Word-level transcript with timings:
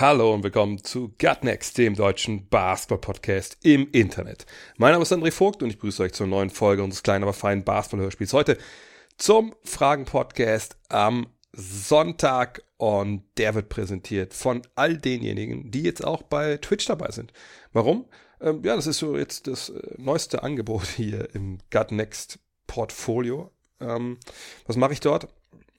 Hallo 0.00 0.34
und 0.34 0.42
willkommen 0.42 0.82
zu 0.82 1.14
Gutnext, 1.20 1.78
dem 1.78 1.94
deutschen 1.94 2.48
Basketball-Podcast 2.48 3.58
im 3.62 3.88
Internet. 3.92 4.44
Mein 4.76 4.90
Name 4.90 5.04
ist 5.04 5.12
André 5.12 5.30
Vogt 5.30 5.62
und 5.62 5.70
ich 5.70 5.78
grüße 5.78 6.02
euch 6.02 6.12
zur 6.12 6.26
neuen 6.26 6.50
Folge 6.50 6.82
unseres 6.82 7.04
kleinen, 7.04 7.22
aber 7.22 7.32
feinen 7.32 7.62
Basketball-Hörspiels. 7.62 8.32
Heute 8.32 8.58
zum 9.18 9.54
Fragen-Podcast 9.62 10.76
am 10.88 11.28
Sonntag 11.52 12.64
und 12.76 13.22
der 13.36 13.54
wird 13.54 13.68
präsentiert 13.68 14.34
von 14.34 14.62
all 14.74 14.98
denjenigen, 14.98 15.70
die 15.70 15.82
jetzt 15.82 16.04
auch 16.04 16.22
bei 16.22 16.56
Twitch 16.56 16.86
dabei 16.86 17.12
sind. 17.12 17.32
Warum? 17.72 18.06
Ähm, 18.40 18.62
ja, 18.64 18.74
das 18.74 18.88
ist 18.88 18.98
so 18.98 19.16
jetzt 19.16 19.46
das 19.46 19.68
äh, 19.68 19.80
neueste 19.96 20.42
Angebot 20.42 20.86
hier 20.96 21.32
im 21.36 21.58
Gutnext 21.70 22.40
Portfolio. 22.66 23.52
Ähm, 23.78 24.18
was 24.66 24.74
mache 24.74 24.92
ich 24.92 24.98
dort? 24.98 25.28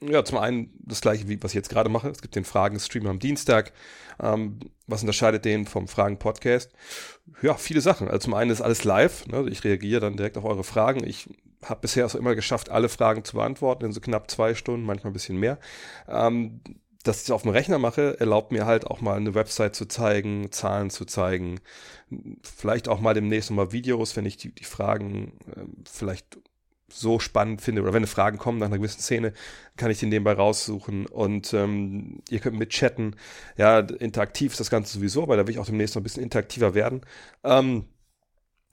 Ja, 0.00 0.24
zum 0.24 0.38
einen 0.38 0.70
das 0.78 1.00
gleiche, 1.00 1.26
wie 1.28 1.42
was 1.42 1.52
ich 1.52 1.56
jetzt 1.56 1.70
gerade 1.70 1.88
mache. 1.88 2.10
Es 2.10 2.20
gibt 2.20 2.36
den 2.36 2.44
Fragen-Stream 2.44 3.06
am 3.06 3.18
Dienstag. 3.18 3.72
Ähm, 4.20 4.60
was 4.86 5.00
unterscheidet 5.00 5.44
den 5.44 5.66
vom 5.66 5.88
Fragen-Podcast? 5.88 6.72
Ja, 7.42 7.54
viele 7.54 7.80
Sachen. 7.80 8.08
Also 8.08 8.24
zum 8.24 8.34
einen 8.34 8.50
ist 8.50 8.60
alles 8.60 8.84
live. 8.84 9.26
Ne? 9.26 9.46
Ich 9.48 9.64
reagiere 9.64 10.00
dann 10.00 10.16
direkt 10.16 10.36
auf 10.36 10.44
eure 10.44 10.64
Fragen. 10.64 11.02
Ich 11.02 11.28
habe 11.64 11.80
bisher 11.80 12.04
auch 12.04 12.14
immer 12.14 12.34
geschafft, 12.34 12.68
alle 12.68 12.90
Fragen 12.90 13.24
zu 13.24 13.36
beantworten 13.36 13.86
in 13.86 13.92
so 13.92 14.00
knapp 14.00 14.30
zwei 14.30 14.54
Stunden, 14.54 14.84
manchmal 14.84 15.10
ein 15.10 15.14
bisschen 15.14 15.38
mehr. 15.38 15.58
Ähm, 16.08 16.60
dass 17.02 17.18
ich 17.18 17.24
es 17.24 17.30
auf 17.30 17.42
dem 17.42 17.52
Rechner 17.52 17.78
mache, 17.78 18.18
erlaubt 18.18 18.52
mir 18.52 18.66
halt 18.66 18.86
auch 18.86 19.00
mal 19.00 19.16
eine 19.16 19.34
Website 19.34 19.76
zu 19.76 19.86
zeigen, 19.86 20.50
Zahlen 20.50 20.90
zu 20.90 21.04
zeigen, 21.04 21.60
vielleicht 22.42 22.88
auch 22.88 23.00
mal 23.00 23.14
demnächst 23.14 23.50
nochmal 23.50 23.72
Videos, 23.72 24.16
wenn 24.16 24.26
ich 24.26 24.36
die, 24.36 24.52
die 24.52 24.64
Fragen 24.64 25.38
äh, 25.54 25.60
vielleicht 25.88 26.38
so 26.88 27.18
spannend 27.18 27.62
finde 27.62 27.82
oder 27.82 27.92
wenn 27.92 28.06
Fragen 28.06 28.38
kommen 28.38 28.58
nach 28.58 28.66
einer 28.66 28.78
gewissen 28.78 29.00
Szene, 29.00 29.32
kann 29.76 29.90
ich 29.90 29.98
den 29.98 30.08
nebenbei 30.08 30.32
raussuchen 30.32 31.06
und 31.06 31.52
ähm, 31.52 32.22
ihr 32.30 32.38
könnt 32.38 32.58
mit 32.58 32.70
chatten. 32.70 33.16
Ja, 33.56 33.80
interaktiv 33.80 34.52
ist 34.52 34.60
das 34.60 34.70
Ganze 34.70 34.94
sowieso, 34.98 35.22
aber 35.22 35.36
da 35.36 35.46
will 35.46 35.54
ich 35.54 35.58
auch 35.58 35.66
demnächst 35.66 35.94
noch 35.94 36.00
ein 36.00 36.04
bisschen 36.04 36.22
interaktiver 36.22 36.74
werden. 36.74 37.00
Ähm, 37.44 37.86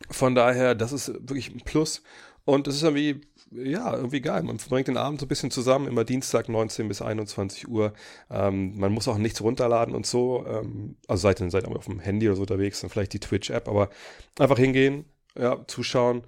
von 0.10 0.36
daher, 0.36 0.76
das 0.76 0.92
ist 0.92 1.08
wirklich 1.08 1.54
ein 1.54 1.62
Plus 1.62 2.04
und 2.46 2.68
es 2.68 2.76
ist 2.76 2.84
irgendwie, 2.84 3.22
ja, 3.52 3.96
irgendwie 3.96 4.22
geil. 4.22 4.44
Man 4.44 4.60
verbringt 4.60 4.90
den 4.90 4.98
Abend 4.98 5.20
so 5.20 5.26
ein 5.26 5.30
bisschen 5.30 5.52
zusammen, 5.52 5.88
immer 5.88 6.04
Dienstag 6.04 6.50
19 6.50 6.88
bis 6.88 7.02
21 7.02 7.68
Uhr. 7.68 7.94
Ähm, 8.30 8.78
man 8.78 8.92
muss 8.92 9.08
auch 9.08 9.18
nichts 9.18 9.42
runterladen 9.42 9.96
und 9.96 10.06
so. 10.06 10.46
Ähm, 10.46 10.98
also 11.08 11.22
seid 11.22 11.40
ihr, 11.40 11.50
seid 11.50 11.66
auf 11.66 11.86
dem 11.86 12.00
Handy 12.00 12.28
oder 12.28 12.36
so 12.36 12.42
unterwegs, 12.42 12.82
dann 12.82 12.90
vielleicht 12.90 13.14
die 13.14 13.20
Twitch-App, 13.20 13.68
aber 13.68 13.90
einfach 14.38 14.58
hingehen, 14.58 15.06
ja, 15.38 15.66
zuschauen. 15.68 16.24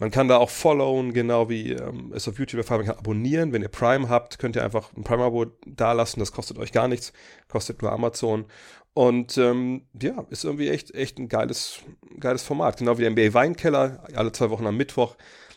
Man 0.00 0.10
kann 0.10 0.28
da 0.28 0.38
auch 0.38 0.48
followen, 0.48 1.12
genau 1.12 1.50
wie 1.50 1.72
ähm, 1.72 2.10
es 2.14 2.26
auf 2.26 2.38
YouTube 2.38 2.58
der. 2.58 2.78
Man 2.78 2.86
kann 2.86 2.96
abonnieren. 2.96 3.52
Wenn 3.52 3.60
ihr 3.60 3.68
Prime 3.68 4.08
habt, 4.08 4.38
könnt 4.38 4.56
ihr 4.56 4.64
einfach 4.64 4.92
ein 4.96 5.04
Prime-Abo 5.04 5.44
dalassen. 5.66 6.20
Das 6.20 6.32
kostet 6.32 6.58
euch 6.58 6.72
gar 6.72 6.88
nichts. 6.88 7.12
Kostet 7.48 7.82
nur 7.82 7.92
Amazon. 7.92 8.46
Und 8.94 9.36
ähm, 9.36 9.82
ja, 10.00 10.26
ist 10.30 10.44
irgendwie 10.44 10.70
echt, 10.70 10.94
echt 10.94 11.18
ein 11.18 11.28
geiles, 11.28 11.80
geiles 12.18 12.42
Format. 12.42 12.78
Genau 12.78 12.96
wie 12.96 13.02
der 13.02 13.10
NBA 13.10 13.34
Weinkeller, 13.34 14.02
alle 14.14 14.32
zwei 14.32 14.48
Wochen 14.48 14.66
am 14.66 14.78
Mittwoch. 14.78 15.16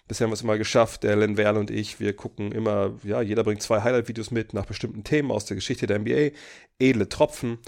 Bisher 0.10 0.26
haben 0.26 0.32
wir 0.32 0.36
es 0.36 0.42
immer 0.42 0.58
geschafft, 0.58 1.04
der 1.04 1.16
Len 1.16 1.38
Werl 1.38 1.56
und 1.56 1.72
ich, 1.72 2.02
wir 2.02 2.14
gucken 2.14 2.52
immer, 2.52 3.00
ja, 3.04 3.22
jeder 3.22 3.46
bringt 3.46 3.62
zwei 3.62 3.82
Highlight-Videos 3.82 4.32
mit 4.32 4.54
nach 4.54 4.66
bestimmten 4.66 5.06
Themen 5.06 5.32
aus 5.32 5.46
der 5.46 5.56
Geschichte 5.56 5.88
der 5.88 6.00
NBA. 6.00 6.36
Edle 6.80 7.08
Tropfen. 7.08 7.60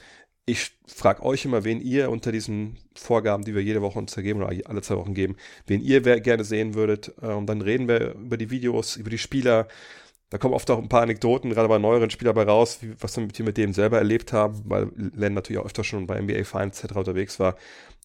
Ich 0.47 0.73
frage 0.85 1.23
euch 1.23 1.45
immer, 1.45 1.63
wen 1.63 1.81
ihr 1.81 2.11
unter 2.11 2.31
diesen 2.31 2.77
Vorgaben, 2.95 3.43
die 3.43 3.55
wir 3.55 3.63
jede 3.63 3.81
Woche 3.81 3.97
uns 3.97 4.15
ergeben 4.15 4.43
oder 4.43 4.53
alle 4.69 4.81
zwei 4.83 4.95
Wochen 4.97 5.15
geben, 5.15 5.37
wen 5.65 5.81
ihr 5.81 6.01
gerne 6.01 6.43
sehen 6.43 6.75
würdet. 6.75 7.13
Äh, 7.21 7.27
Und 7.27 7.47
dann 7.47 7.61
reden 7.61 7.87
wir 7.87 8.13
über 8.13 8.37
die 8.37 8.51
Videos, 8.51 8.95
über 8.95 9.09
die 9.09 9.17
Spieler. 9.17 9.67
Da 10.29 10.37
kommen 10.37 10.53
oft 10.53 10.69
auch 10.69 10.79
ein 10.79 10.89
paar 10.89 11.01
Anekdoten, 11.03 11.51
gerade 11.51 11.69
bei 11.69 11.79
neueren 11.79 12.09
Spielern 12.11 12.35
bei 12.35 12.43
raus, 12.43 12.79
wie, 12.81 12.93
was 12.99 13.17
wir 13.17 13.23
mit, 13.43 13.57
dem 13.57 13.73
selber 13.73 13.97
erlebt 13.97 14.33
haben, 14.33 14.61
weil 14.65 14.89
Len 14.95 15.33
natürlich 15.33 15.59
auch 15.61 15.65
öfter 15.65 15.83
schon 15.83 16.07
bei 16.07 16.21
NBA 16.21 16.43
Finals 16.43 16.83
etc. 16.83 16.95
unterwegs 16.97 17.39
war. 17.39 17.55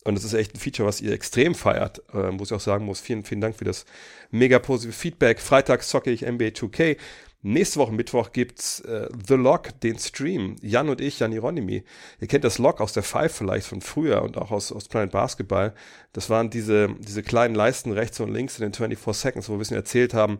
Und 0.05 0.15
das 0.15 0.25
ist 0.25 0.33
echt 0.33 0.55
ein 0.55 0.59
Feature, 0.61 0.89
was 0.89 1.03
ihr 1.03 1.13
extrem 1.13 1.55
feiert, 1.55 2.03
äh, 2.15 2.31
muss 2.31 2.51
ich 2.51 2.57
auch 2.57 2.61
sagen 2.61 2.87
muss. 2.87 3.01
Vielen, 3.01 3.25
vielen 3.25 3.43
Dank 3.43 3.57
für 3.57 3.65
das 3.65 3.85
mega 4.31 4.59
positive 4.59 4.95
Feedback. 4.95 5.41
Freitags 5.41 5.89
zocke 5.89 6.11
ich 6.11 6.23
NBA 6.23 6.53
2K. 6.53 6.97
Nächste 7.43 7.81
Woche 7.81 7.93
Mittwoch 7.93 8.33
gibt's 8.33 8.81
äh, 8.81 9.09
The 9.27 9.35
Lock, 9.35 9.81
den 9.81 9.99
Stream. 9.99 10.57
Jan 10.61 10.91
und 10.91 11.01
ich, 11.01 11.21
Jan 11.21 11.33
Hieronymi. 11.33 11.85
Ihr 12.21 12.29
kennt 12.29 12.45
das 12.45 12.59
Lock 12.59 12.83
aus 12.83 12.93
der 12.93 13.03
Five 13.03 13.35
vielleicht 13.35 13.67
von 13.67 13.81
früher 13.81 14.23
und 14.23 14.37
auch 14.37 14.51
aus, 14.51 14.71
aus 14.73 14.89
Planet 14.89 15.11
Basketball. 15.11 15.73
Das 16.13 16.29
waren 16.29 16.51
diese, 16.51 16.95
diese 16.99 17.23
kleinen 17.23 17.55
Leisten 17.55 17.93
rechts 17.93 18.21
und 18.21 18.31
links 18.31 18.59
in 18.59 18.63
den 18.63 18.75
24 18.75 19.17
Seconds, 19.17 19.49
wo 19.49 19.53
wir 19.53 19.57
ein 19.57 19.61
bisschen 19.61 19.79
erzählt 19.79 20.13
haben, 20.13 20.39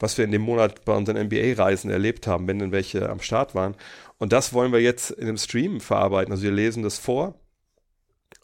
was 0.00 0.18
wir 0.18 0.24
in 0.24 0.32
dem 0.32 0.42
Monat 0.42 0.84
bei 0.84 0.96
unseren 0.96 1.24
NBA-Reisen 1.24 1.88
erlebt 1.88 2.26
haben, 2.26 2.48
wenn 2.48 2.58
denn 2.58 2.72
welche 2.72 3.08
am 3.08 3.20
Start 3.20 3.54
waren. 3.54 3.76
Und 4.18 4.32
das 4.32 4.52
wollen 4.52 4.72
wir 4.72 4.80
jetzt 4.80 5.12
in 5.12 5.28
einem 5.28 5.38
Stream 5.38 5.80
verarbeiten. 5.80 6.32
Also 6.32 6.42
wir 6.42 6.52
lesen 6.52 6.82
das 6.82 6.98
vor 6.98 7.34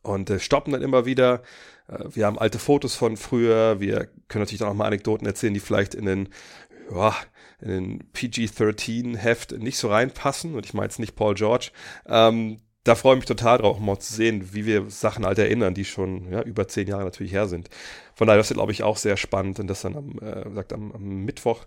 und 0.02 0.30
äh, 0.30 0.38
stoppen 0.38 0.72
dann 0.72 0.82
immer 0.82 1.06
wieder. 1.06 1.42
Äh, 1.88 2.04
wir 2.10 2.26
haben 2.26 2.38
alte 2.38 2.60
Fotos 2.60 2.94
von 2.94 3.16
früher. 3.16 3.80
Wir 3.80 4.08
können 4.28 4.42
natürlich 4.42 4.60
dann 4.60 4.68
auch 4.68 4.74
mal 4.74 4.86
Anekdoten 4.86 5.26
erzählen, 5.26 5.54
die 5.54 5.60
vielleicht 5.60 5.96
in 5.96 6.06
den, 6.06 6.28
ja, 6.94 7.16
in 7.60 7.68
den 7.68 8.12
PG-13-Heft 8.12 9.52
nicht 9.58 9.78
so 9.78 9.88
reinpassen. 9.88 10.54
Und 10.54 10.66
ich 10.66 10.74
meine 10.74 10.86
jetzt 10.86 10.98
nicht 10.98 11.16
Paul 11.16 11.34
George. 11.34 11.70
Ähm, 12.06 12.60
da 12.84 12.94
freue 12.94 13.14
ich 13.14 13.20
mich 13.20 13.26
total 13.26 13.58
drauf, 13.58 13.80
mal 13.80 13.98
zu 13.98 14.14
sehen, 14.14 14.50
wie 14.52 14.64
wir 14.64 14.88
Sachen 14.90 15.26
halt 15.26 15.38
erinnern, 15.38 15.74
die 15.74 15.84
schon 15.84 16.30
ja, 16.30 16.42
über 16.42 16.68
zehn 16.68 16.86
Jahre 16.86 17.04
natürlich 17.04 17.32
her 17.32 17.48
sind. 17.48 17.68
Von 18.14 18.28
daher, 18.28 18.38
das 18.38 18.50
ist, 18.50 18.56
glaube 18.56 18.72
ich, 18.72 18.84
auch 18.84 18.96
sehr 18.96 19.16
spannend. 19.16 19.58
Und 19.58 19.66
das 19.66 19.82
dann 19.82 19.96
am, 19.96 20.18
äh, 20.18 20.54
sagt, 20.54 20.72
am, 20.72 20.92
am 20.92 21.24
Mittwoch. 21.24 21.66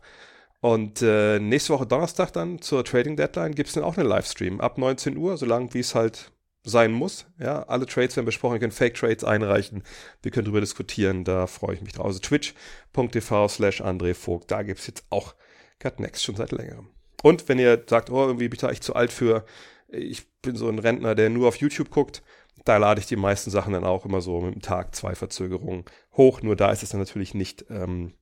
Und 0.62 1.02
äh, 1.02 1.40
nächste 1.40 1.74
Woche 1.74 1.88
Donnerstag 1.88 2.32
dann 2.32 2.62
zur 2.62 2.84
Trading 2.84 3.16
Deadline 3.16 3.56
gibt 3.56 3.70
es 3.70 3.76
dann 3.76 3.84
auch 3.84 3.98
einen 3.98 4.08
Livestream 4.08 4.60
ab 4.60 4.78
19 4.78 5.16
Uhr, 5.18 5.38
solange 5.38 5.74
wie 5.74 5.80
es 5.80 5.96
halt 5.96 6.32
sein 6.64 6.92
muss. 6.92 7.26
Ja, 7.40 7.64
alle 7.64 7.86
Trades 7.86 8.16
werden 8.16 8.26
besprochen, 8.26 8.56
ihr 8.56 8.60
könnt 8.60 8.74
Fake 8.74 8.96
Trades 8.96 9.24
einreichen, 9.24 9.84
wir 10.22 10.32
können 10.32 10.46
darüber 10.46 10.60
diskutieren, 10.60 11.24
da 11.24 11.48
freue 11.48 11.76
ich 11.76 11.82
mich 11.82 11.94
drauf. 11.94 12.08
Also 12.08 12.20
twitch.tv 12.20 13.48
slash 13.48 13.82
André 13.82 14.14
Vogt, 14.14 14.52
da 14.52 14.64
gibt 14.64 14.80
es 14.80 14.88
jetzt 14.88 15.06
auch 15.10 15.34
Cut 15.80 16.00
Next 16.00 16.24
schon 16.24 16.36
seit 16.36 16.52
längerem. 16.52 16.90
Und 17.24 17.50
wenn 17.50 17.60
ihr 17.60 17.84
sagt, 17.88 18.10
oh, 18.10 18.26
irgendwie 18.26 18.48
bin 18.48 18.56
ich 18.56 18.62
da 18.62 18.70
echt 18.70 18.84
zu 18.84 18.96
alt 18.96 19.12
für, 19.12 19.46
ich 19.88 20.30
bin 20.42 20.56
so 20.56 20.70
ein 20.70 20.80
Rentner, 20.80 21.16
der 21.16 21.30
nur 21.30 21.48
auf 21.48 21.58
YouTube 21.58 21.90
guckt, 21.90 22.22
da 22.66 22.78
lade 22.78 23.00
ich 23.00 23.08
die 23.08 23.16
meisten 23.16 23.50
Sachen 23.50 23.74
dann 23.74 23.84
auch 23.84 24.06
immer 24.06 24.22
so 24.22 24.42
mit 24.42 24.54
dem 24.54 24.62
Tag 24.62 24.96
zwei 24.96 25.16
Verzögerungen 25.16 25.86
hoch. 26.14 26.42
Nur 26.42 26.56
da 26.56 26.72
ist 26.72 26.84
es 26.84 26.90
dann 26.90 27.00
natürlich 27.00 27.34
nicht 27.34 27.66
ähm, 27.70 28.14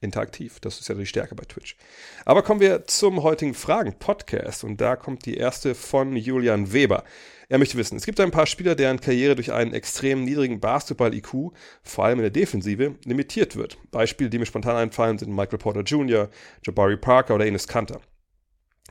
interaktiv. 0.00 0.60
Das 0.60 0.80
ist 0.80 0.88
ja 0.88 0.94
die 0.94 1.06
Stärke 1.06 1.34
bei 1.34 1.44
Twitch. 1.44 1.76
Aber 2.24 2.42
kommen 2.42 2.60
wir 2.60 2.86
zum 2.86 3.22
heutigen 3.22 3.54
Fragen-Podcast. 3.54 4.64
Und 4.64 4.80
da 4.80 4.96
kommt 4.96 5.26
die 5.26 5.36
erste 5.36 5.74
von 5.74 6.16
Julian 6.16 6.72
Weber. 6.72 7.04
Er 7.48 7.58
möchte 7.58 7.76
wissen, 7.76 7.96
es 7.96 8.06
gibt 8.06 8.20
ein 8.20 8.30
paar 8.30 8.46
Spieler, 8.46 8.74
deren 8.74 9.00
Karriere 9.00 9.34
durch 9.34 9.52
einen 9.52 9.74
extrem 9.74 10.24
niedrigen 10.24 10.60
Basketball-IQ, 10.60 11.52
vor 11.82 12.04
allem 12.04 12.18
in 12.18 12.22
der 12.22 12.30
Defensive, 12.30 12.94
limitiert 13.04 13.56
wird. 13.56 13.78
Beispiele, 13.90 14.30
die 14.30 14.38
mir 14.38 14.46
spontan 14.46 14.76
einfallen, 14.76 15.18
sind 15.18 15.34
Michael 15.34 15.58
Porter 15.58 15.82
Jr., 15.82 16.30
Jabari 16.62 16.96
Parker 16.96 17.34
oder 17.34 17.46
Enes 17.46 17.68
Kanter. 17.68 18.00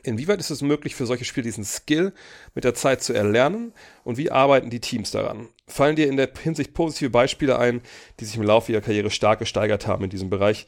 Inwieweit 0.04 0.38
ist 0.38 0.50
es 0.50 0.60
möglich 0.60 0.94
für 0.94 1.06
solche 1.06 1.24
Spieler 1.24 1.44
diesen 1.44 1.64
Skill 1.64 2.12
mit 2.54 2.64
der 2.64 2.74
Zeit 2.74 3.02
zu 3.02 3.14
erlernen 3.14 3.72
und 4.04 4.18
wie 4.18 4.30
arbeiten 4.30 4.68
die 4.68 4.80
Teams 4.80 5.10
daran? 5.10 5.48
Fallen 5.66 5.96
dir 5.96 6.08
in 6.08 6.18
der 6.18 6.30
Hinsicht 6.42 6.74
positive 6.74 7.08
Beispiele 7.08 7.58
ein, 7.58 7.80
die 8.20 8.26
sich 8.26 8.36
im 8.36 8.42
Laufe 8.42 8.70
ihrer 8.70 8.82
Karriere 8.82 9.10
stark 9.10 9.38
gesteigert 9.38 9.86
haben 9.86 10.04
in 10.04 10.10
diesem 10.10 10.28
Bereich? 10.28 10.66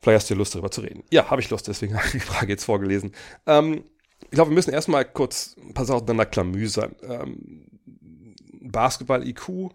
Vielleicht 0.00 0.20
hast 0.20 0.30
du 0.30 0.34
Lust 0.34 0.54
darüber 0.54 0.70
zu 0.70 0.82
reden. 0.82 1.02
Ja, 1.10 1.30
habe 1.30 1.40
ich 1.40 1.48
Lust, 1.48 1.66
deswegen 1.66 1.94
habe 1.96 2.06
ich 2.06 2.12
die 2.12 2.20
Frage 2.20 2.52
jetzt 2.52 2.64
vorgelesen. 2.64 3.12
Ähm, 3.46 3.84
glaube, 4.36 4.50
wir 4.50 4.54
müssen 4.54 4.72
erstmal 4.72 5.04
kurz 5.04 5.56
ein 5.58 5.74
paar 5.74 5.84
Sachen 5.84 6.02
auseinander 6.02 6.26
klamüsern. 6.26 6.94
Ähm, 7.02 7.66
Basketball-IQ, 8.60 9.70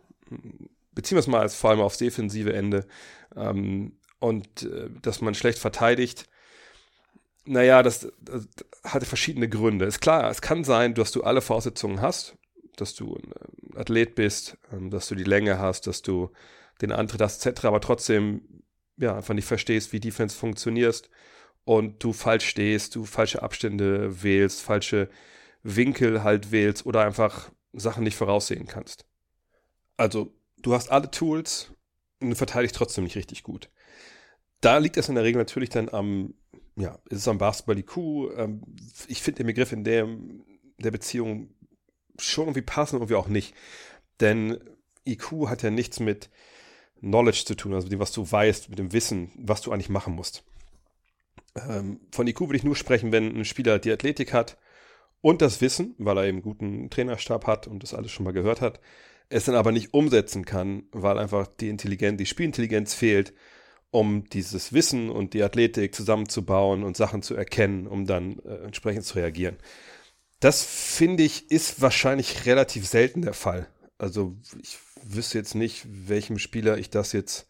beziehen 0.94 1.16
wir 1.16 1.19
es 1.19 1.28
mal 1.28 1.42
als 1.42 1.56
vor 1.56 1.69
allem 1.69 1.81
aufs 1.81 1.98
defensive 1.98 2.54
Ende 2.54 2.86
ähm, 3.36 3.98
und 4.19 4.63
äh, 4.63 4.90
dass 5.02 5.22
man 5.22 5.36
schlecht 5.36 5.60
verteidigt 5.60 6.28
naja, 7.46 7.84
das, 7.84 8.08
das 8.22 8.48
hatte 8.84 9.06
verschiedene 9.06 9.50
Gründe. 9.50 9.86
Ist 9.86 10.02
klar, 10.02 10.30
es 10.30 10.42
kann 10.42 10.64
sein, 10.64 10.94
dass 10.94 11.12
du 11.12 11.24
alle 11.24 11.42
Voraussetzungen 11.42 12.02
hast, 12.02 12.36
dass 12.75 12.94
du 12.96 13.16
ein 13.16 13.78
Athlet 13.78 14.16
bist, 14.16 14.57
ähm, 14.72 14.90
dass 14.90 15.07
du 15.07 15.16
die 15.16 15.24
Länge 15.24 15.60
hast, 15.60 15.88
dass 15.88 16.02
du 16.02 16.31
den 16.81 16.92
Antritt 16.92 17.22
hast, 17.22 17.46
etc., 17.46 17.66
aber 17.66 17.81
trotzdem 17.81 18.64
ja 18.98 19.16
einfach 19.16 19.34
nicht 19.34 19.46
verstehst, 19.46 19.94
wie 19.94 20.00
Defense 20.00 20.36
funktionierst 20.36 21.10
und 21.63 22.04
du 22.04 22.13
falsch 22.13 22.48
stehst, 22.48 22.96
du 22.96 23.06
falsche 23.06 23.42
Abstände 23.42 24.24
wählst, 24.24 24.62
falsche 24.62 25.10
Winkel 25.63 26.24
halt 26.24 26.52
wählst 26.52 26.86
oder 26.86 27.06
einfach 27.06 27.52
Sachen 27.74 28.04
nicht 28.04 28.16
voraussehen 28.16 28.68
kannst. 28.68 29.06
Also 29.98 30.34
du 30.62 30.74
hast 30.74 30.92
alle 30.92 31.12
Tools 31.12 31.72
und 32.19 32.36
verteidigst 32.36 32.75
trotzdem 32.75 33.04
nicht 33.04 33.16
richtig 33.16 33.44
gut. 33.44 33.69
Da 34.60 34.78
liegt 34.78 34.98
es 34.98 35.10
in 35.10 35.16
der 35.16 35.24
Regel 35.24 35.40
natürlich 35.40 35.69
dann 35.69 35.90
am, 35.90 36.34
ja, 36.75 36.98
ist 37.10 37.19
es 37.19 37.28
am 37.28 37.38
Basketball-IQ. 37.38 37.98
Ähm, 38.38 38.62
ich 39.07 39.22
finde 39.22 39.38
den 39.38 39.48
Begriff 39.48 39.72
in 39.72 39.84
der, 39.84 40.07
der 40.78 40.92
Beziehung 40.92 41.54
schon 42.19 42.46
irgendwie 42.46 42.62
passend 42.62 42.96
und 42.96 43.02
irgendwie 43.02 43.16
auch 43.16 43.28
nicht. 43.28 43.56
Denn 44.19 44.60
IQ 45.06 45.48
hat 45.48 45.64
ja 45.64 45.72
nichts 45.72 46.00
mit 46.00 46.30
Knowledge 47.00 47.44
zu 47.46 47.56
tun, 47.56 47.74
also 47.74 47.86
mit 47.86 47.94
dem, 47.94 48.00
was 48.00 48.12
du 48.12 48.30
weißt, 48.30 48.69
mit 48.69 48.78
dem 48.78 48.94
Wissen, 48.94 49.31
was 49.36 49.62
du 49.62 49.72
eigentlich 49.72 49.90
machen 49.90 50.14
musst. 50.14 50.44
Ähm, 51.56 52.00
von 52.12 52.27
IQ 52.27 52.42
würde 52.42 52.57
ich 52.57 52.63
nur 52.63 52.75
sprechen, 52.75 53.12
wenn 53.12 53.36
ein 53.36 53.45
Spieler 53.45 53.80
die 53.80 53.92
Athletik 53.92 54.33
hat 54.33 54.57
und 55.21 55.42
das 55.42 55.62
Wissen, 55.62 55.95
weil 55.98 56.18
er 56.18 56.25
eben 56.25 56.38
einen 56.38 56.44
guten 56.44 56.89
Trainerstab 56.89 57.48
hat 57.48 57.68
und 57.68 57.83
das 57.83 57.94
alles 57.94 58.12
schon 58.12 58.24
mal 58.24 58.33
gehört 58.33 58.62
hat, 58.62 58.80
es 59.30 59.45
dann 59.45 59.56
aber 59.56 59.71
nicht 59.71 59.94
umsetzen 59.94 60.45
kann, 60.45 60.83
weil 60.92 61.18
einfach 61.18 61.48
die 61.48 61.69
Intelligenz, 61.69 62.18
die 62.18 62.25
Spielintelligenz 62.25 62.94
fehlt, 62.94 63.33
um 63.92 64.25
dieses 64.30 64.74
Wissen 64.74 65.09
und 65.09 65.33
die 65.33 65.44
Athletik 65.44 65.94
zusammenzubauen 65.94 66.83
und 66.83 66.98
Sachen 66.98 67.21
zu 67.21 67.36
erkennen, 67.36 67.88
um 67.88 68.06
dann 68.06 68.39
äh, 68.39 68.63
entsprechend 68.63 69.06
zu 69.06 69.15
reagieren. 69.15 69.57
Das 70.39 70.63
finde 70.63 71.24
ich 71.24 71.51
ist 71.51 71.81
wahrscheinlich 71.81 72.45
relativ 72.45 72.88
selten 72.88 73.21
der 73.21 73.33
Fall. 73.33 73.68
Also 73.97 74.36
ich 74.59 74.80
wüsste 75.04 75.38
jetzt 75.38 75.56
nicht, 75.56 75.86
welchem 75.88 76.39
Spieler 76.39 76.77
ich 76.77 76.89
das 76.89 77.12
jetzt 77.12 77.47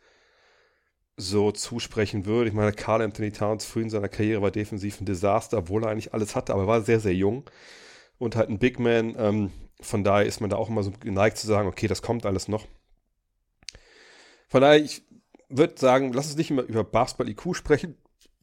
so 1.21 1.51
zusprechen 1.51 2.25
würde. 2.25 2.49
Ich 2.49 2.55
meine, 2.55 2.73
Carl 2.73 3.01
Anthony 3.01 3.31
Towns 3.31 3.65
früh 3.65 3.83
in 3.83 3.89
seiner 3.89 4.09
Karriere 4.09 4.41
war 4.41 4.51
defensiv 4.51 4.99
ein 4.99 5.05
Desaster, 5.05 5.59
obwohl 5.59 5.83
er 5.83 5.91
eigentlich 5.91 6.13
alles 6.13 6.35
hatte, 6.35 6.53
aber 6.53 6.63
er 6.63 6.67
war 6.67 6.81
sehr, 6.81 6.99
sehr 6.99 7.13
jung 7.13 7.49
und 8.17 8.35
halt 8.35 8.49
ein 8.49 8.59
Big 8.59 8.79
Man. 8.79 9.15
Ähm, 9.17 9.51
von 9.79 10.03
daher 10.03 10.25
ist 10.25 10.41
man 10.41 10.49
da 10.49 10.57
auch 10.57 10.69
immer 10.69 10.83
so 10.83 10.91
geneigt 10.91 11.37
zu 11.37 11.47
sagen, 11.47 11.67
okay, 11.67 11.87
das 11.87 12.01
kommt 12.01 12.25
alles 12.25 12.47
noch. 12.47 12.67
Von 14.47 14.61
daher, 14.61 14.83
ich 14.83 15.03
würde 15.49 15.79
sagen, 15.79 16.11
lass 16.13 16.27
uns 16.27 16.37
nicht 16.37 16.51
immer 16.51 16.63
über 16.63 16.83
Basketball-IQ 16.83 17.55
sprechen, 17.55 17.95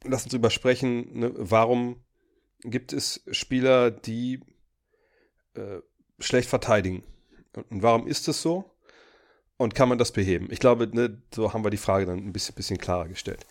lass 0.05 0.25
uns 0.25 0.35
über 0.35 0.51
sprechen, 0.51 1.19
ne, 1.19 1.33
warum 1.37 2.03
gibt 2.63 2.93
es 2.93 3.23
Spieler, 3.31 3.91
die 3.91 4.41
äh, 5.55 5.81
schlecht 6.19 6.49
verteidigen. 6.49 7.03
Und 7.71 7.83
warum 7.83 8.07
ist 8.07 8.29
das 8.29 8.43
so? 8.43 8.71
Und 9.59 9.75
kann 9.75 9.89
man 9.89 9.99
das 9.99 10.13
beheben? 10.13 10.49
Ich 10.51 10.61
glaube, 10.61 10.89
ne, 10.91 11.21
so 11.35 11.53
haben 11.53 11.65
wir 11.65 11.71
die 11.71 11.77
Frage 11.77 12.07
dann 12.07 12.19
ein 12.19 12.33
bisschen, 12.33 12.55
bisschen 12.55 12.79
klarer 12.79 13.09
gestellt. 13.09 13.45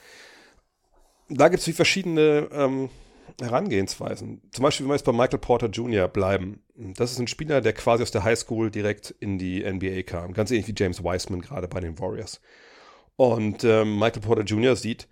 Da 1.30 1.50
gibt 1.50 1.68
es 1.68 1.76
verschiedene 1.76 2.48
ähm, 2.52 2.90
Herangehensweisen. 3.40 4.42
Zum 4.52 4.64
Beispiel, 4.64 4.86
wenn 4.86 4.92
wir 4.92 4.96
jetzt 4.96 5.06
bei 5.06 5.12
Michael 5.12 5.40
Porter 5.40 5.68
Jr. 5.68 6.08
bleiben. 6.08 6.64
Das 6.76 7.12
ist 7.12 7.20
ein 7.20 7.28
Spieler, 7.28 7.60
der 7.60 7.74
quasi 7.74 8.04
aus 8.04 8.12
der 8.12 8.24
Highschool 8.24 8.72
direkt 8.72 9.14
in 9.20 9.38
die 9.38 9.64
NBA 9.70 10.04
kam. 10.04 10.34
Ganz 10.34 10.50
ähnlich 10.50 10.68
wie 10.68 10.76
James 10.76 11.04
Wiseman 11.04 11.42
gerade 11.42 11.68
bei 11.68 11.82
den 11.82 12.00
Warriors. 12.00 12.40
Und 13.18 13.64
ähm, 13.66 14.00
Michael 14.00 14.22
Porter 14.22 14.44
Jr. 14.44 14.76
sieht 14.76 15.08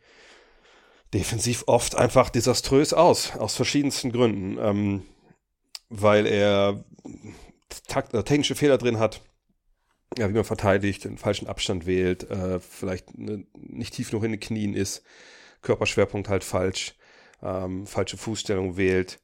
defensiv 1.14 1.64
oft 1.68 1.96
einfach 1.96 2.30
desaströs 2.30 2.94
aus, 2.94 3.36
aus 3.36 3.56
verschiedensten 3.56 4.12
Gründen. 4.12 4.58
Ähm, 4.60 5.04
weil 5.90 6.26
er 6.26 6.84
takt, 7.88 8.14
äh, 8.14 8.24
technische 8.24 8.56
Fehler 8.56 8.78
drin 8.78 9.00
hat, 9.00 9.22
ja, 10.18 10.30
wie 10.30 10.34
man 10.34 10.44
verteidigt, 10.44 11.04
den 11.04 11.18
falschen 11.18 11.48
Abstand 11.48 11.86
wählt, 11.86 12.30
äh, 12.30 12.60
vielleicht 12.60 13.18
ne, 13.18 13.46
nicht 13.54 13.94
tief 13.94 14.10
genug 14.10 14.24
in 14.24 14.32
den 14.32 14.40
Knien 14.40 14.74
ist, 14.74 15.04
Körperschwerpunkt 15.62 16.30
halt 16.30 16.44
falsch, 16.44 16.96
ähm, 17.42 17.86
falsche 17.86 18.18
Fußstellung 18.18 18.78
wählt 18.78 19.20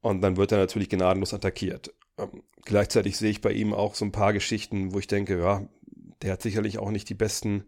und 0.00 0.20
dann 0.20 0.36
wird 0.36 0.52
er 0.52 0.58
natürlich 0.58 0.88
gnadenlos 0.90 1.34
attackiert. 1.34 1.94
Ähm, 2.18 2.42
gleichzeitig 2.64 3.16
sehe 3.16 3.30
ich 3.30 3.40
bei 3.40 3.52
ihm 3.52 3.72
auch 3.72 3.94
so 3.94 4.04
ein 4.04 4.12
paar 4.12 4.32
Geschichten, 4.32 4.92
wo 4.92 4.98
ich 4.98 5.06
denke, 5.06 5.38
ja, 5.38 5.66
der 6.22 6.32
hat 6.32 6.42
sicherlich 6.42 6.78
auch 6.78 6.90
nicht 6.90 7.08
die 7.08 7.14
besten 7.14 7.64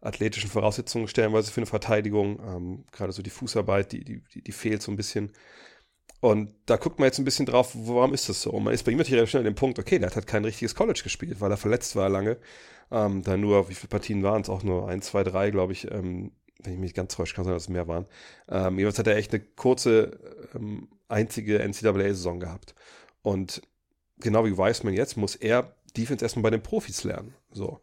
athletischen 0.00 0.50
Voraussetzungen 0.50 1.08
stellenweise 1.08 1.50
für 1.50 1.60
eine 1.60 1.66
Verteidigung. 1.66 2.38
Ähm, 2.46 2.84
gerade 2.92 3.12
so 3.12 3.22
die 3.22 3.30
Fußarbeit, 3.30 3.92
die, 3.92 4.04
die, 4.04 4.22
die 4.42 4.52
fehlt 4.52 4.82
so 4.82 4.92
ein 4.92 4.96
bisschen. 4.96 5.32
Und 6.24 6.54
da 6.64 6.78
guckt 6.78 6.98
man 6.98 7.04
jetzt 7.04 7.18
ein 7.18 7.26
bisschen 7.26 7.44
drauf, 7.44 7.72
warum 7.74 8.14
ist 8.14 8.30
das 8.30 8.40
so? 8.40 8.50
Und 8.50 8.64
man 8.64 8.72
ist 8.72 8.82
bei 8.82 8.92
ihm 8.92 8.96
natürlich 8.96 9.16
relativ 9.16 9.32
schnell 9.32 9.42
an 9.42 9.44
dem 9.44 9.56
Punkt, 9.56 9.78
okay, 9.78 9.98
der 9.98 10.06
hat 10.06 10.16
halt 10.16 10.26
kein 10.26 10.42
richtiges 10.42 10.74
College 10.74 11.02
gespielt, 11.04 11.42
weil 11.42 11.50
er 11.50 11.58
verletzt 11.58 11.96
war 11.96 12.08
lange. 12.08 12.38
Ähm, 12.90 13.22
da 13.22 13.36
nur, 13.36 13.68
wie 13.68 13.74
viele 13.74 13.90
Partien 13.90 14.22
waren 14.22 14.40
es? 14.40 14.48
Auch 14.48 14.62
nur 14.62 14.88
ein, 14.88 15.02
zwei, 15.02 15.22
drei, 15.22 15.50
glaube 15.50 15.74
ich. 15.74 15.90
Ähm, 15.90 16.32
wenn 16.62 16.72
ich 16.72 16.78
mich 16.78 16.94
ganz 16.94 17.14
täusche, 17.14 17.34
kann 17.34 17.44
sein, 17.44 17.52
dass 17.52 17.64
es 17.64 17.68
mehr 17.68 17.88
waren. 17.88 18.06
Ähm, 18.48 18.78
jedenfalls 18.78 19.00
hat 19.00 19.06
er 19.06 19.16
echt 19.16 19.34
eine 19.34 19.44
kurze, 19.44 20.18
ähm, 20.54 20.88
einzige 21.08 21.58
NCAA-Saison 21.58 22.40
gehabt. 22.40 22.74
Und 23.20 23.60
genau 24.18 24.46
wie 24.46 24.56
Wiseman 24.56 24.94
jetzt, 24.94 25.18
muss 25.18 25.36
er 25.36 25.76
Defense 25.94 26.24
erstmal 26.24 26.44
bei 26.44 26.50
den 26.50 26.62
Profis 26.62 27.04
lernen. 27.04 27.34
So. 27.52 27.80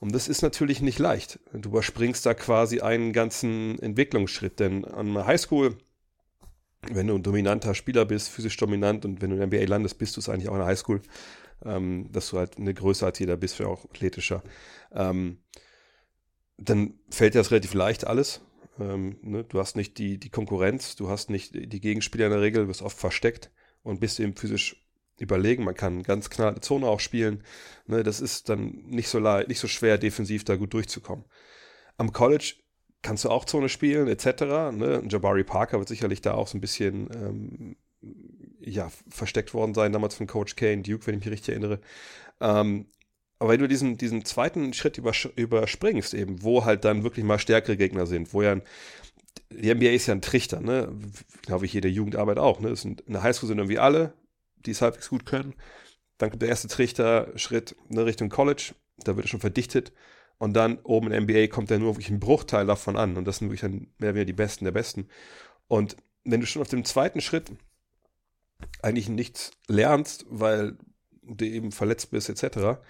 Und 0.00 0.14
das 0.14 0.28
ist 0.28 0.42
natürlich 0.42 0.82
nicht 0.82 0.98
leicht. 0.98 1.38
Du 1.54 1.70
überspringst 1.70 2.26
da 2.26 2.34
quasi 2.34 2.82
einen 2.82 3.14
ganzen 3.14 3.78
Entwicklungsschritt, 3.78 4.60
denn 4.60 4.84
an 4.84 5.14
der 5.14 5.26
Highschool 5.26 5.78
wenn 6.90 7.06
du 7.06 7.14
ein 7.14 7.22
dominanter 7.22 7.74
Spieler 7.74 8.04
bist, 8.04 8.28
physisch 8.28 8.56
dominant 8.56 9.04
und 9.04 9.22
wenn 9.22 9.30
du 9.30 9.36
in 9.36 9.50
der 9.50 9.60
NBA 9.60 9.68
landest, 9.68 9.98
bist 9.98 10.16
du 10.16 10.20
es 10.20 10.28
eigentlich 10.28 10.48
auch 10.48 10.54
in 10.54 10.60
der 10.60 10.66
Highschool, 10.66 11.02
ähm, 11.64 12.10
dass 12.12 12.30
du 12.30 12.38
halt 12.38 12.58
eine 12.58 12.74
Größe 12.74 13.04
als 13.06 13.18
jeder 13.18 13.36
bist, 13.36 13.56
für 13.56 13.68
auch 13.68 13.84
athletischer. 13.84 14.42
Ähm, 14.92 15.38
dann 16.56 16.94
fällt 17.10 17.34
dir 17.34 17.38
das 17.38 17.50
relativ 17.50 17.74
leicht 17.74 18.06
alles. 18.06 18.40
Ähm, 18.78 19.18
ne? 19.22 19.44
Du 19.44 19.58
hast 19.58 19.76
nicht 19.76 19.98
die, 19.98 20.18
die 20.18 20.30
Konkurrenz, 20.30 20.96
du 20.96 21.08
hast 21.08 21.30
nicht 21.30 21.54
die 21.54 21.80
Gegenspieler 21.80 22.26
in 22.26 22.32
der 22.32 22.40
Regel, 22.40 22.62
du 22.62 22.68
bist 22.68 22.82
oft 22.82 22.98
versteckt 22.98 23.50
und 23.82 24.00
bist 24.00 24.20
eben 24.20 24.36
physisch 24.36 24.84
überlegen. 25.18 25.64
Man 25.64 25.74
kann 25.74 26.02
ganz 26.02 26.30
knall 26.30 26.60
Zone 26.60 26.86
auch 26.86 27.00
spielen. 27.00 27.44
Ne? 27.86 28.02
Das 28.02 28.20
ist 28.20 28.48
dann 28.48 28.84
nicht 28.86 29.08
so, 29.08 29.20
nicht 29.20 29.60
so 29.60 29.68
schwer, 29.68 29.98
defensiv 29.98 30.44
da 30.44 30.56
gut 30.56 30.72
durchzukommen. 30.74 31.24
Am 31.96 32.12
College 32.12 32.54
kannst 33.04 33.24
du 33.24 33.30
auch 33.30 33.44
Zone 33.44 33.68
spielen, 33.68 34.08
etc. 34.08 34.72
Ne? 34.72 35.02
Jabari 35.08 35.44
Parker 35.44 35.78
wird 35.78 35.88
sicherlich 35.88 36.22
da 36.22 36.34
auch 36.34 36.48
so 36.48 36.58
ein 36.58 36.60
bisschen 36.60 37.08
ähm, 37.14 37.76
ja, 38.60 38.90
versteckt 39.08 39.54
worden 39.54 39.74
sein, 39.74 39.92
damals 39.92 40.14
von 40.16 40.26
Coach 40.26 40.56
Kane, 40.56 40.82
Duke, 40.82 41.06
wenn 41.06 41.18
ich 41.18 41.24
mich 41.24 41.32
richtig 41.32 41.50
erinnere. 41.50 41.80
Ähm, 42.40 42.86
aber 43.38 43.50
wenn 43.50 43.60
du 43.60 43.68
diesen, 43.68 43.98
diesen 43.98 44.24
zweiten 44.24 44.72
Schritt 44.72 44.96
übers 44.96 45.28
überspringst, 45.36 46.14
eben, 46.14 46.42
wo 46.42 46.64
halt 46.64 46.84
dann 46.84 47.04
wirklich 47.04 47.24
mal 47.24 47.38
stärkere 47.38 47.76
Gegner 47.76 48.06
sind, 48.06 48.32
wo 48.32 48.42
ja 48.42 48.52
ein, 48.52 48.62
die 49.50 49.72
NBA 49.72 49.90
ist 49.90 50.06
ja 50.06 50.14
ein 50.14 50.22
Trichter, 50.22 50.60
ne? 50.60 50.88
Glaube 51.42 51.66
ich, 51.66 51.72
jede 51.72 51.88
Jugendarbeit 51.88 52.38
auch, 52.38 52.60
ne? 52.60 52.74
Sind, 52.74 53.02
in 53.02 53.12
der 53.12 53.22
Highschool 53.22 53.48
sind 53.48 53.58
irgendwie 53.58 53.78
alle, 53.78 54.14
die 54.64 54.70
es 54.70 54.80
halbwegs 54.80 55.10
gut 55.10 55.26
können. 55.26 55.54
Dann 56.18 56.30
kommt 56.30 56.42
der 56.42 56.48
erste 56.48 56.68
Trichter-Schritt 56.68 57.76
ne, 57.88 58.06
Richtung 58.06 58.30
College, 58.30 58.74
da 58.98 59.16
wird 59.16 59.26
es 59.26 59.30
schon 59.30 59.40
verdichtet. 59.40 59.92
Und 60.38 60.54
dann 60.54 60.78
oben 60.80 61.12
in 61.12 61.24
NBA 61.24 61.46
kommt 61.46 61.70
dann 61.70 61.80
nur 61.80 61.94
wirklich 61.94 62.10
ein 62.10 62.20
Bruchteil 62.20 62.66
davon 62.66 62.96
an. 62.96 63.16
Und 63.16 63.24
das 63.24 63.38
sind 63.38 63.48
wirklich 63.48 63.60
dann 63.60 63.88
mehr 63.98 64.10
oder 64.10 64.14
weniger 64.14 64.26
die 64.26 64.32
Besten 64.32 64.64
der 64.64 64.72
Besten. 64.72 65.08
Und 65.68 65.96
wenn 66.24 66.40
du 66.40 66.46
schon 66.46 66.62
auf 66.62 66.68
dem 66.68 66.84
zweiten 66.84 67.20
Schritt 67.20 67.52
eigentlich 68.82 69.08
nichts 69.08 69.52
lernst, 69.68 70.26
weil 70.28 70.76
du 71.22 71.44
eben 71.44 71.72
verletzt 71.72 72.10
bist, 72.10 72.28
etc., 72.28 72.80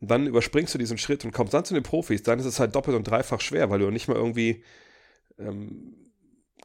dann 0.00 0.26
überspringst 0.26 0.74
du 0.74 0.78
diesen 0.78 0.98
Schritt 0.98 1.24
und 1.24 1.32
kommst 1.32 1.52
dann 1.52 1.64
zu 1.64 1.74
den 1.74 1.82
Profis, 1.82 2.22
dann 2.22 2.38
ist 2.38 2.46
es 2.46 2.58
halt 2.58 2.74
doppelt 2.74 2.96
und 2.96 3.04
dreifach 3.04 3.40
schwer, 3.40 3.68
weil 3.70 3.80
du 3.80 3.90
nicht 3.90 4.08
mal 4.08 4.16
irgendwie 4.16 4.64
ähm, 5.38 6.09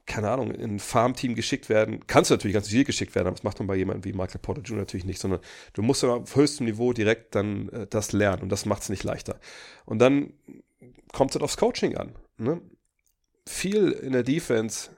keine 0.05 0.29
Ahnung, 0.29 0.51
in 0.51 0.75
ein 0.75 0.79
Farmteam 0.79 1.35
geschickt 1.35 1.69
werden. 1.69 2.05
Kannst 2.07 2.29
du 2.29 2.35
natürlich 2.35 2.53
ganz 2.53 2.69
viel 2.69 2.83
geschickt 2.83 3.15
werden, 3.15 3.27
aber 3.27 3.35
das 3.35 3.43
macht 3.43 3.59
man 3.59 3.67
bei 3.67 3.75
jemandem 3.75 4.05
wie 4.05 4.15
Michael 4.15 4.39
Porter 4.39 4.61
Jr. 4.61 4.79
natürlich 4.79 5.05
nicht, 5.05 5.19
sondern 5.19 5.39
du 5.73 5.81
musst 5.81 6.03
auf 6.03 6.35
höchstem 6.35 6.67
Niveau 6.67 6.93
direkt 6.93 7.33
dann 7.35 7.69
äh, 7.69 7.87
das 7.87 8.11
lernen 8.11 8.43
und 8.43 8.49
das 8.49 8.65
macht 8.65 8.83
es 8.83 8.89
nicht 8.89 9.03
leichter. 9.03 9.39
Und 9.85 9.99
dann 9.99 10.33
kommt 11.11 11.31
es 11.31 11.35
halt 11.35 11.43
aufs 11.43 11.57
Coaching 11.57 11.97
an. 11.97 12.13
Ne? 12.37 12.61
Viel 13.47 13.91
in 13.91 14.13
der 14.13 14.23
Defense 14.23 14.91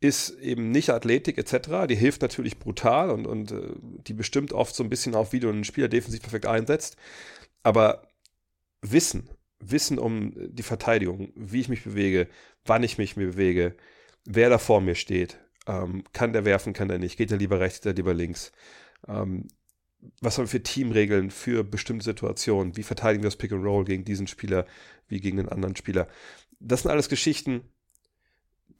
ist 0.00 0.30
eben 0.38 0.70
nicht 0.70 0.90
Athletik 0.90 1.38
etc. 1.38 1.86
Die 1.88 1.96
hilft 1.96 2.22
natürlich 2.22 2.58
brutal 2.58 3.10
und, 3.10 3.26
und 3.26 3.52
äh, 3.52 3.74
die 4.06 4.14
bestimmt 4.14 4.52
oft 4.52 4.74
so 4.74 4.82
ein 4.82 4.90
bisschen 4.90 5.14
auf, 5.14 5.32
wie 5.32 5.40
du 5.40 5.48
einen 5.48 5.64
Spieler 5.64 5.88
defensiv 5.88 6.22
perfekt 6.22 6.46
einsetzt. 6.46 6.96
Aber 7.62 8.08
Wissen, 8.80 9.28
Wissen 9.58 9.98
um 9.98 10.34
die 10.36 10.62
Verteidigung, 10.62 11.32
wie 11.34 11.60
ich 11.60 11.68
mich 11.68 11.82
bewege, 11.82 12.28
wann 12.64 12.84
ich 12.84 12.96
mich 12.96 13.16
bewege, 13.16 13.74
wer 14.28 14.50
da 14.50 14.58
vor 14.58 14.80
mir 14.80 14.94
steht. 14.94 15.38
Ähm, 15.66 16.04
kann 16.12 16.32
der 16.32 16.44
werfen, 16.44 16.74
kann 16.74 16.88
der 16.88 16.98
nicht? 16.98 17.16
Geht 17.16 17.32
er 17.32 17.38
lieber 17.38 17.58
rechts, 17.60 17.80
geht 17.80 17.92
er 17.92 17.96
lieber 17.96 18.14
links? 18.14 18.52
Ähm, 19.08 19.48
was 20.20 20.38
haben 20.38 20.44
wir 20.44 20.50
für 20.50 20.62
Teamregeln 20.62 21.30
für 21.30 21.64
bestimmte 21.64 22.04
Situationen? 22.04 22.76
Wie 22.76 22.82
verteidigen 22.82 23.22
wir 23.24 23.28
das 23.28 23.36
Pick 23.36 23.52
and 23.52 23.64
Roll 23.64 23.84
gegen 23.84 24.04
diesen 24.04 24.26
Spieler 24.26 24.66
wie 25.08 25.20
gegen 25.20 25.38
den 25.38 25.48
anderen 25.48 25.74
Spieler? 25.74 26.06
Das 26.60 26.82
sind 26.82 26.90
alles 26.90 27.08
Geschichten, 27.08 27.62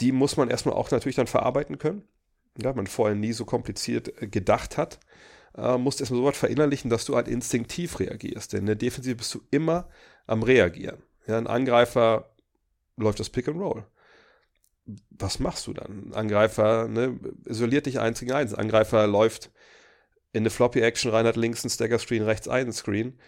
die 0.01 0.13
muss 0.13 0.37
man 0.37 0.51
erstmal 0.51 0.77
auch 0.77 0.91
natürlich 0.91 1.17
dann 1.17 1.27
verarbeiten 1.27 1.79
können. 1.79 2.03
Ja, 2.61 2.73
man 2.73 2.87
vorher 2.87 3.17
nie 3.17 3.33
so 3.33 3.45
kompliziert 3.45 4.23
äh, 4.23 4.29
gedacht 4.29 4.77
hat. 4.77 5.01
Äh, 5.57 5.79
musst 5.79 6.01
erstmal 6.01 6.21
so 6.21 6.27
weit 6.27 6.37
verinnerlichen, 6.37 6.91
dass 6.91 7.07
du 7.07 7.17
halt 7.17 7.27
instinktiv 7.27 7.99
reagierst. 8.01 8.53
Denn 8.53 8.61
in 8.61 8.67
der 8.67 8.77
Defensive 8.77 9.17
bist 9.17 9.35
du 9.35 9.41
immer 9.51 9.89
am 10.27 10.43
Reagieren. 10.43 11.03
Ja, 11.27 11.39
ein 11.39 11.47
Angreifer 11.47 12.31
läuft 12.97 13.19
das 13.21 13.31
Pick 13.31 13.49
and 13.49 13.59
Roll 13.59 13.85
was 15.11 15.39
machst 15.39 15.67
du 15.67 15.73
dann? 15.73 16.13
Angreifer 16.15 16.89
ne, 16.89 17.19
isoliert 17.45 17.87
dich 17.87 18.01
eins 18.01 18.21
gegen 18.21 18.33
eins. 18.33 18.55
Angreifer 18.55 19.07
läuft 19.07 19.51
in 20.33 20.43
eine 20.43 20.51
Floppy-Action 20.51 21.11
rein, 21.11 21.27
hat 21.27 21.37
links 21.37 21.65
einen 21.65 21.71
Stagger-Screen, 21.71 22.23
rechts 22.23 22.49
einen 22.49 22.73
Screen. 22.73 23.19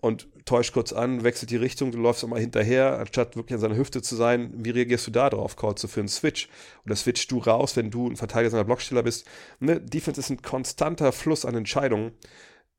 und 0.00 0.28
täuscht 0.44 0.72
kurz 0.74 0.92
an, 0.92 1.24
wechselt 1.24 1.50
die 1.50 1.56
Richtung, 1.56 1.90
du 1.90 1.98
läufst 1.98 2.22
auch 2.22 2.28
mal 2.28 2.40
hinterher, 2.40 2.98
anstatt 3.00 3.34
wirklich 3.36 3.54
an 3.54 3.60
seiner 3.60 3.76
Hüfte 3.76 4.00
zu 4.00 4.14
sein. 4.14 4.52
Wie 4.54 4.70
reagierst 4.70 5.06
du 5.08 5.10
da 5.10 5.28
drauf? 5.28 5.56
Callst 5.56 5.82
du 5.82 5.88
für 5.88 6.00
einen 6.00 6.08
Switch? 6.08 6.48
Oder 6.86 6.94
switchst 6.94 7.30
du 7.32 7.38
raus, 7.38 7.76
wenn 7.76 7.90
du 7.90 8.08
ein 8.08 8.16
Verteidiger 8.16 8.50
seiner 8.50 8.64
Blocksteller 8.64 9.02
bist? 9.02 9.26
Ne? 9.58 9.80
Defense 9.80 10.20
ist 10.20 10.30
ein 10.30 10.42
konstanter 10.42 11.10
Fluss 11.12 11.44
an 11.44 11.56
Entscheidungen 11.56 12.12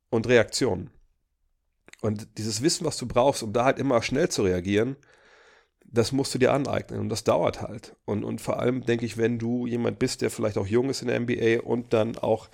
und 0.09 0.27
Reaktionen. 0.27 0.91
Und 2.01 2.37
dieses 2.37 2.61
Wissen, 2.61 2.85
was 2.85 2.97
du 2.97 3.05
brauchst, 3.05 3.43
um 3.43 3.51
da 3.51 3.65
halt 3.65 3.79
immer 3.79 4.01
schnell 4.01 4.29
zu 4.29 4.43
reagieren, 4.43 4.95
das 5.91 6.11
musst 6.11 6.33
du 6.33 6.39
dir 6.39 6.53
aneignen 6.53 6.99
und 6.99 7.09
das 7.09 7.23
dauert 7.23 7.61
halt. 7.61 7.95
Und, 8.05 8.23
und 8.23 8.41
vor 8.41 8.59
allem 8.59 8.85
denke 8.85 9.05
ich, 9.05 9.17
wenn 9.17 9.39
du 9.39 9.65
jemand 9.65 9.99
bist, 9.99 10.21
der 10.21 10.29
vielleicht 10.29 10.57
auch 10.57 10.67
jung 10.67 10.89
ist 10.89 11.01
in 11.01 11.07
der 11.07 11.19
NBA 11.19 11.61
und 11.63 11.93
dann 11.93 12.17
auch 12.17 12.49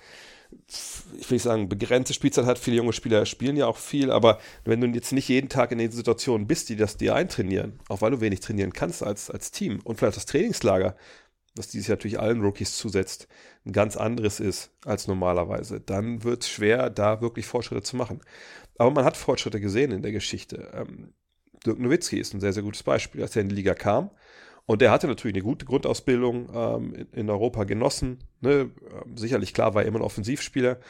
ich 1.18 1.28
will 1.28 1.36
nicht 1.36 1.42
sagen, 1.42 1.68
begrenzte 1.68 2.14
Spielzeit 2.14 2.46
hat. 2.46 2.58
Viele 2.58 2.76
junge 2.76 2.92
Spieler 2.92 3.26
spielen 3.26 3.56
ja 3.56 3.66
auch 3.66 3.76
viel, 3.76 4.10
aber 4.10 4.38
wenn 4.64 4.80
du 4.80 4.86
jetzt 4.88 5.12
nicht 5.12 5.28
jeden 5.28 5.48
Tag 5.48 5.72
in 5.72 5.78
den 5.78 5.90
Situationen 5.90 6.46
bist, 6.46 6.68
die 6.68 6.76
das 6.76 6.96
dir 6.96 7.14
eintrainieren, 7.14 7.80
auch 7.88 8.00
weil 8.00 8.12
du 8.12 8.20
wenig 8.20 8.40
trainieren 8.40 8.72
kannst 8.72 9.02
als, 9.02 9.30
als 9.30 9.50
Team 9.50 9.80
und 9.82 9.96
vielleicht 9.98 10.16
das 10.16 10.26
Trainingslager, 10.26 10.96
was 11.56 11.68
dieses 11.68 11.88
natürlich 11.88 12.20
allen 12.20 12.42
Rookies 12.42 12.76
zusetzt, 12.76 13.28
ein 13.64 13.72
ganz 13.72 13.96
anderes 13.96 14.40
ist 14.40 14.70
als 14.84 15.08
normalerweise, 15.08 15.80
dann 15.80 16.22
wird 16.22 16.42
es 16.42 16.50
schwer, 16.50 16.90
da 16.90 17.20
wirklich 17.20 17.46
Fortschritte 17.46 17.82
zu 17.82 17.96
machen. 17.96 18.20
Aber 18.78 18.90
man 18.90 19.04
hat 19.04 19.16
Fortschritte 19.16 19.60
gesehen 19.60 19.90
in 19.90 20.02
der 20.02 20.12
Geschichte. 20.12 20.70
Ähm, 20.74 21.14
Dirk 21.64 21.78
Nowitzki 21.78 22.18
ist 22.18 22.34
ein 22.34 22.40
sehr, 22.40 22.52
sehr 22.52 22.62
gutes 22.62 22.82
Beispiel. 22.82 23.22
Als 23.22 23.36
er 23.36 23.42
in 23.42 23.48
die 23.48 23.54
Liga 23.54 23.74
kam, 23.74 24.10
und 24.66 24.82
er 24.82 24.90
hatte 24.90 25.06
natürlich 25.06 25.36
eine 25.36 25.44
gute 25.44 25.64
Grundausbildung 25.64 26.48
ähm, 26.52 27.06
in, 27.12 27.30
Europa 27.30 27.64
genossen. 27.64 28.18
Ne? 28.40 28.70
Ähm, 28.90 29.16
sicherlich 29.16 29.54
klar 29.54 29.74
war 29.74 29.82
er 29.82 29.88
immer 29.88 30.00
ein 30.00 30.04
Offensivspieler, 30.04 30.80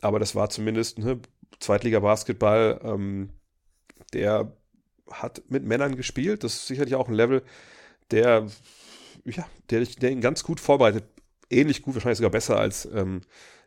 aber 0.00 0.18
das 0.18 0.34
war 0.34 0.50
zumindest 0.50 0.98
ne, 0.98 1.20
Zweitliga-Basketball. 1.60 2.80
Ähm, 2.82 3.30
der 4.12 4.52
hat 5.08 5.42
mit 5.48 5.64
Männern 5.64 5.96
gespielt. 5.96 6.42
Das 6.42 6.54
ist 6.54 6.66
sicherlich 6.66 6.96
auch 6.96 7.08
ein 7.08 7.14
Level, 7.14 7.42
der, 8.10 8.48
ja, 9.24 9.46
der, 9.70 9.84
der 9.84 10.10
ihn 10.10 10.20
ganz 10.20 10.42
gut 10.42 10.58
vorbereitet. 10.58 11.04
Ähnlich 11.48 11.82
gut, 11.82 11.94
wahrscheinlich 11.94 12.18
sogar 12.18 12.30
besser 12.30 12.58
als 12.58 12.84
ähm, 12.86 13.20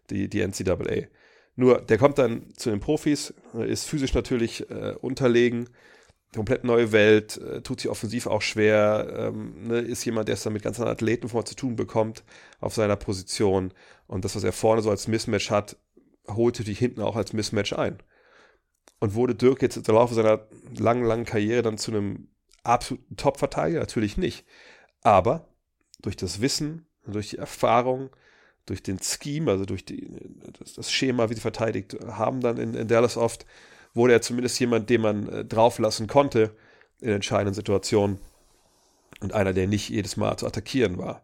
die, 0.10 0.28
die 0.28 0.46
NCAA. 0.46 1.08
Nur, 1.56 1.82
der 1.82 1.98
kommt 1.98 2.18
dann 2.18 2.54
zu 2.56 2.70
den 2.70 2.80
Profis, 2.80 3.34
ist 3.54 3.88
physisch 3.88 4.14
natürlich 4.14 4.70
äh, 4.70 4.96
unterlegen, 5.00 5.70
komplett 6.34 6.64
neue 6.64 6.92
Welt, 6.92 7.38
äh, 7.38 7.62
tut 7.62 7.82
sich 7.82 7.90
offensiv 7.90 8.28
auch 8.28 8.42
schwer, 8.42 9.32
ähm, 9.34 9.68
ne, 9.68 9.80
ist 9.80 10.04
jemand, 10.06 10.28
der 10.28 10.34
es 10.34 10.44
dann 10.44 10.54
mit 10.54 10.64
ganz 10.64 10.80
anderen 10.80 10.96
Athleten 10.96 11.30
vor 11.30 11.46
zu 11.46 11.56
tun 11.56 11.76
bekommt 11.76 12.24
auf 12.60 12.74
seiner 12.74 12.96
Position. 12.96 13.74
Und 14.08 14.26
das, 14.26 14.36
was 14.36 14.44
er 14.44 14.54
vorne 14.54 14.82
so 14.82 14.90
als 14.90 15.08
Mismatch 15.08 15.50
hat, 15.52 15.78
holt 16.28 16.58
natürlich 16.60 16.80
hinten 16.80 17.02
auch 17.02 17.16
als 17.16 17.34
Mismatch 17.34 17.74
ein. 17.74 18.00
Und 19.00 19.16
wurde 19.16 19.36
Dirk 19.36 19.62
jetzt 19.62 19.76
im 19.76 19.96
Laufe 19.96 20.14
seiner 20.14 20.48
langen, 20.78 21.04
langen 21.04 21.26
Karriere 21.26 21.62
dann 21.62 21.78
zu 21.78 21.92
einem 21.92 22.28
absoluten 22.64 23.18
Top-Verteidiger? 23.18 23.80
Natürlich 23.80 24.18
nicht. 24.18 24.46
Aber 25.02 25.48
durch 26.02 26.16
das 26.16 26.42
Wissen, 26.42 26.86
durch 27.06 27.32
die 27.32 27.38
Erfahrung, 27.38 28.10
durch 28.66 28.82
den 28.82 29.00
Scheme, 29.02 29.52
also 29.52 29.66
durch 29.66 29.84
die, 29.84 30.10
das, 30.58 30.74
das 30.74 30.92
Schema, 30.92 31.30
wie 31.30 31.34
sie 31.34 31.42
verteidigt 31.42 31.98
haben, 32.08 32.40
dann 32.40 32.58
in, 32.58 32.74
in 32.74 32.88
Dallas 32.88 33.18
oft, 33.18 33.46
wurde 33.94 34.14
er 34.14 34.22
zumindest 34.22 34.60
jemand, 34.60 34.90
den 34.90 35.02
man 35.02 35.30
äh, 35.30 35.46
drauflassen 35.46 36.08
konnte 36.08 36.56
in 37.00 37.10
entscheidenden 37.10 37.54
Situationen 37.54 38.20
und 39.22 39.34
einer, 39.34 39.54
der 39.54 39.68
nicht 39.68 39.90
jedes 39.90 40.18
Mal 40.18 40.38
zu 40.38 40.48
attackieren 40.48 40.98
war. 40.98 41.24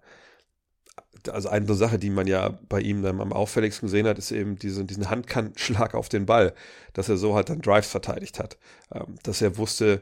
Also 1.29 1.49
eine 1.49 1.73
Sache, 1.73 1.99
die 1.99 2.09
man 2.09 2.27
ja 2.27 2.57
bei 2.69 2.79
ihm 2.79 3.01
dann 3.01 3.19
am 3.19 3.33
auffälligsten 3.33 3.87
gesehen 3.87 4.07
hat, 4.07 4.17
ist 4.17 4.31
eben 4.31 4.57
diese, 4.57 4.85
diesen 4.85 5.09
Handkantenschlag 5.09 5.93
auf 5.93 6.07
den 6.07 6.25
Ball, 6.25 6.53
dass 6.93 7.09
er 7.09 7.17
so 7.17 7.35
halt 7.35 7.49
dann 7.49 7.61
Drives 7.61 7.89
verteidigt 7.89 8.39
hat, 8.39 8.57
ähm, 8.93 9.15
dass 9.23 9.41
er 9.41 9.57
wusste, 9.57 10.01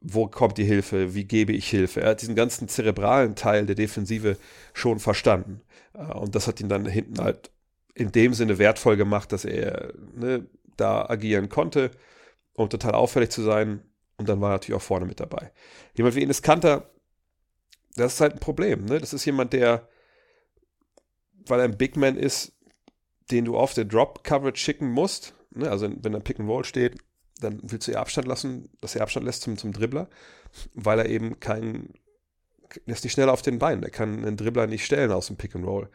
wo 0.00 0.26
kommt 0.26 0.58
die 0.58 0.64
Hilfe, 0.64 1.14
wie 1.14 1.24
gebe 1.24 1.52
ich 1.52 1.68
Hilfe. 1.68 2.00
Er 2.02 2.10
hat 2.10 2.22
diesen 2.22 2.34
ganzen 2.34 2.68
zerebralen 2.68 3.34
Teil 3.34 3.66
der 3.66 3.74
Defensive 3.74 4.36
schon 4.72 4.98
verstanden. 4.98 5.62
Äh, 5.94 6.12
und 6.12 6.34
das 6.34 6.46
hat 6.46 6.60
ihn 6.60 6.68
dann 6.68 6.86
hinten 6.86 7.22
halt 7.22 7.50
in 7.94 8.12
dem 8.12 8.34
Sinne 8.34 8.58
wertvoll 8.58 8.96
gemacht, 8.96 9.32
dass 9.32 9.44
er 9.44 9.92
ne, 10.14 10.46
da 10.80 11.06
agieren 11.08 11.48
konnte, 11.48 11.90
um 12.54 12.68
total 12.68 12.94
auffällig 12.94 13.30
zu 13.30 13.42
sein. 13.42 13.82
Und 14.16 14.28
dann 14.28 14.40
war 14.40 14.50
er 14.50 14.54
natürlich 14.54 14.76
auch 14.76 14.84
vorne 14.84 15.06
mit 15.06 15.20
dabei. 15.20 15.52
Jemand 15.94 16.14
wie 16.14 16.22
Ines 16.22 16.42
Kanter, 16.42 16.90
das 17.96 18.14
ist 18.14 18.20
halt 18.20 18.34
ein 18.34 18.40
Problem. 18.40 18.84
Ne? 18.84 18.98
Das 18.98 19.12
ist 19.12 19.24
jemand, 19.24 19.52
der, 19.52 19.88
weil 21.46 21.60
er 21.60 21.64
ein 21.64 21.78
Big 21.78 21.96
Man 21.96 22.16
ist, 22.16 22.52
den 23.30 23.44
du 23.44 23.56
auf 23.56 23.74
der 23.74 23.84
Drop-Coverage 23.84 24.60
schicken 24.60 24.90
musst. 24.90 25.34
Ne? 25.50 25.70
Also 25.70 25.90
wenn 25.90 26.14
er 26.14 26.20
Pick 26.20 26.38
and 26.38 26.48
Roll 26.48 26.64
steht, 26.64 26.98
dann 27.40 27.60
willst 27.62 27.88
du 27.88 27.92
eher 27.92 28.00
Abstand 28.00 28.26
lassen, 28.26 28.68
dass 28.80 28.94
er 28.94 29.02
Abstand 29.02 29.24
lässt 29.26 29.42
zum, 29.42 29.56
zum 29.56 29.72
Dribbler, 29.72 30.08
weil 30.74 30.98
er 30.98 31.08
eben 31.08 31.40
kein, 31.40 31.94
er 32.86 32.92
ist 32.92 33.04
nicht 33.04 33.12
schnell 33.12 33.28
auf 33.28 33.42
den 33.42 33.58
Beinen. 33.58 33.82
Er 33.82 33.90
kann 33.90 34.24
einen 34.24 34.36
Dribbler 34.36 34.66
nicht 34.66 34.84
stellen 34.84 35.10
aus 35.10 35.28
dem 35.28 35.36
Pick 35.36 35.54
and 35.54 35.66
Roll. 35.66 35.88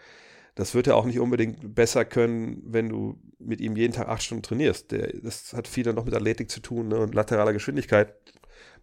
Das 0.55 0.73
wird 0.73 0.87
er 0.87 0.95
auch 0.95 1.05
nicht 1.05 1.19
unbedingt 1.19 1.75
besser 1.75 2.05
können, 2.05 2.61
wenn 2.65 2.89
du 2.89 3.19
mit 3.39 3.59
ihm 3.59 3.75
jeden 3.75 3.93
Tag 3.93 4.07
acht 4.07 4.23
Stunden 4.23 4.43
trainierst. 4.43 4.91
Der, 4.91 5.11
das 5.21 5.53
hat 5.53 5.67
viel 5.67 5.83
dann 5.83 5.95
noch 5.95 6.05
mit 6.05 6.13
Athletik 6.13 6.49
zu 6.49 6.61
tun 6.61 6.87
ne, 6.87 6.97
und 6.97 7.13
lateraler 7.13 7.53
Geschwindigkeit. 7.53 8.13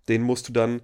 Den 0.08 0.22
musst 0.22 0.48
du 0.48 0.52
dann 0.52 0.82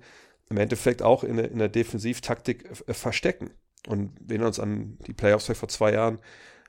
im 0.49 0.57
Endeffekt 0.57 1.03
auch 1.03 1.25
in 1.25 1.37
der, 1.37 1.51
in 1.51 1.59
der 1.59 1.69
Defensivtaktik 1.69 2.65
äh, 2.87 2.95
verstecken. 2.95 3.51
Und 3.87 4.13
wenn 4.21 4.41
wir 4.41 4.47
uns 4.47 4.59
an 4.59 4.99
die 5.07 5.13
Playoffs 5.13 5.47
vor 5.47 5.69
zwei 5.69 5.93
Jahren, 5.93 6.21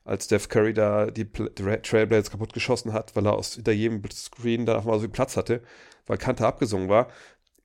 als 0.03 0.25
Steph 0.25 0.49
Curry 0.49 0.73
da 0.73 1.11
die 1.11 1.29
Trailblades 1.31 2.31
kaputt 2.31 2.53
geschossen 2.53 2.93
hat, 2.93 3.15
weil 3.15 3.25
er 3.25 3.33
aus 3.33 3.55
hinter 3.55 3.71
jedem 3.71 4.01
Screen 4.11 4.65
da 4.65 4.81
mal 4.81 4.95
so 4.95 5.01
viel 5.01 5.09
Platz 5.09 5.37
hatte, 5.37 5.61
weil 6.07 6.17
Kante 6.17 6.45
abgesungen 6.45 6.89
war. 6.89 7.09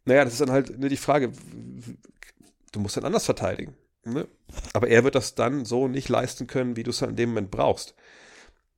Naja, 0.04 0.24
das 0.24 0.34
ist 0.34 0.40
dann 0.40 0.50
halt 0.50 0.78
ne, 0.78 0.88
die 0.88 0.96
Frage, 0.96 1.32
du 2.72 2.80
musst 2.80 2.96
dann 2.96 3.04
anders 3.04 3.24
verteidigen. 3.24 3.74
Ne? 4.04 4.28
Aber 4.72 4.88
er 4.88 5.04
wird 5.04 5.14
das 5.14 5.34
dann 5.34 5.64
so 5.64 5.88
nicht 5.88 6.08
leisten 6.08 6.46
können, 6.46 6.76
wie 6.76 6.82
du 6.82 6.90
es 6.90 7.00
halt 7.00 7.10
in 7.10 7.16
dem 7.16 7.28
Moment 7.30 7.50
brauchst. 7.50 7.94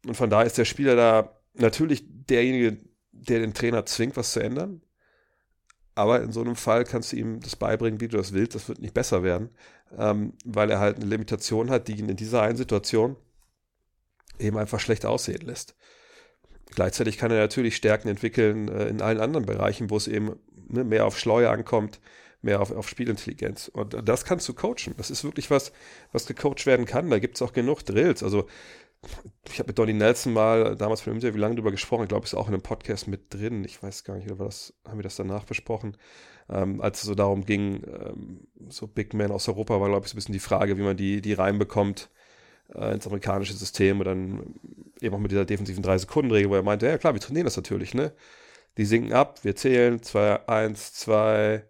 Und 0.07 0.15
von 0.15 0.31
daher 0.31 0.47
ist 0.47 0.59
der 0.59 0.65
Spieler 0.65 0.97
da 0.97 1.37
natürlich 1.55 2.05
derjenige, 2.07 2.79
der 3.13 3.41
den 3.41 3.55
Trainer 3.55 3.87
zwingt, 3.87 4.17
was 4.17 4.33
zu 4.33 4.41
ändern. 4.41 4.83
Aber 5.95 6.23
in 6.23 6.31
so 6.31 6.43
einem 6.43 6.57
Fall 6.57 6.85
kannst 6.85 7.13
du 7.13 7.17
ihm 7.17 7.41
das 7.41 7.57
beibringen, 7.57 8.01
wie 8.01 8.09
du 8.09 8.19
das 8.19 8.33
willst. 8.33 8.55
Das 8.55 8.69
wird 8.69 8.81
nicht 8.81 8.95
besser 8.95 9.23
werden, 9.23 9.51
ähm, 9.97 10.35
weil 10.45 10.71
er 10.71 10.79
halt 10.79 10.97
eine 10.97 11.07
Limitation 11.07 11.71
hat, 11.71 11.89
die 11.89 11.99
ihn 11.99 12.09
in 12.09 12.17
dieser 12.17 12.43
einen 12.43 12.59
Situation 12.59 13.17
eben 14.39 14.59
einfach 14.59 14.79
schlecht 14.79 15.07
aussehen 15.07 15.41
lässt. 15.41 15.75
Gleichzeitig 16.75 17.17
kann 17.17 17.31
er 17.31 17.39
natürlich 17.39 17.77
Stärken 17.77 18.09
entwickeln 18.09 18.69
äh, 18.69 18.89
in 18.89 19.01
allen 19.01 19.21
anderen 19.21 19.47
Bereichen, 19.47 19.89
wo 19.89 19.97
es 19.97 20.09
eben 20.09 20.37
ne, 20.69 20.85
mehr 20.85 21.07
auf 21.07 21.19
Schleue 21.19 21.49
ankommt, 21.49 22.01
mehr 22.47 22.63
auf, 22.63 22.71
auf 22.71 22.89
Spielintelligenz. 22.89 23.69
Und 23.69 24.09
das 24.09 24.25
kannst 24.25 24.49
du 24.49 24.55
coachen. 24.55 24.95
Das 24.97 25.11
ist 25.11 25.23
wirklich 25.25 25.51
was, 25.51 25.73
was 26.13 26.27
gecoacht 26.27 26.65
werden 26.65 26.87
kann. 26.87 27.11
Da 27.11 27.19
gibt 27.19 27.37
es 27.37 27.43
auch 27.43 27.53
genug 27.53 27.85
Drills. 27.85 28.23
Also 28.23 28.47
ich 29.51 29.59
habe 29.59 29.69
mit 29.69 29.79
Donny 29.79 29.93
Nelson 29.93 30.33
mal 30.33 30.77
damals 30.77 31.03
von 31.03 31.13
dem 31.13 31.19
Interview 31.19 31.41
lange 31.41 31.57
drüber 31.57 31.71
gesprochen. 31.71 32.05
Ich 32.05 32.09
glaube, 32.09 32.25
ist 32.25 32.35
auch 32.35 32.49
in 32.49 32.55
einem 32.55 32.63
Podcast 32.63 33.07
mit 33.09 33.33
drin. 33.33 33.65
Ich 33.65 33.83
weiß 33.83 34.05
gar 34.05 34.17
nicht, 34.17 34.31
oder 34.31 34.47
das, 34.47 34.75
haben 34.87 34.99
wir 34.99 35.03
das 35.03 35.17
danach 35.17 35.45
besprochen? 35.45 35.97
Ähm, 36.49 36.81
als 36.81 37.01
es 37.01 37.05
so 37.05 37.15
darum 37.15 37.45
ging, 37.45 37.83
ähm, 37.85 38.47
so 38.69 38.87
Big 38.87 39.15
Men 39.15 39.31
aus 39.33 39.49
Europa 39.49 39.81
war, 39.81 39.89
glaube 39.89 40.07
ich, 40.07 40.11
so 40.11 40.15
ein 40.15 40.19
bisschen 40.19 40.33
die 40.33 40.39
Frage, 40.39 40.79
wie 40.79 40.83
man 40.83 40.97
die, 40.97 41.21
die 41.21 41.33
reinbekommt 41.33 42.11
äh, 42.75 42.95
ins 42.95 43.07
amerikanische 43.07 43.55
System 43.55 44.01
und 44.01 44.07
dann 44.07 44.55
eben 45.01 45.15
auch 45.15 45.21
mit 45.21 45.31
dieser 45.31 45.45
defensiven 45.45 45.85
3-Sekunden-Regel, 45.85 46.51
wo 46.51 46.55
er 46.55 46.63
meinte, 46.63 46.87
ja 46.87 46.99
klar, 46.99 47.15
wir 47.15 47.21
trainieren 47.21 47.45
das 47.47 47.57
natürlich, 47.57 47.95
ne? 47.95 48.13
Die 48.77 48.85
sinken 48.85 49.13
ab, 49.13 49.43
wir 49.43 49.57
zählen, 49.57 50.03
2, 50.03 50.49
1, 50.49 50.93
2, 50.95 51.65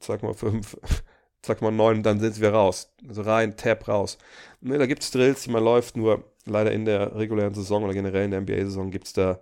sag 0.00 0.22
mal 0.22 0.34
5, 0.34 0.76
sag 1.44 1.62
mal 1.62 1.70
9, 1.70 2.02
dann 2.02 2.20
sind 2.20 2.40
wir 2.40 2.52
raus. 2.52 2.92
Also 3.08 3.22
rein, 3.22 3.56
Tap 3.56 3.88
raus. 3.88 4.18
Ne, 4.60 4.78
da 4.78 4.86
gibt 4.86 5.02
es 5.02 5.10
Drills, 5.10 5.44
die 5.44 5.50
man 5.50 5.64
läuft, 5.64 5.96
nur 5.96 6.24
leider 6.46 6.72
in 6.72 6.84
der 6.84 7.14
regulären 7.16 7.54
Saison 7.54 7.84
oder 7.84 7.94
generell 7.94 8.24
in 8.24 8.30
der 8.30 8.40
NBA-Saison 8.40 8.90
gibt 8.90 9.06
es 9.06 9.12
da 9.12 9.40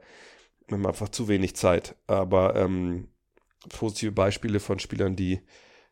einfach 0.71 1.09
zu 1.09 1.29
wenig 1.29 1.57
Zeit. 1.57 1.97
Aber 2.07 2.57
ähm, 2.57 3.09
positive 3.71 4.13
Beispiele 4.13 4.61
von 4.61 4.79
Spielern, 4.79 5.17
die 5.17 5.41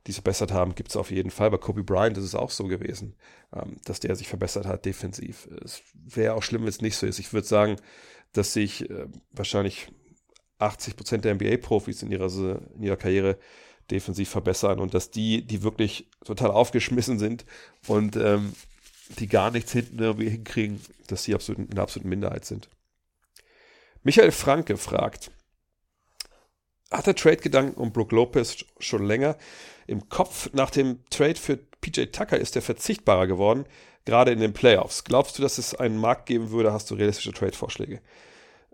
die 0.06 0.12
es 0.12 0.16
verbessert 0.16 0.52
haben, 0.52 0.74
gibt 0.74 0.90
es 0.90 0.96
auf 0.96 1.10
jeden 1.10 1.30
Fall. 1.30 1.50
Bei 1.50 1.58
Kobe 1.58 1.82
Bryant 1.82 2.16
ist 2.16 2.24
es 2.24 2.34
auch 2.34 2.50
so 2.50 2.68
gewesen, 2.68 3.16
ähm, 3.52 3.76
dass 3.84 4.00
der 4.00 4.14
sich 4.14 4.28
verbessert 4.28 4.66
hat 4.66 4.84
defensiv. 4.84 5.48
Es 5.64 5.82
wäre 5.92 6.34
auch 6.34 6.42
schlimm, 6.42 6.62
wenn 6.62 6.68
es 6.68 6.80
nicht 6.80 6.96
so 6.96 7.06
ist. 7.06 7.18
Ich 7.18 7.32
würde 7.32 7.46
sagen, 7.46 7.76
dass 8.32 8.52
sich 8.52 8.88
äh, 8.88 9.06
wahrscheinlich 9.32 9.88
80 10.58 10.96
Prozent 10.96 11.24
der 11.24 11.34
NBA-Profis 11.34 12.02
in 12.02 12.12
ihrer, 12.12 12.30
in 12.76 12.82
ihrer 12.82 12.96
Karriere 12.96 13.38
defensiv 13.90 14.28
verbessern 14.28 14.80
und 14.80 14.94
dass 14.94 15.10
die, 15.10 15.46
die 15.46 15.62
wirklich 15.62 16.08
total 16.24 16.50
aufgeschmissen 16.50 17.18
sind 17.18 17.44
und 17.86 18.16
ähm, 18.16 18.54
die 19.18 19.28
gar 19.28 19.50
nichts 19.50 19.72
hinten 19.72 19.98
irgendwie 19.98 20.28
hinkriegen, 20.28 20.80
dass 21.06 21.24
sie 21.24 21.34
absolut, 21.34 21.60
in 21.60 21.74
der 21.74 21.82
absoluten 21.82 22.08
Minderheit 22.08 22.44
sind. 22.44 22.68
Michael 24.02 24.32
Franke 24.32 24.76
fragt, 24.76 25.30
hat 26.90 27.06
der 27.06 27.16
Trade-Gedanken 27.16 27.80
um 27.80 27.92
Brook 27.92 28.12
Lopez 28.12 28.64
schon 28.78 29.04
länger 29.04 29.36
im 29.86 30.08
Kopf? 30.08 30.50
Nach 30.52 30.70
dem 30.70 31.04
Trade 31.10 31.36
für 31.36 31.56
PJ 31.80 32.06
Tucker 32.06 32.38
ist 32.38 32.56
er 32.56 32.62
verzichtbarer 32.62 33.26
geworden, 33.26 33.64
gerade 34.04 34.30
in 34.30 34.38
den 34.38 34.52
Playoffs. 34.52 35.04
Glaubst 35.04 35.38
du, 35.38 35.42
dass 35.42 35.58
es 35.58 35.74
einen 35.74 35.98
Markt 35.98 36.26
geben 36.26 36.50
würde? 36.50 36.72
Hast 36.72 36.90
du 36.90 36.94
realistische 36.94 37.32
Trade-Vorschläge? 37.32 38.00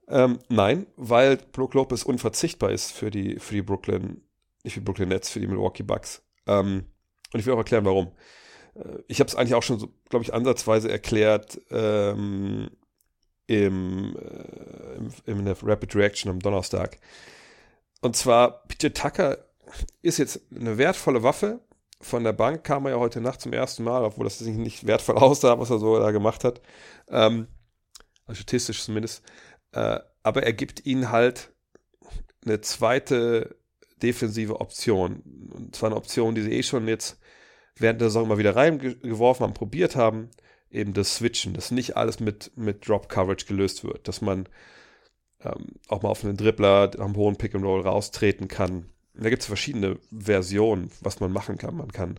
Ähm, 0.08 0.38
nein, 0.48 0.86
weil 0.96 1.38
Brook 1.38 1.74
Lopez 1.74 2.02
unverzichtbar 2.02 2.70
ist 2.70 2.92
für 2.92 3.10
die, 3.10 3.38
für 3.38 3.54
die 3.54 3.62
Brooklyn, 3.62 4.20
nicht 4.64 4.74
für 4.74 4.80
die 4.80 4.84
Brooklyn 4.84 5.08
Nets, 5.08 5.30
für 5.30 5.40
die 5.40 5.46
Milwaukee 5.46 5.82
Bucks. 5.82 6.22
Ähm, 6.46 6.86
und 7.32 7.40
ich 7.40 7.46
will 7.46 7.54
auch 7.54 7.58
erklären, 7.58 7.84
warum. 7.84 8.12
Äh, 8.74 8.98
ich 9.08 9.20
habe 9.20 9.28
es 9.28 9.34
eigentlich 9.34 9.54
auch 9.54 9.62
schon, 9.62 9.78
so, 9.78 9.88
glaube 10.08 10.24
ich, 10.24 10.34
ansatzweise 10.34 10.90
erklärt 10.90 11.60
ähm, 11.70 12.70
im, 13.46 14.16
äh, 14.16 15.30
im, 15.30 15.38
in 15.38 15.44
der 15.44 15.56
Rapid 15.62 15.94
Reaction 15.94 16.30
am 16.30 16.40
Donnerstag. 16.40 16.98
Und 18.00 18.16
zwar, 18.16 18.64
PJ 18.64 18.88
Tucker 18.88 19.38
ist 20.02 20.18
jetzt 20.18 20.40
eine 20.54 20.78
wertvolle 20.78 21.22
Waffe. 21.22 21.60
Von 22.00 22.24
der 22.24 22.32
Bank 22.32 22.64
kam 22.64 22.86
er 22.86 22.92
ja 22.92 22.98
heute 22.98 23.20
Nacht 23.20 23.40
zum 23.40 23.52
ersten 23.52 23.84
Mal, 23.84 24.04
obwohl 24.04 24.24
das 24.24 24.40
nicht 24.40 24.86
wertvoll 24.86 25.16
aussah, 25.18 25.58
was 25.58 25.70
er 25.70 25.78
so 25.78 25.98
da 25.98 26.10
gemacht 26.10 26.44
hat. 26.44 26.60
Ähm, 27.08 27.46
also 28.26 28.40
statistisch 28.40 28.82
zumindest. 28.82 29.22
Äh, 29.72 30.00
aber 30.22 30.42
er 30.42 30.52
gibt 30.52 30.84
ihnen 30.86 31.10
halt 31.10 31.52
eine 32.44 32.60
zweite 32.60 33.56
defensive 34.02 34.60
Option. 34.60 35.22
Und 35.50 35.76
zwar 35.76 35.90
eine 35.90 35.96
Option, 35.96 36.34
die 36.34 36.42
sie 36.42 36.52
eh 36.52 36.62
schon 36.62 36.88
jetzt 36.88 37.18
während 37.76 38.00
der 38.00 38.08
Saison 38.08 38.28
mal 38.28 38.38
wieder 38.38 38.56
reingeworfen 38.56 39.44
haben, 39.44 39.54
probiert 39.54 39.96
haben. 39.96 40.30
Eben 40.70 40.94
das 40.94 41.16
Switchen, 41.16 41.52
dass 41.52 41.70
nicht 41.70 41.96
alles 41.96 42.18
mit, 42.20 42.52
mit 42.56 42.88
Drop 42.88 43.08
Coverage 43.08 43.46
gelöst 43.46 43.84
wird, 43.84 44.08
dass 44.08 44.22
man 44.22 44.48
ähm, 45.44 45.66
auch 45.88 46.02
mal 46.02 46.08
auf 46.08 46.24
einen 46.24 46.36
Dribbler 46.36 46.90
am 46.98 47.14
hohen 47.16 47.36
Pick 47.36 47.54
and 47.54 47.64
Roll 47.64 47.82
raustreten 47.82 48.48
kann. 48.48 48.86
Da 49.14 49.28
gibt 49.28 49.42
es 49.42 49.46
verschiedene 49.46 49.98
Versionen, 50.10 50.90
was 51.00 51.20
man 51.20 51.32
machen 51.32 51.58
kann. 51.58 51.76
Man 51.76 51.92
kann 51.92 52.18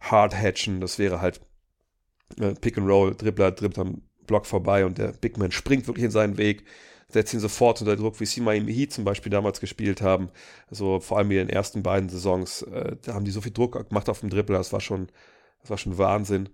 hard 0.00 0.34
hatchen, 0.34 0.80
das 0.80 0.98
wäre 0.98 1.22
halt 1.22 1.40
äh, 2.38 2.54
Pick 2.54 2.76
and 2.76 2.88
Roll, 2.88 3.14
Dribbler 3.14 3.52
dribbelt 3.52 3.78
am 3.78 4.02
Block 4.26 4.46
vorbei 4.46 4.84
und 4.84 4.98
der 4.98 5.12
Big 5.12 5.38
Man 5.38 5.52
springt 5.52 5.86
wirklich 5.86 6.04
in 6.04 6.10
seinen 6.10 6.38
Weg, 6.38 6.64
setzt 7.08 7.34
ihn 7.34 7.40
sofort 7.40 7.80
unter 7.80 7.96
Druck, 7.96 8.20
wie 8.20 8.26
sie 8.26 8.40
Miami 8.40 8.72
Heat 8.72 8.92
zum 8.92 9.04
Beispiel 9.04 9.30
damals 9.30 9.60
gespielt 9.60 10.02
haben. 10.02 10.30
Also 10.68 11.00
vor 11.00 11.18
allem 11.18 11.30
in 11.30 11.38
den 11.38 11.48
ersten 11.48 11.82
beiden 11.82 12.08
Saisons, 12.08 12.62
äh, 12.62 12.96
da 13.02 13.14
haben 13.14 13.24
die 13.24 13.30
so 13.30 13.40
viel 13.40 13.52
Druck 13.52 13.88
gemacht 13.88 14.08
auf 14.08 14.20
dem 14.20 14.30
Dribbler, 14.30 14.58
das 14.58 14.72
war 14.72 14.80
schon, 14.80 15.08
das 15.60 15.70
war 15.70 15.78
schon 15.78 15.98
Wahnsinn. 15.98 16.48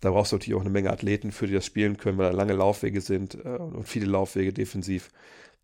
Da 0.00 0.10
brauchst 0.10 0.32
du 0.32 0.36
natürlich 0.36 0.56
auch 0.56 0.62
eine 0.62 0.70
Menge 0.70 0.90
Athleten 0.90 1.32
für, 1.32 1.46
die 1.46 1.54
das 1.54 1.64
spielen 1.64 1.96
können, 1.96 2.18
weil 2.18 2.30
da 2.30 2.36
lange 2.36 2.52
Laufwege 2.52 3.00
sind 3.00 3.34
äh, 3.44 3.48
und 3.48 3.88
viele 3.88 4.06
Laufwege 4.06 4.52
defensiv. 4.52 5.10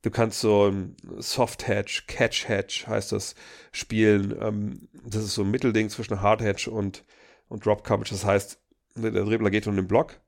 Du 0.03 0.11
kannst 0.11 0.41
so 0.41 0.69
ein 0.69 0.97
Soft 1.19 1.69
Hatch, 1.69 2.07
Catch 2.09 2.49
Hatch 2.49 2.87
heißt 2.89 3.13
das, 3.13 3.35
spielen. 3.71 4.35
Ähm, 4.41 4.89
das 5.05 5.23
ist 5.23 5.35
so 5.35 5.43
ein 5.43 5.51
Mittelding 5.51 5.91
zwischen 5.91 6.21
Hard 6.21 6.43
Hatch 6.43 6.67
und, 6.67 7.05
und 7.49 7.65
Drop 7.65 7.85
Coverage. 7.85 8.11
Das 8.11 8.25
heißt, 8.25 8.59
der 8.97 9.11
Dribbler 9.13 9.51
geht 9.51 9.67
um 9.67 9.77
den 9.77 9.87
Block 9.87 10.21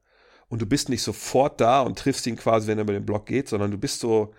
und 0.48 0.62
du 0.62 0.66
bist 0.66 0.88
nicht 0.88 1.02
sofort 1.02 1.60
da 1.60 1.80
und 1.80 1.98
triffst 1.98 2.26
ihn 2.26 2.36
quasi, 2.36 2.66
wenn 2.66 2.78
er 2.78 2.84
über 2.84 2.92
den 2.92 3.06
Block 3.06 3.26
geht, 3.26 3.48
sondern 3.48 3.70
du 3.70 3.78
bist 3.78 4.00
so 4.00 4.34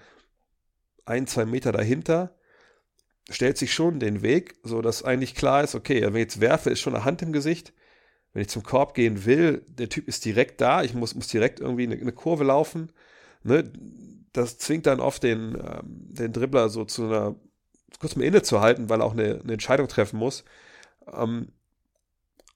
ein, 1.05 1.27
zwei 1.27 1.45
Meter 1.45 1.71
dahinter, 1.71 2.35
stellt 3.29 3.57
sich 3.57 3.73
schon 3.73 3.99
den 3.99 4.21
Weg, 4.21 4.55
so 4.63 4.81
dass 4.81 5.03
eigentlich 5.03 5.35
klar 5.35 5.63
ist, 5.63 5.75
okay, 5.75 6.01
wenn 6.01 6.15
ich 6.15 6.21
jetzt 6.21 6.41
werfe, 6.41 6.69
ist 6.69 6.79
schon 6.79 6.95
eine 6.95 7.05
Hand 7.05 7.21
im 7.21 7.33
Gesicht. 7.33 7.73
Wenn 8.33 8.41
ich 8.41 8.49
zum 8.49 8.63
Korb 8.63 8.93
gehen 8.93 9.25
will, 9.25 9.63
der 9.67 9.89
Typ 9.89 10.07
ist 10.07 10.25
direkt 10.25 10.61
da, 10.61 10.83
ich 10.83 10.93
muss, 10.93 11.15
muss 11.15 11.27
direkt 11.27 11.59
irgendwie 11.59 11.83
eine, 11.83 11.95
eine 11.95 12.11
Kurve 12.11 12.43
laufen. 12.43 12.91
Ne? 13.43 13.71
das 14.35 14.57
zwingt 14.57 14.85
dann 14.85 14.99
oft 14.99 15.23
den, 15.23 15.55
ähm, 15.55 15.81
den 15.83 16.33
Dribbler 16.33 16.69
so 16.69 16.85
zu 16.85 17.05
einer, 17.05 17.35
kurz 17.99 18.15
mal 18.15 18.25
innezuhalten, 18.25 18.89
weil 18.89 19.01
er 19.01 19.05
auch 19.05 19.13
eine, 19.13 19.41
eine 19.41 19.53
Entscheidung 19.53 19.87
treffen 19.87 20.19
muss. 20.19 20.43
Ähm, 21.11 21.49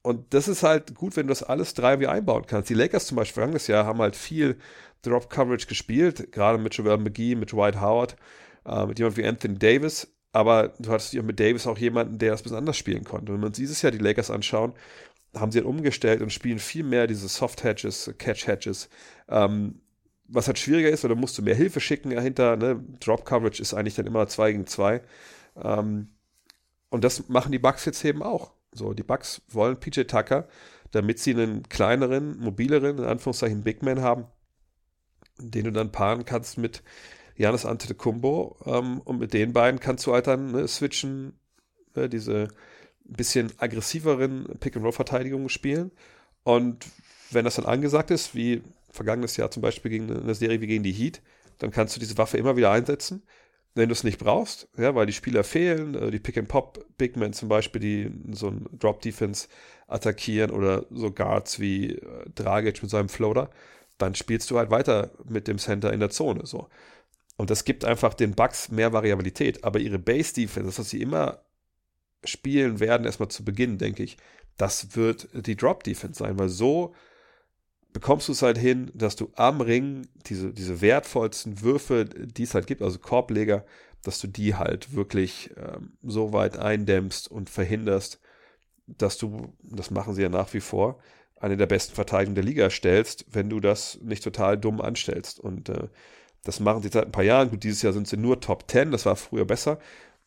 und 0.02 0.34
das 0.34 0.48
ist 0.48 0.64
halt 0.64 0.96
gut, 0.96 1.16
wenn 1.16 1.28
du 1.28 1.32
das 1.32 1.44
alles 1.44 1.74
drei 1.74 2.00
wie 2.00 2.08
einbauen 2.08 2.46
kannst. 2.48 2.70
Die 2.70 2.74
Lakers 2.74 3.08
zum 3.08 3.18
Beispiel 3.18 3.36
vergangenes 3.36 3.68
Jahr 3.68 3.86
haben 3.86 4.00
halt 4.00 4.16
viel 4.16 4.58
Drop 5.02 5.30
Coverage 5.30 5.68
gespielt, 5.68 6.32
gerade 6.32 6.58
mit 6.58 6.74
Joel 6.74 6.98
McGee, 6.98 7.36
mit 7.36 7.52
Dwight 7.52 7.80
Howard, 7.82 8.16
äh, 8.66 8.86
mit 8.86 9.00
jemand 9.00 9.18
wie 9.18 9.26
Anthony 9.26 9.58
Davis. 9.58 10.08
Aber 10.32 10.70
du 10.80 10.92
hattest 10.92 11.14
ja 11.14 11.22
mit 11.24 11.40
Davis 11.40 11.68
auch 11.68 11.78
jemanden, 11.78 12.18
der 12.18 12.32
das 12.32 12.42
ein 12.42 12.44
bisschen 12.44 12.58
anders 12.58 12.78
spielen 12.78 13.04
konnte. 13.04 13.34
Wenn 13.34 13.42
wir 13.42 13.48
uns 13.48 13.58
dieses 13.58 13.82
Jahr 13.82 13.92
die 13.92 13.98
Lakers 13.98 14.30
anschauen, 14.30 14.74
haben 15.36 15.52
sie 15.52 15.60
halt 15.60 15.68
umgestellt 15.68 16.22
und 16.22 16.32
spielen 16.32 16.60
viel 16.60 16.84
mehr 16.84 17.08
diese 17.08 17.28
Soft 17.28 17.64
Hatches, 17.64 18.14
Catch 18.18 18.48
Hatches. 18.48 18.90
Ähm, 19.28 19.82
was 20.28 20.48
halt 20.48 20.60
schwieriger 20.60 20.90
ist, 20.90 21.04
da 21.04 21.14
musst 21.16 21.38
du 21.38 21.42
mehr 21.42 21.56
Hilfe 21.56 21.80
schicken 21.80 22.12
dahinter. 22.12 22.56
Ne? 22.56 22.84
Drop 23.00 23.26
Coverage 23.26 23.62
ist 23.62 23.74
eigentlich 23.74 23.96
dann 23.96 24.08
immer 24.08 24.28
2 24.28 24.52
gegen 24.52 24.68
2. 24.68 25.02
Ähm, 25.62 26.10
und 26.90 27.04
das 27.04 27.28
machen 27.30 27.52
die 27.52 27.60
Bucks 27.60 27.86
jetzt 27.86 28.04
eben 28.06 28.24
auch. 28.24 28.54
So, 28.72 28.94
die 28.94 29.04
Bucks 29.04 29.42
wollen 29.50 29.80
PJ 29.80 30.02
Tucker, 30.02 30.48
damit 30.92 31.20
sie 31.20 31.32
einen 31.32 31.64
kleineren, 31.70 32.40
mobileren, 32.40 32.98
in 32.98 33.06
Anführungszeichen 33.06 33.64
Big 33.64 33.84
Man 33.84 34.02
haben, 34.02 34.26
den 35.38 35.66
du 35.66 35.72
dann 35.72 35.92
paaren 35.92 36.26
kannst 36.26 36.58
mit 36.58 36.84
Janis 37.36 37.66
Antetokounmpo 37.66 38.58
ähm, 38.66 39.00
und 39.02 39.20
mit 39.20 39.34
den 39.34 39.54
beiden 39.54 39.80
kannst 39.80 40.06
du 40.06 40.14
halt 40.14 40.28
dann 40.28 40.52
ne, 40.52 40.68
switchen, 40.68 41.40
ne, 41.96 42.10
diese 42.10 42.50
bisschen 43.06 43.52
aggressiveren 43.58 44.46
Pick-and-Roll-Verteidigungen 44.60 45.50
spielen. 45.50 45.92
Und 46.44 46.86
wenn 47.32 47.46
das 47.46 47.56
dann 47.56 47.66
angesagt 47.66 48.12
ist, 48.12 48.36
wie 48.36 48.62
vergangenes 48.92 49.38
Jahr 49.38 49.52
zum 49.52 49.62
Beispiel 49.62 49.92
gegen 49.92 50.12
eine 50.12 50.36
Serie 50.36 50.62
wie 50.62 50.68
gegen 50.68 50.84
die 50.84 50.92
Heat, 50.92 51.22
dann 51.60 51.72
kannst 51.72 51.96
du 51.96 52.00
diese 52.00 52.18
Waffe 52.18 52.38
immer 52.38 52.56
wieder 52.56 52.72
einsetzen. 52.72 53.24
Wenn 53.76 53.90
du 53.90 53.94
es 53.94 54.04
nicht 54.04 54.20
brauchst, 54.20 54.68
ja, 54.78 54.96
weil 54.96 55.06
die 55.06 55.14
Spieler 55.14 55.44
fehlen, 55.44 55.96
äh, 55.96 56.12
die 56.12 56.20
Pick-and-Pop-Big 56.20 57.16
Men 57.16 57.34
zum 57.34 57.50
Beispiel, 57.50 57.82
die 57.82 58.36
so 58.36 58.48
ein 58.48 58.66
Drop-Defense 58.74 59.48
attackieren 59.88 60.52
oder 60.52 60.86
so 60.90 61.12
Guards 61.12 61.60
wie 61.60 61.96
äh, 61.96 62.30
Dragic 62.36 62.82
mit 62.82 62.92
seinem 62.92 63.10
Floater, 63.10 63.50
dann 63.98 64.16
spielst 64.16 64.50
du 64.50 64.58
halt 64.58 64.72
weiter 64.72 65.12
mit 65.26 65.48
dem 65.48 65.58
Center 65.58 65.94
in 65.94 66.00
der 66.00 66.10
Zone. 66.10 66.46
So. 66.46 66.70
Und 67.38 67.50
das 67.50 67.64
gibt 67.64 67.86
einfach 67.86 68.14
den 68.14 68.34
Bugs 68.34 68.70
mehr 68.70 68.92
Variabilität. 68.92 69.64
Aber 69.64 69.80
ihre 69.80 70.00
Base-Defense, 70.00 70.68
das, 70.68 70.80
was 70.80 70.90
sie 70.90 71.02
immer 71.02 71.42
spielen 72.24 72.80
werden, 72.80 73.06
erstmal 73.06 73.30
zu 73.30 73.46
Beginn, 73.46 73.78
denke 73.78 74.04
ich, 74.04 74.18
das 74.58 74.96
wird 74.96 75.30
die 75.34 75.56
Drop-Defense 75.56 76.20
sein, 76.20 76.38
weil 76.38 76.50
so 76.50 76.94
bekommst 77.94 78.28
du 78.28 78.34
es 78.34 78.42
halt 78.42 78.58
hin, 78.58 78.92
dass 78.94 79.16
du 79.16 79.32
am 79.36 79.62
Ring 79.62 80.08
diese, 80.28 80.54
diese 80.54 80.82
wertvollsten 80.82 81.62
Würfe, 81.62 82.06
die 82.06 82.44
es 82.44 82.54
halt 82.54 82.68
gibt, 82.68 82.82
also 82.82 83.00
Korbleger, 83.00 83.66
dass 84.04 84.20
du 84.20 84.28
die 84.28 84.56
halt 84.56 84.94
wirklich 84.94 85.52
ähm, 85.58 85.94
so 86.04 86.32
weit 86.32 86.58
eindämmst 86.58 87.30
und 87.30 87.50
verhinderst, 87.50 88.20
dass 88.88 89.18
du, 89.18 89.54
das 89.62 89.92
machen 89.92 90.14
sie 90.14 90.22
ja 90.22 90.30
nach 90.30 90.54
wie 90.54 90.62
vor, 90.62 91.00
eine 91.40 91.58
der 91.58 91.68
besten 91.68 91.96
Verteidigungen 91.96 92.36
der 92.36 92.44
Liga 92.44 92.70
stellst, 92.70 93.26
wenn 93.32 93.50
du 93.50 93.60
das 93.60 94.00
nicht 94.02 94.24
total 94.24 94.58
dumm 94.58 94.82
anstellst. 94.82 95.40
Und 95.40 95.70
äh, 95.70 95.88
das 96.44 96.60
machen 96.60 96.82
sie 96.82 96.90
seit 96.90 97.06
ein 97.06 97.12
paar 97.12 97.24
Jahren. 97.24 97.50
Gut, 97.50 97.64
dieses 97.64 97.82
Jahr 97.82 97.94
sind 97.94 98.08
sie 98.08 98.18
nur 98.18 98.42
Top 98.42 98.70
10, 98.70 98.92
das 98.92 99.06
war 99.06 99.16
früher 99.16 99.46
besser. 99.46 99.80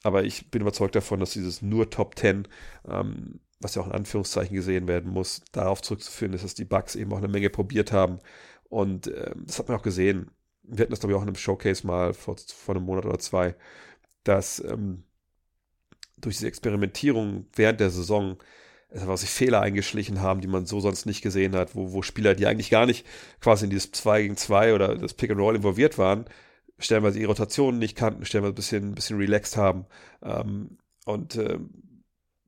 Aber 0.02 0.24
ich 0.24 0.50
bin 0.50 0.62
überzeugt 0.62 0.94
davon, 0.94 1.20
dass 1.20 1.32
dieses 1.32 1.62
nur 1.62 1.90
Top 1.90 2.18
10 2.18 2.48
ähm, 2.88 3.40
was 3.62 3.74
ja 3.74 3.82
auch 3.82 3.86
in 3.86 3.92
Anführungszeichen 3.92 4.54
gesehen 4.54 4.88
werden 4.88 5.10
muss, 5.12 5.42
darauf 5.52 5.82
zurückzuführen 5.82 6.32
ist, 6.34 6.44
dass 6.44 6.54
die 6.54 6.64
Bugs 6.64 6.94
eben 6.96 7.12
auch 7.12 7.18
eine 7.18 7.28
Menge 7.28 7.50
probiert 7.50 7.92
haben. 7.92 8.18
Und 8.68 9.06
äh, 9.08 9.34
das 9.46 9.58
hat 9.58 9.68
man 9.68 9.78
auch 9.78 9.82
gesehen. 9.82 10.30
Wir 10.62 10.82
hatten 10.82 10.90
das, 10.90 11.00
glaube 11.00 11.12
ich, 11.12 11.16
auch 11.16 11.22
in 11.22 11.28
einem 11.28 11.36
Showcase 11.36 11.86
mal 11.86 12.14
vor, 12.14 12.36
vor 12.38 12.74
einem 12.74 12.84
Monat 12.84 13.04
oder 13.04 13.18
zwei, 13.18 13.54
dass 14.24 14.62
ähm, 14.64 15.04
durch 16.18 16.36
diese 16.36 16.48
Experimentierung 16.48 17.46
während 17.54 17.80
der 17.80 17.90
Saison 17.90 18.38
es 18.88 19.02
einfach 19.02 19.16
sich 19.16 19.30
Fehler 19.30 19.60
eingeschlichen 19.60 20.20
haben, 20.20 20.40
die 20.40 20.48
man 20.48 20.66
so 20.66 20.80
sonst 20.80 21.06
nicht 21.06 21.22
gesehen 21.22 21.56
hat, 21.56 21.74
wo, 21.74 21.92
wo 21.92 22.02
Spieler, 22.02 22.34
die 22.34 22.46
eigentlich 22.46 22.70
gar 22.70 22.86
nicht 22.86 23.06
quasi 23.40 23.64
in 23.64 23.70
dieses 23.70 23.90
2 23.92 24.22
gegen 24.22 24.36
2 24.36 24.74
oder 24.74 24.96
das 24.96 25.14
Pick 25.14 25.30
and 25.30 25.40
Roll 25.40 25.56
involviert 25.56 25.98
waren, 25.98 26.26
stellenweise 26.78 27.18
ihre 27.18 27.28
Rotationen 27.28 27.78
nicht 27.78 27.96
kannten, 27.96 28.24
stellenweise 28.24 28.52
ein 28.52 28.56
bisschen, 28.56 28.88
ein 28.90 28.94
bisschen 28.94 29.18
relaxed 29.18 29.56
haben. 29.56 29.86
Ähm, 30.22 30.78
und 31.04 31.36
ähm, 31.36 31.91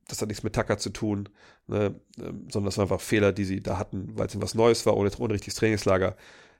das 0.07 0.21
hat 0.21 0.27
nichts 0.27 0.43
mit 0.43 0.53
Tucker 0.53 0.77
zu 0.77 0.89
tun, 0.89 1.29
ne, 1.67 1.99
ähm, 2.17 2.47
sondern 2.49 2.65
das 2.65 2.77
waren 2.77 2.83
einfach 2.83 3.01
Fehler, 3.01 3.31
die 3.31 3.45
sie 3.45 3.61
da 3.61 3.77
hatten, 3.77 4.17
weil 4.17 4.27
es 4.27 4.41
was 4.41 4.55
Neues 4.55 4.85
war 4.85 4.95
ohne, 4.97 5.11
ohne 5.17 5.33
richtiges 5.33 5.55
Trainingslager. 5.55 6.15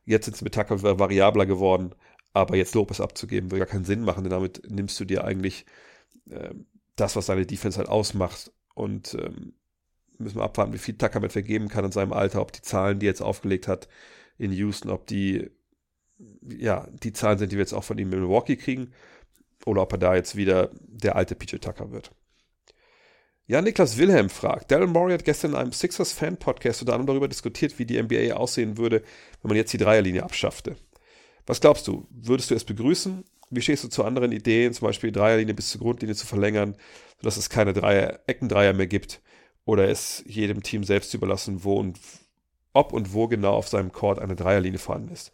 Jetzt 0.05 0.25
sind 0.25 0.35
es 0.35 0.41
mit 0.41 0.53
Tucker 0.53 0.81
variabler 0.99 1.45
geworden, 1.45 1.95
aber 2.33 2.55
jetzt 2.57 2.75
Lopez 2.75 2.99
abzugeben, 2.99 3.51
würde 3.51 3.65
gar 3.65 3.71
keinen 3.71 3.85
Sinn 3.85 4.01
machen, 4.01 4.23
denn 4.23 4.31
damit 4.31 4.69
nimmst 4.69 4.99
du 4.99 5.05
dir 5.05 5.23
eigentlich 5.23 5.65
äh, 6.29 6.53
das, 6.95 7.15
was 7.15 7.27
seine 7.27 7.45
Defense 7.45 7.77
halt 7.77 7.89
ausmacht. 7.89 8.51
Und 8.75 9.15
ähm, 9.15 9.53
müssen 10.17 10.37
wir 10.37 10.43
abwarten, 10.43 10.73
wie 10.73 10.77
viel 10.77 10.97
Tucker 10.97 11.19
mit 11.19 11.31
vergeben 11.31 11.69
kann 11.69 11.85
in 11.85 11.91
seinem 11.91 12.13
Alter, 12.13 12.41
ob 12.41 12.51
die 12.51 12.61
Zahlen, 12.61 12.99
die 12.99 13.07
er 13.07 13.11
jetzt 13.11 13.21
aufgelegt 13.21 13.67
hat 13.67 13.87
in 14.37 14.51
Houston, 14.51 14.89
ob 14.89 15.07
die 15.07 15.49
ja, 16.41 16.87
die 17.03 17.13
Zahlen 17.13 17.37
sind, 17.37 17.51
die 17.51 17.57
wir 17.57 17.63
jetzt 17.63 17.73
auch 17.73 17.83
von 17.83 17.97
ihm 17.97 18.11
in 18.13 18.19
Milwaukee 18.19 18.55
kriegen, 18.55 18.91
oder 19.65 19.81
ob 19.81 19.91
er 19.93 19.97
da 19.97 20.15
jetzt 20.15 20.35
wieder 20.35 20.71
der 20.81 21.15
alte 21.15 21.35
PJ 21.35 21.57
Tucker 21.57 21.91
wird. 21.91 22.11
Ja, 23.47 23.61
Niklas 23.61 23.97
Wilhelm 23.97 24.29
fragt, 24.29 24.71
Daryl 24.71 24.87
Morey 24.87 25.13
hat 25.13 25.23
gestern 25.23 25.51
in 25.51 25.57
einem 25.57 25.71
Sixers-Fan-Podcast 25.71 26.81
unter 26.81 26.93
anderem 26.93 27.07
darüber 27.07 27.27
diskutiert, 27.27 27.77
wie 27.77 27.85
die 27.85 28.01
NBA 28.01 28.33
aussehen 28.35 28.77
würde, 28.77 29.03
wenn 29.41 29.49
man 29.49 29.57
jetzt 29.57 29.71
die 29.71 29.77
Dreierlinie 29.77 30.23
abschaffte. 30.23 30.75
Was 31.45 31.61
glaubst 31.61 31.87
du? 31.87 32.07
Würdest 32.09 32.49
du 32.49 32.55
es 32.55 32.63
begrüßen? 32.63 33.23
Wie 33.51 33.61
stehst 33.61 33.83
du 33.83 33.87
zu 33.87 34.03
anderen 34.03 34.31
Ideen, 34.31 34.73
zum 34.73 34.87
Beispiel 34.87 35.11
die 35.11 35.19
Dreierlinie 35.19 35.53
bis 35.53 35.69
zur 35.69 35.81
Grundlinie 35.81 36.15
zu 36.15 36.25
verlängern, 36.25 36.75
sodass 37.17 37.37
es 37.37 37.49
keine 37.51 37.73
Dreier, 37.73 38.19
Eckendreier 38.25 38.73
mehr 38.73 38.87
gibt 38.87 39.21
oder 39.65 39.87
es 39.89 40.23
jedem 40.25 40.63
Team 40.63 40.83
selbst 40.83 41.13
überlassen, 41.13 41.63
wo 41.63 41.75
und 41.79 41.99
ob 42.73 42.93
und 42.93 43.13
wo 43.13 43.27
genau 43.27 43.53
auf 43.53 43.67
seinem 43.67 43.91
Court 43.91 44.17
eine 44.19 44.35
Dreierlinie 44.35 44.79
vorhanden 44.79 45.13
ist? 45.13 45.31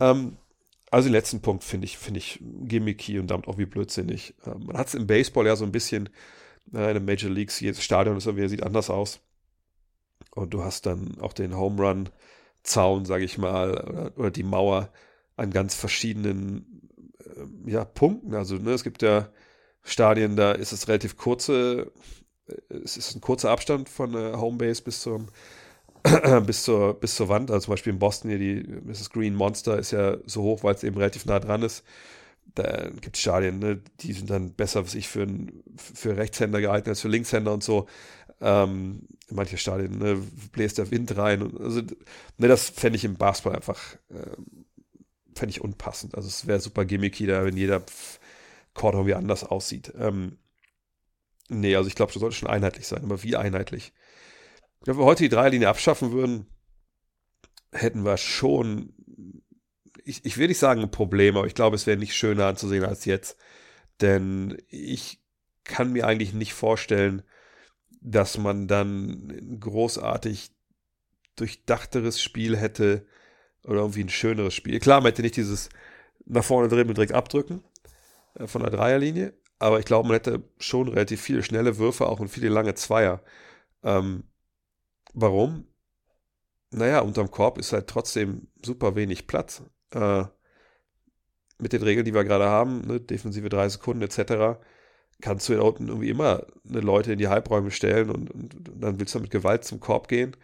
Ähm, 0.00 0.38
Also 0.90 1.08
den 1.08 1.12
letzten 1.14 1.42
Punkt 1.42 1.64
finde 1.64 1.84
ich, 1.86 1.98
finde 1.98 2.18
ich 2.18 2.40
gimmicky 2.42 3.18
und 3.20 3.28
damit 3.30 3.48
auch 3.48 3.58
wie 3.58 3.66
blödsinnig. 3.66 4.34
Ähm, 4.46 4.66
man 4.66 4.78
hat 4.78 4.88
es 4.88 4.94
im 4.94 5.06
Baseball 5.06 5.46
ja 5.46 5.56
so 5.56 5.64
ein 5.64 5.72
bisschen, 5.72 6.08
in 6.72 6.94
den 6.94 7.04
Major 7.04 7.30
Leagues, 7.30 7.60
jedes 7.60 7.82
Stadion 7.82 8.16
ist 8.16 8.26
irgendwie, 8.26 8.48
sieht 8.48 8.62
anders 8.62 8.90
aus. 8.90 9.20
Und 10.34 10.52
du 10.52 10.64
hast 10.64 10.86
dann 10.86 11.18
auch 11.20 11.32
den 11.32 11.56
Home 11.56 11.82
Run 11.82 12.08
Zaun, 12.62 13.04
sage 13.04 13.24
ich 13.24 13.38
mal, 13.38 13.70
oder, 13.70 14.12
oder, 14.16 14.30
die 14.30 14.42
Mauer 14.42 14.90
an 15.36 15.50
ganz 15.50 15.74
verschiedenen 15.74 16.88
äh, 17.20 17.70
ja, 17.70 17.84
Punkten. 17.84 18.34
Also 18.34 18.56
ne, 18.56 18.72
es 18.72 18.82
gibt 18.82 19.02
ja 19.02 19.28
Stadien, 19.82 20.36
da 20.36 20.52
ist 20.52 20.72
es 20.72 20.88
relativ 20.88 21.16
kurze, 21.16 21.92
äh, 22.48 22.74
es 22.82 22.96
ist 22.96 23.14
ein 23.14 23.20
kurzer 23.20 23.50
Abstand 23.50 23.88
von 23.88 24.12
der 24.12 24.40
Homebase 24.40 24.82
bis 24.82 25.00
zum 25.00 25.28
bis 26.46 26.64
zur, 26.64 26.94
bis 26.94 27.16
zur 27.16 27.28
Wand. 27.28 27.50
Also 27.50 27.66
zum 27.66 27.72
Beispiel 27.72 27.92
in 27.92 27.98
Boston 27.98 28.30
hier 28.30 28.38
die 28.38 28.62
Mrs. 28.84 29.10
Green 29.10 29.34
Monster 29.34 29.78
ist 29.78 29.92
ja 29.92 30.16
so 30.26 30.42
hoch, 30.42 30.62
weil 30.62 30.74
es 30.74 30.84
eben 30.84 30.96
relativ 30.96 31.24
nah 31.26 31.40
dran 31.40 31.62
ist. 31.62 31.84
Da 32.56 32.88
gibt 33.00 33.16
es 33.16 33.22
Stadien, 33.22 33.60
ne, 33.60 33.80
die 34.00 34.12
sind 34.12 34.30
dann 34.30 34.52
besser, 34.52 34.84
was 34.84 34.94
ich 34.94 35.08
für, 35.08 35.28
für 35.76 36.16
Rechtshänder 36.16 36.60
gehalten 36.60 36.88
als 36.88 37.00
für 37.00 37.08
Linkshänder 37.08 37.52
und 37.52 37.62
so. 37.62 37.86
Ähm, 38.40 39.06
manche 39.30 39.56
Stadien 39.56 39.98
ne, 39.98 40.20
bläst 40.52 40.78
der 40.78 40.90
Wind 40.90 41.16
rein. 41.16 41.42
Und, 41.42 41.60
also, 41.60 41.82
ne, 41.82 42.48
das 42.48 42.68
fände 42.70 42.96
ich 42.96 43.04
im 43.04 43.16
Basketball 43.16 43.56
einfach 43.56 43.96
äh, 44.08 44.36
fände 45.38 45.50
ich 45.50 45.60
unpassend. 45.60 46.14
Also 46.14 46.28
es 46.28 46.46
wäre 46.46 46.60
super 46.60 46.84
gimmicky 46.84 47.26
da, 47.26 47.44
wenn 47.44 47.56
jeder 47.56 47.82
Chord 48.74 48.94
irgendwie 48.94 49.14
anders 49.14 49.44
aussieht. 49.44 49.92
Ähm, 49.98 50.38
nee, 51.48 51.76
also 51.76 51.88
ich 51.88 51.94
glaube, 51.94 52.12
das 52.12 52.20
sollte 52.20 52.36
schon 52.36 52.48
einheitlich 52.48 52.86
sein, 52.86 53.04
aber 53.04 53.22
wie 53.22 53.36
einheitlich? 53.36 53.92
Wenn 54.84 54.98
wir 54.98 55.04
heute 55.04 55.24
die 55.24 55.28
Dreierlinie 55.28 55.68
abschaffen 55.68 56.12
würden, 56.12 56.46
hätten 57.72 58.04
wir 58.04 58.16
schon, 58.16 58.94
ich, 60.06 60.24
ich 60.24 60.38
will 60.38 60.48
nicht 60.48 60.58
sagen 60.58 60.82
ein 60.82 60.90
Problem, 60.90 61.36
aber 61.36 61.46
ich 61.46 61.54
glaube, 61.54 61.76
es 61.76 61.86
wäre 61.86 61.98
nicht 61.98 62.14
schöner 62.14 62.46
anzusehen 62.46 62.84
als 62.84 63.04
jetzt. 63.04 63.36
Denn 64.00 64.56
ich 64.68 65.20
kann 65.64 65.92
mir 65.92 66.06
eigentlich 66.06 66.32
nicht 66.32 66.54
vorstellen, 66.54 67.22
dass 68.00 68.38
man 68.38 68.68
dann 68.68 69.28
ein 69.30 69.60
großartig 69.60 70.52
durchdachteres 71.36 72.22
Spiel 72.22 72.56
hätte 72.56 73.06
oder 73.64 73.80
irgendwie 73.80 74.04
ein 74.04 74.08
schöneres 74.08 74.54
Spiel. 74.54 74.78
Klar, 74.78 75.00
man 75.00 75.10
hätte 75.10 75.22
nicht 75.22 75.36
dieses 75.36 75.68
nach 76.24 76.44
vorne 76.44 76.68
drehen 76.68 76.88
und 76.88 76.96
direkt 76.96 77.12
abdrücken 77.12 77.62
äh, 78.34 78.46
von 78.46 78.62
der 78.62 78.70
Dreierlinie, 78.70 79.34
aber 79.58 79.78
ich 79.80 79.84
glaube, 79.86 80.08
man 80.08 80.16
hätte 80.16 80.42
schon 80.58 80.88
relativ 80.88 81.20
viele 81.20 81.42
schnelle 81.42 81.78
Würfe 81.78 82.06
auch 82.06 82.20
und 82.20 82.28
viele 82.28 82.48
lange 82.48 82.74
Zweier. 82.74 83.22
Ähm, 83.82 84.24
Warum? 85.18 85.66
Naja, 86.70 87.00
unterm 87.00 87.30
Korb 87.30 87.56
ist 87.56 87.72
halt 87.72 87.86
trotzdem 87.86 88.48
super 88.62 88.94
wenig 88.96 89.26
Platz. 89.26 89.62
Äh, 89.92 90.24
mit 91.58 91.72
den 91.72 91.82
Regeln, 91.82 92.04
die 92.04 92.14
wir 92.14 92.24
gerade 92.24 92.46
haben, 92.46 92.82
ne, 92.82 93.00
defensive 93.00 93.48
drei 93.48 93.68
Sekunden 93.68 94.02
etc., 94.02 94.58
kannst 95.22 95.48
du 95.48 95.54
da 95.54 95.62
unten 95.62 95.88
irgendwie 95.88 96.10
immer 96.10 96.44
eine 96.68 96.80
Leute 96.80 97.12
in 97.12 97.18
die 97.18 97.28
Halbräume 97.28 97.70
stellen 97.70 98.10
und, 98.10 98.30
und, 98.30 98.70
dann 98.78 99.00
willst 99.00 99.14
du 99.14 99.20
mit 99.20 99.30
Gewalt 99.30 99.64
zum 99.64 99.80
Korb 99.80 100.08
gehen. 100.08 100.36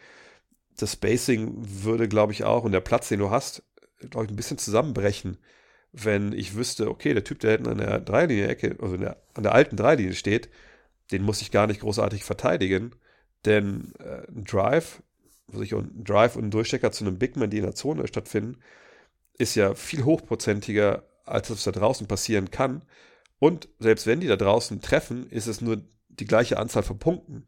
Das 0.79 0.93
Spacing 0.93 1.53
würde, 1.59 2.09
glaube 2.09 2.33
ich, 2.33 2.45
auch 2.45 2.65
und 2.65 2.73
der 2.73 2.81
Platz, 2.81 3.09
den 3.09 3.19
du 3.19 3.31
hast, 3.31 3.63
glaube 4.11 4.25
ich, 4.25 4.33
ein 4.33 4.37
bisschen 4.37 4.57
zusammenbrechen, 4.59 5.37
wenn 5.93 6.33
ich 6.33 6.55
wüsste, 6.57 6.89
okay, 6.89 7.13
der 7.13 7.25
Typ, 7.25 7.41
der 7.41 7.53
hinten 7.53 7.69
an 7.69 7.79
der 7.79 8.01
Dreilinie-Ecke, 8.01 8.77
also 8.81 8.97
der, 8.97 9.23
an 9.35 9.43
der 9.43 9.55
alten 9.55 9.77
Dreilinie 9.77 10.15
steht, 10.15 10.49
den 11.11 11.23
muss 11.23 11.43
ich 11.43 11.51
gar 11.51 11.67
nicht 11.67 11.81
großartig 11.81 12.25
verteidigen. 12.25 12.95
Denn 13.45 13.93
äh, 13.99 14.27
ein 14.29 14.45
Drive, 14.45 15.03
sich 15.53 15.75
ein 15.75 16.05
Drive 16.05 16.37
und 16.37 16.45
ein 16.45 16.51
Durchstecker 16.51 16.93
zu 16.93 17.05
einem 17.05 17.19
Big 17.19 17.37
Man, 17.37 17.51
die 17.51 17.59
in 17.59 17.65
der 17.65 17.75
Zone 17.75 18.07
stattfinden, 18.07 18.59
ist 19.43 19.55
ja 19.57 19.75
viel 19.75 20.05
hochprozentiger, 20.05 21.03
als 21.25 21.49
das 21.49 21.65
da 21.65 21.73
draußen 21.73 22.07
passieren 22.07 22.51
kann. 22.51 22.83
Und 23.39 23.69
selbst 23.79 24.07
wenn 24.07 24.21
die 24.21 24.29
da 24.29 24.37
draußen 24.37 24.81
treffen, 24.81 25.29
ist 25.29 25.49
es 25.49 25.61
nur 25.61 25.83
die 26.09 26.27
gleiche 26.27 26.59
Anzahl 26.59 26.85
von 26.85 26.99
Punkten. 26.99 27.47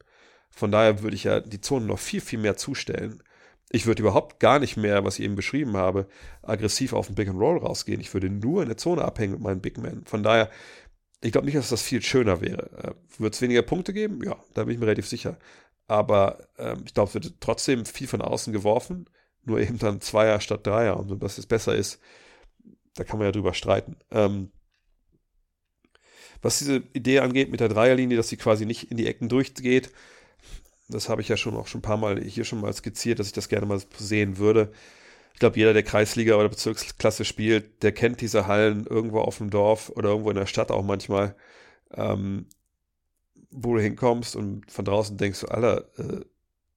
Von 0.51 0.71
daher 0.71 1.03
würde 1.03 1.17
ich 1.17 1.25
ja 1.25 1.41
die 1.41 1.61
Zone 1.61 1.87
noch 1.87 1.99
viel, 1.99 2.21
viel 2.21 2.39
mehr 2.39 2.57
zustellen. 2.57 3.23
Ich 3.71 3.87
würde 3.87 4.03
überhaupt 4.03 4.41
gar 4.41 4.59
nicht 4.59 4.77
mehr, 4.77 5.05
was 5.05 5.19
ich 5.19 5.25
eben 5.25 5.37
beschrieben 5.37 5.77
habe, 5.77 6.07
aggressiv 6.43 6.93
auf 6.93 7.07
den 7.07 7.15
Big 7.15 7.29
and 7.29 7.41
Roll 7.41 7.59
rausgehen. 7.59 8.01
Ich 8.01 8.13
würde 8.13 8.31
nur 8.31 8.63
in 8.63 8.69
der 8.69 8.77
Zone 8.77 9.05
abhängen 9.05 9.35
mit 9.35 9.43
meinen 9.43 9.61
Big 9.61 9.79
Men. 9.79 10.05
Von 10.05 10.23
daher, 10.23 10.51
ich 11.21 11.33
glaube 11.33 11.47
nicht, 11.47 11.57
dass 11.57 11.71
das 11.71 11.83
viel 11.83 12.03
schöner 12.03 12.41
wäre. 12.41 12.71
Äh, 12.83 13.21
Wird 13.21 13.35
es 13.35 13.41
weniger 13.43 13.63
Punkte 13.63 13.93
geben? 13.93 14.21
Ja, 14.25 14.37
da 14.55 14.65
bin 14.65 14.75
ich 14.75 14.81
mir 14.81 14.87
relativ 14.87 15.09
sicher. 15.09 15.39
Aber 15.87 16.39
ähm, 16.59 16.83
ich 16.87 16.95
glaube, 16.95 17.09
es 17.09 17.15
wird 17.15 17.35
trotzdem 17.41 17.85
viel 17.85 18.07
von 18.07 18.23
außen 18.23 18.53
geworfen, 18.53 19.07
nur 19.47 19.61
eben 19.61 19.79
dann 19.79 20.01
Zweier 20.01 20.41
statt 20.41 20.67
Dreier. 20.67 20.99
Und 20.99 21.23
dass 21.23 21.39
es 21.39 21.47
besser 21.47 21.75
ist, 21.75 22.01
da 22.95 23.05
kann 23.05 23.19
man 23.19 23.27
ja 23.27 23.33
drüber 23.33 23.55
streiten. 23.55 23.97
Ähm, 24.11 24.51
was 26.43 26.59
diese 26.59 26.83
Idee 26.93 27.21
angeht 27.21 27.51
mit 27.51 27.61
der 27.61 27.69
Dreierlinie, 27.69 28.17
dass 28.17 28.29
sie 28.29 28.37
quasi 28.37 28.67
nicht 28.67 28.91
in 28.91 28.97
die 28.97 29.07
Ecken 29.07 29.29
durchgeht, 29.29 29.91
das 30.89 31.09
habe 31.09 31.23
ich 31.23 31.29
ja 31.29 31.37
schon 31.37 31.57
auch 31.57 31.67
schon 31.67 31.79
ein 31.79 31.83
paar 31.83 31.97
Mal 31.97 32.23
hier 32.23 32.45
schon 32.45 32.61
mal 32.61 32.73
skizziert, 32.73 33.19
dass 33.19 33.29
ich 33.29 33.33
das 33.33 33.49
gerne 33.49 33.67
mal 33.67 33.81
sehen 33.97 34.37
würde. 34.37 34.71
Ich 35.33 35.41
glaube, 35.41 35.59
jeder, 35.59 35.73
der 35.73 35.83
Kreisliga 35.83 36.37
oder 36.37 36.49
Bezirksklasse 36.49 37.25
spielt, 37.25 37.83
der 37.83 37.93
kennt 37.93 38.21
diese 38.21 38.47
Hallen 38.47 38.87
irgendwo 38.87 39.21
auf 39.21 39.39
dem 39.39 39.51
Dorf 39.51 39.91
oder 39.91 40.11
irgendwo 40.11 40.31
in 40.31 40.37
der 40.37 40.47
Stadt 40.47 40.71
auch 40.71 40.85
manchmal. 40.85 41.35
Ähm, 41.93 42.47
wo 43.55 43.75
du 43.75 43.81
hinkommst 43.81 44.37
und 44.37 44.71
von 44.71 44.85
draußen 44.85 45.17
denkst 45.17 45.41
du, 45.41 45.47
Alter, 45.47 45.89
äh, 45.99 46.25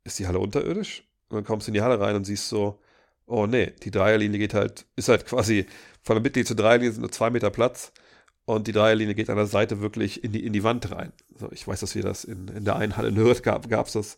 ist 0.04 0.20
die 0.20 0.28
Halle 0.28 0.40
unterirdisch? 0.40 1.07
Und 1.30 1.36
dann 1.36 1.44
kommst 1.44 1.68
du 1.68 1.72
in 1.72 1.74
die 1.74 1.82
Halle 1.82 2.00
rein 2.00 2.16
und 2.16 2.26
siehst 2.26 2.50
so, 2.50 2.80
oh 3.26 3.46
nee, 3.46 3.74
die 3.84 3.92
Dreierlinie 3.92 4.40
geht 4.40 4.54
halt, 4.54 4.86
ist 4.96 5.10
halt 5.10 5.26
quasi 5.26 5.66
von 6.02 6.16
der 6.16 6.24
Mitglied 6.24 6.48
zur 6.48 6.56
Dreierlinie 6.56 6.94
sind 6.94 7.02
nur 7.02 7.12
zwei 7.12 7.30
Meter 7.30 7.50
Platz 7.50 7.92
und 8.46 8.68
die 8.68 8.72
Dreierlinie 8.72 9.14
geht 9.14 9.30
an 9.30 9.36
der 9.36 9.46
Seite 9.46 9.82
wirklich 9.82 10.24
in 10.24 10.32
die, 10.32 10.46
in 10.46 10.54
die 10.54 10.64
Wand 10.64 10.90
rein. 10.92 11.12
Also 11.34 11.52
ich 11.52 11.68
weiß, 11.68 11.82
dass 11.82 11.96
wir 11.96 12.04
das 12.04 12.24
in, 12.24 12.48
in 12.48 12.64
der 12.64 12.78
einen 12.78 12.96
Halle 12.96 13.10
in 13.10 13.18
Hürth 13.18 13.44
gab, 13.44 13.70
gab's 13.70 13.94
das, 13.94 14.18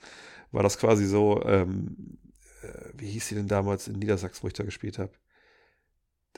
war 0.52 0.62
das 0.62 0.78
quasi 0.78 1.06
so, 1.06 1.44
ähm, 1.46 2.20
äh, 2.62 2.90
wie 2.94 3.08
hieß 3.08 3.28
sie 3.28 3.36
denn 3.36 3.48
damals 3.48 3.88
in 3.88 3.98
Niedersachsen, 3.98 4.44
wo 4.44 4.48
ich 4.48 4.54
da 4.54 4.64
gespielt 4.64 5.00
habe? 5.00 5.12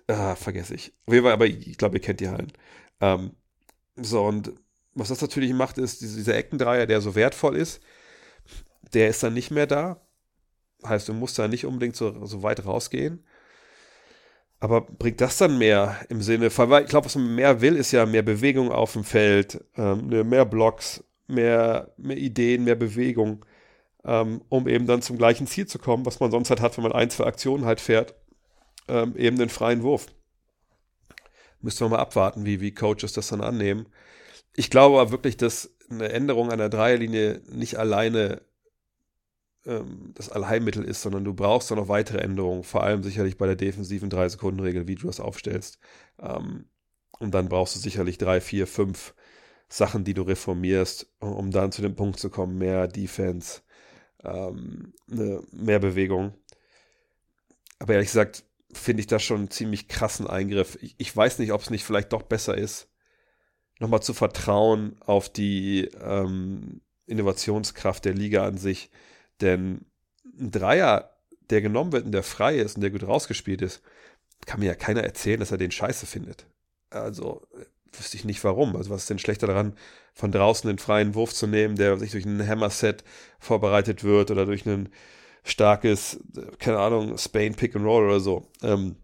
Ah, 0.07 0.35
vergesse 0.35 0.73
ich. 0.75 0.93
Auf 1.05 1.13
jeden 1.13 1.25
Fall, 1.25 1.33
aber 1.33 1.47
ich 1.47 1.77
glaube, 1.77 1.97
ihr 1.97 2.01
kennt 2.01 2.21
die 2.21 2.29
Hallen. 2.29 2.51
Ähm, 3.01 3.31
so, 3.97 4.23
und 4.25 4.53
was 4.93 5.09
das 5.09 5.21
natürlich 5.21 5.53
macht, 5.53 5.77
ist, 5.77 6.01
dieser 6.01 6.35
Eckendreier, 6.35 6.85
der 6.85 7.01
so 7.01 7.15
wertvoll 7.15 7.55
ist, 7.55 7.81
der 8.93 9.09
ist 9.09 9.23
dann 9.23 9.33
nicht 9.33 9.51
mehr 9.51 9.67
da. 9.67 10.01
Heißt, 10.85 11.07
du 11.09 11.13
musst 11.13 11.37
da 11.39 11.47
nicht 11.47 11.65
unbedingt 11.65 11.95
so, 11.95 12.25
so 12.25 12.43
weit 12.43 12.65
rausgehen. 12.65 13.23
Aber 14.59 14.81
bringt 14.81 15.21
das 15.21 15.37
dann 15.37 15.57
mehr 15.57 15.97
im 16.09 16.21
Sinne, 16.21 16.55
weil 16.55 16.83
ich 16.83 16.89
glaube, 16.89 17.05
was 17.05 17.15
man 17.15 17.33
mehr 17.35 17.61
will, 17.61 17.75
ist 17.75 17.91
ja 17.91 18.05
mehr 18.05 18.21
Bewegung 18.21 18.71
auf 18.71 18.93
dem 18.93 19.03
Feld, 19.03 19.63
ähm, 19.75 20.07
ne, 20.07 20.23
mehr 20.23 20.45
Blocks, 20.45 21.03
mehr, 21.27 21.93
mehr 21.97 22.17
Ideen, 22.17 22.63
mehr 22.63 22.75
Bewegung, 22.75 23.43
ähm, 24.05 24.41
um 24.49 24.67
eben 24.67 24.85
dann 24.85 25.01
zum 25.01 25.17
gleichen 25.17 25.47
Ziel 25.47 25.65
zu 25.65 25.79
kommen, 25.79 26.05
was 26.05 26.19
man 26.19 26.29
sonst 26.29 26.51
halt 26.51 26.61
hat, 26.61 26.77
wenn 26.77 26.83
man 26.83 26.91
ein, 26.91 27.09
zwei 27.09 27.25
Aktionen 27.25 27.65
halt 27.65 27.81
fährt, 27.81 28.13
ähm, 28.87 29.15
eben 29.17 29.37
den 29.37 29.49
freien 29.49 29.81
Wurf. 29.81 30.05
Müssen 31.59 31.85
wir 31.85 31.89
mal 31.89 31.99
abwarten, 31.99 32.45
wie, 32.45 32.61
wie 32.61 32.73
Coaches 32.73 33.13
das 33.13 33.29
dann 33.29 33.41
annehmen 33.41 33.87
ich 34.53 34.69
glaube 34.69 34.99
aber 34.99 35.11
wirklich, 35.11 35.37
dass 35.37 35.75
eine 35.89 36.09
Änderung 36.09 36.49
der 36.49 36.69
Dreierlinie 36.69 37.41
nicht 37.49 37.77
alleine 37.77 38.41
ähm, 39.65 40.11
das 40.15 40.29
Allheilmittel 40.29 40.83
ist, 40.83 41.01
sondern 41.01 41.23
du 41.23 41.33
brauchst 41.33 41.71
dann 41.71 41.77
noch 41.77 41.87
weitere 41.87 42.19
Änderungen, 42.19 42.63
vor 42.63 42.83
allem 42.83 43.03
sicherlich 43.03 43.37
bei 43.37 43.45
der 43.47 43.55
defensiven 43.55 44.09
3-Sekunden-Regel, 44.09 44.87
wie 44.87 44.95
du 44.95 45.07
das 45.07 45.19
aufstellst. 45.19 45.79
Ähm, 46.19 46.65
und 47.19 47.31
dann 47.33 47.49
brauchst 47.49 47.75
du 47.75 47.79
sicherlich 47.79 48.17
drei, 48.17 48.41
vier, 48.41 48.65
fünf 48.67 49.13
Sachen, 49.69 50.03
die 50.03 50.13
du 50.13 50.23
reformierst, 50.23 51.07
um 51.19 51.51
dann 51.51 51.71
zu 51.71 51.81
dem 51.81 51.95
Punkt 51.95 52.19
zu 52.19 52.29
kommen, 52.29 52.57
mehr 52.57 52.87
Defense, 52.87 53.61
ähm, 54.23 54.93
ne, 55.07 55.41
mehr 55.51 55.79
Bewegung. 55.79 56.33
Aber 57.79 57.93
ehrlich 57.93 58.09
gesagt, 58.09 58.43
finde 58.73 59.01
ich 59.01 59.07
das 59.07 59.23
schon 59.23 59.37
einen 59.37 59.51
ziemlich 59.51 59.87
krassen 59.87 60.27
Eingriff. 60.27 60.77
Ich, 60.81 60.95
ich 60.97 61.15
weiß 61.15 61.39
nicht, 61.39 61.51
ob 61.51 61.61
es 61.61 61.69
nicht 61.69 61.83
vielleicht 61.83 62.11
doch 62.13 62.23
besser 62.23 62.57
ist, 62.57 62.89
nochmal 63.79 64.01
zu 64.01 64.13
vertrauen 64.13 64.97
auf 65.01 65.29
die 65.29 65.85
ähm, 66.01 66.81
Innovationskraft 67.05 68.05
der 68.05 68.13
Liga 68.13 68.45
an 68.45 68.57
sich. 68.57 68.91
Denn 69.41 69.85
ein 70.39 70.51
Dreier, 70.51 71.11
der 71.49 71.61
genommen 71.61 71.91
wird 71.91 72.05
und 72.05 72.11
der 72.11 72.23
frei 72.23 72.57
ist 72.57 72.75
und 72.75 72.81
der 72.81 72.91
gut 72.91 73.03
rausgespielt 73.03 73.61
ist, 73.61 73.81
kann 74.45 74.59
mir 74.59 74.67
ja 74.67 74.75
keiner 74.75 75.03
erzählen, 75.03 75.39
dass 75.39 75.51
er 75.51 75.57
den 75.57 75.71
scheiße 75.71 76.05
findet. 76.05 76.45
Also 76.89 77.47
wüsste 77.91 78.17
ich 78.17 78.25
nicht 78.25 78.43
warum. 78.43 78.75
Also 78.75 78.89
was 78.89 79.01
ist 79.01 79.09
denn 79.09 79.19
schlechter 79.19 79.47
daran, 79.47 79.75
von 80.13 80.31
draußen 80.31 80.67
den 80.67 80.79
freien 80.79 81.15
Wurf 81.15 81.33
zu 81.33 81.47
nehmen, 81.47 81.75
der 81.75 81.97
sich 81.97 82.11
durch 82.11 82.25
ein 82.25 82.45
Hammer-Set 82.45 83.03
vorbereitet 83.39 84.03
wird 84.03 84.31
oder 84.31 84.45
durch 84.45 84.65
ein 84.65 84.89
starkes, 85.43 86.19
keine 86.59 86.79
Ahnung, 86.79 87.17
Spain 87.17 87.55
Pick 87.55 87.75
and 87.75 87.85
Roll 87.85 88.05
oder 88.05 88.19
so. 88.19 88.47
Ähm, 88.61 88.95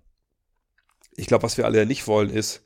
ich 1.16 1.28
glaube, 1.28 1.44
was 1.44 1.58
wir 1.58 1.66
alle 1.66 1.86
nicht 1.86 2.08
wollen, 2.08 2.30
ist, 2.30 2.64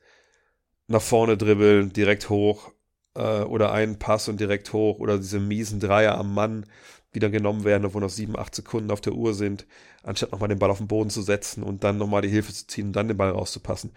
nach 0.87 1.01
vorne 1.01 1.37
dribbeln, 1.37 1.93
direkt 1.93 2.29
hoch 2.29 2.71
äh, 3.15 3.41
oder 3.41 3.71
einen 3.71 3.97
Pass 3.97 4.27
und 4.27 4.39
direkt 4.39 4.73
hoch 4.73 4.99
oder 4.99 5.17
diese 5.17 5.39
miesen 5.39 5.79
Dreier 5.79 6.17
am 6.17 6.33
Mann, 6.33 6.65
wieder 7.13 7.29
genommen 7.29 7.63
werden, 7.63 7.93
wo 7.93 7.99
noch 7.99 8.09
sieben, 8.09 8.37
acht 8.37 8.55
Sekunden 8.55 8.91
auf 8.91 9.01
der 9.01 9.13
Uhr 9.13 9.33
sind, 9.33 9.65
anstatt 10.03 10.31
nochmal 10.31 10.49
den 10.49 10.59
Ball 10.59 10.71
auf 10.71 10.77
den 10.77 10.87
Boden 10.87 11.09
zu 11.09 11.21
setzen 11.21 11.63
und 11.63 11.83
dann 11.83 11.97
nochmal 11.97 12.21
die 12.21 12.29
Hilfe 12.29 12.53
zu 12.53 12.67
ziehen 12.67 12.87
und 12.87 12.93
dann 12.93 13.07
den 13.07 13.17
Ball 13.17 13.31
rauszupassen. 13.31 13.91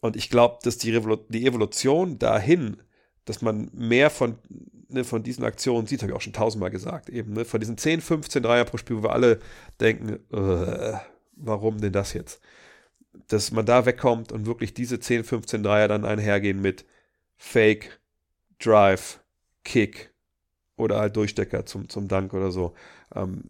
Und 0.00 0.16
ich 0.16 0.30
glaube, 0.30 0.58
dass 0.62 0.78
die, 0.78 0.90
Revolu 0.90 1.16
die 1.28 1.46
Evolution 1.46 2.18
dahin, 2.18 2.78
dass 3.24 3.42
man 3.42 3.70
mehr 3.74 4.10
von, 4.10 4.38
ne, 4.88 5.04
von 5.04 5.22
diesen 5.22 5.44
Aktionen 5.44 5.86
sieht, 5.86 6.02
habe 6.02 6.12
ich 6.12 6.16
auch 6.16 6.22
schon 6.22 6.32
tausendmal 6.32 6.70
gesagt, 6.70 7.10
eben, 7.10 7.34
ne, 7.34 7.44
von 7.44 7.60
diesen 7.60 7.76
10, 7.76 8.00
15 8.00 8.42
Dreier 8.42 8.64
pro 8.64 8.78
Spiel, 8.78 8.98
wo 8.98 9.02
wir 9.02 9.12
alle 9.12 9.40
denken, 9.80 10.20
äh, 10.32 10.98
warum 11.36 11.80
denn 11.80 11.92
das 11.92 12.12
jetzt? 12.14 12.40
Dass 13.28 13.52
man 13.52 13.66
da 13.66 13.84
wegkommt 13.84 14.32
und 14.32 14.46
wirklich 14.46 14.72
diese 14.72 15.00
10, 15.00 15.24
15 15.24 15.62
Dreier 15.62 15.88
dann 15.88 16.04
einhergehen 16.04 16.62
mit 16.62 16.86
Fake, 17.36 18.00
Drive, 18.58 19.20
Kick 19.64 20.07
oder 20.78 21.00
halt 21.00 21.16
Durchstecker 21.16 21.66
zum, 21.66 21.88
zum 21.88 22.08
Dank 22.08 22.34
oder 22.34 22.50
so. 22.50 22.74
Ähm, 23.14 23.44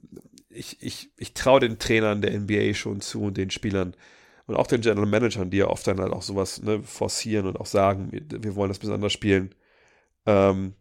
ich 0.50 0.82
ich, 0.82 1.10
ich 1.16 1.34
traue 1.34 1.60
den 1.60 1.78
Trainern 1.78 2.22
der 2.22 2.38
NBA 2.38 2.74
schon 2.74 3.00
zu 3.00 3.22
und 3.22 3.36
den 3.36 3.50
Spielern 3.50 3.94
und 4.46 4.56
auch 4.56 4.66
den 4.66 4.80
General 4.80 5.06
Managern, 5.06 5.50
die 5.50 5.58
ja 5.58 5.66
oft 5.68 5.86
dann 5.86 6.00
halt 6.00 6.12
auch 6.12 6.22
sowas 6.22 6.62
ne, 6.62 6.82
forcieren 6.82 7.46
und 7.46 7.60
auch 7.60 7.66
sagen, 7.66 8.10
wir 8.12 8.56
wollen 8.56 8.70
das 8.70 8.78
besonders 8.78 9.12
spielen, 9.12 9.54
ähm, 10.26 10.74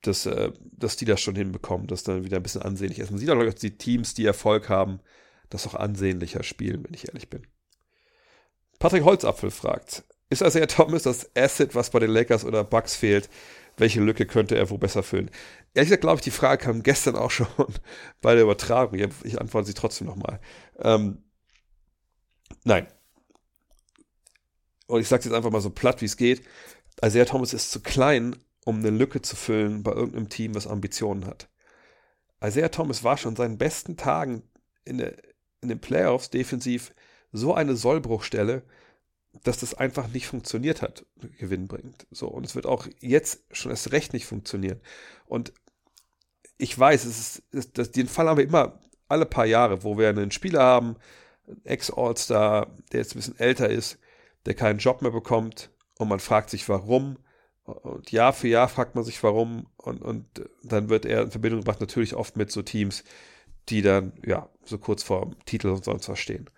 dass, 0.00 0.26
äh, 0.26 0.50
dass 0.62 0.96
die 0.96 1.04
das 1.04 1.20
schon 1.20 1.36
hinbekommen, 1.36 1.86
dass 1.86 2.04
dann 2.04 2.24
wieder 2.24 2.38
ein 2.38 2.42
bisschen 2.42 2.62
ansehnlich 2.62 2.98
ist. 2.98 3.10
Man 3.10 3.20
sieht 3.20 3.30
auch, 3.30 3.38
dass 3.38 3.56
die 3.56 3.76
Teams, 3.76 4.14
die 4.14 4.24
Erfolg 4.24 4.68
haben, 4.68 5.00
das 5.50 5.66
auch 5.66 5.74
ansehnlicher 5.74 6.42
spielen, 6.42 6.84
wenn 6.84 6.94
ich 6.94 7.08
ehrlich 7.08 7.28
bin. 7.28 7.46
Patrick 8.78 9.04
Holzapfel 9.04 9.50
fragt, 9.50 10.02
ist 10.30 10.40
Isaiah 10.40 10.66
Thomas 10.66 11.02
das 11.02 11.30
Asset, 11.36 11.74
was 11.74 11.90
bei 11.90 11.98
den 11.98 12.10
Lakers 12.10 12.44
oder 12.46 12.64
Bucks 12.64 12.96
fehlt? 12.96 13.28
Welche 13.76 14.00
Lücke 14.00 14.26
könnte 14.26 14.56
er 14.56 14.70
wo 14.70 14.78
besser 14.78 15.02
füllen? 15.02 15.30
Ehrlich 15.74 15.88
gesagt, 15.88 16.02
glaube 16.02 16.16
ich, 16.16 16.24
die 16.24 16.30
Frage 16.30 16.64
kam 16.64 16.82
gestern 16.82 17.16
auch 17.16 17.30
schon 17.32 17.46
bei 18.20 18.34
der 18.34 18.44
Übertragung. 18.44 18.98
Ich 19.24 19.40
antworte 19.40 19.66
sie 19.66 19.74
trotzdem 19.74 20.06
nochmal. 20.06 20.40
Ähm, 20.78 21.22
nein. 22.64 22.86
Und 24.86 25.00
ich 25.00 25.08
sage 25.08 25.24
jetzt 25.24 25.32
einfach 25.32 25.50
mal 25.50 25.60
so 25.60 25.70
platt, 25.70 26.02
wie 26.02 26.06
es 26.06 26.16
geht. 26.16 26.42
Isaiah 27.02 27.24
Thomas 27.24 27.54
ist 27.54 27.70
zu 27.70 27.80
klein, 27.80 28.36
um 28.64 28.78
eine 28.78 28.90
Lücke 28.90 29.22
zu 29.22 29.36
füllen 29.36 29.82
bei 29.82 29.92
irgendeinem 29.92 30.28
Team, 30.28 30.54
was 30.54 30.66
Ambitionen 30.66 31.26
hat. 31.26 31.48
Isaiah 32.44 32.70
Thomas 32.70 33.02
war 33.02 33.16
schon 33.16 33.36
seinen 33.36 33.58
besten 33.58 33.96
Tagen 33.96 34.42
in, 34.84 34.98
der, 34.98 35.16
in 35.60 35.68
den 35.68 35.80
Playoffs 35.80 36.30
defensiv 36.30 36.92
so 37.32 37.54
eine 37.54 37.76
Sollbruchstelle, 37.76 38.62
dass 39.44 39.58
das 39.58 39.74
einfach 39.74 40.08
nicht 40.08 40.26
funktioniert 40.26 40.82
hat, 40.82 41.06
Gewinn 41.38 41.68
bringt. 41.68 42.06
So, 42.10 42.28
und 42.28 42.44
es 42.44 42.54
wird 42.54 42.66
auch 42.66 42.86
jetzt 43.00 43.42
schon 43.50 43.70
erst 43.70 43.92
recht 43.92 44.12
nicht 44.12 44.26
funktionieren. 44.26 44.80
Und 45.26 45.52
ich 46.58 46.78
weiß, 46.78 47.04
es 47.04 47.18
ist, 47.18 47.42
ist 47.50 47.78
das, 47.78 47.90
den 47.90 48.08
Fall 48.08 48.28
haben 48.28 48.36
wir 48.36 48.44
immer 48.44 48.78
alle 49.08 49.26
paar 49.26 49.46
Jahre, 49.46 49.84
wo 49.84 49.98
wir 49.98 50.08
einen 50.08 50.30
Spieler 50.30 50.62
haben, 50.62 50.96
einen 51.46 51.64
Ex-All-Star, 51.64 52.74
der 52.92 53.00
jetzt 53.00 53.14
ein 53.14 53.18
bisschen 53.18 53.38
älter 53.38 53.68
ist, 53.68 53.98
der 54.46 54.54
keinen 54.54 54.78
Job 54.78 55.02
mehr 55.02 55.10
bekommt 55.10 55.70
und 55.98 56.08
man 56.08 56.20
fragt 56.20 56.50
sich, 56.50 56.68
warum. 56.68 57.18
Und 57.64 58.10
Jahr 58.10 58.32
für 58.32 58.48
Jahr 58.48 58.68
fragt 58.68 58.94
man 58.94 59.04
sich, 59.04 59.22
warum. 59.22 59.66
Und, 59.76 60.02
und 60.02 60.26
dann 60.62 60.88
wird 60.88 61.04
er 61.04 61.22
in 61.22 61.30
Verbindung 61.30 61.60
gebracht, 61.60 61.80
natürlich 61.80 62.14
oft 62.14 62.36
mit 62.36 62.50
so 62.50 62.62
Teams, 62.62 63.04
die 63.68 63.82
dann, 63.82 64.12
ja, 64.24 64.48
so 64.64 64.78
kurz 64.78 65.02
vor 65.02 65.22
dem 65.22 65.44
Titel 65.44 65.68
und 65.68 65.84
sonst 65.84 66.08
was 66.08 66.18
stehen. 66.18 66.50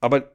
Aber 0.00 0.31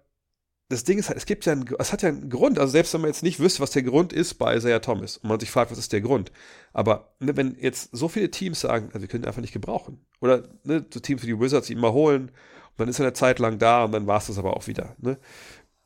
das 0.70 0.84
Ding 0.84 1.00
ist 1.00 1.08
halt, 1.08 1.18
es 1.18 1.26
gibt 1.26 1.46
ja 1.46 1.54
einen, 1.54 1.66
es 1.80 1.94
hat 1.94 2.02
ja 2.02 2.10
einen 2.10 2.30
Grund. 2.30 2.60
Also 2.60 2.72
selbst 2.72 2.94
wenn 2.94 3.02
man 3.02 3.10
jetzt 3.10 3.24
nicht 3.24 3.40
wüsste, 3.40 3.62
was 3.62 3.72
der 3.72 3.84
Grund 3.84 4.12
ist 4.12 4.34
bei 4.36 4.56
Isaiah 4.56 4.80
Thomas 4.80 5.18
und 5.18 5.30
man 5.30 5.40
sich 5.40 5.50
fragt, 5.50 5.72
was 5.72 5.78
ist 5.78 5.94
der 5.94 6.02
Grund. 6.02 6.32
Aber 6.74 7.14
ne, 7.20 7.38
wenn 7.38 7.56
jetzt 7.60 7.96
so 7.96 8.10
viele 8.10 8.32
Teams 8.32 8.60
sagen, 8.60 8.88
also 8.88 9.02
wir 9.02 9.08
können 9.08 9.24
ihn 9.24 9.28
einfach 9.28 9.42
nicht 9.42 9.54
gebrauchen. 9.54 10.06
Oder 10.20 10.44
ne, 10.64 10.86
so 10.94 11.00
Teams 11.00 11.24
wie 11.24 11.28
die 11.28 11.40
Wizards 11.40 11.70
ihn 11.70 11.80
mal 11.80 11.94
holen 11.94 12.24
und 12.24 12.80
dann 12.80 12.90
ist 12.90 13.00
er 13.00 13.06
eine 13.06 13.14
Zeit 13.14 13.40
lang 13.40 13.60
da 13.60 13.86
und 13.86 13.94
dann 13.94 14.08
war 14.08 14.18
es 14.18 14.28
das 14.28 14.38
aber 14.38 14.58
auch 14.58 14.68
wieder. 14.68 14.96
Ne? 15.00 15.18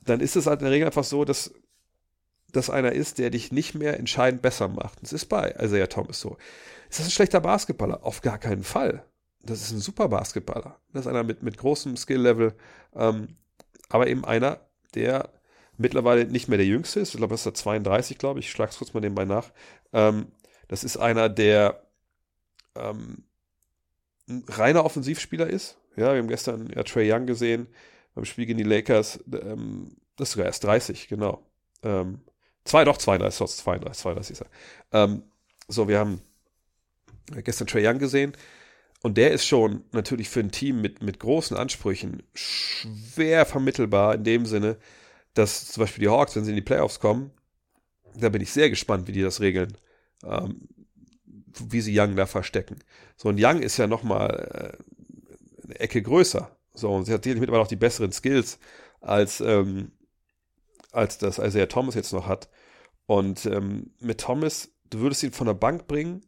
Dann 0.03 0.19
ist 0.19 0.35
es 0.35 0.47
halt 0.47 0.61
in 0.61 0.65
der 0.65 0.73
Regel 0.73 0.87
einfach 0.87 1.03
so, 1.03 1.25
dass 1.25 1.53
das 2.51 2.71
einer 2.71 2.91
ist, 2.91 3.19
der 3.19 3.29
dich 3.29 3.51
nicht 3.51 3.75
mehr 3.75 3.99
entscheidend 3.99 4.41
besser 4.41 4.67
macht. 4.67 5.01
Das 5.03 5.13
ist 5.13 5.25
bei 5.25 5.55
Isaiah 5.59 5.87
Thomas 5.87 6.19
so. 6.19 6.37
Ist 6.89 6.99
das 6.99 7.07
ein 7.07 7.11
schlechter 7.11 7.39
Basketballer? 7.39 8.03
Auf 8.03 8.21
gar 8.21 8.39
keinen 8.39 8.63
Fall. 8.63 9.05
Das 9.43 9.61
ist 9.61 9.71
ein 9.71 9.79
super 9.79 10.09
Basketballer. 10.09 10.79
Das 10.91 11.05
ist 11.05 11.07
einer 11.07 11.23
mit, 11.23 11.43
mit 11.43 11.57
großem 11.57 11.95
Skill-Level. 11.95 12.53
Ähm, 12.95 13.37
aber 13.89 14.07
eben 14.07 14.25
einer, 14.25 14.59
der 14.95 15.29
mittlerweile 15.77 16.25
nicht 16.25 16.47
mehr 16.47 16.57
der 16.57 16.67
Jüngste 16.67 16.99
ist. 16.99 17.09
Ich 17.09 17.17
glaube, 17.17 17.33
das 17.33 17.41
ist 17.41 17.45
der 17.45 17.53
32, 17.53 18.17
glaube 18.17 18.39
ich. 18.39 18.45
Ich 18.47 18.51
schlage 18.51 18.71
es 18.71 18.77
kurz 18.77 18.93
mal 18.93 18.99
nebenbei 18.99 19.25
nach. 19.25 19.51
Ähm, 19.93 20.27
das 20.67 20.83
ist 20.83 20.97
einer, 20.97 21.27
der 21.29 21.83
ähm, 22.75 23.23
ein 24.29 24.43
reiner 24.47 24.85
Offensivspieler 24.85 25.47
ist. 25.47 25.77
Ja, 25.95 26.13
wir 26.13 26.19
haben 26.19 26.27
gestern 26.27 26.71
ja, 26.73 26.83
Trey 26.83 27.11
Young 27.11 27.25
gesehen 27.25 27.67
beim 28.15 28.25
Spiel 28.25 28.45
gegen 28.45 28.57
die 28.57 28.63
Lakers. 28.63 29.19
Ähm, 29.31 29.97
das 30.15 30.29
ist 30.29 30.33
sogar 30.33 30.45
erst 30.45 30.63
30, 30.63 31.07
genau. 31.07 31.45
Ähm, 31.83 32.21
zwei, 32.63 32.85
doch 32.85 32.97
32, 32.97 33.57
32, 33.57 34.01
32 34.01 34.31
ist 34.31 34.41
er. 34.41 35.03
Ähm, 35.03 35.23
so, 35.67 35.87
wir 35.87 35.99
haben 35.99 36.21
gestern 37.43 37.67
Trey 37.67 37.85
Young 37.85 37.99
gesehen. 37.99 38.33
Und 39.03 39.17
der 39.17 39.31
ist 39.31 39.45
schon 39.45 39.83
natürlich 39.91 40.29
für 40.29 40.41
ein 40.41 40.51
Team 40.51 40.81
mit, 40.81 41.01
mit 41.01 41.19
großen 41.19 41.57
Ansprüchen 41.57 42.23
schwer 42.33 43.45
vermittelbar 43.45 44.15
in 44.15 44.23
dem 44.23 44.45
Sinne, 44.45 44.77
dass 45.33 45.71
zum 45.71 45.81
Beispiel 45.81 46.03
die 46.03 46.09
Hawks, 46.09 46.35
wenn 46.35 46.43
sie 46.43 46.51
in 46.51 46.55
die 46.55 46.61
Playoffs 46.61 46.99
kommen, 46.99 47.31
da 48.15 48.29
bin 48.29 48.41
ich 48.41 48.51
sehr 48.51 48.69
gespannt, 48.69 49.07
wie 49.07 49.13
die 49.13 49.21
das 49.21 49.39
regeln, 49.39 49.77
ähm, 50.23 50.67
wie 51.69 51.81
sie 51.81 51.97
Young 51.97 52.15
da 52.15 52.25
verstecken. 52.25 52.79
So, 53.15 53.29
und 53.29 53.39
Young 53.41 53.61
ist 53.61 53.77
ja 53.77 53.87
nochmal 53.87 54.77
äh, 54.79 55.63
eine 55.63 55.79
Ecke 55.79 56.01
größer. 56.01 56.55
So, 56.73 56.93
und 56.93 57.05
sie 57.05 57.13
hat 57.13 57.23
sicherlich 57.23 57.41
mittlerweile 57.41 57.63
auch 57.63 57.67
die 57.67 57.75
besseren 57.75 58.11
Skills 58.11 58.59
als, 58.99 59.41
ähm, 59.41 59.91
als 60.91 61.17
das 61.17 61.39
Isaiah 61.39 61.67
Thomas 61.67 61.95
jetzt 61.95 62.13
noch 62.13 62.27
hat. 62.27 62.49
Und 63.05 63.45
ähm, 63.45 63.91
mit 63.99 64.21
Thomas, 64.21 64.69
du 64.89 64.99
würdest 64.99 65.23
ihn 65.23 65.31
von 65.31 65.47
der 65.47 65.53
Bank 65.53 65.87
bringen, 65.87 66.21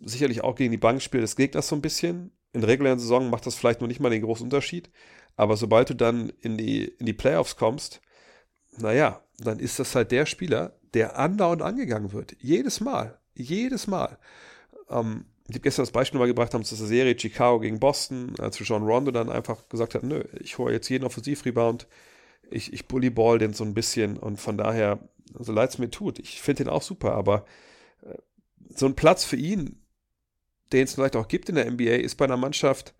sicherlich 0.00 0.42
auch 0.42 0.54
gegen 0.54 0.70
die 0.70 0.78
Bankspiele 0.78 1.22
des 1.22 1.36
Gegners 1.36 1.68
so 1.68 1.76
ein 1.76 1.82
bisschen. 1.82 2.32
In 2.52 2.64
regulären 2.64 2.98
Saison 2.98 3.30
macht 3.30 3.46
das 3.46 3.54
vielleicht 3.54 3.80
noch 3.80 3.88
nicht 3.88 4.00
mal 4.00 4.10
den 4.10 4.22
großen 4.22 4.44
Unterschied. 4.44 4.90
Aber 5.36 5.56
sobald 5.56 5.90
du 5.90 5.94
dann 5.94 6.32
in 6.40 6.56
die, 6.56 6.84
in 6.84 7.06
die 7.06 7.12
Playoffs 7.12 7.56
kommst, 7.56 8.00
naja, 8.78 9.22
dann 9.38 9.58
ist 9.58 9.78
das 9.78 9.94
halt 9.94 10.12
der 10.12 10.26
Spieler, 10.26 10.76
der 10.94 11.18
andauernd 11.18 11.62
angegangen 11.62 12.12
wird. 12.12 12.36
Jedes 12.40 12.80
Mal. 12.80 13.18
Jedes 13.34 13.86
Mal. 13.86 14.18
Ähm, 14.88 15.26
ich 15.48 15.54
habe 15.54 15.62
gestern 15.62 15.82
das 15.82 15.92
Beispiel 15.92 16.20
mal 16.20 16.26
gebracht, 16.26 16.54
haben 16.54 16.64
zu 16.64 16.76
der 16.76 16.86
Serie 16.86 17.18
Chicago 17.18 17.58
gegen 17.58 17.80
Boston, 17.80 18.34
als 18.38 18.58
John 18.60 18.84
Rondo 18.84 19.10
dann 19.10 19.30
einfach 19.30 19.68
gesagt 19.68 19.94
hat, 19.94 20.04
nö, 20.04 20.22
ich 20.40 20.58
hole 20.58 20.72
jetzt 20.72 20.88
jeden 20.88 21.04
Offensivrebound, 21.04 21.88
ich, 22.50 22.72
ich 22.72 22.86
bullyball 22.86 23.38
den 23.38 23.52
so 23.52 23.64
ein 23.64 23.74
bisschen 23.74 24.16
und 24.16 24.40
von 24.40 24.56
daher, 24.56 25.00
so 25.38 25.52
leid 25.52 25.70
es 25.70 25.78
mir 25.78 25.90
tut, 25.90 26.20
ich 26.20 26.40
finde 26.40 26.64
den 26.64 26.72
auch 26.72 26.82
super, 26.82 27.14
aber 27.14 27.46
äh, 28.02 28.14
so 28.74 28.86
ein 28.86 28.94
Platz 28.94 29.24
für 29.24 29.36
ihn 29.36 29.79
den 30.72 30.84
es 30.84 30.94
vielleicht 30.94 31.16
auch 31.16 31.28
gibt 31.28 31.48
in 31.48 31.56
der 31.56 31.70
NBA, 31.70 31.96
ist 31.96 32.16
bei 32.16 32.24
einer 32.24 32.36
Mannschaft, 32.36 32.94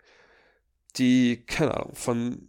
die, 0.97 1.43
keine 1.45 1.75
Ahnung, 1.75 1.95
von 1.95 2.47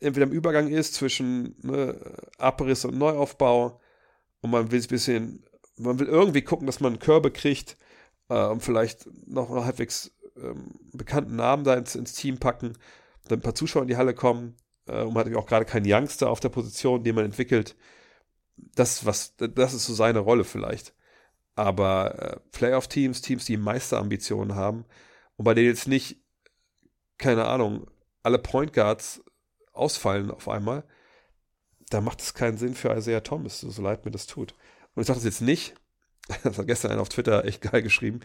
entweder 0.00 0.26
im 0.26 0.32
Übergang 0.32 0.68
ist 0.68 0.94
zwischen 0.94 1.56
ne, 1.62 1.98
Abriss 2.38 2.84
und 2.84 2.98
Neuaufbau 2.98 3.80
und 4.40 4.50
man 4.50 4.70
will 4.70 4.80
ein 4.80 4.88
bisschen, 4.88 5.44
man 5.76 5.98
will 5.98 6.06
irgendwie 6.06 6.42
gucken, 6.42 6.66
dass 6.66 6.80
man 6.80 6.98
Körbe 6.98 7.30
kriegt 7.30 7.76
äh, 8.28 8.46
und 8.46 8.62
vielleicht 8.62 9.08
noch 9.26 9.50
einen 9.50 9.64
halbwegs 9.64 10.12
ähm, 10.36 10.70
bekannten 10.92 11.36
Namen 11.36 11.64
da 11.64 11.74
ins, 11.74 11.94
ins, 11.94 12.14
Team 12.14 12.38
packen, 12.38 12.72
dann 13.28 13.38
ein 13.38 13.42
paar 13.42 13.54
Zuschauer 13.54 13.82
in 13.82 13.88
die 13.88 13.96
Halle 13.96 14.14
kommen 14.14 14.56
äh, 14.86 15.02
und 15.02 15.14
man 15.14 15.26
hat 15.26 15.36
auch 15.36 15.46
gerade 15.46 15.66
keinen 15.66 15.86
Youngster 15.86 16.30
auf 16.30 16.40
der 16.40 16.48
Position, 16.48 17.04
den 17.04 17.14
man 17.14 17.26
entwickelt. 17.26 17.76
Das, 18.74 19.06
was, 19.06 19.36
das 19.36 19.74
ist 19.74 19.86
so 19.86 19.94
seine 19.94 20.18
Rolle 20.18 20.44
vielleicht. 20.44 20.94
Aber 21.60 22.14
äh, 22.18 22.36
Playoff-Teams, 22.52 23.20
Teams, 23.20 23.44
die 23.44 23.58
Meisterambitionen 23.58 24.54
haben 24.54 24.86
und 25.36 25.44
bei 25.44 25.52
denen 25.52 25.68
jetzt 25.68 25.86
nicht, 25.86 26.16
keine 27.18 27.44
Ahnung, 27.44 27.86
alle 28.22 28.38
Point 28.38 28.72
Guards 28.72 29.22
ausfallen 29.74 30.30
auf 30.30 30.48
einmal, 30.48 30.84
da 31.90 32.00
macht 32.00 32.22
es 32.22 32.32
keinen 32.32 32.56
Sinn 32.56 32.74
für 32.74 32.96
Isaiah 32.96 33.20
Thomas, 33.20 33.60
so 33.60 33.82
leid 33.82 34.06
mir 34.06 34.10
das 34.10 34.26
tut. 34.26 34.54
Und 34.94 35.02
ich 35.02 35.06
sage 35.06 35.18
das 35.18 35.24
jetzt 35.24 35.42
nicht, 35.42 35.74
das 36.44 36.56
hat 36.56 36.66
gestern 36.66 36.92
einer 36.92 37.02
auf 37.02 37.10
Twitter 37.10 37.44
echt 37.44 37.60
geil 37.60 37.82
geschrieben, 37.82 38.20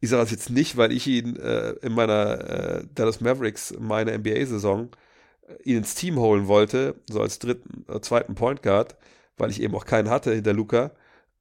ich 0.00 0.10
sage 0.10 0.22
das 0.22 0.32
jetzt 0.32 0.50
nicht, 0.50 0.76
weil 0.76 0.90
ich 0.90 1.06
ihn 1.06 1.36
äh, 1.36 1.74
in 1.82 1.92
meiner 1.92 2.80
äh, 2.80 2.84
Dallas 2.92 3.20
Mavericks, 3.20 3.74
meine 3.78 4.18
NBA-Saison, 4.18 4.88
äh, 5.46 5.62
ihn 5.62 5.76
ins 5.76 5.94
Team 5.94 6.18
holen 6.18 6.48
wollte, 6.48 6.96
so 7.08 7.22
als 7.22 7.38
dritten, 7.38 7.84
äh, 7.88 8.00
zweiten 8.00 8.34
Point 8.34 8.64
Guard, 8.64 8.96
weil 9.36 9.52
ich 9.52 9.62
eben 9.62 9.76
auch 9.76 9.84
keinen 9.84 10.10
hatte 10.10 10.34
hinter 10.34 10.52
Luca. 10.52 10.90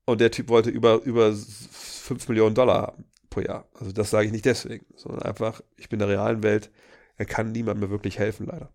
Und 0.06 0.22
der 0.22 0.32
Typ 0.32 0.50
wollte 0.50 0.70
über, 0.70 1.02
über 1.04 1.34
5 1.34 2.28
Millionen 2.28 2.56
Dollar 2.56 2.82
haben 2.82 3.06
pro 3.32 3.40
Jahr. 3.40 3.68
Also 3.74 3.92
das 3.92 4.12
sage 4.12 4.28
ich 4.28 4.32
nicht 4.32 4.46
deswegen, 4.46 4.86
sondern 4.96 5.24
einfach, 5.24 5.62
ich 5.78 5.90
bin 5.90 6.00
in 6.00 6.08
der 6.08 6.18
realen 6.18 6.44
Welt, 6.44 6.70
er 7.18 7.26
kann 7.26 7.52
niemand 7.52 7.80
mehr 7.80 7.90
wirklich 7.90 8.20
helfen, 8.20 8.46
leider. 8.46 8.70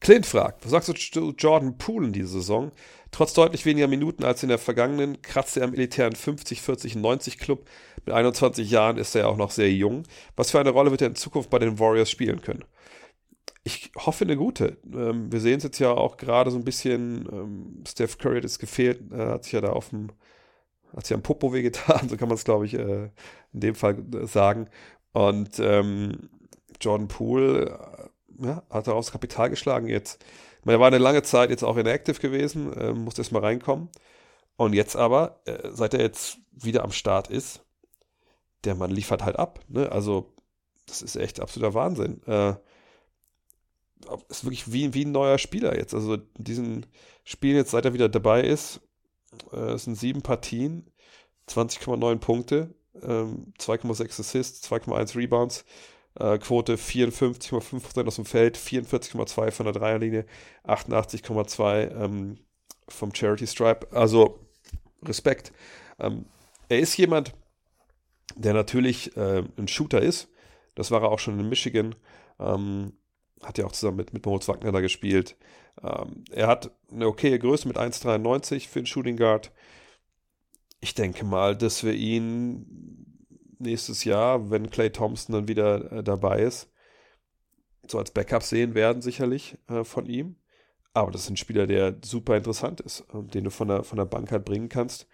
Clint 0.00 0.26
fragt, 0.26 0.64
was 0.64 0.70
sagst 0.70 0.88
du 0.88 0.92
zu 0.92 1.34
Jordan 1.36 1.76
Poole 1.76 2.06
in 2.06 2.12
dieser 2.12 2.28
Saison? 2.28 2.70
Trotz 3.10 3.32
deutlich 3.32 3.64
weniger 3.64 3.88
Minuten 3.88 4.22
als 4.22 4.42
in 4.42 4.48
der 4.48 4.58
vergangenen 4.58 5.22
kratzte 5.22 5.60
er 5.60 5.66
am 5.66 5.74
elitären 5.74 6.14
50, 6.14 6.62
40, 6.62 6.94
90 6.94 7.38
Club 7.38 7.68
Mit 8.06 8.14
21 8.14 8.70
Jahren 8.70 8.96
ist 8.96 9.16
er 9.16 9.28
auch 9.28 9.36
noch 9.36 9.50
sehr 9.50 9.72
jung. 9.72 10.04
Was 10.36 10.52
für 10.52 10.60
eine 10.60 10.70
Rolle 10.70 10.92
wird 10.92 11.02
er 11.02 11.08
in 11.08 11.16
Zukunft 11.16 11.50
bei 11.50 11.58
den 11.58 11.80
Warriors 11.80 12.10
spielen 12.10 12.42
können? 12.42 12.64
Ich 13.68 13.92
hoffe 13.96 14.24
eine 14.24 14.38
gute. 14.38 14.78
Ähm, 14.94 15.30
wir 15.30 15.40
sehen 15.40 15.58
es 15.58 15.62
jetzt 15.62 15.78
ja 15.78 15.90
auch 15.90 16.16
gerade 16.16 16.50
so 16.50 16.56
ein 16.56 16.64
bisschen. 16.64 17.28
Ähm, 17.30 17.84
Steph 17.86 18.16
Curry 18.16 18.36
hat 18.36 18.44
es 18.46 18.58
gefehlt, 18.58 19.12
er 19.12 19.32
hat 19.32 19.44
sich 19.44 19.52
ja 19.52 19.60
da 19.60 19.72
auf 19.72 19.90
dem, 19.90 20.08
hat 20.96 21.04
sich 21.06 21.14
am 21.14 21.22
Popo 21.22 21.52
wehgetan, 21.52 22.08
so 22.08 22.16
kann 22.16 22.28
man 22.28 22.36
es, 22.36 22.44
glaube 22.44 22.64
ich, 22.64 22.72
äh, 22.72 23.10
in 23.52 23.60
dem 23.60 23.74
Fall 23.74 23.98
äh, 24.14 24.26
sagen. 24.26 24.70
Und 25.12 25.58
ähm, 25.58 26.30
Jordan 26.80 27.08
Poole 27.08 28.10
äh, 28.40 28.46
ja, 28.46 28.62
hat 28.70 28.86
daraus 28.86 29.12
Kapital 29.12 29.50
geschlagen 29.50 29.86
jetzt. 29.86 30.24
Ich 30.62 30.70
er 30.70 30.80
war 30.80 30.86
eine 30.86 30.96
lange 30.96 31.22
Zeit 31.22 31.50
jetzt 31.50 31.62
auch 31.62 31.76
inactive 31.76 32.20
gewesen, 32.20 32.72
äh, 32.72 32.94
musste 32.94 33.20
erst 33.20 33.32
mal 33.32 33.42
reinkommen. 33.44 33.90
Und 34.56 34.72
jetzt 34.72 34.96
aber, 34.96 35.42
äh, 35.44 35.68
seit 35.72 35.92
er 35.92 36.00
jetzt 36.00 36.38
wieder 36.52 36.84
am 36.84 36.92
Start 36.92 37.28
ist, 37.28 37.66
der 38.64 38.74
Mann 38.76 38.90
liefert 38.90 39.22
halt 39.22 39.36
ab. 39.36 39.60
Ne? 39.68 39.92
Also, 39.92 40.32
das 40.86 41.02
ist 41.02 41.16
echt 41.16 41.40
absoluter 41.40 41.74
Wahnsinn. 41.74 42.22
Äh, 42.26 42.54
ist 44.28 44.44
wirklich 44.44 44.72
wie, 44.72 44.94
wie 44.94 45.04
ein 45.04 45.12
neuer 45.12 45.38
Spieler 45.38 45.76
jetzt. 45.76 45.94
Also, 45.94 46.14
in 46.14 46.24
diesen 46.36 46.86
Spielen 47.24 47.56
jetzt, 47.56 47.70
seit 47.70 47.84
er 47.84 47.94
wieder 47.94 48.08
dabei 48.08 48.42
ist, 48.42 48.80
äh, 49.52 49.72
es 49.72 49.84
sind 49.84 49.96
sieben 49.96 50.22
Partien, 50.22 50.90
20,9 51.48 52.18
Punkte, 52.18 52.74
ähm, 53.02 53.52
2,6 53.58 54.20
Assists, 54.20 54.62
2,1 54.62 55.16
Rebounds, 55.16 55.64
äh, 56.18 56.38
Quote 56.38 56.76
54,5% 56.76 58.06
aus 58.06 58.16
dem 58.16 58.24
Feld, 58.24 58.56
44,2 58.56 59.50
von 59.50 59.64
der 59.64 59.72
Dreierlinie, 59.72 60.26
88,2 60.64 61.90
ähm, 62.04 62.38
vom 62.88 63.14
Charity 63.14 63.46
Stripe. 63.46 63.88
Also 63.92 64.40
Respekt. 65.04 65.52
Ähm, 65.98 66.26
er 66.68 66.80
ist 66.80 66.96
jemand, 66.96 67.34
der 68.36 68.54
natürlich 68.54 69.16
äh, 69.16 69.44
ein 69.56 69.68
Shooter 69.68 70.02
ist. 70.02 70.28
Das 70.74 70.90
war 70.90 71.02
er 71.02 71.10
auch 71.10 71.18
schon 71.18 71.38
in 71.38 71.48
Michigan. 71.48 71.94
Ähm, 72.38 72.92
hat 73.42 73.58
ja 73.58 73.66
auch 73.66 73.72
zusammen 73.72 73.98
mit, 73.98 74.12
mit 74.12 74.24
Moritz 74.24 74.48
Wagner 74.48 74.72
da 74.72 74.80
gespielt. 74.80 75.36
Ähm, 75.82 76.24
er 76.30 76.48
hat 76.48 76.70
eine 76.90 77.06
okaye 77.06 77.38
Größe 77.38 77.68
mit 77.68 77.76
1,93 77.76 78.68
für 78.68 78.80
den 78.80 78.86
Shooting 78.86 79.16
Guard. 79.16 79.52
Ich 80.80 80.94
denke 80.94 81.24
mal, 81.24 81.56
dass 81.56 81.84
wir 81.84 81.94
ihn 81.94 83.08
nächstes 83.58 84.04
Jahr, 84.04 84.50
wenn 84.50 84.70
Clay 84.70 84.90
Thompson 84.90 85.34
dann 85.34 85.48
wieder 85.48 85.92
äh, 85.92 86.02
dabei 86.02 86.42
ist, 86.42 86.70
so 87.86 87.98
als 87.98 88.10
Backup 88.10 88.42
sehen 88.42 88.74
werden, 88.74 89.02
sicherlich 89.02 89.58
äh, 89.68 89.84
von 89.84 90.06
ihm. 90.06 90.36
Aber 90.94 91.10
das 91.10 91.22
ist 91.22 91.30
ein 91.30 91.36
Spieler, 91.36 91.66
der 91.66 91.96
super 92.04 92.36
interessant 92.36 92.80
ist, 92.80 93.00
äh, 93.12 93.22
den 93.22 93.44
du 93.44 93.50
von 93.50 93.68
der, 93.68 93.84
von 93.84 93.98
der 93.98 94.04
Bank 94.04 94.30
halt 94.30 94.44
bringen 94.44 94.68
kannst, 94.68 95.06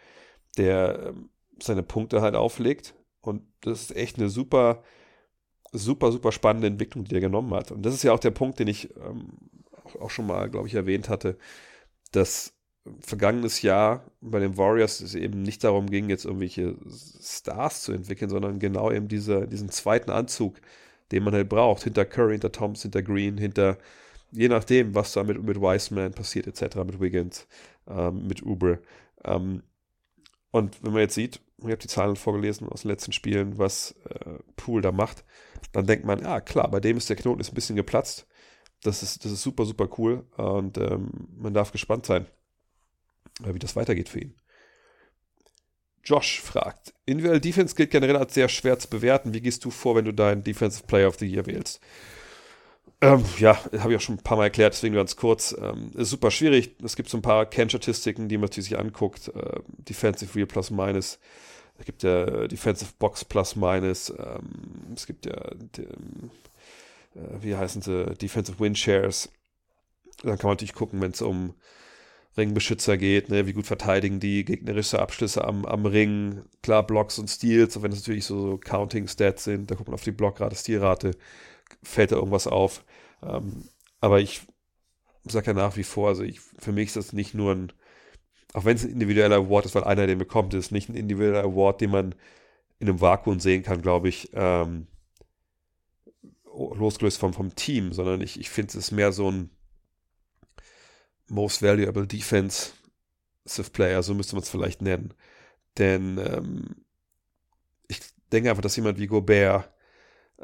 der 0.56 1.08
ähm, 1.08 1.30
seine 1.60 1.82
Punkte 1.82 2.20
halt 2.22 2.34
auflegt. 2.34 2.94
Und 3.20 3.42
das 3.60 3.82
ist 3.82 3.96
echt 3.96 4.18
eine 4.18 4.28
super, 4.28 4.82
super, 5.78 6.12
super 6.12 6.32
spannende 6.32 6.68
Entwicklung, 6.68 7.04
die 7.04 7.14
er 7.14 7.20
genommen 7.20 7.52
hat. 7.54 7.70
Und 7.72 7.82
das 7.82 7.94
ist 7.94 8.02
ja 8.02 8.12
auch 8.12 8.20
der 8.20 8.30
Punkt, 8.30 8.58
den 8.58 8.68
ich 8.68 8.94
ähm, 8.96 9.28
auch, 9.84 10.02
auch 10.02 10.10
schon 10.10 10.26
mal, 10.26 10.48
glaube 10.48 10.68
ich, 10.68 10.74
erwähnt 10.74 11.08
hatte, 11.08 11.36
dass 12.12 12.54
vergangenes 13.00 13.62
Jahr 13.62 14.04
bei 14.20 14.40
den 14.40 14.56
Warriors 14.56 15.00
es 15.00 15.14
eben 15.14 15.42
nicht 15.42 15.64
darum 15.64 15.88
ging, 15.88 16.10
jetzt 16.10 16.24
irgendwelche 16.24 16.76
Stars 17.22 17.82
zu 17.82 17.92
entwickeln, 17.92 18.30
sondern 18.30 18.58
genau 18.58 18.90
eben 18.90 19.08
diese, 19.08 19.48
diesen 19.48 19.70
zweiten 19.70 20.10
Anzug, 20.10 20.60
den 21.12 21.24
man 21.24 21.34
halt 21.34 21.48
braucht, 21.48 21.84
hinter 21.84 22.04
Curry, 22.04 22.32
hinter 22.32 22.52
Thompson, 22.52 22.90
hinter 22.92 23.02
Green, 23.02 23.38
hinter, 23.38 23.78
je 24.32 24.48
nachdem, 24.48 24.94
was 24.94 25.12
da 25.12 25.24
mit, 25.24 25.42
mit 25.42 25.60
Wiseman 25.60 26.12
passiert, 26.12 26.46
etc., 26.46 26.76
mit 26.76 27.00
Wiggins, 27.00 27.46
ähm, 27.88 28.26
mit 28.26 28.42
Uber. 28.42 28.78
Ähm, 29.24 29.62
und 30.50 30.82
wenn 30.84 30.92
man 30.92 31.00
jetzt 31.00 31.14
sieht, 31.14 31.40
ich 31.58 31.64
habe 31.64 31.78
die 31.78 31.88
Zahlen 31.88 32.16
vorgelesen 32.16 32.68
aus 32.68 32.82
den 32.82 32.90
letzten 32.90 33.12
Spielen, 33.12 33.58
was 33.58 33.94
äh, 34.08 34.38
Poole 34.56 34.82
da 34.82 34.92
macht, 34.92 35.24
dann 35.72 35.86
denkt 35.86 36.04
man, 36.04 36.20
ja 36.20 36.40
klar, 36.40 36.70
bei 36.70 36.80
dem 36.80 36.96
ist 36.96 37.08
der 37.08 37.16
Knoten 37.16 37.40
ist 37.40 37.50
ein 37.50 37.54
bisschen 37.54 37.76
geplatzt. 37.76 38.26
Das 38.82 39.02
ist, 39.02 39.24
das 39.24 39.32
ist 39.32 39.42
super, 39.42 39.64
super 39.64 39.88
cool 39.98 40.26
und 40.36 40.78
ähm, 40.78 41.28
man 41.36 41.54
darf 41.54 41.72
gespannt 41.72 42.06
sein 42.06 42.26
wie 43.42 43.58
das 43.58 43.76
weitergeht 43.76 44.08
für 44.08 44.20
ihn. 44.20 44.34
Josh 46.04 46.40
fragt, 46.40 46.92
individuell 47.06 47.40
Defense 47.40 47.74
gilt 47.74 47.90
generell 47.90 48.16
als 48.16 48.34
sehr 48.34 48.48
schwer 48.48 48.78
zu 48.78 48.88
bewerten. 48.88 49.32
Wie 49.32 49.40
gehst 49.40 49.64
du 49.64 49.70
vor, 49.70 49.96
wenn 49.96 50.04
du 50.04 50.12
deinen 50.12 50.44
Defensive 50.44 50.86
Player 50.86 51.08
of 51.08 51.18
the 51.18 51.26
Year 51.26 51.46
wählst? 51.46 51.80
Ähm, 53.00 53.24
ja, 53.38 53.58
habe 53.78 53.92
ich 53.92 53.96
auch 53.96 54.02
schon 54.02 54.16
ein 54.16 54.22
paar 54.22 54.36
Mal 54.36 54.44
erklärt, 54.44 54.74
deswegen 54.74 54.94
ganz 54.94 55.16
kurz. 55.16 55.56
Ähm, 55.58 55.92
ist 55.94 56.10
super 56.10 56.30
schwierig. 56.30 56.76
Es 56.84 56.94
gibt 56.94 57.08
so 57.08 57.16
ein 57.16 57.22
paar 57.22 57.46
Kern-Statistiken, 57.46 58.28
die 58.28 58.36
man 58.36 58.52
sich 58.52 58.78
anguckt. 58.78 59.28
Äh, 59.28 59.60
Defensive 59.66 60.34
Real 60.34 60.46
Plus 60.46 60.70
Minus. 60.70 61.18
Es 61.78 61.84
gibt 61.86 62.02
ja 62.02 62.46
Defensive 62.46 62.92
Box 62.98 63.24
Plus 63.24 63.56
Minus. 63.56 64.10
Ähm, 64.10 64.94
es 64.94 65.06
gibt 65.06 65.26
ja, 65.26 65.50
die, 65.76 65.82
äh, 65.82 67.42
wie 67.42 67.56
heißen 67.56 67.82
sie, 67.82 68.14
Defensive 68.14 68.60
Win 68.60 68.76
Shares. 68.76 69.28
Dann 70.22 70.38
kann 70.38 70.48
man 70.48 70.54
natürlich 70.54 70.74
gucken, 70.74 71.00
wenn 71.00 71.10
es 71.10 71.22
um 71.22 71.54
Ringbeschützer 72.36 72.96
geht, 72.96 73.28
ne, 73.28 73.46
wie 73.46 73.52
gut 73.52 73.66
verteidigen 73.66 74.18
die 74.18 74.44
gegnerische 74.44 75.00
Abschlüsse 75.00 75.44
am, 75.44 75.64
am 75.64 75.86
Ring, 75.86 76.42
klar 76.62 76.84
Blocks 76.84 77.18
und 77.18 77.28
Steals, 77.28 77.76
auch 77.76 77.82
wenn 77.82 77.92
es 77.92 78.00
natürlich 78.00 78.24
so, 78.24 78.40
so 78.40 78.58
Counting-Stats 78.58 79.44
sind, 79.44 79.70
da 79.70 79.76
guckt 79.76 79.88
man 79.88 79.94
auf 79.94 80.02
die 80.02 80.10
Blockrate, 80.10 80.56
Stilrate, 80.56 81.12
fällt 81.82 82.12
da 82.12 82.16
irgendwas 82.16 82.46
auf. 82.46 82.84
Ähm, 83.22 83.68
aber 84.00 84.20
ich 84.20 84.42
sage 85.24 85.48
ja 85.48 85.52
nach 85.52 85.76
wie 85.76 85.84
vor, 85.84 86.08
also 86.08 86.24
ich, 86.24 86.40
für 86.40 86.72
mich 86.72 86.88
ist 86.88 86.96
das 86.96 87.12
nicht 87.12 87.34
nur 87.34 87.52
ein, 87.54 87.72
auch 88.54 88.64
wenn 88.64 88.76
es 88.76 88.84
ein 88.84 88.90
individueller 88.90 89.36
Award 89.36 89.66
ist, 89.66 89.74
weil 89.74 89.84
einer 89.84 90.06
den 90.06 90.18
bekommt, 90.18 90.54
ist 90.54 90.70
nicht 90.70 90.88
ein 90.88 90.94
individueller 90.94 91.42
Award, 91.42 91.80
den 91.80 91.90
man 91.90 92.14
in 92.78 92.88
einem 92.88 93.00
Vakuum 93.00 93.40
sehen 93.40 93.64
kann, 93.64 93.82
glaube 93.82 94.08
ich, 94.08 94.30
ähm, 94.32 94.86
losgelöst 96.44 97.18
vom, 97.18 97.34
vom 97.34 97.54
Team, 97.56 97.92
sondern 97.92 98.20
ich, 98.20 98.38
ich 98.38 98.48
finde 98.48 98.78
es 98.78 98.90
mehr 98.92 99.12
so 99.12 99.30
ein 99.30 99.50
Most 101.26 101.62
Valuable 101.62 102.06
Defensive 102.06 102.74
Player, 103.72 104.02
so 104.04 104.14
müsste 104.14 104.36
man 104.36 104.44
es 104.44 104.50
vielleicht 104.50 104.82
nennen. 104.82 105.14
Denn 105.76 106.18
ähm, 106.18 106.76
ich 107.88 108.00
denke 108.30 108.50
einfach, 108.50 108.62
dass 108.62 108.76
jemand 108.76 109.00
wie 109.00 109.08
Gobert 109.08 109.68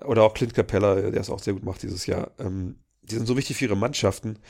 oder 0.04 0.24
auch 0.24 0.34
Clint 0.34 0.54
Capella, 0.54 0.96
der 0.96 1.20
es 1.20 1.30
auch 1.30 1.38
sehr 1.38 1.54
gut 1.54 1.64
macht 1.64 1.82
dieses 1.84 2.06
Jahr, 2.06 2.32
ähm, 2.40 2.80
die 3.02 3.14
sind 3.14 3.26
so 3.26 3.36
wichtig 3.36 3.56
für 3.56 3.66
ihre 3.66 3.76
Mannschaften, 3.76 4.40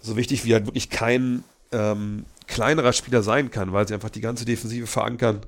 so 0.00 0.16
wichtig 0.16 0.44
wie 0.44 0.54
halt 0.54 0.66
wirklich 0.66 0.90
kein 0.90 1.44
ähm, 1.72 2.26
kleinerer 2.46 2.92
Spieler 2.92 3.22
sein 3.22 3.50
kann, 3.50 3.72
weil 3.72 3.88
sie 3.88 3.94
einfach 3.94 4.10
die 4.10 4.20
ganze 4.20 4.44
Defensive 4.44 4.86
verankern, 4.86 5.40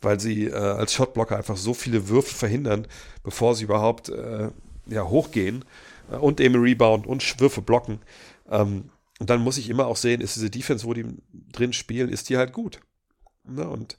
weil 0.00 0.20
sie 0.20 0.46
äh, 0.46 0.54
als 0.54 0.92
Shotblocker 0.92 1.36
einfach 1.36 1.56
so 1.56 1.74
viele 1.74 2.08
Würfe 2.08 2.34
verhindern, 2.34 2.86
bevor 3.22 3.54
sie 3.54 3.64
überhaupt 3.64 4.08
äh, 4.08 4.50
ja, 4.86 5.04
hochgehen 5.08 5.64
äh, 6.10 6.16
und 6.16 6.40
eben 6.40 6.56
Rebound 6.56 7.06
und 7.06 7.40
Würfe 7.40 7.62
blocken. 7.62 8.00
Ähm, 8.50 8.90
und 9.18 9.30
dann 9.30 9.40
muss 9.40 9.58
ich 9.58 9.70
immer 9.70 9.86
auch 9.86 9.96
sehen, 9.96 10.20
ist 10.20 10.36
diese 10.36 10.50
Defense, 10.50 10.84
wo 10.84 10.92
die 10.92 11.06
drin 11.32 11.72
spielen, 11.72 12.10
ist 12.10 12.28
die 12.28 12.36
halt 12.36 12.52
gut. 12.52 12.80
Ne? 13.44 13.66
Und 13.66 13.96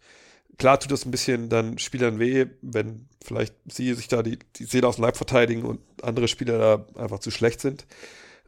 klar 0.57 0.79
tut 0.79 0.91
das 0.91 1.05
ein 1.05 1.11
bisschen 1.11 1.49
dann 1.49 1.79
Spielern 1.79 2.19
weh, 2.19 2.45
wenn 2.61 3.07
vielleicht 3.23 3.55
sie 3.67 3.93
sich 3.93 4.07
da 4.07 4.21
die, 4.21 4.37
die 4.55 4.65
Seele 4.65 4.87
aus 4.87 4.95
dem 4.95 5.03
Leib 5.03 5.17
verteidigen 5.17 5.63
und 5.63 5.79
andere 6.03 6.27
Spieler 6.27 6.57
da 6.59 7.01
einfach 7.01 7.19
zu 7.19 7.31
schlecht 7.31 7.61
sind 7.61 7.87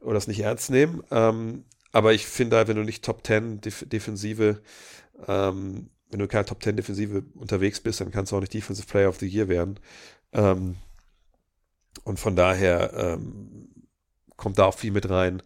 oder 0.02 0.14
das 0.14 0.28
nicht 0.28 0.40
ernst 0.40 0.70
nehmen. 0.70 1.04
Ähm, 1.12 1.64
aber 1.92 2.14
ich 2.14 2.26
finde, 2.26 2.58
halt, 2.58 2.68
wenn 2.68 2.78
du 2.78 2.84
nicht 2.84 3.04
Top 3.04 3.26
10 3.26 3.62
Def 3.62 3.86
Defensive, 3.88 4.62
ähm, 5.28 5.90
wenn 6.10 6.20
du 6.20 6.28
keine 6.28 6.46
Top 6.46 6.64
10 6.64 6.76
Defensive 6.76 7.24
unterwegs 7.36 7.80
bist, 7.80 8.02
dann 8.02 8.12
kannst 8.12 8.32
du 8.32 8.36
auch 8.36 8.42
nicht 8.42 8.54
Defensive 8.54 8.88
Player 8.88 9.10
of 9.10 9.20
the 9.20 9.28
Year 9.28 9.48
werden. 9.48 9.80
Ähm, 10.34 10.76
und 12.04 12.20
von 12.20 12.36
daher 12.36 12.94
ähm, 12.94 13.70
kommt 14.36 14.60
da 14.60 14.66
auch 14.66 14.78
viel 14.78 14.92
mit 14.92 15.10
rein 15.10 15.42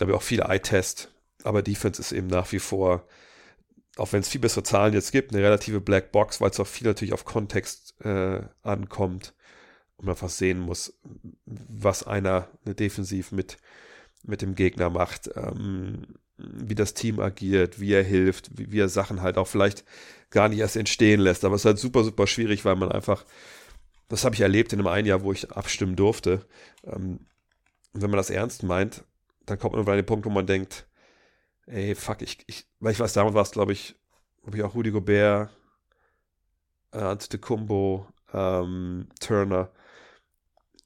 glaube 0.00 0.12
ich, 0.12 0.16
auch 0.16 0.22
viele 0.22 0.44
Eye-Test, 0.44 1.12
aber 1.42 1.60
Defense 1.60 2.00
ist 2.00 2.12
eben 2.12 2.28
nach 2.28 2.50
wie 2.52 2.58
vor, 2.58 3.06
auch 3.98 4.14
wenn 4.14 4.20
es 4.20 4.30
viel 4.30 4.40
bessere 4.40 4.62
Zahlen 4.62 4.94
jetzt 4.94 5.12
gibt, 5.12 5.30
eine 5.30 5.44
relative 5.44 5.82
Black 5.82 6.10
Box, 6.10 6.40
weil 6.40 6.48
es 6.48 6.58
auch 6.58 6.66
viel 6.66 6.86
natürlich 6.86 7.12
auf 7.12 7.26
Kontext 7.26 8.00
äh, 8.02 8.40
ankommt 8.62 9.34
und 9.98 10.06
man 10.06 10.14
einfach 10.14 10.30
sehen 10.30 10.58
muss, 10.58 10.98
was 11.44 12.02
einer 12.02 12.48
eine 12.64 12.74
Defensiv 12.74 13.30
mit, 13.30 13.58
mit 14.24 14.42
dem 14.42 14.54
Gegner 14.54 14.90
macht, 14.90 15.30
ähm, 15.34 16.06
wie 16.36 16.74
das 16.74 16.94
Team 16.94 17.20
agiert, 17.20 17.80
wie 17.80 17.92
er 17.92 18.02
hilft, 18.02 18.58
wie, 18.58 18.72
wie 18.72 18.80
er 18.80 18.88
Sachen 18.88 19.22
halt 19.22 19.36
auch 19.38 19.46
vielleicht 19.46 19.84
gar 20.30 20.48
nicht 20.48 20.58
erst 20.58 20.76
entstehen 20.76 21.20
lässt. 21.20 21.44
Aber 21.44 21.54
es 21.54 21.62
ist 21.62 21.66
halt 21.66 21.78
super, 21.78 22.04
super 22.04 22.26
schwierig, 22.26 22.64
weil 22.64 22.76
man 22.76 22.92
einfach, 22.92 23.24
das 24.08 24.24
habe 24.24 24.34
ich 24.34 24.40
erlebt 24.40 24.72
in 24.72 24.80
einem 24.80 24.88
einen 24.88 25.06
Jahr, 25.06 25.22
wo 25.22 25.32
ich 25.32 25.50
abstimmen 25.52 25.96
durfte. 25.96 26.46
Ähm, 26.84 27.20
wenn 27.92 28.10
man 28.10 28.18
das 28.18 28.30
ernst 28.30 28.62
meint, 28.62 29.04
dann 29.46 29.58
kommt 29.58 29.74
man 29.74 29.86
an 29.86 29.96
den 29.96 30.06
Punkt, 30.06 30.24
wo 30.26 30.30
man 30.30 30.46
denkt, 30.46 30.86
ey, 31.66 31.94
fuck, 31.94 32.22
ich, 32.22 32.38
ich 32.46 32.66
weil 32.78 32.92
ich 32.92 33.00
weiß, 33.00 33.12
damals 33.12 33.34
war 33.34 33.42
es, 33.42 33.50
glaube 33.50 33.72
ich, 33.72 33.96
habe 34.46 34.56
ich 34.56 34.62
auch 34.62 34.74
Rudy 34.74 34.90
Gobert, 34.90 35.50
äh, 36.92 36.98
Antetokounmpo, 36.98 38.06
ähm, 38.32 39.08
Turner. 39.20 39.70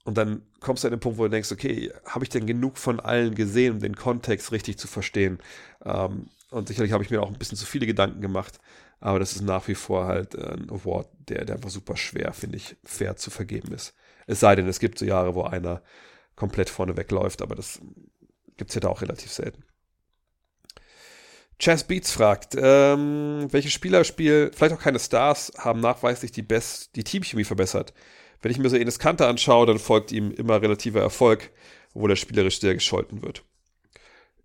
Und 0.05 0.17
dann 0.17 0.43
kommst 0.59 0.83
du 0.83 0.87
an 0.87 0.91
den 0.91 0.99
Punkt, 0.99 1.17
wo 1.17 1.23
du 1.23 1.29
denkst, 1.29 1.51
okay, 1.51 1.91
habe 2.05 2.23
ich 2.23 2.29
denn 2.29 2.45
genug 2.45 2.77
von 2.77 2.99
allen 2.99 3.33
gesehen, 3.33 3.73
um 3.73 3.79
den 3.79 3.95
Kontext 3.95 4.51
richtig 4.51 4.77
zu 4.77 4.87
verstehen? 4.87 5.39
Ähm, 5.83 6.29
und 6.51 6.67
sicherlich 6.67 6.93
habe 6.93 7.03
ich 7.03 7.09
mir 7.09 7.21
auch 7.21 7.27
ein 7.27 7.39
bisschen 7.39 7.57
zu 7.57 7.65
viele 7.65 7.87
Gedanken 7.87 8.21
gemacht. 8.21 8.59
Aber 8.99 9.19
das 9.19 9.33
ist 9.33 9.41
nach 9.41 9.67
wie 9.67 9.75
vor 9.75 10.05
halt 10.05 10.35
äh, 10.35 10.53
ein 10.53 10.69
Award, 10.69 11.07
der, 11.27 11.43
der 11.45 11.55
einfach 11.55 11.71
super 11.71 11.97
schwer, 11.97 12.33
finde 12.33 12.57
ich, 12.57 12.77
fair 12.83 13.17
zu 13.17 13.31
vergeben 13.31 13.73
ist. 13.73 13.95
Es 14.27 14.39
sei 14.39 14.55
denn, 14.55 14.67
es 14.67 14.79
gibt 14.79 14.99
so 14.99 15.05
Jahre, 15.05 15.33
wo 15.33 15.41
einer 15.41 15.81
komplett 16.35 16.69
vorne 16.69 16.95
wegläuft, 16.95 17.41
aber 17.41 17.55
das 17.55 17.81
gibt 18.57 18.69
es 18.69 18.75
ja 18.75 18.81
da 18.81 18.89
auch 18.89 19.01
relativ 19.01 19.31
selten. 19.31 19.63
Chess 21.57 21.85
Beats 21.85 22.11
fragt, 22.11 22.55
ähm, 22.59 23.47
welche 23.49 23.69
Spieler 23.69 24.03
spielen, 24.03 24.51
vielleicht 24.53 24.75
auch 24.75 24.81
keine 24.81 24.99
Stars, 24.99 25.53
haben 25.57 25.79
nachweislich 25.79 26.31
die, 26.31 26.41
Best, 26.41 26.95
die 26.95 27.03
Teamchemie 27.03 27.45
verbessert. 27.45 27.93
Wenn 28.45 28.51
ich 28.51 28.59
mir 28.59 28.69
so 28.69 28.77
Enes 28.77 28.99
Kante 28.99 29.25
anschaue, 29.25 29.65
dann 29.65 29.79
folgt 29.79 30.11
ihm 30.11 30.29
immer 30.29 30.61
relativer 30.61 31.01
Erfolg, 31.01 31.49
obwohl 31.95 32.11
er 32.11 32.15
spielerisch 32.15 32.59
sehr 32.59 32.75
gescholten 32.75 33.23
wird. 33.23 33.43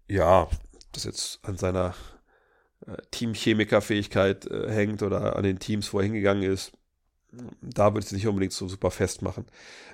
Ja, 0.09 0.49
das 0.93 1.05
jetzt 1.05 1.39
an 1.43 1.59
seiner 1.59 1.95
äh, 2.87 2.97
Teamchemiker-Fähigkeit 3.11 4.47
äh, 4.47 4.73
hängt 4.73 5.03
oder 5.03 5.37
an 5.37 5.43
den 5.43 5.59
Teams, 5.59 5.93
wo 5.93 5.99
er 5.99 6.05
hingegangen 6.05 6.51
ist, 6.51 6.73
da 7.61 7.93
würde 7.93 7.99
ich 7.99 8.07
es 8.07 8.13
nicht 8.13 8.27
unbedingt 8.27 8.55
so 8.55 8.69
super 8.69 8.91
festmachen. 8.91 9.45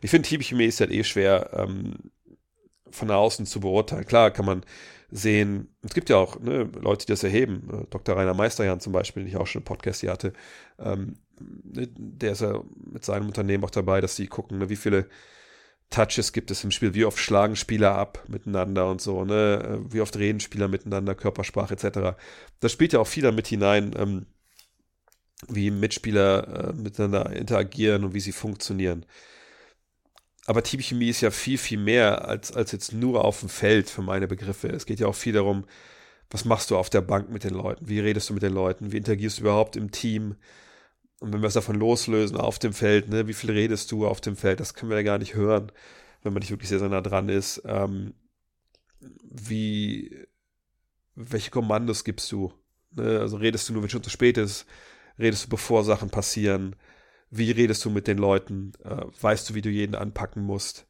Ich 0.03 0.13
finde, 0.13 0.29
Teamchemie 0.29 0.67
ist 0.67 0.79
halt 0.79 0.93
eh 0.93 1.03
schwer 1.03 1.51
ähm, 1.55 2.13
von 2.89 3.11
außen 3.11 3.45
zu 3.45 3.59
beurteilen. 3.59 4.07
Klar 4.07 4.31
kann 4.31 4.47
man 4.47 4.65
sehen, 5.11 5.75
es 5.83 5.95
gibt 5.95 6.11
ja 6.11 6.17
auch 6.17 6.39
ne, 6.39 6.71
Leute, 6.81 7.07
die 7.07 7.13
das 7.13 7.25
erheben. 7.25 7.69
Äh, 7.73 7.87
Dr. 7.91 8.17
Rainer 8.17 8.35
Meisterjan 8.35 8.79
zum 8.79 8.93
Beispiel, 8.93 9.25
den 9.25 9.31
ich 9.31 9.37
auch 9.37 9.49
schon 9.49 9.63
im 9.63 9.67
Podcast 9.67 10.03
hier 10.03 10.13
hatte, 10.13 10.33
ähm, 10.79 11.17
der 11.39 12.33
ist 12.33 12.41
ja 12.41 12.63
mit 12.93 13.05
seinem 13.05 13.27
Unternehmen 13.27 13.65
auch 13.65 13.71
dabei, 13.71 14.01
dass 14.01 14.17
sie 14.17 14.27
gucken, 14.27 14.59
ne, 14.59 14.69
wie 14.69 14.77
viele 14.77 15.09
Touches 15.91 16.33
gibt 16.33 16.51
es 16.51 16.65
im 16.65 16.73
Spiel, 16.73 16.95
wie 16.95 17.05
oft 17.05 17.19
schlagen 17.19 17.55
Spieler 17.55 17.95
ab 17.95 18.25
miteinander 18.29 18.91
und 18.91 19.01
so, 19.01 19.25
ne, 19.25 19.63
äh, 19.63 19.93
wie 19.93 20.01
oft 20.01 20.17
reden 20.17 20.41
Spieler 20.41 20.69
miteinander, 20.69 21.15
Körpersprache 21.15 21.75
etc. 21.75 22.19
Das 22.61 22.73
spielt 22.73 22.93
ja 22.93 23.01
auch 23.01 23.07
viel 23.07 23.23
damit 23.23 23.47
hinein, 23.47 23.95
ähm, 23.97 24.27
wie 25.49 25.71
Mitspieler 25.71 26.71
äh, 26.71 26.73
miteinander 26.73 27.31
interagieren 27.33 28.05
und 28.05 28.15
wie 28.15 28.21
sie 28.21 28.33
funktionieren. 28.33 29.07
Aber 30.47 30.63
Teamchemie 30.63 31.09
ist 31.09 31.21
ja 31.21 31.31
viel, 31.31 31.59
viel 31.59 31.79
mehr 31.79 32.27
als, 32.27 32.53
als 32.53 32.73
jetzt 32.73 32.93
nur 32.93 33.25
auf 33.25 33.41
dem 33.41 33.49
Feld 33.49 33.91
für 33.91 34.03
meine 34.03 34.29
Begriffe. 34.29 34.69
Es 34.69 34.87
geht 34.87 35.01
ja 35.01 35.09
auch 35.09 35.15
viel 35.15 35.33
darum, 35.33 35.67
was 36.31 36.45
machst 36.45 36.71
du 36.71 36.77
auf 36.77 36.91
der 36.91 37.01
Bank 37.01 37.31
mit 37.31 37.45
den 37.45 37.55
Leuten? 37.55 37.89
Wie 37.89 38.01
redest 38.01 38.31
du 38.31 38.35
mit 38.35 38.43
den 38.43 38.53
Leuten? 38.55 38.93
Wie 38.93 38.97
interagierst 38.97 39.39
du 39.39 39.43
überhaupt 39.43 39.77
im 39.77 39.91
Team? 39.91 40.37
Und 41.21 41.33
wenn 41.33 41.41
wir 41.41 41.49
es 41.49 41.55
davon 41.55 41.77
loslösen, 41.77 42.37
auf 42.37 42.59
dem 42.59 42.73
Feld, 42.73 43.09
ne, 43.09 43.27
wie 43.27 43.33
viel 43.33 43.51
redest 43.51 43.91
du 43.91 44.07
auf 44.07 44.21
dem 44.21 44.37
Feld? 44.37 44.61
Das 44.61 44.75
können 44.75 44.91
wir 44.91 44.99
ja 44.99 45.03
gar 45.03 45.19
nicht 45.19 45.35
hören, 45.35 45.73
wenn 46.23 46.33
man 46.33 46.41
nicht 46.41 46.51
wirklich 46.51 46.69
sehr, 46.69 46.79
sehr 46.79 46.89
nah 46.89 47.01
dran 47.01 47.29
ist. 47.29 47.63
Ähm, 47.65 48.15
wie, 49.01 50.27
welche 51.15 51.51
Kommandos 51.51 52.05
gibst 52.05 52.31
du? 52.33 52.53
Ne? 52.93 53.21
Also 53.21 53.39
redest 53.39 53.69
du 53.69 53.73
nur, 53.73 53.83
wenn 53.83 53.87
es 53.87 53.93
schon 53.93 54.03
zu 54.03 54.11
spät 54.11 54.37
ist? 54.37 54.67
Redest 55.19 55.47
du, 55.47 55.49
bevor 55.49 55.85
Sachen 55.85 56.11
passieren? 56.11 56.77
Wie 57.31 57.51
redest 57.51 57.85
du 57.85 57.91
mit 57.91 58.07
den 58.07 58.19
Leuten? 58.19 58.73
Äh, 58.85 59.07
weißt 59.21 59.49
du, 59.49 59.55
wie 59.55 59.63
du 59.63 59.71
jeden 59.71 59.95
anpacken 59.95 60.43
musst? 60.43 60.87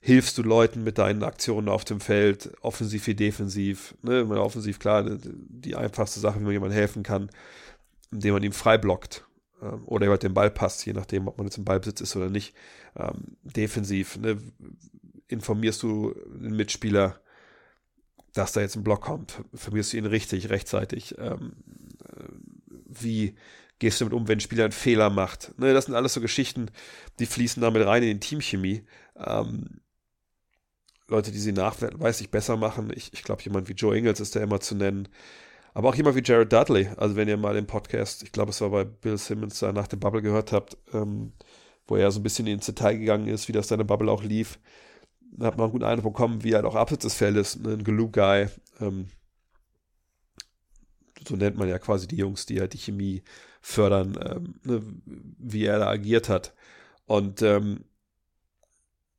Hilfst 0.00 0.38
du 0.38 0.42
Leuten 0.42 0.84
mit 0.84 0.96
deinen 0.96 1.24
Aktionen 1.24 1.68
auf 1.68 1.84
dem 1.84 2.00
Feld, 2.00 2.52
offensiv 2.62 3.06
wie 3.06 3.14
defensiv? 3.14 3.96
Ne? 4.00 4.24
Offensiv, 4.40 4.78
klar, 4.78 5.04
die 5.04 5.76
einfachste 5.76 6.20
Sache, 6.20 6.40
wie 6.40 6.44
man 6.44 6.52
jemandem 6.52 6.78
helfen 6.78 7.02
kann, 7.02 7.30
indem 8.10 8.34
man 8.34 8.42
ihm 8.42 8.52
frei 8.52 8.78
blockt 8.78 9.27
oder 9.86 10.06
jemand 10.06 10.22
den 10.22 10.34
Ball 10.34 10.50
passt, 10.50 10.86
je 10.86 10.92
nachdem, 10.92 11.28
ob 11.28 11.38
man 11.38 11.46
jetzt 11.46 11.58
im 11.58 11.64
Ballbesitz 11.64 12.00
ist 12.00 12.16
oder 12.16 12.30
nicht. 12.30 12.54
Ähm, 12.96 13.36
defensiv, 13.42 14.16
ne? 14.16 14.38
informierst 15.28 15.82
du 15.82 16.14
den 16.26 16.56
Mitspieler, 16.56 17.20
dass 18.34 18.52
da 18.52 18.60
jetzt 18.60 18.76
ein 18.76 18.84
Block 18.84 19.02
kommt, 19.02 19.42
informierst 19.52 19.92
du 19.92 19.96
ihn 19.96 20.06
richtig, 20.06 20.50
rechtzeitig. 20.50 21.16
Ähm, 21.18 21.52
äh, 22.04 22.24
wie 22.86 23.34
gehst 23.78 24.00
du 24.00 24.04
damit 24.04 24.16
um, 24.16 24.28
wenn 24.28 24.38
ein 24.38 24.40
Spieler 24.40 24.64
einen 24.64 24.72
Fehler 24.72 25.10
macht? 25.10 25.58
Ne, 25.58 25.72
das 25.72 25.86
sind 25.86 25.94
alles 25.94 26.14
so 26.14 26.20
Geschichten, 26.20 26.70
die 27.18 27.26
fließen 27.26 27.60
damit 27.60 27.86
rein 27.86 28.02
in 28.02 28.20
die 28.20 28.26
Teamchemie. 28.26 28.84
Ähm, 29.16 29.80
Leute, 31.08 31.32
die 31.32 31.38
sie 31.38 31.52
nachweislich 31.52 32.30
besser 32.30 32.56
machen. 32.56 32.92
Ich, 32.94 33.12
ich 33.12 33.22
glaube, 33.22 33.42
jemand 33.42 33.68
wie 33.68 33.72
Joe 33.72 33.96
Ingles 33.96 34.20
ist 34.20 34.36
da 34.36 34.40
immer 34.40 34.60
zu 34.60 34.74
nennen. 34.74 35.08
Aber 35.78 35.90
auch 35.90 35.94
jemand 35.94 36.16
wie 36.16 36.24
Jared 36.24 36.52
Dudley. 36.52 36.88
Also, 36.96 37.14
wenn 37.14 37.28
ihr 37.28 37.36
mal 37.36 37.54
den 37.54 37.68
Podcast, 37.68 38.24
ich 38.24 38.32
glaube, 38.32 38.50
es 38.50 38.60
war 38.60 38.70
bei 38.70 38.82
Bill 38.82 39.16
Simmons 39.16 39.60
da 39.60 39.72
nach 39.72 39.86
dem 39.86 40.00
Bubble 40.00 40.22
gehört 40.22 40.50
habt, 40.50 40.76
ähm, 40.92 41.34
wo 41.86 41.94
er 41.94 42.10
so 42.10 42.18
ein 42.18 42.24
bisschen 42.24 42.48
ins 42.48 42.66
Detail 42.66 42.98
gegangen 42.98 43.28
ist, 43.28 43.46
wie 43.46 43.52
das 43.52 43.68
seine 43.68 43.84
Bubble 43.84 44.10
auch 44.10 44.24
lief, 44.24 44.58
da 45.20 45.46
hat 45.46 45.56
man 45.56 45.66
einen 45.66 45.72
guten 45.72 45.84
Eindruck 45.84 46.14
bekommen, 46.14 46.42
wie 46.42 46.50
er 46.50 46.56
halt 46.56 46.66
auch 46.66 46.74
abseits 46.74 47.04
des 47.04 47.14
Feldes, 47.14 47.60
ne, 47.60 47.74
ein 47.74 47.84
Glue-Guy, 47.84 48.48
ähm, 48.80 49.06
so 51.24 51.36
nennt 51.36 51.56
man 51.56 51.68
ja 51.68 51.78
quasi 51.78 52.08
die 52.08 52.16
Jungs, 52.16 52.44
die 52.44 52.58
halt 52.58 52.72
die 52.72 52.78
Chemie 52.78 53.22
fördern, 53.60 54.18
ähm, 54.20 54.54
ne, 54.64 54.82
wie 55.38 55.64
er 55.64 55.78
da 55.78 55.90
agiert 55.90 56.28
hat. 56.28 56.54
Und 57.06 57.40
ähm, 57.42 57.84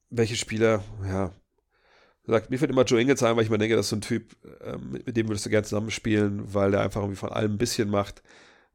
welche 0.09 0.35
Spieler, 0.35 0.83
ja, 1.05 1.31
sagt, 2.29 2.49
mir 2.49 2.57
fällt 2.57 2.71
immer 2.71 2.83
Joe 2.83 3.01
Ingles 3.01 3.23
ein, 3.23 3.35
weil 3.35 3.43
ich 3.43 3.49
mir 3.49 3.57
denke, 3.57 3.75
das 3.75 3.87
ist 3.87 3.89
so 3.89 3.95
ein 3.95 4.01
Typ, 4.01 4.35
ähm, 4.63 4.91
mit, 5.05 5.17
dem 5.17 5.27
würdest 5.27 5.45
du 5.45 5.49
gerne 5.49 5.65
zusammenspielen, 5.65 6.53
weil 6.53 6.71
der 6.71 6.81
einfach 6.81 7.01
irgendwie 7.01 7.19
von 7.19 7.31
allem 7.31 7.53
ein 7.53 7.57
bisschen 7.57 7.89
macht, 7.89 8.23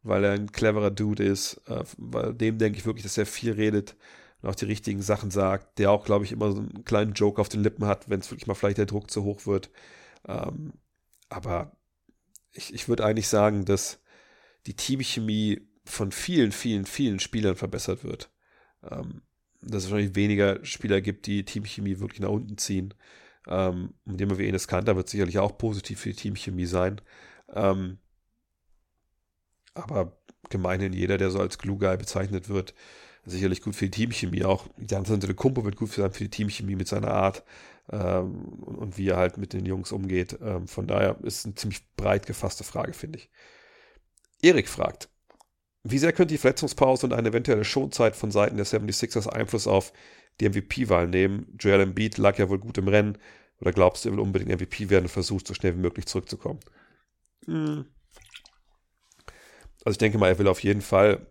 weil 0.02 0.24
er 0.24 0.32
ein 0.32 0.52
cleverer 0.52 0.90
Dude 0.90 1.24
ist, 1.24 1.60
äh, 1.68 1.84
weil 1.98 2.34
dem 2.34 2.58
denke 2.58 2.78
ich 2.78 2.86
wirklich, 2.86 3.04
dass 3.04 3.18
er 3.18 3.26
viel 3.26 3.52
redet 3.52 3.96
und 4.42 4.50
auch 4.50 4.54
die 4.54 4.66
richtigen 4.66 5.02
Sachen 5.02 5.30
sagt, 5.30 5.78
der 5.78 5.90
auch, 5.90 6.04
glaube 6.04 6.24
ich, 6.24 6.32
immer 6.32 6.52
so 6.52 6.58
einen 6.58 6.84
kleinen 6.84 7.14
Joke 7.14 7.40
auf 7.40 7.48
den 7.48 7.62
Lippen 7.62 7.86
hat, 7.86 8.10
wenn 8.10 8.20
es 8.20 8.30
wirklich 8.30 8.46
mal 8.46 8.54
vielleicht 8.54 8.78
der 8.78 8.86
Druck 8.86 9.10
zu 9.10 9.24
hoch 9.24 9.46
wird. 9.46 9.70
Ähm, 10.28 10.74
aber 11.30 11.76
ich, 12.52 12.74
ich 12.74 12.88
würde 12.88 13.04
eigentlich 13.04 13.28
sagen, 13.28 13.64
dass 13.64 14.02
die 14.66 14.74
Teamchemie 14.74 15.62
von 15.84 16.12
vielen, 16.12 16.52
vielen, 16.52 16.86
vielen 16.86 17.20
Spielern 17.20 17.56
verbessert 17.56 18.04
wird. 18.04 18.30
Ähm, 18.82 19.22
dass 19.66 19.84
es 19.84 19.90
wahrscheinlich 19.90 20.14
weniger 20.14 20.64
Spieler 20.64 21.00
gibt, 21.00 21.26
die 21.26 21.44
Teamchemie 21.44 22.00
wirklich 22.00 22.20
nach 22.20 22.28
unten 22.28 22.58
ziehen. 22.58 22.94
Ähm, 23.46 23.94
und 24.04 24.20
jemand 24.20 24.38
wie 24.38 24.48
Enes 24.48 24.68
Kanter 24.68 24.96
wird 24.96 25.08
sicherlich 25.08 25.38
auch 25.38 25.58
positiv 25.58 26.00
für 26.00 26.10
die 26.10 26.16
Teamchemie 26.16 26.66
sein. 26.66 27.00
Ähm, 27.52 27.98
aber 29.74 30.16
gemeinhin 30.50 30.92
jeder, 30.92 31.18
der 31.18 31.30
so 31.30 31.40
als 31.40 31.58
Glue 31.58 31.78
Guy 31.78 31.96
bezeichnet 31.96 32.48
wird, 32.48 32.74
sicherlich 33.26 33.62
gut 33.62 33.74
für 33.74 33.86
die 33.86 33.90
Teamchemie. 33.90 34.44
Auch 34.44 34.66
Jan 34.78 35.04
der 35.04 35.34
Kumpo 35.34 35.64
wird 35.64 35.76
gut 35.76 35.90
für, 35.90 36.10
für 36.10 36.24
die 36.24 36.30
Teamchemie 36.30 36.76
mit 36.76 36.88
seiner 36.88 37.10
Art 37.10 37.42
ähm, 37.90 38.44
und, 38.60 38.76
und, 38.76 38.98
wie 38.98 39.08
er 39.08 39.16
halt 39.16 39.38
mit 39.38 39.52
den 39.52 39.66
Jungs 39.66 39.92
umgeht. 39.92 40.38
Ähm, 40.42 40.68
von 40.68 40.86
daher 40.86 41.16
ist 41.22 41.38
es 41.38 41.44
eine 41.44 41.54
ziemlich 41.54 41.82
breit 41.96 42.26
gefasste 42.26 42.64
Frage, 42.64 42.92
finde 42.92 43.18
ich. 43.18 43.30
Erik 44.42 44.68
fragt, 44.68 45.08
wie 45.82 45.98
sehr 45.98 46.12
könnte 46.12 46.34
die 46.34 46.38
Verletzungspause 46.38 47.06
und 47.06 47.12
eine 47.12 47.28
eventuelle 47.28 47.64
Schonzeit 47.64 48.16
von 48.16 48.30
Seiten 48.30 48.56
der 48.56 48.66
76ers 48.66 49.28
Einfluss 49.28 49.66
auf 49.66 49.92
die 50.40 50.48
MVP-Wahl 50.48 51.08
nehmen? 51.08 51.54
Joel 51.58 51.80
Embiid 51.80 52.18
lag 52.18 52.38
ja 52.38 52.48
wohl 52.48 52.58
gut 52.58 52.78
im 52.78 52.88
Rennen. 52.88 53.18
Oder 53.60 53.72
glaubst 53.72 54.04
du, 54.04 54.08
er 54.08 54.12
will 54.12 54.20
unbedingt 54.20 54.50
MVP 54.50 54.90
werden 54.90 55.04
und 55.04 55.10
versucht, 55.10 55.46
so 55.46 55.54
schnell 55.54 55.74
wie 55.76 55.80
möglich 55.80 56.06
zurückzukommen? 56.06 56.60
Hm. 57.46 57.86
Also 59.84 59.94
ich 59.94 59.98
denke 59.98 60.18
mal, 60.18 60.28
er 60.28 60.38
will 60.38 60.48
auf 60.48 60.62
jeden 60.62 60.82
Fall 60.82 61.26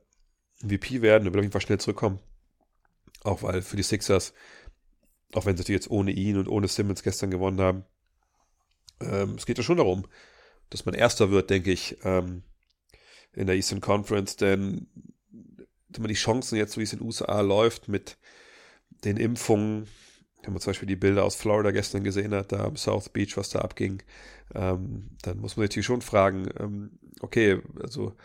MVP 0.61 1.01
werden, 1.01 1.27
er 1.27 1.33
will 1.33 1.39
auf 1.39 1.43
jeden 1.43 1.51
Fall 1.51 1.61
schnell 1.61 1.79
zurückkommen. 1.79 2.19
Auch 3.23 3.43
weil 3.43 3.61
für 3.61 3.77
die 3.77 3.83
Sixers, 3.83 4.33
auch 5.33 5.45
wenn 5.45 5.57
sie 5.57 5.71
jetzt 5.71 5.89
ohne 5.89 6.11
ihn 6.11 6.37
und 6.37 6.47
ohne 6.47 6.67
Simmons 6.67 7.03
gestern 7.03 7.31
gewonnen 7.31 7.59
haben, 7.59 7.85
ähm, 9.01 9.35
es 9.35 9.45
geht 9.45 9.57
ja 9.57 9.63
schon 9.63 9.77
darum, 9.77 10.05
dass 10.69 10.85
man 10.85 10.95
Erster 10.95 11.31
wird, 11.31 11.49
denke 11.49 11.71
ich. 11.71 11.97
Ähm, 12.03 12.43
in 13.33 13.47
der 13.47 13.55
Eastern 13.55 13.81
Conference, 13.81 14.35
denn 14.35 14.87
die 15.89 16.13
Chancen 16.13 16.57
jetzt, 16.57 16.77
wie 16.77 16.83
es 16.83 16.93
in 16.93 16.99
den 16.99 17.05
USA 17.05 17.41
läuft, 17.41 17.87
mit 17.87 18.17
den 19.03 19.17
Impfungen, 19.17 19.87
wenn 20.43 20.53
man 20.53 20.61
zum 20.61 20.71
Beispiel 20.71 20.87
die 20.87 20.95
Bilder 20.95 21.23
aus 21.23 21.35
Florida 21.35 21.71
gestern 21.71 22.03
gesehen 22.03 22.33
hat, 22.33 22.51
da 22.51 22.65
am 22.65 22.75
South 22.75 23.09
Beach, 23.09 23.37
was 23.37 23.49
da 23.49 23.59
abging, 23.59 24.03
ähm, 24.53 25.09
dann 25.21 25.39
muss 25.39 25.57
man 25.57 25.65
natürlich 25.65 25.85
schon 25.85 26.01
fragen, 26.01 26.49
ähm, 26.59 26.99
okay, 27.21 27.61
also 27.81 28.15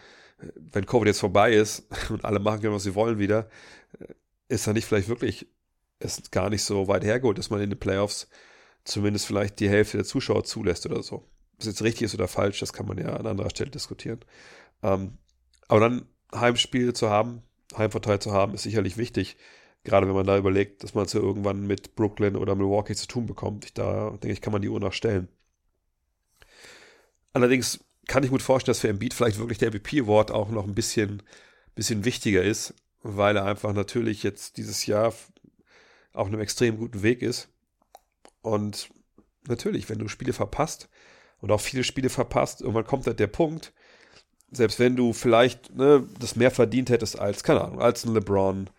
wenn 0.56 0.86
Covid 0.86 1.08
jetzt 1.08 1.20
vorbei 1.20 1.52
ist 1.52 1.86
und 2.10 2.24
alle 2.24 2.38
machen 2.38 2.60
können, 2.60 2.74
was 2.74 2.82
sie 2.84 2.94
wollen 2.94 3.18
wieder, 3.18 3.48
äh, 3.98 4.14
ist 4.48 4.66
da 4.66 4.72
nicht 4.72 4.86
vielleicht 4.86 5.08
wirklich 5.08 5.46
es 6.00 6.30
gar 6.30 6.50
nicht 6.50 6.62
so 6.62 6.88
weit 6.88 7.04
hergeholt, 7.04 7.38
dass 7.38 7.50
man 7.50 7.60
in 7.60 7.70
den 7.70 7.78
Playoffs 7.78 8.28
zumindest 8.84 9.26
vielleicht 9.26 9.60
die 9.60 9.68
Hälfte 9.68 9.98
der 9.98 10.06
Zuschauer 10.06 10.44
zulässt 10.44 10.86
oder 10.86 11.02
so. 11.02 11.16
Ob 11.16 11.60
es 11.60 11.66
jetzt 11.66 11.82
richtig 11.82 12.02
ist 12.02 12.14
oder 12.14 12.28
falsch, 12.28 12.60
das 12.60 12.72
kann 12.72 12.86
man 12.86 12.98
ja 12.98 13.16
an 13.16 13.26
anderer 13.26 13.50
Stelle 13.50 13.70
diskutieren. 13.70 14.20
Ähm, 14.82 15.18
aber 15.66 15.80
dann 15.80 16.08
Heimspiel 16.34 16.92
zu 16.92 17.10
haben, 17.10 17.42
Heimvorteil 17.76 18.20
zu 18.20 18.32
haben, 18.32 18.54
ist 18.54 18.62
sicherlich 18.62 18.96
wichtig. 18.96 19.36
Gerade 19.84 20.06
wenn 20.06 20.14
man 20.14 20.26
da 20.26 20.36
überlegt, 20.36 20.82
dass 20.82 20.94
man 20.94 21.06
es 21.06 21.12
ja 21.12 21.20
irgendwann 21.20 21.66
mit 21.66 21.94
Brooklyn 21.94 22.36
oder 22.36 22.54
Milwaukee 22.54 22.94
zu 22.94 23.06
tun 23.06 23.26
bekommt. 23.26 23.64
Ich, 23.64 23.74
da 23.74 24.10
denke 24.10 24.32
ich, 24.32 24.40
kann 24.40 24.52
man 24.52 24.62
die 24.62 24.68
Uhr 24.68 24.80
nachstellen. 24.80 25.28
Allerdings 27.32 27.84
kann 28.06 28.24
ich 28.24 28.30
gut 28.30 28.42
vorstellen, 28.42 28.72
dass 28.72 28.80
für 28.80 28.88
Embiid 28.88 29.14
vielleicht 29.14 29.38
wirklich 29.38 29.58
der 29.58 29.70
MVP-Award 29.70 30.30
auch 30.30 30.50
noch 30.50 30.66
ein 30.66 30.74
bisschen, 30.74 31.22
bisschen 31.74 32.04
wichtiger 32.04 32.42
ist, 32.42 32.74
weil 33.02 33.36
er 33.36 33.44
einfach 33.44 33.72
natürlich 33.72 34.22
jetzt 34.22 34.56
dieses 34.56 34.86
Jahr 34.86 35.14
auf 36.12 36.26
einem 36.26 36.40
extrem 36.40 36.78
guten 36.78 37.02
Weg 37.02 37.22
ist. 37.22 37.48
Und 38.42 38.90
natürlich, 39.46 39.88
wenn 39.88 39.98
du 39.98 40.08
Spiele 40.08 40.32
verpasst 40.32 40.88
und 41.40 41.52
auch 41.52 41.60
viele 41.60 41.84
Spiele 41.84 42.08
verpasst, 42.08 42.60
irgendwann 42.60 42.86
kommt 42.86 43.06
halt 43.06 43.20
der 43.20 43.26
Punkt, 43.26 43.72
selbst 44.50 44.78
wenn 44.78 44.96
du 44.96 45.12
vielleicht 45.12 45.74
ne, 45.74 46.08
das 46.18 46.36
mehr 46.36 46.50
verdient 46.50 46.90
hättest 46.90 47.18
als, 47.18 47.42
keine 47.42 47.62
Ahnung, 47.62 47.80
als 47.80 48.04
ein 48.04 48.14
LeBron, 48.14 48.70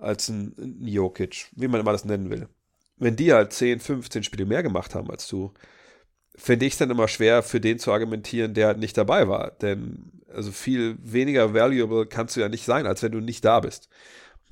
als 0.00 0.28
ein 0.28 0.78
Jokic, 0.80 1.48
wie 1.56 1.68
man 1.68 1.80
immer 1.80 1.92
das 1.92 2.04
nennen 2.04 2.30
will. 2.30 2.48
Wenn 2.96 3.16
die 3.16 3.32
halt 3.32 3.52
10, 3.52 3.80
15 3.80 4.22
Spiele 4.22 4.46
mehr 4.46 4.62
gemacht 4.62 4.94
haben 4.94 5.10
als 5.10 5.28
du, 5.28 5.52
finde 6.34 6.66
ich 6.66 6.74
es 6.74 6.78
dann 6.78 6.90
immer 6.90 7.08
schwer, 7.08 7.42
für 7.42 7.60
den 7.60 7.78
zu 7.78 7.92
argumentieren, 7.92 8.54
der 8.54 8.68
halt 8.68 8.78
nicht 8.78 8.96
dabei 8.96 9.28
war. 9.28 9.50
Denn 9.50 10.12
also 10.32 10.52
viel 10.52 10.96
weniger 11.02 11.54
valuable 11.54 12.06
kannst 12.06 12.36
du 12.36 12.40
ja 12.40 12.48
nicht 12.48 12.64
sein, 12.64 12.86
als 12.86 13.02
wenn 13.02 13.12
du 13.12 13.20
nicht 13.20 13.44
da 13.44 13.60
bist. 13.60 13.88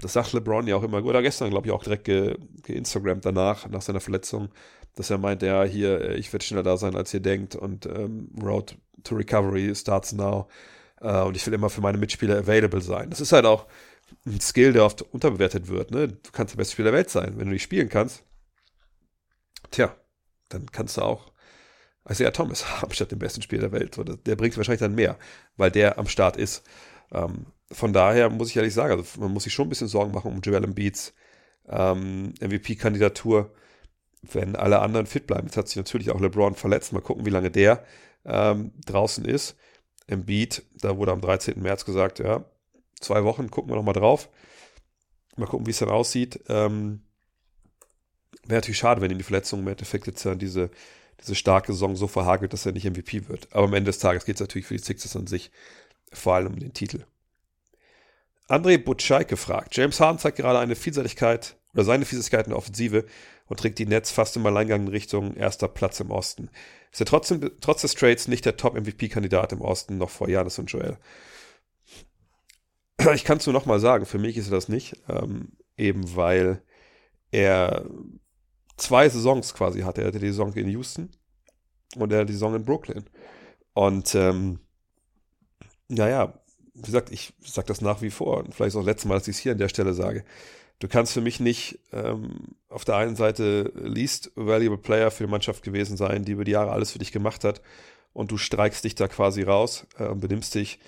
Das 0.01 0.13
sagt 0.13 0.33
LeBron 0.33 0.67
ja 0.67 0.77
auch 0.77 0.83
immer, 0.83 1.03
oder 1.05 1.23
gestern, 1.23 1.51
glaube 1.51 1.67
ich, 1.67 1.73
auch 1.73 1.83
direkt 1.83 2.05
geinstagrammt 2.05 3.23
ge 3.23 3.33
danach, 3.33 3.69
nach 3.69 3.83
seiner 3.83 4.01
Verletzung, 4.01 4.51
dass 4.95 5.11
er 5.11 5.19
meint, 5.19 5.43
ja, 5.43 5.65
hier, 5.65 6.01
äh, 6.01 6.17
ich 6.17 6.33
werde 6.33 6.45
schneller 6.45 6.63
da 6.63 6.77
sein, 6.77 6.97
als 6.97 7.15
ihr 7.15 7.21
denkt 7.21 7.55
und 7.55 7.87
ähm, 7.87 8.31
Road 8.43 8.77
to 9.05 9.15
Recovery 9.15 9.75
starts 9.75 10.13
now. 10.13 10.49
Äh, 11.01 11.23
und 11.23 11.37
ich 11.37 11.47
will 11.47 11.55
immer 11.55 11.71
für 11.71 11.81
meine 11.81 11.99
Mitspieler 11.99 12.39
available 12.39 12.81
sein. 12.81 13.11
Das 13.11 13.21
ist 13.21 13.33
halt 13.33 13.47
auch 13.47 13.67
ein 14.25 14.41
Skill, 14.41 14.73
der 14.73 14.85
oft 14.85 15.03
unterbewertet 15.03 15.69
wird. 15.69 15.91
Ne? 15.91 16.09
Du 16.09 16.31
kannst 16.33 16.55
der 16.55 16.59
beste 16.59 16.73
Spieler 16.73 16.91
der 16.91 16.99
Welt 16.99 17.11
sein. 17.11 17.35
Wenn 17.37 17.47
du 17.47 17.53
nicht 17.53 17.63
spielen 17.63 17.89
kannst, 17.89 18.25
tja, 19.71 19.95
dann 20.49 20.71
kannst 20.71 20.97
du 20.97 21.03
auch 21.03 21.33
Isaiah 22.09 22.33
Thomas 22.33 22.69
haben 22.83 22.93
statt 22.93 23.11
dem 23.11 23.19
besten 23.19 23.43
Spieler 23.43 23.69
der 23.69 23.73
Welt. 23.73 23.99
Der 24.27 24.37
bringt 24.37 24.57
wahrscheinlich 24.57 24.81
dann 24.81 24.95
mehr, 24.95 25.19
weil 25.57 25.71
der 25.71 25.99
am 25.99 26.09
Start 26.09 26.37
ist. 26.37 26.65
Ähm, 27.13 27.47
von 27.71 27.93
daher 27.93 28.31
muss 28.31 28.51
ich 28.51 28.57
ehrlich 28.57 28.75
sagen, 28.75 28.93
also 28.93 29.21
man 29.21 29.33
muss 29.33 29.45
sich 29.45 29.53
schon 29.53 29.67
ein 29.67 29.71
bisschen 29.71 29.89
Sorgen 29.89 30.13
machen 30.13 30.33
um 30.33 30.41
Joel 30.41 30.65
Embiids 30.65 31.15
ähm, 31.69 32.33
MVP-Kandidatur, 32.41 33.53
wenn 34.23 34.55
alle 34.57 34.81
anderen 34.81 35.07
fit 35.07 35.27
bleiben. 35.27 35.47
Jetzt 35.47 35.57
hat 35.57 35.69
sich 35.69 35.77
natürlich 35.77 36.11
auch 36.11 36.21
LeBron 36.21 36.55
verletzt. 36.55 36.93
Mal 36.93 37.01
gucken, 37.01 37.27
wie 37.27 37.31
lange 37.31 37.51
der 37.51 37.85
ähm, 38.25 38.73
draußen 38.87 39.25
ist. 39.25 39.57
Embiid, 40.07 40.65
da 40.81 40.97
wurde 40.97 41.13
am 41.13 41.21
13. 41.21 41.61
März 41.61 41.85
gesagt, 41.85 42.21
ja, 42.21 42.45
zwei 43.01 43.25
Wochen, 43.25 43.51
gucken 43.51 43.71
wir 43.71 43.77
noch 43.77 43.83
mal 43.83 43.93
drauf. 43.93 44.29
Mal 45.37 45.47
gucken, 45.47 45.67
wie 45.67 45.71
es 45.71 45.79
dann 45.79 45.91
aussieht. 45.91 46.41
Ähm, 46.49 47.03
Wäre 48.47 48.59
natürlich 48.59 48.79
schade, 48.79 49.01
wenn 49.01 49.11
ihm 49.11 49.19
die 49.19 49.25
Verletzung 49.25 49.61
im 49.61 49.69
Endeffekt 49.69 50.07
jetzt 50.07 50.25
dann 50.25 50.39
diese, 50.39 50.71
diese 51.21 51.35
starke 51.35 51.73
Saison 51.73 51.97
so 51.97 52.07
verhagelt, 52.07 52.53
dass 52.53 52.65
er 52.65 52.73
nicht 52.73 52.85
MVP 52.85 53.29
wird. 53.29 53.49
Aber 53.51 53.65
am 53.65 53.75
Ende 53.75 53.89
des 53.89 53.99
Tages 53.99 54.25
geht 54.25 54.37
es 54.37 54.41
natürlich 54.41 54.67
für 54.67 54.77
die 54.77 54.83
Sixers 54.83 55.17
an 55.17 55.27
sich 55.27 55.51
vor 56.13 56.35
allem 56.35 56.55
um 56.55 56.59
den 56.59 56.73
Titel. 56.73 57.05
André 58.49 58.79
Butscheike 58.79 59.37
fragt, 59.37 59.77
James 59.77 59.99
Harden 59.99 60.21
zeigt 60.21 60.37
gerade 60.37 60.61
eine 60.61 60.77
Vielseitigkeit 60.77 61.57
oder 61.75 61.83
seine 61.83 62.05
Vielseitigkeit 62.05 62.47
in 62.47 62.51
der 62.51 62.59
Offensive 62.59 63.05
und 63.47 63.59
trägt 63.59 63.81
die 63.81 63.87
Nets 63.87 64.13
fast 64.13 64.37
im 64.37 64.47
Alleingang 64.47 64.83
in 64.83 64.89
Richtung 64.89 65.35
erster 65.35 65.67
Platz 65.67 65.99
im 65.99 66.13
Osten. 66.13 66.49
Ist 66.93 67.01
er 67.01 67.07
trotzdem, 67.07 67.51
trotz 67.61 67.83
des 67.83 67.95
Trades 67.95 68.29
nicht 68.29 68.45
der 68.45 68.57
Top-MVP-Kandidat 68.57 69.53
im 69.53 69.61
Osten, 69.61 69.99
noch 69.99 70.11
vor 70.11 70.29
Janis 70.29 70.61
und 70.61 70.71
Joel? 70.71 70.97
Ich 73.15 73.25
kann 73.25 73.39
es 73.39 73.47
nur 73.47 73.53
nochmal 73.53 73.81
sagen, 73.81 74.07
für 74.07 74.19
mich 74.19 74.37
ist 74.37 74.49
er 74.49 74.53
das 74.53 74.69
nicht, 74.69 74.97
ähm, 75.09 75.53
eben 75.77 76.17
weil 76.17 76.63
er 77.31 77.87
zwei 78.77 79.09
Saisons 79.09 79.55
quasi 79.55 79.81
hatte. 79.81 80.03
Er 80.03 80.09
hatte 80.09 80.19
die 80.19 80.29
Saison 80.29 80.53
in 80.55 80.69
Houston 80.69 81.11
und 81.97 82.13
er 82.13 82.19
hatte 82.19 82.27
die 82.27 82.33
Saison 82.33 82.55
in 82.55 82.65
Brooklyn. 82.65 83.05
Und 83.75 84.15
ähm, 84.15 84.61
naja, 85.89 86.41
wie 86.75 86.83
gesagt, 86.83 87.11
ich 87.11 87.33
sage 87.45 87.69
das 87.69 87.81
nach 87.81 88.03
wie 88.03 88.11
vor 88.11 88.39
und 88.39 88.55
vielleicht 88.55 88.77
auch 88.77 88.81
das 88.81 88.87
letzte 88.87 89.09
Mal, 89.09 89.15
dass 89.15 89.29
ich 89.29 89.37
es 89.37 89.43
hier 89.43 89.53
an 89.53 89.59
der 89.59 89.69
Stelle 89.69 89.95
sage. 89.95 90.25
Du 90.79 90.89
kannst 90.89 91.13
für 91.13 91.23
mich 91.23 91.41
nicht 91.41 91.79
ähm, 91.93 92.57
auf 92.69 92.85
der 92.85 92.97
einen 92.97 93.17
Seite 93.17 93.73
least 93.77 94.31
valuable 94.35 94.79
Player 94.79 95.11
für 95.11 95.25
die 95.25 95.31
Mannschaft 95.31 95.63
gewesen 95.63 95.97
sein, 95.97 96.25
die 96.25 96.33
über 96.33 96.45
die 96.45 96.53
Jahre 96.53 96.73
alles 96.73 96.93
für 96.93 96.99
dich 96.99 97.13
gemacht 97.13 97.45
hat 97.45 97.63
und 98.13 98.31
du 98.31 98.37
streikst 98.37 98.85
dich 98.85 98.95
da 98.95 99.09
quasi 99.09 99.43
raus 99.43 99.87
äh, 99.99 100.07
und 100.07 100.21
benimmst 100.21 100.55
dich 100.55 100.79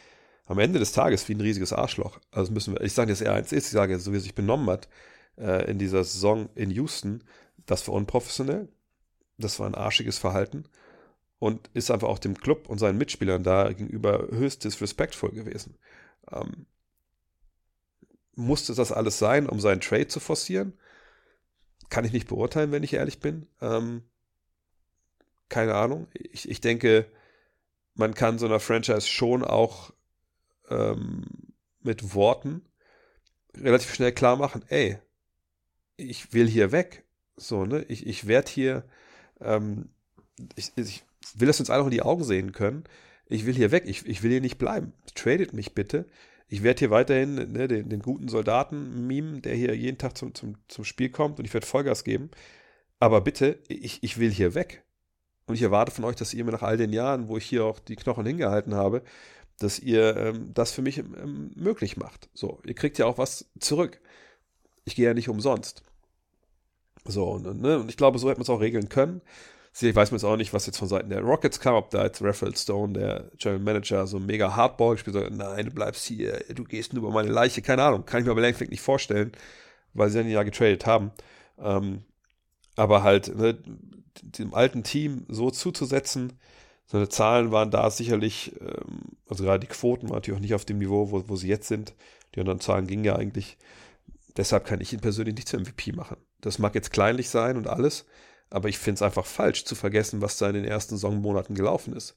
am 0.48 0.58
Ende 0.58 0.78
des 0.78 0.92
Tages 0.92 1.28
wie 1.28 1.34
ein 1.34 1.40
riesiges 1.40 1.72
Arschloch. 1.72 2.18
Also 2.30 2.52
müssen 2.52 2.74
wir, 2.74 2.80
ich 2.80 2.94
sage, 2.94 3.12
dass 3.12 3.20
er 3.20 3.34
eins 3.34 3.52
ist, 3.52 3.66
ich 3.66 3.72
sage, 3.72 3.98
so 3.98 4.12
wie 4.12 4.16
er 4.16 4.22
sich 4.22 4.34
benommen 4.34 4.68
hat 4.70 4.88
äh, 5.36 5.70
in 5.70 5.78
dieser 5.78 6.02
Saison 6.02 6.48
in 6.54 6.70
Houston, 6.70 7.22
das 7.66 7.86
war 7.86 7.94
unprofessionell, 7.94 8.68
das 9.36 9.60
war 9.60 9.66
ein 9.66 9.74
arschiges 9.74 10.18
Verhalten 10.18 10.64
und 11.38 11.68
ist 11.74 11.90
einfach 11.90 12.08
auch 12.08 12.18
dem 12.18 12.34
Club 12.34 12.68
und 12.68 12.78
seinen 12.78 12.98
Mitspielern 12.98 13.42
da 13.42 13.68
gegenüber 13.68 14.28
höchst 14.30 14.64
disrespectful 14.64 15.30
gewesen. 15.30 15.76
Ähm, 16.32 16.66
musste 18.34 18.74
das 18.74 18.90
alles 18.90 19.18
sein, 19.18 19.48
um 19.48 19.60
seinen 19.60 19.82
Trade 19.82 20.08
zu 20.08 20.18
forcieren? 20.18 20.72
Kann 21.90 22.04
ich 22.06 22.12
nicht 22.12 22.28
beurteilen, 22.28 22.72
wenn 22.72 22.82
ich 22.82 22.94
ehrlich 22.94 23.20
bin. 23.20 23.46
Ähm, 23.60 24.02
keine 25.50 25.74
Ahnung. 25.74 26.06
Ich, 26.14 26.48
ich 26.48 26.60
denke, 26.60 27.06
man 27.94 28.14
kann 28.14 28.38
so 28.38 28.46
einer 28.46 28.60
Franchise 28.60 29.08
schon 29.08 29.44
auch 29.44 29.92
ähm, 30.70 31.24
mit 31.80 32.14
Worten 32.14 32.62
relativ 33.56 33.94
schnell 33.94 34.12
klar 34.12 34.36
machen, 34.36 34.64
ey, 34.68 34.98
ich 35.96 36.32
will 36.32 36.48
hier 36.48 36.72
weg. 36.72 37.04
So, 37.36 37.66
ne? 37.66 37.84
Ich, 37.88 38.06
ich 38.06 38.26
werde 38.26 38.50
hier, 38.50 38.84
ähm, 39.40 39.90
ich, 40.56 40.72
ich 40.76 41.04
will 41.34 41.48
das 41.48 41.60
uns 41.60 41.70
alle 41.70 41.84
in 41.84 41.90
die 41.90 42.02
Augen 42.02 42.24
sehen 42.24 42.52
können. 42.52 42.84
Ich 43.26 43.46
will 43.46 43.54
hier 43.54 43.70
weg, 43.70 43.84
ich, 43.86 44.06
ich 44.06 44.22
will 44.22 44.30
hier 44.30 44.40
nicht 44.40 44.58
bleiben. 44.58 44.92
Tradet 45.14 45.52
mich 45.52 45.74
bitte. 45.74 46.06
Ich 46.48 46.62
werde 46.62 46.78
hier 46.78 46.90
weiterhin 46.90 47.34
ne, 47.52 47.68
den, 47.68 47.90
den, 47.90 48.00
guten 48.00 48.28
Soldaten 48.28 49.06
mimen, 49.06 49.42
der 49.42 49.54
hier 49.54 49.76
jeden 49.76 49.98
Tag 49.98 50.16
zum, 50.16 50.34
zum, 50.34 50.56
zum 50.68 50.84
Spiel 50.84 51.10
kommt 51.10 51.38
und 51.38 51.44
ich 51.44 51.52
werde 51.52 51.66
Vollgas 51.66 52.04
geben. 52.04 52.30
Aber 53.00 53.20
bitte, 53.20 53.58
ich, 53.68 54.02
ich 54.02 54.18
will 54.18 54.30
hier 54.30 54.54
weg. 54.54 54.84
Und 55.46 55.54
ich 55.54 55.62
erwarte 55.62 55.92
von 55.92 56.04
euch, 56.04 56.16
dass 56.16 56.34
ihr 56.34 56.44
mir 56.44 56.52
nach 56.52 56.62
all 56.62 56.76
den 56.76 56.92
Jahren, 56.92 57.28
wo 57.28 57.36
ich 57.36 57.44
hier 57.44 57.64
auch 57.64 57.78
die 57.78 57.96
Knochen 57.96 58.26
hingehalten 58.26 58.74
habe, 58.74 59.02
dass 59.58 59.78
ihr 59.78 60.16
ähm, 60.16 60.54
das 60.54 60.72
für 60.72 60.82
mich 60.82 60.98
ähm, 60.98 61.50
möglich 61.54 61.96
macht. 61.96 62.28
So, 62.34 62.60
ihr 62.64 62.74
kriegt 62.74 62.98
ja 62.98 63.06
auch 63.06 63.18
was 63.18 63.46
zurück. 63.58 64.00
Ich 64.84 64.94
gehe 64.94 65.06
ja 65.06 65.14
nicht 65.14 65.28
umsonst. 65.28 65.82
So, 67.04 67.24
und, 67.30 67.60
ne, 67.60 67.78
und 67.80 67.88
ich 67.88 67.96
glaube, 67.96 68.18
so 68.18 68.28
hätte 68.28 68.38
man 68.38 68.44
es 68.44 68.50
auch 68.50 68.60
regeln 68.60 68.88
können. 68.88 69.22
Ich 69.80 69.94
weiß 69.94 70.10
jetzt 70.10 70.24
auch 70.24 70.36
nicht, 70.36 70.52
was 70.52 70.66
jetzt 70.66 70.78
von 70.78 70.88
Seiten 70.88 71.10
der 71.10 71.20
Rockets 71.20 71.60
kam, 71.60 71.74
ob 71.74 71.90
da 71.90 72.04
jetzt 72.04 72.20
Raphael 72.22 72.56
Stone, 72.56 72.94
der 72.94 73.30
General 73.38 73.60
Manager, 73.60 74.06
so 74.06 74.18
mega 74.18 74.56
Hardball 74.56 74.94
gespielt 74.94 75.16
hat, 75.16 75.30
nein, 75.30 75.66
du 75.66 75.70
bleibst 75.70 76.04
hier, 76.04 76.42
du 76.52 76.64
gehst 76.64 76.92
nur 76.92 77.04
über 77.04 77.12
meine 77.12 77.30
Leiche, 77.30 77.62
keine 77.62 77.84
Ahnung, 77.84 78.04
kann 78.04 78.20
ich 78.20 78.26
mir 78.26 78.32
aber 78.32 78.40
längst 78.40 78.60
nicht 78.60 78.80
vorstellen, 78.80 79.30
weil 79.94 80.10
sie 80.10 80.20
ja 80.20 80.26
ja 80.26 80.42
getradet 80.42 80.86
haben. 80.86 81.12
Ähm, 81.58 82.02
aber 82.76 83.02
halt, 83.04 83.36
ne, 83.36 83.58
dem 84.22 84.54
alten 84.54 84.82
Team 84.82 85.26
so 85.28 85.50
zuzusetzen, 85.50 86.32
seine 86.90 87.10
Zahlen 87.10 87.52
waren 87.52 87.70
da 87.70 87.90
sicherlich, 87.90 88.54
ähm, 88.60 89.02
also 89.28 89.44
gerade 89.44 89.60
die 89.60 89.66
Quoten 89.66 90.08
waren 90.08 90.16
natürlich 90.16 90.38
auch 90.38 90.42
nicht 90.42 90.54
auf 90.54 90.64
dem 90.64 90.78
Niveau, 90.78 91.10
wo, 91.10 91.28
wo 91.28 91.36
sie 91.36 91.48
jetzt 91.48 91.68
sind. 91.68 91.94
Die 92.34 92.40
anderen 92.40 92.60
Zahlen 92.60 92.86
gingen 92.86 93.04
ja 93.04 93.14
eigentlich. 93.14 93.58
Deshalb 94.36 94.64
kann 94.64 94.80
ich 94.80 94.92
ihn 94.92 95.00
persönlich 95.00 95.34
nicht 95.34 95.48
zum 95.48 95.60
MVP 95.60 95.92
machen. 95.92 96.16
Das 96.40 96.58
mag 96.58 96.74
jetzt 96.74 96.90
kleinlich 96.90 97.28
sein 97.28 97.58
und 97.58 97.66
alles, 97.66 98.06
aber 98.48 98.70
ich 98.70 98.78
finde 98.78 98.96
es 98.96 99.02
einfach 99.02 99.26
falsch 99.26 99.64
zu 99.64 99.74
vergessen, 99.74 100.22
was 100.22 100.38
da 100.38 100.48
in 100.48 100.54
den 100.54 100.64
ersten 100.64 100.96
Saisonmonaten 100.96 101.54
gelaufen 101.54 101.94
ist. 101.94 102.16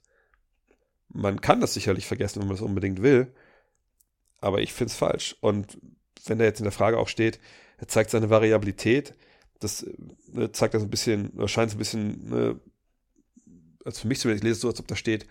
Man 1.10 1.42
kann 1.42 1.60
das 1.60 1.74
sicherlich 1.74 2.08
vergessen, 2.08 2.40
wenn 2.40 2.48
man 2.48 2.56
das 2.56 2.66
unbedingt 2.66 3.02
will, 3.02 3.34
aber 4.38 4.62
ich 4.62 4.72
finde 4.72 4.92
es 4.92 4.98
falsch. 4.98 5.36
Und 5.42 5.80
wenn 6.26 6.40
da 6.40 6.46
jetzt 6.46 6.60
in 6.60 6.66
der 6.66 6.72
Frage 6.72 6.98
auch 6.98 7.10
steht, 7.10 7.40
er 7.78 7.90
zeigt 7.90 8.12
seine 8.12 8.30
Variabilität, 8.30 9.16
das 9.60 9.86
ne, 10.32 10.52
zeigt 10.54 10.76
das 10.76 10.84
ein 10.84 10.90
bisschen, 10.90 11.34
scheint 11.48 11.70
es 11.70 11.76
ein 11.76 11.80
bisschen, 11.80 12.30
ne, 12.30 12.60
also 13.86 14.02
für 14.02 14.08
mich 14.08 14.20
zumindest, 14.20 14.44
ich 14.44 14.48
lese 14.48 14.56
es 14.58 14.62
so, 14.62 14.70
als 14.70 14.80
ob 14.80 14.88
da 14.88 14.96
steht, 14.96 15.26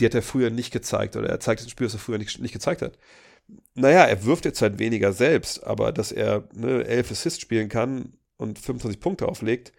die 0.00 0.06
hat 0.06 0.14
er 0.14 0.22
früher 0.22 0.50
nicht 0.50 0.72
gezeigt 0.72 1.16
oder 1.16 1.28
er 1.28 1.40
zeigt 1.40 1.62
ein 1.62 1.68
Spiel, 1.68 1.86
das 1.86 1.94
er 1.94 2.00
früher 2.00 2.18
nicht, 2.18 2.40
nicht 2.40 2.52
gezeigt 2.52 2.82
hat. 2.82 2.98
Naja, 3.74 4.04
er 4.04 4.24
wirft 4.24 4.44
jetzt 4.44 4.62
halt 4.62 4.78
weniger 4.78 5.12
selbst, 5.12 5.64
aber 5.64 5.92
dass 5.92 6.12
er 6.12 6.48
ne, 6.54 6.84
elf 6.84 7.10
Assists 7.10 7.40
spielen 7.40 7.68
kann 7.68 8.14
und 8.36 8.58
25 8.58 9.00
Punkte 9.00 9.28
auflegt, 9.28 9.72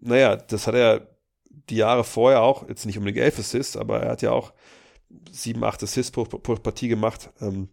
naja, 0.00 0.36
das 0.36 0.66
hat 0.66 0.74
er 0.74 1.08
die 1.50 1.76
Jahre 1.76 2.04
vorher 2.04 2.42
auch, 2.42 2.68
jetzt 2.68 2.86
nicht 2.86 2.98
unbedingt 2.98 3.24
elf 3.24 3.38
Assists, 3.38 3.76
aber 3.76 4.00
er 4.00 4.10
hat 4.10 4.22
ja 4.22 4.30
auch 4.30 4.52
sieben, 5.30 5.64
acht 5.64 5.82
Assists 5.82 6.12
pro, 6.12 6.24
pro 6.24 6.54
Partie 6.56 6.88
gemacht. 6.88 7.30
Ähm, 7.40 7.68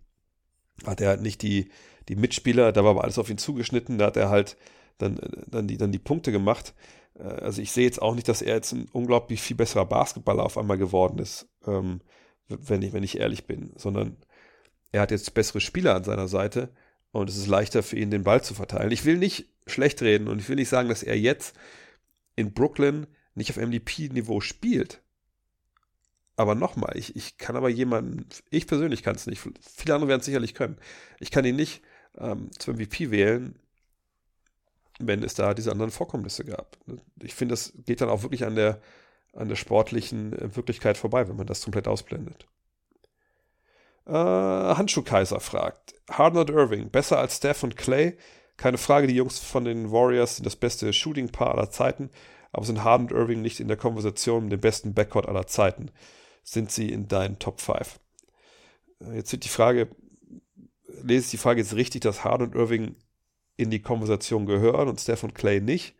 hat 0.85 1.01
er 1.01 1.09
halt 1.09 1.21
nicht 1.21 1.41
die, 1.41 1.69
die 2.09 2.15
Mitspieler, 2.15 2.71
da 2.71 2.83
war 2.83 2.91
aber 2.91 3.03
alles 3.03 3.17
auf 3.17 3.29
ihn 3.29 3.37
zugeschnitten, 3.37 3.97
da 3.97 4.07
hat 4.07 4.17
er 4.17 4.29
halt 4.29 4.57
dann, 4.97 5.19
dann, 5.47 5.67
die, 5.67 5.77
dann 5.77 5.91
die 5.91 5.99
Punkte 5.99 6.31
gemacht. 6.31 6.73
Äh, 7.17 7.23
also 7.23 7.61
ich 7.61 7.71
sehe 7.71 7.85
jetzt 7.85 8.01
auch 8.01 8.15
nicht, 8.15 8.27
dass 8.27 8.41
er 8.41 8.55
jetzt 8.55 8.73
ein 8.73 8.87
unglaublich 8.91 9.41
viel 9.41 9.57
besserer 9.57 9.85
Basketballer 9.85 10.43
auf 10.43 10.57
einmal 10.57 10.77
geworden 10.77 11.19
ist, 11.19 11.47
ähm, 11.65 12.01
wenn, 12.47 12.81
ich, 12.81 12.93
wenn 12.93 13.03
ich 13.03 13.19
ehrlich 13.19 13.45
bin, 13.47 13.73
sondern 13.75 14.17
er 14.91 15.01
hat 15.01 15.11
jetzt 15.11 15.33
bessere 15.33 15.61
Spieler 15.61 15.95
an 15.95 16.03
seiner 16.03 16.27
Seite 16.27 16.69
und 17.11 17.29
es 17.29 17.37
ist 17.37 17.47
leichter 17.47 17.83
für 17.83 17.97
ihn, 17.97 18.11
den 18.11 18.23
Ball 18.23 18.43
zu 18.43 18.53
verteilen. 18.53 18.91
Ich 18.91 19.05
will 19.05 19.17
nicht 19.17 19.47
schlecht 19.67 20.01
reden 20.01 20.27
und 20.27 20.39
ich 20.39 20.49
will 20.49 20.55
nicht 20.55 20.69
sagen, 20.69 20.89
dass 20.89 21.03
er 21.03 21.17
jetzt 21.17 21.55
in 22.35 22.53
Brooklyn 22.53 23.07
nicht 23.33 23.49
auf 23.49 23.57
MVP-Niveau 23.57 24.41
spielt. 24.41 25.01
Aber 26.37 26.53
nochmal, 26.53 26.93
ich, 26.95 27.15
ich 27.15 27.37
kann 27.37 27.55
aber 27.55 27.69
jemanden, 27.69 28.27
ich 28.49 28.67
persönlich 28.67 29.03
kann 29.03 29.15
es 29.15 29.25
nicht, 29.25 29.41
viele 29.61 29.95
andere 29.95 30.09
werden 30.09 30.19
es 30.19 30.25
sicherlich 30.25 30.53
können. 30.53 30.77
Ich 31.19 31.31
kann 31.31 31.45
ihn 31.45 31.55
nicht 31.55 31.81
ähm, 32.17 32.49
zum 32.59 32.75
MVP 32.75 33.09
wählen, 33.09 33.57
wenn 34.99 35.23
es 35.23 35.33
da 35.33 35.53
diese 35.53 35.71
anderen 35.71 35.91
Vorkommnisse 35.91 36.45
gab. 36.45 36.77
Ich 37.21 37.35
finde, 37.35 37.53
das 37.53 37.73
geht 37.85 38.01
dann 38.01 38.09
auch 38.09 38.23
wirklich 38.23 38.45
an 38.45 38.55
der, 38.55 38.81
an 39.33 39.49
der 39.49 39.55
sportlichen 39.55 40.33
äh, 40.33 40.55
Wirklichkeit 40.55 40.97
vorbei, 40.97 41.27
wenn 41.27 41.35
man 41.35 41.47
das 41.47 41.63
komplett 41.63 41.87
ausblendet. 41.87 42.47
Äh, 44.05 44.11
Handschuhkaiser 44.11 45.39
fragt, 45.39 45.95
Harden 46.09 46.39
und 46.39 46.49
Irving, 46.49 46.89
besser 46.89 47.19
als 47.19 47.37
Steph 47.37 47.63
und 47.63 47.75
Clay? 47.75 48.17
Keine 48.57 48.77
Frage, 48.77 49.07
die 49.07 49.15
Jungs 49.15 49.39
von 49.39 49.65
den 49.65 49.91
Warriors 49.91 50.37
sind 50.37 50.45
das 50.45 50.55
beste 50.55 50.93
Shooting-Paar 50.93 51.55
aller 51.55 51.69
Zeiten, 51.69 52.09
aber 52.53 52.65
sind 52.65 52.83
Harden 52.83 53.07
und 53.07 53.17
Irving 53.17 53.41
nicht 53.41 53.59
in 53.59 53.67
der 53.67 53.77
Konversation 53.77 54.43
mit 54.43 54.53
dem 54.53 54.61
besten 54.61 54.93
Backcourt 54.93 55.27
aller 55.27 55.47
Zeiten? 55.47 55.91
Sind 56.43 56.71
sie 56.71 56.89
in 56.89 57.07
deinen 57.07 57.39
Top 57.39 57.59
5? 57.59 57.99
Äh, 59.01 59.15
jetzt 59.15 59.31
wird 59.31 59.43
die 59.43 59.49
Frage, 59.49 59.89
lese 61.03 61.25
ich 61.25 61.31
die 61.31 61.37
Frage 61.37 61.61
jetzt 61.61 61.75
richtig, 61.75 62.01
dass 62.01 62.23
Harden 62.23 62.47
und 62.47 62.55
Irving 62.55 62.95
in 63.57 63.69
die 63.69 63.81
Konversation 63.81 64.45
gehören 64.45 64.87
und 64.87 64.99
Steph 64.99 65.23
und 65.23 65.35
Clay 65.35 65.61
nicht? 65.61 65.95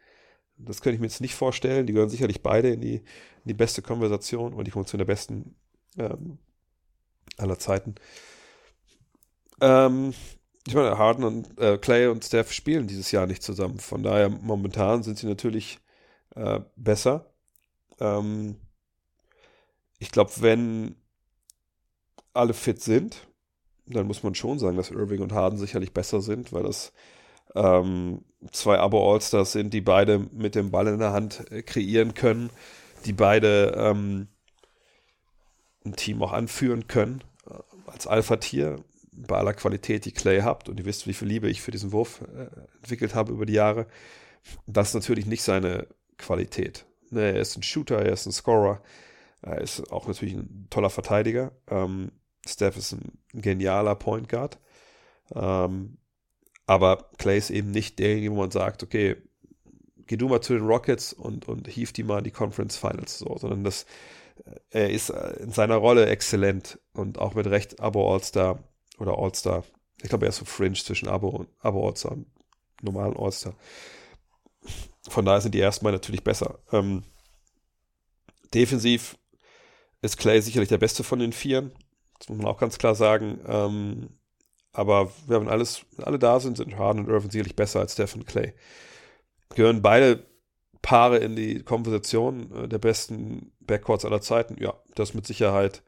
Das 0.57 0.81
könnte 0.81 0.95
ich 0.95 1.01
mir 1.01 1.07
jetzt 1.07 1.21
nicht 1.21 1.35
vorstellen. 1.35 1.85
Die 1.85 1.93
gehören 1.93 2.09
sicherlich 2.09 2.41
beide 2.41 2.69
in 2.69 2.81
die, 2.81 2.95
in 2.95 3.03
die 3.45 3.53
beste 3.53 3.81
Konversation 3.81 4.53
und 4.53 4.65
die 4.65 4.71
Konversation 4.71 4.99
der 4.99 5.05
besten 5.05 5.55
ähm, 5.97 6.37
aller 7.37 7.59
Zeiten. 7.59 7.95
Ähm, 9.61 10.13
ich 10.67 10.73
meine, 10.73 10.97
Harden 10.97 11.23
und 11.23 11.59
äh, 11.59 11.77
Clay 11.77 12.07
und 12.07 12.23
Steph 12.23 12.51
spielen 12.51 12.87
dieses 12.87 13.11
Jahr 13.11 13.27
nicht 13.27 13.43
zusammen. 13.43 13.79
Von 13.79 14.03
daher, 14.03 14.29
momentan 14.29 15.03
sind 15.03 15.17
sie 15.17 15.27
natürlich 15.27 15.79
äh, 16.35 16.61
besser. 16.75 17.33
Ähm, 17.99 18.55
ich 19.99 20.11
glaube, 20.11 20.31
wenn 20.39 20.95
alle 22.33 22.53
fit 22.53 22.81
sind, 22.81 23.27
dann 23.85 24.07
muss 24.07 24.23
man 24.23 24.35
schon 24.35 24.59
sagen, 24.59 24.77
dass 24.77 24.91
Irving 24.91 25.21
und 25.21 25.33
Harden 25.33 25.59
sicherlich 25.59 25.93
besser 25.93 26.21
sind, 26.21 26.51
weil 26.51 26.63
das 26.63 26.91
ähm, 27.55 28.23
zwei 28.51 28.79
Abo-Allstars 28.79 29.53
sind, 29.53 29.73
die 29.73 29.81
beide 29.81 30.19
mit 30.19 30.55
dem 30.55 30.71
Ball 30.71 30.87
in 30.87 30.99
der 30.99 31.13
Hand 31.13 31.51
äh, 31.51 31.61
kreieren 31.61 32.13
können, 32.13 32.49
die 33.05 33.13
beide 33.13 33.73
ähm, 33.77 34.27
ein 35.85 35.95
Team 35.95 36.21
auch 36.21 36.33
anführen 36.33 36.87
können 36.87 37.23
äh, 37.49 37.53
als 37.91 38.07
Alpha-Tier 38.07 38.83
bei 39.17 39.37
aller 39.37 39.53
Qualität, 39.53 40.05
die 40.05 40.11
Clay 40.11 40.41
habt 40.41 40.67
und 40.67 40.79
ihr 40.79 40.85
wisst, 40.85 41.07
wie 41.07 41.13
viel 41.13 41.27
Liebe 41.27 41.49
ich 41.49 41.61
für 41.61 41.71
diesen 41.71 41.91
Wurf 41.91 42.21
äh, 42.21 42.49
entwickelt 42.77 43.15
habe 43.15 43.31
über 43.31 43.45
die 43.45 43.53
Jahre. 43.53 43.87
Das 44.67 44.89
ist 44.89 44.93
natürlich 44.93 45.25
nicht 45.25 45.43
seine 45.43 45.87
Qualität. 46.17 46.85
Ne, 47.09 47.33
er 47.33 47.39
ist 47.39 47.55
ein 47.55 47.63
Shooter, 47.63 47.99
er 47.99 48.13
ist 48.13 48.25
ein 48.25 48.31
Scorer, 48.31 48.81
er 49.41 49.61
ist 49.61 49.91
auch 49.91 50.07
natürlich 50.07 50.33
ein 50.33 50.67
toller 50.69 50.89
Verteidiger. 50.89 51.51
Ähm, 51.69 52.11
Steph 52.45 52.77
ist 52.77 52.91
ein 52.91 53.19
genialer 53.33 53.95
Point 53.95 54.29
Guard. 54.29 54.59
Ähm, 55.33 55.97
aber 56.67 57.09
Clay 57.17 57.37
ist 57.37 57.49
eben 57.49 57.71
nicht 57.71 57.99
derjenige, 57.99 58.31
wo 58.31 58.37
man 58.37 58.51
sagt, 58.51 58.83
okay, 58.83 59.17
geh 60.07 60.17
du 60.17 60.27
mal 60.27 60.41
zu 60.41 60.53
den 60.53 60.65
Rockets 60.65 61.13
und, 61.13 61.47
und 61.47 61.67
hief 61.67 61.93
die 61.93 62.03
mal 62.03 62.19
in 62.19 62.23
die 62.23 62.31
Conference 62.31 62.77
Finals, 62.77 63.19
so, 63.19 63.37
sondern 63.37 63.63
das, 63.63 63.85
äh, 64.45 64.59
er 64.71 64.89
ist 64.89 65.09
äh, 65.09 65.43
in 65.43 65.51
seiner 65.51 65.75
Rolle 65.75 66.07
exzellent 66.07 66.79
und 66.93 67.19
auch 67.19 67.33
mit 67.35 67.47
Recht 67.47 67.79
Abo 67.79 68.13
All-Star 68.13 68.63
oder 68.97 69.17
All-Star. 69.17 69.63
Ich 70.01 70.09
glaube, 70.09 70.25
er 70.25 70.29
ist 70.29 70.37
so 70.37 70.45
Fringe 70.45 70.75
zwischen 70.75 71.07
Abo 71.07 71.29
und 71.29 71.49
Abo 71.59 71.87
All-Star 71.87 72.13
und 72.13 72.27
normalen 72.81 73.15
All-Star. 73.17 73.55
Von 75.07 75.25
daher 75.25 75.41
sind 75.41 75.53
die 75.53 75.59
erstmal 75.59 75.93
natürlich 75.93 76.23
besser. 76.23 76.59
Ähm, 76.71 77.03
defensiv 78.53 79.17
ist 80.01 80.17
Clay 80.17 80.41
sicherlich 80.41 80.69
der 80.69 80.77
beste 80.77 81.03
von 81.03 81.19
den 81.19 81.33
Vieren. 81.33 81.71
Das 82.19 82.29
muss 82.29 82.37
man 82.37 82.47
auch 82.47 82.57
ganz 82.57 82.77
klar 82.77 82.95
sagen. 82.95 83.39
Ähm, 83.47 84.09
aber 84.75 85.11
wenn 85.27 85.47
alles, 85.47 85.85
alle 85.97 86.19
da 86.19 86.39
sind, 86.39 86.57
sind 86.57 86.77
Harden 86.77 87.05
und 87.05 87.09
Irvin 87.09 87.31
sicherlich 87.31 87.55
besser 87.55 87.79
als 87.79 87.93
Stephen 87.93 88.25
Clay. 88.25 88.53
Gehören 89.55 89.81
beide 89.81 90.25
Paare 90.81 91.17
in 91.17 91.35
die 91.35 91.63
Konversation 91.63 92.51
äh, 92.51 92.67
der 92.67 92.77
besten 92.77 93.51
Backcourts 93.61 94.05
aller 94.05 94.21
Zeiten? 94.21 94.57
Ja, 94.61 94.73
das 94.95 95.13
mit 95.13 95.25
Sicherheit. 95.25 95.83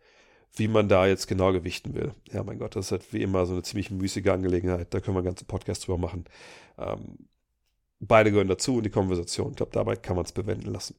Wie 0.56 0.68
man 0.68 0.90
da 0.90 1.06
jetzt 1.06 1.28
genau 1.28 1.52
gewichten 1.52 1.94
will. 1.94 2.16
Ja, 2.32 2.42
mein 2.44 2.58
Gott, 2.58 2.76
das 2.76 2.86
ist 2.86 2.92
halt 2.92 3.14
wie 3.14 3.22
immer 3.22 3.46
so 3.46 3.54
eine 3.54 3.62
ziemlich 3.62 3.92
müßige 3.92 4.28
Angelegenheit. 4.30 4.92
Da 4.92 5.02
können 5.02 5.16
wir 5.16 5.20
einen 5.20 5.28
ganzen 5.28 5.46
Podcast 5.46 5.86
drüber 5.86 6.00
machen. 6.00 6.26
Ähm, 6.80 7.28
beide 8.00 8.32
gehören 8.32 8.48
dazu 8.48 8.78
in 8.78 8.84
die 8.84 8.90
Konversation. 8.90 9.52
Ich 9.52 9.58
glaube, 9.58 9.74
dabei 9.74 9.98
kann 9.98 10.16
man 10.16 10.26
es 10.26 10.32
bewenden 10.32 10.74
lassen. 10.74 10.96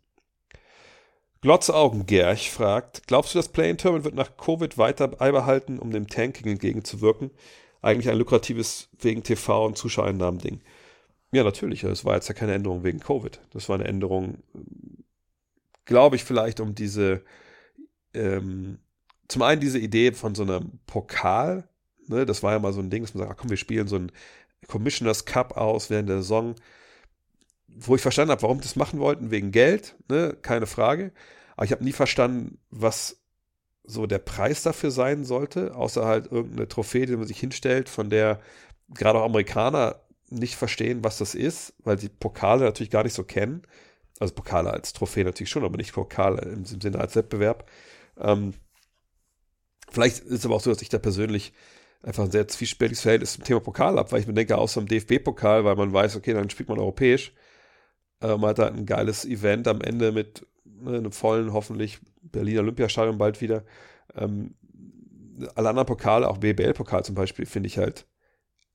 Glotzaugen-Gerch 1.41 2.51
fragt, 2.51 3.07
glaubst 3.07 3.35
du, 3.35 3.39
das 3.39 3.49
Play-In-Tournament 3.49 4.05
wird 4.05 4.15
nach 4.15 4.37
Covid 4.37 4.77
weiter 4.77 5.09
beibehalten, 5.09 5.79
um 5.79 5.91
dem 5.93 6.09
Tanking 6.09 6.53
entgegenzuwirken? 6.53 7.31
Eigentlich 7.83 8.09
ein 8.09 8.19
lukratives 8.19 8.89
wegen 9.01 9.23
TV- 9.23 9.67
und 9.67 9.79
Zuschauereinnahmen-Ding. 9.79 10.61
Ja, 11.33 11.45
natürlich. 11.45 11.85
Es 11.85 12.05
war 12.05 12.15
jetzt 12.15 12.29
ja 12.29 12.35
keine 12.35 12.55
Änderung 12.55 12.85
wegen 12.85 13.01
Covid. 13.01 13.41
Das 13.51 13.69
war 13.69 13.77
eine 13.77 13.87
Änderung, 13.87 14.39
glaube 15.85 16.17
ich, 16.17 16.25
vielleicht 16.25 16.61
um 16.61 16.75
diese, 16.75 17.23
ähm, 18.15 18.79
zum 19.29 19.43
einen 19.43 19.61
diese 19.61 19.79
Idee 19.79 20.13
von 20.13 20.35
so 20.35 20.43
einem 20.43 20.79
Pokal. 20.87 21.69
Ne, 22.09 22.25
das 22.25 22.43
war 22.43 22.53
ja 22.53 22.59
mal 22.59 22.73
so 22.73 22.81
ein 22.81 22.91
Ding, 22.91 23.03
dass 23.03 23.15
man 23.15 23.25
sagt, 23.25 23.33
ach 23.33 23.41
komm, 23.41 23.51
wir 23.51 23.59
spielen 23.59 23.87
so 23.87 23.97
einen 23.97 24.11
Commissioners 24.67 25.27
Cup 25.27 25.57
aus 25.57 25.91
während 25.91 26.09
der 26.09 26.19
Saison 26.19 26.55
wo 27.79 27.95
ich 27.95 28.03
verstanden 28.03 28.33
habe, 28.33 28.43
warum 28.43 28.61
das 28.61 28.77
machen 28.77 28.99
wollten, 28.99 29.31
wegen 29.31 29.53
Geld, 29.53 29.97
ne, 30.09 30.37
keine 30.43 30.67
Frage. 30.67 31.13
Aber 31.57 31.65
ich 31.65 31.73
habe 31.73 31.85
nie 31.85 31.93
verstanden, 31.93 32.59
was 32.71 33.21
so 33.89 34.07
der 34.07 34.19
Preis 34.19 34.63
dafür 34.63 34.91
sein 34.91 35.25
sollte, 35.25 35.75
außer 35.75 36.05
halt 36.05 36.31
irgendeine 36.31 36.69
Trophäe, 36.69 37.07
die 37.07 37.17
man 37.17 37.27
sich 37.27 37.41
hinstellt, 37.41 37.89
von 37.89 38.11
der 38.11 38.41
gerade 38.91 39.19
auch 39.19 39.25
Amerikaner 39.25 40.01
nicht 40.31 40.57
verstehen, 40.57 41.03
was 41.03 41.19
das 41.19 41.35
ist, 41.35 41.73
weil 41.85 41.99
sie 41.99 42.11
Pokale 42.11 42.65
natürlich 42.65 42.91
gar 42.91 43.03
nicht 43.03 43.15
so 43.15 43.25
kennen. 43.25 43.63
Also 44.21 44.35
Pokale 44.35 44.73
als 44.73 44.93
Trophäe 44.93 45.25
natürlich 45.25 45.49
schon, 45.49 45.65
aber 45.65 45.79
nicht 45.79 45.95
Pokale 45.95 46.43
im, 46.43 46.65
Sinne 46.67 46.99
als 46.99 47.17
Wettbewerb. 47.17 47.71
Ähm, 48.19 48.53
vielleicht 49.91 50.19
ist 50.19 50.41
es 50.41 50.45
aber 50.45 50.57
auch 50.57 50.61
so, 50.61 50.71
dass 50.71 50.83
ich 50.83 50.91
da 50.91 50.99
persönlich 50.99 51.55
einfach 52.03 52.25
ein 52.25 52.31
sehr 52.31 52.47
zwiespältiges 52.47 53.01
Verhältnis 53.01 53.33
zum 53.33 53.45
Thema 53.45 53.61
Pokal 53.61 53.97
habe, 53.97 54.13
weil 54.13 54.21
ich 54.21 54.27
mir 54.27 54.35
denke, 54.35 54.59
außer 54.59 54.83
dem 54.83 54.89
DFB-Pokal, 54.89 55.65
weil 55.65 55.77
man 55.77 55.93
weiß, 55.93 56.17
okay, 56.17 56.35
dann 56.35 56.51
spielt 56.51 56.69
man 56.69 56.79
europäisch, 56.79 57.33
äh, 58.21 58.37
man 58.37 58.51
hat 58.51 58.59
halt 58.59 58.75
ein 58.75 58.87
geiles 58.87 59.25
Event 59.25 59.67
am 59.67 59.81
Ende 59.81 60.13
mit 60.13 60.47
ne, 60.65 60.99
einem 60.99 61.13
vollen, 61.13 61.53
hoffentlich 61.53 62.01
Berliner 62.23 62.61
Olympiastadion 62.61 63.19
bald 63.19 63.41
wieder. 63.41 63.65
Ähm, 64.15 64.55
alle 65.55 65.69
anderen 65.69 65.87
Pokale, 65.87 66.29
auch 66.29 66.39
BBL-Pokal 66.39 67.05
zum 67.05 67.15
Beispiel, 67.15 67.47
finde 67.47 67.69
ich 67.69 67.79
halt, 67.79 68.07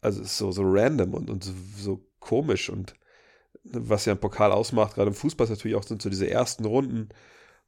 also 0.02 0.22
ist 0.22 0.38
so, 0.38 0.52
so 0.52 0.64
random 0.66 1.14
und, 1.14 1.30
und 1.30 1.44
so, 1.44 1.54
so 1.78 2.06
komisch 2.20 2.70
und 2.70 2.96
was 3.64 4.06
ja 4.06 4.14
ein 4.14 4.20
Pokal 4.20 4.52
ausmacht, 4.52 4.96
gerade 4.96 5.10
im 5.10 5.16
Fußball 5.16 5.48
natürlich 5.48 5.76
auch 5.78 5.84
sind 5.84 6.02
so 6.02 6.10
diese 6.10 6.30
ersten 6.30 6.66
Runden, 6.66 7.10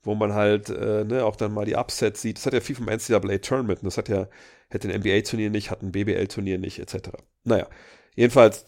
wo 0.03 0.15
man 0.15 0.34
halt 0.34 0.69
äh, 0.69 1.03
ne, 1.03 1.26
auch 1.26 1.36
dann 1.36 1.53
mal 1.53 1.65
die 1.65 1.76
Upsets 1.76 2.21
sieht. 2.21 2.38
Das 2.38 2.45
hat 2.45 2.53
ja 2.53 2.61
viel 2.61 2.76
vom 2.76 2.88
NCAA 2.88 3.38
Tournament. 3.39 3.80
Das 3.82 3.97
hat 3.97 4.09
ja, 4.09 4.28
hätte 4.69 4.89
ein 4.89 4.99
NBA-Turnier 4.99 5.49
nicht, 5.49 5.71
hat 5.71 5.82
ein 5.82 5.91
BBL-Turnier 5.91 6.59
nicht, 6.59 6.80
etc. 6.80 7.09
Naja, 7.43 7.67
jedenfalls 8.15 8.65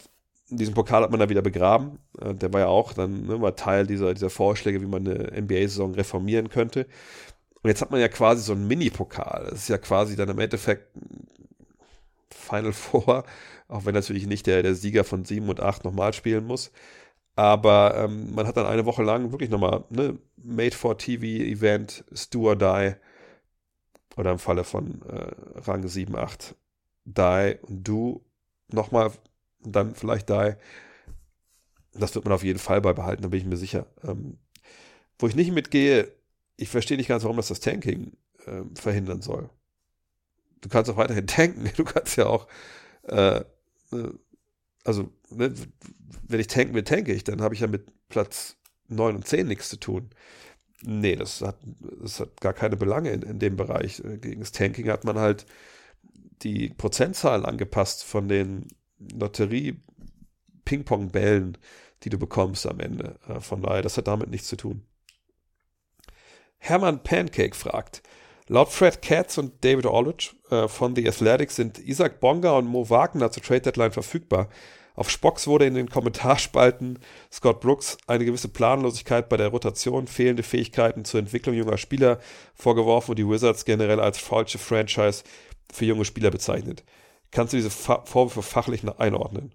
diesen 0.50 0.74
Pokal 0.74 1.02
hat 1.02 1.10
man 1.10 1.20
da 1.20 1.28
wieder 1.28 1.42
begraben. 1.42 1.98
Äh, 2.20 2.34
der 2.34 2.52
war 2.52 2.60
ja 2.60 2.66
auch 2.68 2.92
dann 2.92 3.26
ne, 3.26 3.38
mal 3.38 3.52
Teil 3.52 3.86
dieser, 3.86 4.14
dieser 4.14 4.30
Vorschläge, 4.30 4.80
wie 4.80 4.86
man 4.86 5.06
eine 5.06 5.40
NBA-Saison 5.40 5.94
reformieren 5.94 6.48
könnte. 6.48 6.86
Und 7.62 7.68
jetzt 7.68 7.82
hat 7.82 7.90
man 7.90 8.00
ja 8.00 8.08
quasi 8.08 8.42
so 8.42 8.52
einen 8.52 8.68
Mini-Pokal. 8.68 9.48
Das 9.50 9.60
ist 9.60 9.68
ja 9.68 9.78
quasi 9.78 10.16
dann 10.16 10.28
im 10.28 10.38
Endeffekt 10.38 10.88
Final 12.30 12.72
Four, 12.72 13.24
auch 13.68 13.84
wenn 13.84 13.94
natürlich 13.94 14.26
nicht 14.26 14.46
der, 14.46 14.62
der 14.62 14.74
Sieger 14.74 15.04
von 15.04 15.24
7 15.24 15.48
und 15.48 15.60
8 15.60 15.84
nochmal 15.84 16.12
spielen 16.12 16.44
muss. 16.46 16.70
Aber 17.36 17.94
ähm, 17.96 18.34
man 18.34 18.46
hat 18.46 18.56
dann 18.56 18.66
eine 18.66 18.84
Woche 18.84 19.02
lang 19.02 19.30
wirklich 19.32 19.50
nochmal 19.50 19.84
ne, 19.90 20.18
Made-for-TV-Event, 20.36 22.04
Stu 22.12 22.48
or 22.48 22.56
Die. 22.56 22.94
Oder 24.16 24.32
im 24.32 24.38
Falle 24.40 24.64
von 24.64 25.02
äh, 25.02 25.60
Rang 25.60 25.86
7, 25.86 26.16
8, 26.16 26.56
Die 27.04 27.56
und 27.62 27.86
Du 27.86 28.24
nochmal 28.72 29.12
und 29.64 29.74
dann 29.74 29.94
vielleicht 29.94 30.30
da. 30.30 30.56
Das 31.94 32.14
wird 32.14 32.24
man 32.24 32.34
auf 32.34 32.44
jeden 32.44 32.58
Fall 32.58 32.80
beibehalten, 32.80 33.22
da 33.22 33.28
bin 33.28 33.40
ich 33.40 33.46
mir 33.46 33.56
sicher. 33.56 33.86
Ähm, 34.04 34.38
wo 35.18 35.26
ich 35.26 35.34
nicht 35.34 35.52
mitgehe, 35.52 36.12
ich 36.56 36.68
verstehe 36.68 36.96
nicht 36.96 37.08
ganz, 37.08 37.24
warum 37.24 37.36
das 37.36 37.48
das 37.48 37.60
Tanking 37.60 38.12
äh, 38.46 38.62
verhindern 38.74 39.22
soll. 39.22 39.50
Du 40.60 40.68
kannst 40.68 40.90
auch 40.90 40.96
weiterhin 40.96 41.26
tanken. 41.26 41.70
Du 41.76 41.84
kannst 41.84 42.16
ja 42.16 42.26
auch, 42.26 42.46
äh, 43.04 43.38
äh, 43.38 43.44
also, 44.84 45.12
ne, 45.30 45.54
wenn 46.26 46.40
ich 46.40 46.46
tanken 46.46 46.74
will, 46.74 46.84
tanke 46.84 47.12
ich, 47.12 47.24
dann 47.24 47.42
habe 47.42 47.54
ich 47.54 47.60
ja 47.60 47.66
mit 47.66 47.86
Platz 48.08 48.56
9 48.88 49.16
und 49.16 49.26
10 49.26 49.46
nichts 49.46 49.68
zu 49.68 49.78
tun. 49.78 50.10
Nee, 50.82 51.16
das 51.16 51.40
hat, 51.40 51.58
das 52.00 52.20
hat 52.20 52.40
gar 52.40 52.52
keine 52.52 52.76
Belange 52.76 53.10
in, 53.10 53.22
in 53.22 53.38
dem 53.38 53.56
Bereich. 53.56 54.00
Äh, 54.00 54.18
gegen 54.18 54.40
das 54.40 54.52
Tanking 54.52 54.88
hat 54.88 55.04
man 55.04 55.18
halt 55.18 55.46
die 56.42 56.68
Prozentzahlen 56.70 57.44
angepasst 57.44 58.04
von 58.04 58.28
den 58.28 58.68
Lotterie-Ping-Pong-Bällen, 58.98 61.56
die 62.02 62.10
du 62.10 62.18
bekommst 62.18 62.66
am 62.66 62.80
Ende. 62.80 63.14
Äh, 63.28 63.38
von 63.40 63.62
daher, 63.62 63.82
das 63.82 63.96
hat 63.96 64.08
damit 64.08 64.30
nichts 64.30 64.48
zu 64.48 64.56
tun. 64.56 64.82
Hermann 66.58 67.02
Pancake 67.02 67.54
fragt, 67.54 68.02
laut 68.48 68.70
Fred 68.70 69.02
Katz 69.02 69.38
und 69.38 69.64
David 69.64 69.86
Aldridge 69.86 70.32
äh, 70.50 70.68
von 70.68 70.94
The 70.96 71.08
Athletics 71.08 71.56
sind 71.56 71.78
Isaac 71.78 72.20
Bonga 72.20 72.50
und 72.52 72.66
Mo 72.66 72.90
Wagner 72.90 73.30
zur 73.30 73.42
Trade 73.42 73.62
Deadline 73.62 73.92
verfügbar. 73.92 74.50
Auf 74.98 75.10
Spocks 75.10 75.46
wurde 75.46 75.64
in 75.64 75.74
den 75.74 75.88
Kommentarspalten 75.88 76.98
Scott 77.30 77.60
Brooks 77.60 77.98
eine 78.08 78.24
gewisse 78.24 78.48
Planlosigkeit 78.48 79.28
bei 79.28 79.36
der 79.36 79.46
Rotation, 79.46 80.08
fehlende 80.08 80.42
Fähigkeiten 80.42 81.04
zur 81.04 81.20
Entwicklung 81.20 81.54
junger 81.54 81.78
Spieler 81.78 82.18
vorgeworfen 82.56 83.12
und 83.12 83.18
die 83.20 83.28
Wizards 83.28 83.64
generell 83.64 84.00
als 84.00 84.18
falsche 84.18 84.58
Franchise 84.58 85.22
für 85.72 85.84
junge 85.84 86.04
Spieler 86.04 86.32
bezeichnet. 86.32 86.82
Kannst 87.30 87.52
du 87.52 87.56
diese 87.56 87.70
Fa 87.70 88.04
Vorwürfe 88.04 88.42
fachlich 88.42 88.82
einordnen? 88.98 89.52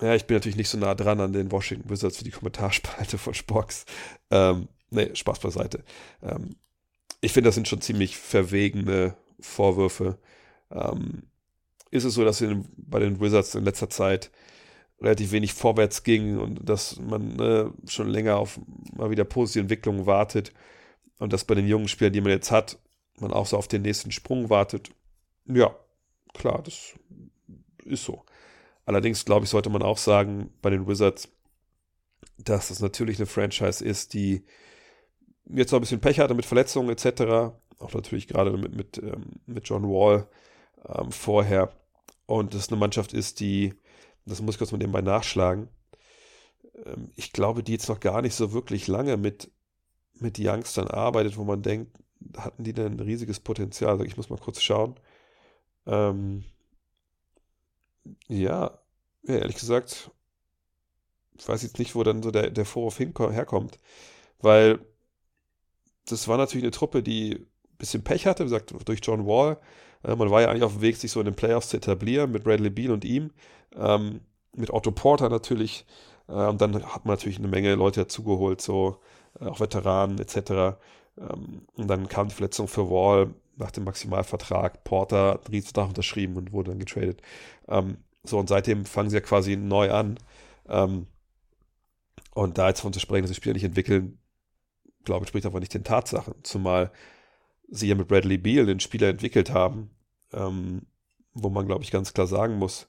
Ja, 0.00 0.14
ich 0.14 0.26
bin 0.26 0.36
natürlich 0.36 0.56
nicht 0.56 0.68
so 0.68 0.78
nah 0.78 0.94
dran 0.94 1.20
an 1.20 1.32
den 1.32 1.52
Washington 1.52 1.88
Wizards 1.88 2.20
wie 2.20 2.24
die 2.24 2.30
Kommentarspalte 2.30 3.18
von 3.18 3.34
Spox. 3.34 3.84
Ähm, 4.30 4.68
nee, 4.90 5.14
Spaß 5.14 5.38
beiseite. 5.40 5.84
Ähm, 6.22 6.56
ich 7.20 7.32
finde, 7.32 7.48
das 7.48 7.54
sind 7.54 7.68
schon 7.68 7.80
ziemlich 7.80 8.16
verwegene 8.16 9.16
Vorwürfe. 9.38 10.18
Ähm, 10.70 11.24
ist 11.90 12.04
es 12.04 12.14
so, 12.14 12.24
dass 12.24 12.40
in, 12.40 12.66
bei 12.76 12.98
den 12.98 13.20
Wizards 13.20 13.54
in 13.54 13.64
letzter 13.64 13.90
Zeit 13.90 14.30
relativ 15.00 15.32
wenig 15.32 15.52
vorwärts 15.52 16.02
ging 16.04 16.38
und 16.38 16.68
dass 16.68 16.98
man 16.98 17.36
ne, 17.36 17.72
schon 17.86 18.08
länger 18.08 18.36
auf 18.36 18.60
mal 18.96 19.10
wieder 19.10 19.24
positive 19.24 19.62
Entwicklungen 19.62 20.06
wartet 20.06 20.52
und 21.18 21.32
dass 21.32 21.44
bei 21.44 21.54
den 21.54 21.66
jungen 21.66 21.88
Spielern, 21.88 22.12
die 22.12 22.20
man 22.20 22.30
jetzt 22.30 22.50
hat, 22.50 22.78
man 23.20 23.32
auch 23.32 23.46
so 23.46 23.56
auf 23.56 23.68
den 23.68 23.82
nächsten 23.82 24.10
Sprung 24.10 24.50
wartet. 24.50 24.90
Ja, 25.46 25.74
klar, 26.34 26.62
das 26.62 26.94
ist 27.84 28.04
so. 28.04 28.24
Allerdings, 28.84 29.24
glaube 29.24 29.44
ich, 29.44 29.50
sollte 29.50 29.70
man 29.70 29.82
auch 29.82 29.98
sagen, 29.98 30.52
bei 30.62 30.70
den 30.70 30.86
Wizards, 30.86 31.28
dass 32.38 32.70
es 32.70 32.80
natürlich 32.80 33.18
eine 33.18 33.26
Franchise 33.26 33.84
ist, 33.84 34.14
die 34.14 34.44
jetzt 35.46 35.72
noch 35.72 35.78
ein 35.78 35.82
bisschen 35.82 36.00
Pech 36.00 36.18
hatte 36.20 36.34
mit 36.34 36.46
Verletzungen 36.46 36.90
etc. 36.90 37.54
Auch 37.78 37.94
natürlich 37.94 38.28
gerade 38.28 38.52
mit, 38.56 38.74
mit, 38.74 38.98
ähm, 38.98 39.40
mit 39.46 39.68
John 39.68 39.84
Wall 39.84 40.28
ähm, 40.88 41.12
vorher. 41.12 41.72
Und 42.26 42.54
es 42.54 42.68
eine 42.68 42.78
Mannschaft 42.78 43.12
ist, 43.12 43.40
die, 43.40 43.74
das 44.26 44.40
muss 44.40 44.54
ich 44.54 44.58
kurz 44.58 44.72
mal 44.72 44.78
nebenbei 44.78 45.02
nachschlagen, 45.02 45.68
ähm, 46.86 47.10
ich 47.16 47.32
glaube, 47.32 47.62
die 47.62 47.72
jetzt 47.72 47.88
noch 47.88 48.00
gar 48.00 48.22
nicht 48.22 48.34
so 48.34 48.52
wirklich 48.52 48.86
lange 48.88 49.16
mit, 49.16 49.50
mit 50.14 50.38
Youngstern 50.38 50.88
arbeitet, 50.88 51.36
wo 51.36 51.44
man 51.44 51.62
denkt, 51.62 51.96
hatten 52.36 52.64
die 52.64 52.72
denn 52.72 52.94
ein 52.94 53.00
riesiges 53.00 53.40
Potenzial? 53.40 53.92
Also 53.92 54.04
ich 54.04 54.16
muss 54.16 54.30
mal 54.30 54.38
kurz 54.38 54.60
schauen. 54.60 54.94
Ähm, 55.86 56.44
ja, 58.28 58.78
ehrlich 59.24 59.56
gesagt, 59.56 60.10
ich 61.38 61.48
weiß 61.48 61.62
jetzt 61.62 61.78
nicht, 61.78 61.94
wo 61.94 62.02
dann 62.02 62.22
so 62.22 62.30
der, 62.30 62.50
der 62.50 62.64
Vorwurf 62.64 62.98
herkommt, 62.98 63.78
weil 64.40 64.80
das 66.06 66.28
war 66.28 66.36
natürlich 66.36 66.64
eine 66.64 66.72
Truppe, 66.72 67.02
die 67.02 67.34
ein 67.36 67.76
bisschen 67.78 68.04
Pech 68.04 68.26
hatte, 68.26 68.44
wie 68.44 68.50
gesagt, 68.50 68.74
durch 68.86 69.00
John 69.02 69.26
Wall. 69.26 69.58
Äh, 70.02 70.16
man 70.16 70.30
war 70.30 70.42
ja 70.42 70.48
eigentlich 70.48 70.64
auf 70.64 70.74
dem 70.74 70.82
Weg, 70.82 70.96
sich 70.96 71.10
so 71.12 71.20
in 71.20 71.26
den 71.26 71.36
Playoffs 71.36 71.70
zu 71.70 71.76
etablieren 71.76 72.32
mit 72.32 72.44
Bradley 72.44 72.70
Beal 72.70 72.92
und 72.92 73.04
ihm, 73.04 73.30
ähm, 73.76 74.20
mit 74.54 74.70
Otto 74.70 74.90
Porter 74.92 75.28
natürlich. 75.28 75.86
Äh, 76.28 76.32
und 76.32 76.60
dann 76.60 76.74
hat 76.84 77.04
man 77.04 77.16
natürlich 77.16 77.38
eine 77.38 77.48
Menge 77.48 77.74
Leute 77.74 78.00
dazugeholt, 78.02 78.60
so 78.60 78.98
äh, 79.40 79.46
auch 79.46 79.60
Veteranen 79.60 80.18
etc. 80.18 80.76
Ähm, 81.18 81.62
und 81.74 81.88
dann 81.88 82.08
kam 82.08 82.28
die 82.28 82.34
Verletzung 82.34 82.68
für 82.68 82.90
Wall 82.90 83.34
nach 83.56 83.70
dem 83.70 83.84
Maximalvertrag. 83.84 84.84
Porter 84.84 85.32
hat 85.32 85.50
Riesenstag 85.50 85.88
unterschrieben 85.88 86.36
und 86.36 86.52
wurde 86.52 86.70
dann 86.70 86.78
getradet. 86.78 87.22
Ähm, 87.68 87.98
so, 88.24 88.38
und 88.38 88.48
seitdem 88.48 88.84
fangen 88.84 89.10
sie 89.10 89.16
ja 89.16 89.20
quasi 89.20 89.56
neu 89.56 89.90
an. 89.90 90.18
Ähm, 90.68 91.06
und 92.34 92.58
da 92.58 92.68
jetzt 92.68 92.80
von 92.80 92.92
zu 92.92 93.00
sprechen, 93.00 93.22
dass 93.22 93.30
die 93.30 93.36
Spieler 93.36 93.54
nicht 93.54 93.64
entwickeln, 93.64 94.18
glaube 95.04 95.24
ich, 95.24 95.28
spricht 95.28 95.46
einfach 95.46 95.60
nicht 95.60 95.74
den 95.74 95.84
Tatsachen. 95.84 96.34
Zumal 96.42 96.92
sie 97.68 97.88
ja 97.88 97.94
mit 97.94 98.08
Bradley 98.08 98.38
Beal 98.38 98.66
den 98.66 98.80
Spieler 98.80 99.08
entwickelt 99.08 99.50
haben, 99.50 99.90
ähm, 100.32 100.82
wo 101.34 101.50
man, 101.50 101.66
glaube 101.66 101.84
ich, 101.84 101.90
ganz 101.90 102.14
klar 102.14 102.26
sagen 102.26 102.56
muss, 102.56 102.88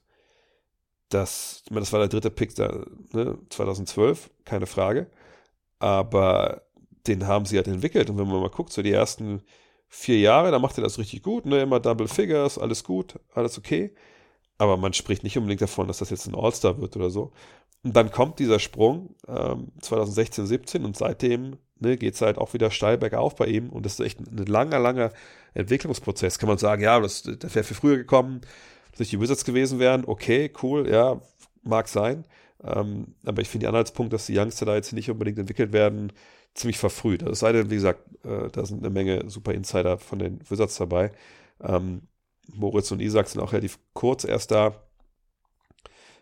dass, 1.08 1.62
ich 1.64 1.70
meine, 1.70 1.80
das 1.80 1.92
war 1.92 2.00
der 2.00 2.08
dritte 2.08 2.30
Pick 2.30 2.54
da, 2.54 2.84
ne, 3.12 3.38
2012, 3.50 4.30
keine 4.44 4.66
Frage. 4.66 5.10
Aber 5.78 6.62
den 7.06 7.26
haben 7.26 7.46
sie 7.46 7.56
halt 7.56 7.68
entwickelt. 7.68 8.10
Und 8.10 8.18
wenn 8.18 8.28
man 8.28 8.40
mal 8.40 8.50
guckt, 8.50 8.72
so 8.72 8.82
die 8.82 8.92
ersten 8.92 9.42
vier 9.94 10.18
Jahre, 10.18 10.50
da 10.50 10.58
macht 10.58 10.76
er 10.76 10.84
das 10.84 10.98
richtig 10.98 11.22
gut, 11.22 11.46
ne, 11.46 11.62
immer 11.62 11.80
Double 11.80 12.08
Figures, 12.08 12.58
alles 12.58 12.82
gut, 12.84 13.14
alles 13.32 13.56
okay. 13.56 13.94
Aber 14.58 14.76
man 14.76 14.92
spricht 14.92 15.22
nicht 15.22 15.38
unbedingt 15.38 15.62
davon, 15.62 15.88
dass 15.88 15.98
das 15.98 16.10
jetzt 16.10 16.26
ein 16.26 16.34
All-Star 16.34 16.80
wird 16.80 16.96
oder 16.96 17.10
so. 17.10 17.32
Und 17.82 17.94
dann 17.94 18.10
kommt 18.10 18.38
dieser 18.38 18.58
Sprung 18.58 19.14
ähm, 19.28 19.68
2016, 19.80 20.46
17 20.46 20.84
und 20.84 20.96
seitdem 20.96 21.58
ne, 21.78 21.96
geht 21.96 22.14
es 22.14 22.22
halt 22.22 22.38
auch 22.38 22.54
wieder 22.54 22.70
steil 22.70 22.98
bergauf 22.98 23.36
bei 23.36 23.46
ihm. 23.46 23.70
Und 23.70 23.86
das 23.86 23.94
ist 23.94 24.06
echt 24.06 24.20
ein 24.20 24.46
langer, 24.46 24.78
langer 24.78 25.12
Entwicklungsprozess. 25.54 26.38
Kann 26.38 26.48
man 26.48 26.58
sagen, 26.58 26.82
ja, 26.82 26.98
das, 27.00 27.22
das 27.22 27.54
wäre 27.54 27.64
für 27.64 27.74
früher 27.74 27.96
gekommen, 27.96 28.40
dass 28.90 29.00
nicht 29.00 29.12
die 29.12 29.20
Wizards 29.20 29.44
gewesen 29.44 29.78
wären. 29.78 30.04
Okay, 30.06 30.52
cool, 30.62 30.88
ja, 30.90 31.20
mag 31.62 31.88
sein. 31.88 32.24
Ähm, 32.64 33.14
aber 33.24 33.42
ich 33.42 33.48
finde 33.48 33.64
die 33.64 33.68
Anhaltspunkt, 33.68 34.12
dass 34.12 34.26
die 34.26 34.38
Youngster 34.38 34.66
da 34.66 34.74
jetzt 34.74 34.92
nicht 34.92 35.10
unbedingt 35.10 35.38
entwickelt 35.38 35.72
werden, 35.72 36.12
ziemlich 36.54 36.78
verfrüht. 36.78 37.22
Es 37.22 37.40
sei 37.40 37.52
denn, 37.52 37.70
wie 37.70 37.76
gesagt, 37.76 38.00
äh, 38.24 38.48
da 38.50 38.64
sind 38.64 38.78
eine 38.78 38.90
Menge 38.90 39.28
super 39.28 39.52
Insider 39.52 39.98
von 39.98 40.18
den 40.18 40.40
Wizards 40.48 40.76
dabei. 40.76 41.12
Ähm, 41.60 42.02
Moritz 42.52 42.90
und 42.90 43.00
Isaac 43.00 43.28
sind 43.28 43.40
auch 43.40 43.52
relativ 43.52 43.78
kurz 43.92 44.24
erst 44.24 44.50
da. 44.50 44.74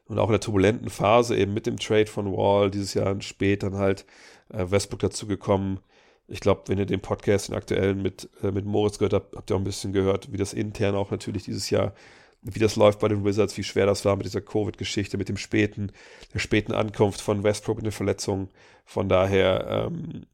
Und 0.06 0.18
auch 0.18 0.26
in 0.26 0.32
der 0.32 0.40
turbulenten 0.40 0.90
Phase, 0.90 1.36
eben 1.36 1.54
mit 1.54 1.66
dem 1.66 1.78
Trade 1.78 2.06
von 2.06 2.32
Wall, 2.32 2.70
dieses 2.70 2.94
Jahr 2.94 3.20
spät 3.20 3.62
dann 3.62 3.76
halt 3.76 4.04
äh, 4.52 4.70
Westbrook 4.70 5.00
dazugekommen. 5.00 5.80
Ich 6.28 6.40
glaube, 6.40 6.62
wenn 6.66 6.78
ihr 6.78 6.86
den 6.86 7.00
Podcast, 7.00 7.48
den 7.48 7.54
aktuellen 7.54 8.02
mit, 8.02 8.28
äh, 8.42 8.50
mit 8.50 8.64
Moritz 8.64 8.98
gehört 8.98 9.14
habt, 9.14 9.36
habt 9.36 9.50
ihr 9.50 9.54
auch 9.54 9.60
ein 9.60 9.64
bisschen 9.64 9.92
gehört, 9.92 10.32
wie 10.32 10.36
das 10.36 10.54
intern 10.54 10.94
auch 10.94 11.10
natürlich 11.10 11.44
dieses 11.44 11.70
Jahr, 11.70 11.94
wie 12.42 12.58
das 12.58 12.76
läuft 12.76 13.00
bei 13.00 13.08
den 13.08 13.24
Wizards, 13.24 13.56
wie 13.56 13.64
schwer 13.64 13.86
das 13.86 14.04
war 14.04 14.16
mit 14.16 14.26
dieser 14.26 14.40
Covid-Geschichte, 14.40 15.16
mit 15.16 15.28
dem 15.28 15.36
späten, 15.36 15.92
der 16.34 16.40
späten 16.40 16.72
Ankunft 16.72 17.20
von 17.20 17.42
Westbrook 17.44 17.78
in 17.78 17.84
der 17.84 17.92
Verletzung. 17.92 18.48
Von 18.84 19.08
daher, 19.08 19.88
ähm, 19.88 20.26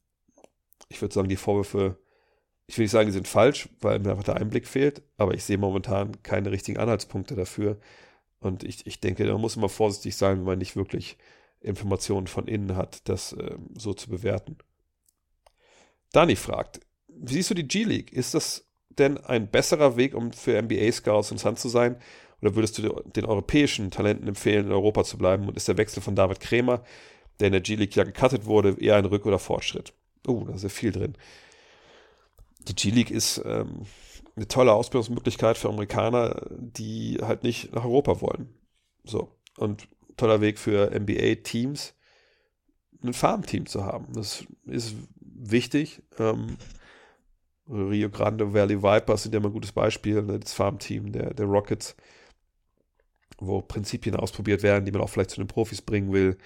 ich 0.89 1.01
würde 1.01 1.15
sagen, 1.15 1.29
die 1.29 1.37
Vorwürfe 1.37 1.99
ich 2.69 2.77
will 2.77 2.85
nicht 2.85 2.93
sagen, 2.93 3.07
die 3.07 3.15
sind 3.15 3.27
falsch, 3.27 3.69
weil 3.81 3.99
mir 3.99 4.11
einfach 4.11 4.25
der 4.25 4.37
Einblick 4.37 4.67
fehlt, 4.67 5.03
aber 5.17 5.33
ich 5.33 5.43
sehe 5.43 5.57
momentan 5.57 6.23
keine 6.23 6.51
richtigen 6.51 6.79
Anhaltspunkte 6.79 7.35
dafür. 7.35 7.81
Und 8.41 8.63
ich, 8.63 8.87
ich 8.87 9.01
denke, 9.01 9.27
da 9.27 9.37
muss 9.39 9.57
man 9.57 9.71
vorsichtig 9.71 10.17
sein, 10.17 10.39
wenn 10.39 10.45
man 10.45 10.59
nicht 10.59 10.77
wirklich 10.77 11.17
Informationen 11.61 12.27
von 12.27 12.47
innen 12.47 12.77
hat, 12.77 13.09
das 13.09 13.33
äh, 13.33 13.57
so 13.77 13.95
zu 13.95 14.11
bewerten. 14.11 14.59
Dani 16.13 16.37
fragt, 16.37 16.81
wie 17.09 17.33
siehst 17.33 17.51
du 17.51 17.55
die 17.55 17.67
G-League? 17.67 18.13
Ist 18.13 18.35
das 18.35 18.68
denn 18.99 19.19
ein 19.19 19.49
besserer 19.49 19.97
Weg, 19.97 20.15
um 20.15 20.33
für 20.33 20.61
NBA-Scouts 20.61 21.31
interessant 21.31 21.59
zu 21.59 21.69
sein? 21.69 21.97
Oder 22.41 22.55
würdest 22.55 22.79
du 22.79 23.03
den 23.05 23.25
europäischen 23.25 23.91
Talenten 23.91 24.29
empfehlen, 24.29 24.67
in 24.67 24.73
Europa 24.73 25.05
zu 25.05 25.19
bleiben? 25.19 25.49
Und 25.49 25.57
ist 25.57 25.69
der 25.69 25.77
Wechsel 25.77 26.03
von 26.03 26.15
David 26.15 26.41
Krämer, 26.41 26.85
der 27.41 27.49
in 27.49 27.53
der 27.53 27.61
G-League 27.61 27.97
ja 27.97 28.05
gecuttet 28.05 28.47
wurde, 28.47 28.77
eher 28.81 28.97
ein 28.97 29.07
Rück- 29.07 29.27
oder 29.27 29.39
Fortschritt? 29.39 29.93
Oh, 30.27 30.45
da 30.47 30.55
ist 30.55 30.63
ja 30.63 30.69
viel 30.69 30.93
drin 30.93 31.17
die 32.69 32.75
G-League 32.75 33.11
ist 33.11 33.43
ähm, 33.45 33.87
eine 34.37 34.49
tolle 34.49 34.73
Ausbildungsmöglichkeit 34.73 35.59
für 35.59 35.69
Amerikaner, 35.69 36.47
die 36.51 37.19
halt 37.21 37.43
nicht 37.43 37.75
nach 37.75 37.85
Europa 37.85 38.21
wollen. 38.21 38.55
So. 39.05 39.33
Und 39.57 39.89
toller 40.17 40.41
Weg 40.41 40.59
für 40.59 40.91
NBA-Teams, 40.91 41.95
ein 43.03 43.13
Farmteam 43.13 43.67
zu 43.67 43.85
haben. 43.85 44.13
Das 44.13 44.45
ist 44.67 44.95
wichtig. 45.21 46.03
Ähm, 46.19 46.57
Rio 47.69 48.11
Grande 48.11 48.53
Valley 48.53 48.83
Vipers 48.83 49.23
sind 49.23 49.35
ja 49.35 49.41
mal 49.41 49.49
ein 49.49 49.53
gutes 49.53 49.73
Beispiel, 49.73 50.23
ne, 50.23 50.39
das 50.39 50.53
Farmteam 50.53 51.13
der, 51.13 51.35
der 51.35 51.47
Rockets, 51.47 51.97
wo 53.39 53.61
Prinzipien 53.61 54.17
ausprobiert 54.17 54.63
werden, 54.63 54.85
die 54.85 54.93
man 54.93 55.03
auch 55.03 55.11
vielleicht 55.11 55.31
zu 55.31 55.41
den 55.41 55.49
Profis 55.49 55.83
bringen 55.83 56.13
will, 56.13 56.39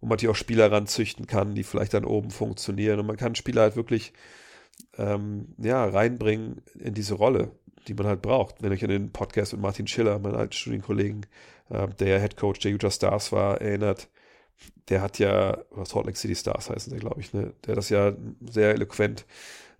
wo 0.00 0.06
man 0.06 0.18
die 0.18 0.28
auch 0.28 0.34
Spieler 0.34 0.70
ranzüchten 0.70 1.26
kann, 1.26 1.54
die 1.54 1.62
vielleicht 1.62 1.94
dann 1.94 2.04
oben 2.04 2.30
funktionieren. 2.30 3.00
Und 3.00 3.06
man 3.06 3.16
kann 3.16 3.34
Spieler 3.34 3.62
halt 3.62 3.76
wirklich 3.76 4.12
ähm, 4.98 5.54
ja, 5.58 5.84
reinbringen 5.84 6.62
in 6.78 6.94
diese 6.94 7.14
Rolle, 7.14 7.52
die 7.88 7.94
man 7.94 8.06
halt 8.06 8.22
braucht. 8.22 8.62
Wenn 8.62 8.72
ich 8.72 8.82
an 8.82 8.90
den 8.90 9.12
Podcast 9.12 9.52
mit 9.52 9.62
Martin 9.62 9.86
Schiller, 9.86 10.18
meinen 10.18 10.36
alten 10.36 10.52
Studienkollegen, 10.52 11.26
äh, 11.70 11.88
der 11.88 12.20
Head 12.20 12.36
Coach 12.36 12.60
der 12.60 12.72
Utah 12.72 12.90
Stars 12.90 13.32
war, 13.32 13.60
erinnert, 13.60 14.08
der 14.88 15.00
hat 15.02 15.18
ja, 15.18 15.58
was 15.70 15.90
Salt 15.90 16.06
Lake 16.06 16.18
City 16.18 16.34
Stars 16.34 16.70
heißen 16.70 16.90
der, 16.90 17.00
glaube 17.00 17.20
ich, 17.20 17.32
ne? 17.32 17.52
der 17.66 17.74
das 17.74 17.88
ja 17.88 18.12
sehr 18.48 18.70
eloquent 18.70 19.24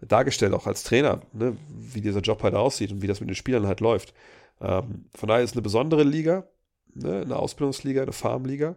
dargestellt, 0.09 0.53
auch 0.53 0.67
als 0.67 0.83
Trainer, 0.83 1.23
ne? 1.33 1.57
wie 1.69 2.01
dieser 2.01 2.21
Job 2.21 2.43
halt 2.43 2.55
aussieht 2.55 2.93
und 2.93 3.03
wie 3.03 3.07
das 3.07 3.21
mit 3.21 3.29
den 3.29 3.37
Spielern 3.37 3.67
halt 3.67 3.81
läuft. 3.81 4.15
Ähm, 4.61 5.07
von 5.15 5.29
daher 5.29 5.43
ist 5.43 5.51
es 5.51 5.57
eine 5.57 5.63
besondere 5.63 6.03
Liga, 6.03 6.47
ne? 6.95 7.23
eine 7.23 7.37
Ausbildungsliga, 7.37 8.03
eine 8.03 8.13
Farmliga, 8.13 8.77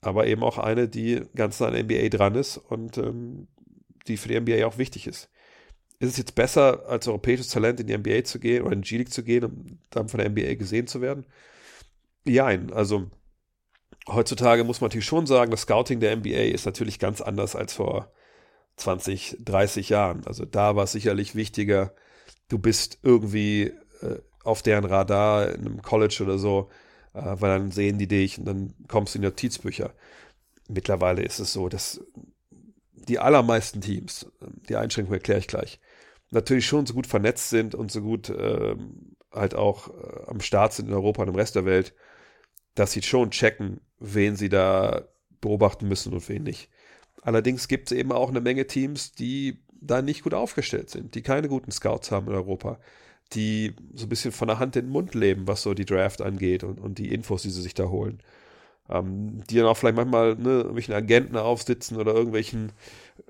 aber 0.00 0.26
eben 0.26 0.42
auch 0.42 0.58
eine, 0.58 0.88
die 0.88 1.22
ganz 1.34 1.60
nah 1.60 1.68
an 1.68 1.78
NBA 1.78 2.08
dran 2.08 2.34
ist 2.34 2.56
und 2.56 2.98
ähm, 2.98 3.48
die 4.06 4.16
für 4.16 4.28
die 4.28 4.40
NBA 4.40 4.66
auch 4.66 4.78
wichtig 4.78 5.06
ist. 5.06 5.30
Ist 5.98 6.12
es 6.12 6.16
jetzt 6.16 6.34
besser, 6.34 6.86
als 6.88 7.06
europäisches 7.06 7.48
Talent 7.48 7.80
in 7.80 7.86
die 7.86 7.96
NBA 7.96 8.24
zu 8.24 8.40
gehen 8.40 8.62
oder 8.62 8.72
in 8.72 8.82
die 8.82 8.88
G-League 8.88 9.12
zu 9.12 9.22
gehen, 9.22 9.44
um 9.44 9.78
dann 9.90 10.08
von 10.08 10.18
der 10.18 10.30
NBA 10.30 10.54
gesehen 10.54 10.86
zu 10.86 11.02
werden? 11.02 11.26
Jein, 12.24 12.72
also 12.72 13.10
heutzutage 14.08 14.64
muss 14.64 14.80
man 14.80 14.88
natürlich 14.88 15.06
schon 15.06 15.26
sagen, 15.26 15.50
das 15.50 15.62
Scouting 15.62 16.00
der 16.00 16.16
NBA 16.16 16.54
ist 16.54 16.64
natürlich 16.64 16.98
ganz 16.98 17.20
anders 17.20 17.54
als 17.54 17.74
vor 17.74 18.10
20, 18.76 19.38
30 19.44 19.88
Jahren. 19.90 20.26
Also 20.26 20.44
da 20.44 20.76
war 20.76 20.84
es 20.84 20.92
sicherlich 20.92 21.34
wichtiger, 21.34 21.94
du 22.48 22.58
bist 22.58 22.98
irgendwie 23.02 23.72
äh, 24.00 24.18
auf 24.42 24.62
deren 24.62 24.84
Radar 24.84 25.50
in 25.50 25.66
einem 25.66 25.82
College 25.82 26.20
oder 26.22 26.38
so, 26.38 26.70
äh, 27.14 27.20
weil 27.22 27.58
dann 27.58 27.70
sehen 27.70 27.98
die 27.98 28.08
dich 28.08 28.38
und 28.38 28.44
dann 28.46 28.74
kommst 28.88 29.14
du 29.14 29.18
in 29.18 29.24
Notizbücher. 29.24 29.92
Mittlerweile 30.68 31.22
ist 31.22 31.40
es 31.40 31.52
so, 31.52 31.68
dass 31.68 32.00
die 32.92 33.18
allermeisten 33.18 33.80
Teams, 33.80 34.26
die 34.68 34.76
Einschränkung 34.76 35.14
erkläre 35.14 35.40
ich 35.40 35.48
gleich, 35.48 35.80
natürlich 36.30 36.66
schon 36.66 36.86
so 36.86 36.94
gut 36.94 37.06
vernetzt 37.06 37.50
sind 37.50 37.74
und 37.74 37.90
so 37.90 38.02
gut 38.02 38.30
ähm, 38.30 39.16
halt 39.32 39.54
auch 39.54 39.88
äh, 39.88 40.26
am 40.26 40.40
Start 40.40 40.72
sind 40.72 40.88
in 40.88 40.94
Europa 40.94 41.22
und 41.22 41.28
im 41.28 41.34
Rest 41.34 41.56
der 41.56 41.64
Welt, 41.64 41.94
dass 42.74 42.92
sie 42.92 43.02
schon 43.02 43.30
checken, 43.30 43.80
wen 43.98 44.36
sie 44.36 44.48
da 44.48 45.08
beobachten 45.40 45.88
müssen 45.88 46.12
und 46.12 46.28
wen 46.28 46.42
nicht. 46.42 46.68
Allerdings 47.22 47.68
gibt 47.68 47.90
es 47.90 47.98
eben 47.98 48.12
auch 48.12 48.30
eine 48.30 48.40
Menge 48.40 48.66
Teams, 48.66 49.12
die 49.12 49.62
da 49.80 50.02
nicht 50.02 50.22
gut 50.22 50.34
aufgestellt 50.34 50.90
sind, 50.90 51.14
die 51.14 51.22
keine 51.22 51.48
guten 51.48 51.70
Scouts 51.70 52.10
haben 52.10 52.28
in 52.28 52.34
Europa, 52.34 52.78
die 53.32 53.74
so 53.94 54.06
ein 54.06 54.08
bisschen 54.08 54.32
von 54.32 54.48
der 54.48 54.58
Hand 54.58 54.76
in 54.76 54.86
den 54.86 54.92
Mund 54.92 55.14
leben, 55.14 55.46
was 55.46 55.62
so 55.62 55.74
die 55.74 55.84
Draft 55.84 56.20
angeht 56.22 56.64
und, 56.64 56.80
und 56.80 56.98
die 56.98 57.12
Infos, 57.12 57.42
die 57.42 57.50
sie 57.50 57.62
sich 57.62 57.74
da 57.74 57.88
holen. 57.88 58.22
Ähm, 58.88 59.44
die 59.48 59.56
dann 59.56 59.66
auch 59.66 59.76
vielleicht 59.76 59.96
manchmal 59.96 60.34
ne, 60.34 60.50
irgendwelchen 60.50 60.94
Agenten 60.94 61.36
aufsitzen 61.36 61.96
oder 61.96 62.12
irgendwelchen 62.12 62.72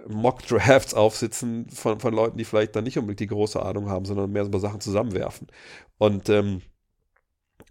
Mock-Drafts 0.09 0.95
aufsitzen 0.95 1.69
von, 1.69 2.01
von 2.01 2.15
Leuten, 2.15 2.39
die 2.39 2.45
vielleicht 2.45 2.75
dann 2.75 2.85
nicht 2.85 2.99
unbedingt 2.99 3.21
die 3.21 3.27
große 3.27 3.63
Ahnung 3.63 3.91
haben, 3.91 4.07
sondern 4.07 4.33
mehr 4.33 4.45
so 4.45 4.59
Sachen 4.59 4.81
zusammenwerfen. 4.81 5.49
Und 5.99 6.31
ähm, 6.31 6.63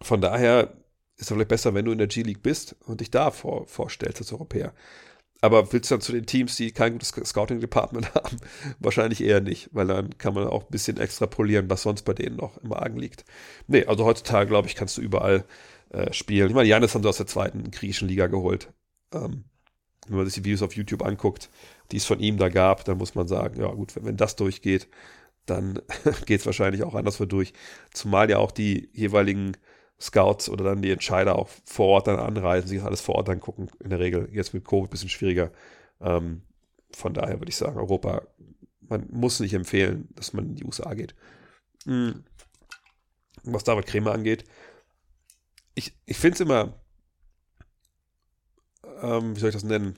von 0.01 0.22
daher 0.22 0.74
ist 1.17 1.24
es 1.24 1.30
vielleicht 1.30 1.49
besser, 1.49 1.74
wenn 1.74 1.86
du 1.86 1.91
in 1.91 1.97
der 1.97 2.07
G-League 2.07 2.43
bist 2.43 2.76
und 2.86 3.01
dich 3.01 3.11
da 3.11 3.32
vor, 3.32 3.67
vorstellst 3.67 4.20
als 4.20 4.32
Europäer. 4.32 4.74
Aber 5.42 5.72
willst 5.72 5.90
du 5.90 5.96
dann 5.96 6.02
zu 6.02 6.12
den 6.12 6.26
Teams, 6.26 6.56
die 6.58 6.72
kein 6.72 6.94
gutes 6.94 7.10
Scouting-Department 7.10 8.14
haben? 8.16 8.38
Wahrscheinlich 8.80 9.24
eher 9.24 9.42
nicht, 9.42 9.70
weil 9.72 9.88
dann 9.88 10.18
kann 10.18 10.34
man 10.34 10.48
auch 10.48 10.64
ein 10.64 10.72
bisschen 10.72 10.98
extrapolieren, 10.98 11.70
was 11.70 11.84
sonst 11.84 12.04
bei 12.04 12.14
denen 12.14 12.36
noch 12.36 12.58
im 12.58 12.74
Argen 12.74 12.98
liegt. 12.98 13.24
Nee, 13.68 13.86
also 13.86 14.06
heutzutage, 14.06 14.50
glaube 14.50 14.68
ich, 14.68 14.76
kannst 14.76 14.98
du 14.98 15.02
überall 15.02 15.46
äh, 15.92 16.12
spielen. 16.14 16.50
Ich 16.50 16.56
meine, 16.56 16.68
Janis 16.68 16.94
haben 16.94 17.04
sie 17.04 17.10
aus 17.10 17.18
der 17.18 17.28
zweiten 17.28 17.72
griechischen 17.72 18.08
Liga 18.08 18.28
geholt. 18.28 18.74
Ähm, 19.14 19.46
wenn 20.08 20.18
man 20.18 20.26
sich 20.26 20.36
die 20.36 20.46
Videos 20.46 20.62
auf 20.62 20.76
YouTube 20.76 21.04
anguckt, 21.04 21.50
die 21.92 21.98
es 21.98 22.06
von 22.06 22.20
ihm 22.20 22.38
da 22.38 22.50
gab, 22.50 22.84
dann 22.86 22.98
muss 22.98 23.16
man 23.16 23.28
sagen, 23.28 23.62
ja 23.62 23.68
gut, 23.68 23.96
wenn, 23.96 24.06
wenn 24.06 24.18
das 24.18 24.36
durchgeht, 24.36 24.88
dann 25.46 25.82
geht 26.26 26.42
es 26.42 26.46
wahrscheinlich 26.46 26.84
auch 26.84 26.96
anderswo 26.96 27.26
durch. 27.26 27.54
Zumal 27.94 28.30
ja 28.30 28.38
auch 28.40 28.52
die 28.52 28.90
jeweiligen 28.94 29.56
Scouts 30.02 30.50
oder 30.50 30.64
dann 30.64 30.82
die 30.82 30.91
Entscheider 30.91 31.38
auch 31.38 31.50
vor 31.66 31.88
Ort 31.88 32.08
dann 32.08 32.20
anreisen, 32.20 32.70
sich 32.70 32.78
das 32.78 32.88
alles 32.88 33.02
vor 33.02 33.16
Ort 33.16 33.30
angucken. 33.30 33.70
In 33.80 33.89
der 33.89 34.00
Regel 34.00 34.30
jetzt 34.32 34.54
mit 34.54 34.66
Covid 34.66 34.88
ein 34.88 34.89
bisschen 34.89 35.10
schwieriger. 35.10 35.52
Ähm, 36.00 36.43
von 36.91 37.14
daher 37.14 37.39
würde 37.39 37.50
ich 37.50 37.58
sagen, 37.58 37.78
Europa, 37.78 38.24
man 38.80 39.08
muss 39.12 39.39
nicht 39.39 39.54
empfehlen, 39.54 40.08
dass 40.16 40.34
man 40.34 40.45
in 40.47 40.56
die 40.56 40.64
USA 40.64 40.93
geht. 40.93 41.16
Mhm. 41.86 42.24
Was 43.43 43.64
David 43.64 43.86
Krämer 43.86 44.12
angeht, 44.12 44.45
ich, 45.76 45.97
ich 46.06 46.18
finde 46.18 46.36
es 46.36 46.41
immer, 46.41 46.74
ähm, 49.02 49.36
wie 49.36 49.39
soll 49.39 49.50
ich 49.50 49.56
das 49.56 49.64
nennen, 49.64 49.97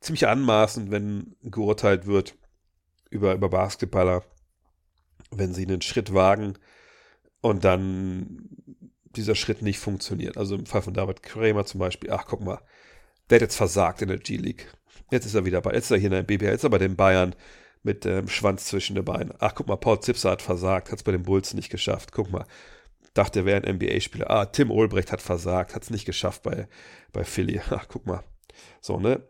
ziemlich 0.00 0.26
anmaßend, 0.26 0.90
wenn 0.90 1.36
geurteilt 1.42 2.06
wird 2.06 2.36
über, 3.10 3.34
über 3.34 3.48
Basketballer, 3.48 4.24
wenn 5.30 5.54
sie 5.54 5.64
einen 5.64 5.82
Schritt 5.82 6.14
wagen 6.14 6.58
und 7.40 7.64
dann 7.64 8.48
dieser 9.16 9.34
Schritt 9.34 9.62
nicht 9.62 9.78
funktioniert. 9.78 10.36
Also 10.36 10.54
im 10.54 10.66
Fall 10.66 10.82
von 10.82 10.94
David 10.94 11.22
Kramer 11.22 11.64
zum 11.64 11.80
Beispiel, 11.80 12.10
ach 12.10 12.24
guck 12.26 12.40
mal, 12.42 12.60
der 13.30 13.36
hat 13.36 13.42
jetzt 13.42 13.56
versagt 13.56 14.02
in 14.02 14.08
der 14.08 14.18
G-League. 14.18 14.72
Jetzt 15.10 15.26
ist 15.26 15.34
er 15.34 15.44
wieder 15.44 15.60
bei, 15.60 15.72
jetzt 15.72 15.86
ist 15.86 15.90
er 15.90 15.98
hier 15.98 16.06
in 16.06 16.12
der 16.12 16.22
BBL, 16.22 16.46
jetzt 16.46 16.60
ist 16.60 16.64
er 16.64 16.70
bei 16.70 16.78
den 16.78 16.96
Bayern 16.96 17.34
mit 17.82 18.04
dem 18.04 18.20
ähm, 18.20 18.28
Schwanz 18.28 18.66
zwischen 18.66 18.94
den 18.94 19.04
Beinen. 19.04 19.32
Ach 19.38 19.54
guck 19.54 19.66
mal, 19.66 19.76
Paul 19.76 20.00
Zipser 20.00 20.30
hat 20.30 20.42
versagt, 20.42 20.90
hat 20.90 20.98
es 20.98 21.02
bei 21.02 21.12
den 21.12 21.24
Bulls 21.24 21.54
nicht 21.54 21.70
geschafft. 21.70 22.12
Guck 22.12 22.30
mal, 22.30 22.46
dachte, 23.14 23.40
er 23.40 23.44
wäre 23.44 23.62
ein 23.62 23.76
NBA-Spieler. 23.76 24.30
Ah, 24.30 24.46
Tim 24.46 24.70
Olbrecht 24.70 25.12
hat 25.12 25.22
versagt, 25.22 25.74
hat 25.74 25.82
es 25.82 25.90
nicht 25.90 26.04
geschafft 26.04 26.42
bei, 26.42 26.68
bei 27.12 27.24
Philly. 27.24 27.60
Ach, 27.70 27.86
guck 27.88 28.06
mal. 28.06 28.22
So, 28.80 28.98
ne? 28.98 29.22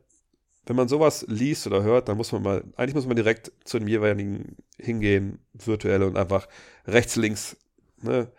Wenn 0.66 0.76
man 0.76 0.88
sowas 0.88 1.24
liest 1.28 1.66
oder 1.66 1.82
hört, 1.82 2.08
dann 2.08 2.16
muss 2.16 2.30
man 2.30 2.42
mal, 2.42 2.64
eigentlich 2.76 2.94
muss 2.94 3.06
man 3.06 3.16
direkt 3.16 3.50
zu 3.64 3.78
dem 3.78 3.88
jeweiligen 3.88 4.56
hingehen, 4.78 5.40
virtuell 5.52 6.04
und 6.04 6.16
einfach 6.16 6.46
rechts, 6.86 7.16
links, 7.16 7.56
ne? 8.00 8.30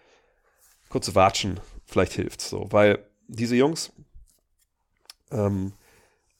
Kurze 0.93 1.15
Watschen 1.15 1.59
vielleicht 1.85 2.13
hilft 2.13 2.39
so, 2.39 2.67
weil 2.69 2.99
diese 3.27 3.55
Jungs 3.55 3.91
ähm, 5.31 5.73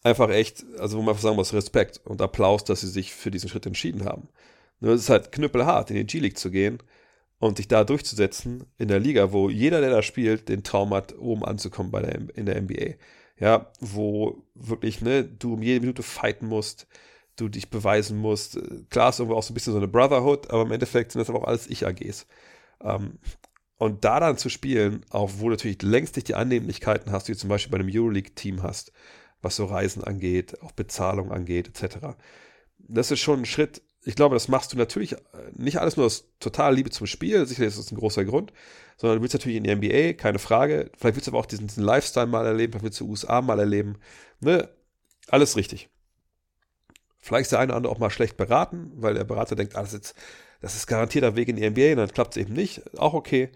einfach 0.04 0.30
echt, 0.30 0.64
also 0.78 1.00
wo 1.00 1.02
man 1.02 1.18
sagen 1.18 1.38
muss, 1.38 1.54
Respekt 1.54 2.00
und 2.06 2.22
Applaus, 2.22 2.64
dass 2.64 2.82
sie 2.82 2.88
sich 2.88 3.16
für 3.16 3.32
diesen 3.32 3.50
Schritt 3.50 3.66
entschieden 3.66 4.06
haben. 4.06 4.30
Nur 4.80 4.94
es 4.94 5.02
ist 5.02 5.10
halt 5.10 5.32
knüppelhart, 5.32 5.90
in 5.90 5.96
die 5.96 6.06
G-League 6.06 6.38
zu 6.38 6.52
gehen 6.52 6.78
und 7.40 7.58
sich 7.58 7.68
da 7.68 7.84
durchzusetzen 7.84 8.66
in 8.78 8.90
der 8.90 9.00
Liga, 9.00 9.32
wo 9.32 9.50
jeder, 9.50 9.82
der 9.82 9.90
da 9.90 10.04
spielt, 10.04 10.50
den 10.50 10.64
Traum 10.64 10.94
hat, 10.94 11.18
oben 11.18 11.44
anzukommen 11.44 11.92
bei 11.92 12.04
der, 12.04 12.14
in 12.36 12.46
der 12.46 12.62
NBA. 12.62 12.94
Ja, 13.40 13.72
wo 13.80 14.46
wirklich, 14.54 15.02
ne, 15.02 15.24
du 15.24 15.56
um 15.56 15.64
jede 15.64 15.80
Minute 15.80 16.04
fighten 16.04 16.46
musst, 16.46 16.86
du 17.38 17.50
dich 17.50 17.72
beweisen 17.72 18.20
musst. 18.20 18.60
Klar 18.92 19.10
ist 19.10 19.18
irgendwo 19.18 19.36
auch 19.36 19.42
so 19.42 19.52
ein 19.52 19.56
bisschen 19.56 19.74
so 19.74 19.80
eine 19.80 19.88
Brotherhood, 19.88 20.52
aber 20.52 20.62
im 20.62 20.72
Endeffekt 20.72 21.12
sind 21.12 21.22
das 21.22 21.30
aber 21.32 21.40
auch 21.40 21.48
alles 21.48 21.66
Ich-AGs. 21.66 22.28
Ähm, 22.82 23.18
und 23.78 24.06
da 24.06 24.20
dann 24.20 24.38
zu 24.38 24.50
spielen, 24.50 25.06
auch 25.10 25.32
wo 25.38 25.46
du 25.46 25.52
natürlich 25.52 25.82
längst 25.82 26.16
nicht 26.16 26.28
die 26.28 26.36
Annehmlichkeiten 26.36 27.12
hast, 27.12 27.28
die 27.28 27.34
du 27.34 27.38
zum 27.38 27.50
Beispiel 27.50 27.72
bei 27.72 27.80
einem 27.80 27.94
Euroleague-Team 27.94 28.64
hast, 28.64 28.92
was 29.42 29.56
so 29.56 29.66
Reisen 29.66 30.04
angeht, 30.04 30.62
auch 30.62 30.72
Bezahlung 30.72 31.32
angeht, 31.32 31.68
etc. 31.68 32.16
Das 32.78 33.12
ist 33.12 33.20
schon 33.20 33.42
ein 33.42 33.46
Schritt. 33.46 33.82
Ich 34.06 34.16
glaube, 34.16 34.36
das 34.36 34.48
machst 34.48 34.74
du 34.74 34.78
natürlich 34.78 35.14
äh, 35.14 35.18
nicht 35.54 35.80
alles 35.80 35.98
nur 35.98 36.06
aus 36.06 36.30
totaler 36.40 36.76
Liebe 36.76 36.90
zum 36.90 37.08
Spiel, 37.08 37.46
sicherlich 37.46 37.70
ist 37.70 37.80
das 37.80 37.92
ein 37.92 37.98
großer 37.98 38.26
Grund, 38.26 38.54
sondern 38.98 39.18
du 39.18 39.22
willst 39.24 39.34
natürlich 39.34 39.58
in 39.58 39.64
die 39.64 39.76
NBA, 39.76 40.14
keine 40.14 40.40
Frage. 40.40 40.92
Vielleicht 40.98 41.16
willst 41.16 41.28
du 41.28 41.32
aber 41.32 41.40
auch 41.40 41.46
diesen, 41.46 41.68
diesen 41.68 41.84
Lifestyle 41.84 42.28
mal 42.28 42.46
erleben, 42.46 42.74
vielleicht 42.74 42.84
willst 42.84 43.00
du 43.00 43.10
USA 43.10 43.42
mal 43.42 43.60
erleben. 43.60 43.98
Ne? 44.40 44.70
Alles 45.30 45.56
richtig. 45.56 45.90
Vielleicht 47.20 47.44
ist 47.44 47.52
der 47.54 47.60
eine 47.60 47.72
oder 47.72 47.78
andere 47.78 47.94
auch 47.94 48.00
mal 48.00 48.10
schlecht 48.10 48.36
beraten, 48.36 48.92
weil 48.96 49.14
der 49.14 49.24
Berater 49.24 49.56
denkt, 49.56 49.76
ah, 49.78 49.82
das 49.82 49.94
ist 49.94 49.94
jetzt 49.94 50.16
das 50.64 50.76
ist 50.76 50.88
garantierter 50.88 51.36
Weg 51.36 51.50
in 51.50 51.58
die 51.58 51.70
NBA 51.70 51.92
und 51.92 51.98
dann 51.98 52.14
klappt 52.14 52.38
es 52.38 52.42
eben 52.42 52.54
nicht. 52.54 52.82
Auch 52.98 53.14
okay. 53.14 53.52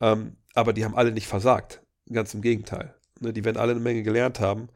Ähm, 0.00 0.36
aber 0.54 0.72
die 0.72 0.84
haben 0.84 0.94
alle 0.94 1.10
nicht 1.10 1.26
versagt. 1.26 1.82
Ganz 2.10 2.34
im 2.34 2.40
Gegenteil. 2.40 2.94
Ne, 3.18 3.32
die 3.32 3.44
werden 3.44 3.56
alle 3.56 3.72
eine 3.72 3.80
Menge 3.80 4.04
gelernt 4.04 4.38
haben 4.38 4.68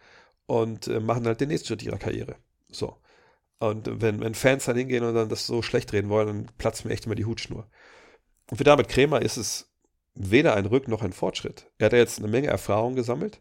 und 0.47 0.89
äh, 0.89 0.99
machen 0.99 1.25
halt 1.27 1.41
den 1.41 1.49
nächsten 1.49 1.69
Schritt 1.69 1.85
ihrer 1.85 1.99
Karriere. 1.99 2.35
So. 2.69 2.97
Und 3.61 4.03
wenn, 4.03 4.19
wenn 4.21 4.35
Fans 4.35 4.65
dann 4.65 4.77
hingehen 4.77 5.05
und 5.05 5.15
dann 5.15 5.29
das 5.29 5.47
so 5.47 5.63
schlecht 5.63 5.93
reden 5.93 6.09
wollen, 6.09 6.27
dann 6.27 6.47
platzt 6.59 6.85
mir 6.85 6.91
echt 6.91 7.07
immer 7.07 7.15
die 7.15 7.25
Hutschnur. 7.25 7.69
Und 8.51 8.57
für 8.57 8.65
David 8.65 8.89
Krämer 8.89 9.23
ist 9.23 9.37
es 9.37 9.71
weder 10.15 10.57
ein 10.57 10.67
Rück 10.67 10.89
noch 10.89 11.03
ein 11.03 11.13
Fortschritt. 11.13 11.71
Er 11.79 11.87
hat 11.87 11.93
ja 11.93 12.01
jetzt 12.01 12.19
eine 12.19 12.29
Menge 12.29 12.49
Erfahrung 12.49 12.97
gesammelt. 12.97 13.41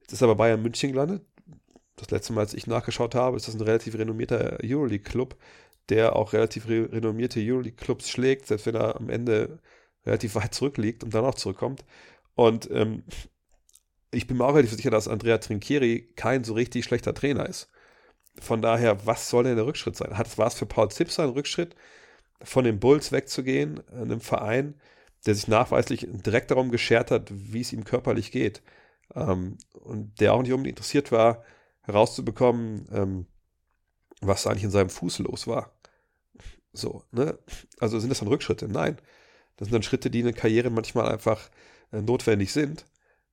Jetzt 0.00 0.14
ist 0.14 0.22
er 0.22 0.28
bei 0.28 0.34
Bayern 0.34 0.60
München 0.60 0.90
gelandet. 0.90 1.24
Das 1.94 2.10
letzte 2.10 2.32
Mal, 2.32 2.40
als 2.40 2.54
ich 2.54 2.66
nachgeschaut 2.66 3.14
habe, 3.14 3.36
ist 3.36 3.46
das 3.46 3.54
ein 3.54 3.60
relativ 3.60 3.94
renommierter 3.96 4.58
Euroleague-Club, 4.60 5.36
der 5.90 6.16
auch 6.16 6.32
relativ 6.32 6.68
re 6.68 6.88
renommierte 6.92 7.40
Euroleague-Clubs 7.40 8.08
schlägt, 8.08 8.46
selbst 8.46 8.66
wenn 8.66 8.76
er 8.76 8.96
am 8.96 9.10
Ende 9.10 9.58
relativ 10.06 10.34
weit 10.36 10.54
zurückliegt 10.54 11.04
und 11.04 11.14
dann 11.14 11.24
auch 11.24 11.34
zurückkommt. 11.34 11.84
Und 12.34 12.70
ähm, 12.70 13.04
ich 14.12 14.26
bin 14.26 14.38
mir 14.38 14.44
auch 14.44 14.54
relativ 14.54 14.76
sicher, 14.76 14.90
dass 14.90 15.08
Andrea 15.08 15.38
Trinchieri 15.38 16.12
kein 16.16 16.44
so 16.44 16.54
richtig 16.54 16.84
schlechter 16.84 17.14
Trainer 17.14 17.48
ist. 17.48 17.68
Von 18.40 18.62
daher, 18.62 19.06
was 19.06 19.28
soll 19.28 19.44
denn 19.44 19.56
der 19.56 19.66
Rückschritt 19.66 19.96
sein? 19.96 20.10
War 20.10 20.46
es 20.46 20.54
für 20.54 20.66
Paul 20.66 20.90
Zipser 20.90 21.24
ein 21.24 21.30
Rückschritt, 21.30 21.74
von 22.42 22.64
den 22.64 22.80
Bulls 22.80 23.12
wegzugehen, 23.12 23.86
einem 23.90 24.20
Verein, 24.20 24.80
der 25.26 25.34
sich 25.34 25.48
nachweislich 25.48 26.06
direkt 26.08 26.50
darum 26.50 26.70
geschert 26.70 27.10
hat, 27.10 27.30
wie 27.30 27.60
es 27.60 27.72
ihm 27.72 27.84
körperlich 27.84 28.32
geht. 28.32 28.62
Ähm, 29.14 29.58
und 29.72 30.20
der 30.20 30.32
auch 30.32 30.42
nicht 30.42 30.52
unbedingt 30.52 30.78
interessiert 30.78 31.12
war, 31.12 31.44
herauszubekommen, 31.82 32.88
ähm, 32.92 33.26
was 34.20 34.46
eigentlich 34.46 34.64
in 34.64 34.70
seinem 34.70 34.90
Fuß 34.90 35.18
los 35.20 35.46
war. 35.46 35.72
So, 36.72 37.02
ne? 37.10 37.38
Also 37.78 37.98
sind 37.98 38.10
das 38.10 38.20
dann 38.20 38.28
Rückschritte? 38.28 38.68
Nein. 38.68 38.98
Das 39.56 39.66
sind 39.66 39.74
dann 39.74 39.82
Schritte, 39.82 40.10
die 40.10 40.20
in 40.20 40.26
der 40.26 40.34
Karriere 40.34 40.70
manchmal 40.70 41.08
einfach 41.08 41.50
äh, 41.92 42.00
notwendig 42.00 42.52
sind. 42.52 42.86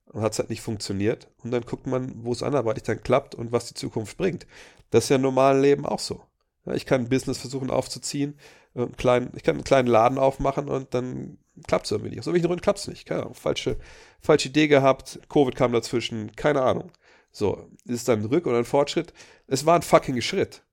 Und 0.06 0.22
hat 0.22 0.32
es 0.34 0.40
halt 0.40 0.50
nicht 0.50 0.62
funktioniert. 0.62 1.28
Und 1.44 1.52
dann 1.52 1.64
guckt 1.64 1.86
man, 1.86 2.24
wo 2.24 2.32
es 2.32 2.44
anderweitig 2.44 2.84
dann 2.84 3.04
klappt 3.04 3.36
und 3.36 3.52
was 3.52 3.68
die 3.68 3.74
Zukunft 3.74 4.18
bringt. 4.18 4.48
Das 4.90 5.06
ist 5.06 5.10
ja 5.10 5.18
im 5.18 5.22
normalen 5.22 5.62
Leben 5.62 5.86
auch 5.86 6.00
so. 6.00 6.24
Ja, 6.66 6.74
ich 6.74 6.86
kann 6.86 7.02
ein 7.02 7.10
Business 7.10 7.38
versuchen 7.40 7.70
aufzuziehen, 7.70 8.38
äh, 8.76 8.88
klein, 8.98 9.32
ich 9.36 9.44
kann 9.44 9.56
einen 9.56 9.64
kleinen 9.64 9.88
Laden 9.88 10.18
aufmachen 10.18 10.70
und 10.70 10.94
dann 10.94 11.38
klappt 11.68 11.86
es 11.86 11.92
irgendwie 11.92 12.10
nicht. 12.12 12.20
Aus 12.20 12.28
irgendwelchen 12.28 12.50
Gründen 12.50 12.64
klappt 12.64 12.80
es 12.80 12.88
nicht. 12.88 13.06
Keine 13.06 13.22
Ahnung. 13.24 13.34
Falsche, 13.36 13.78
falsche 14.22 14.50
Idee 14.50 14.68
gehabt, 14.68 15.20
Covid 15.30 15.56
kam 15.56 15.72
dazwischen, 15.72 16.36
keine 16.36 16.62
Ahnung. 16.62 16.92
So, 17.32 17.70
ist 17.86 17.96
es 17.96 18.04
dann 18.04 18.22
ein 18.22 18.26
Rück- 18.26 18.48
oder 18.48 18.58
ein 18.58 18.66
Fortschritt? 18.66 19.14
Es 19.48 19.66
war 19.66 19.76
ein 19.76 19.82
fucking 19.82 20.22
Schritt. 20.22 20.64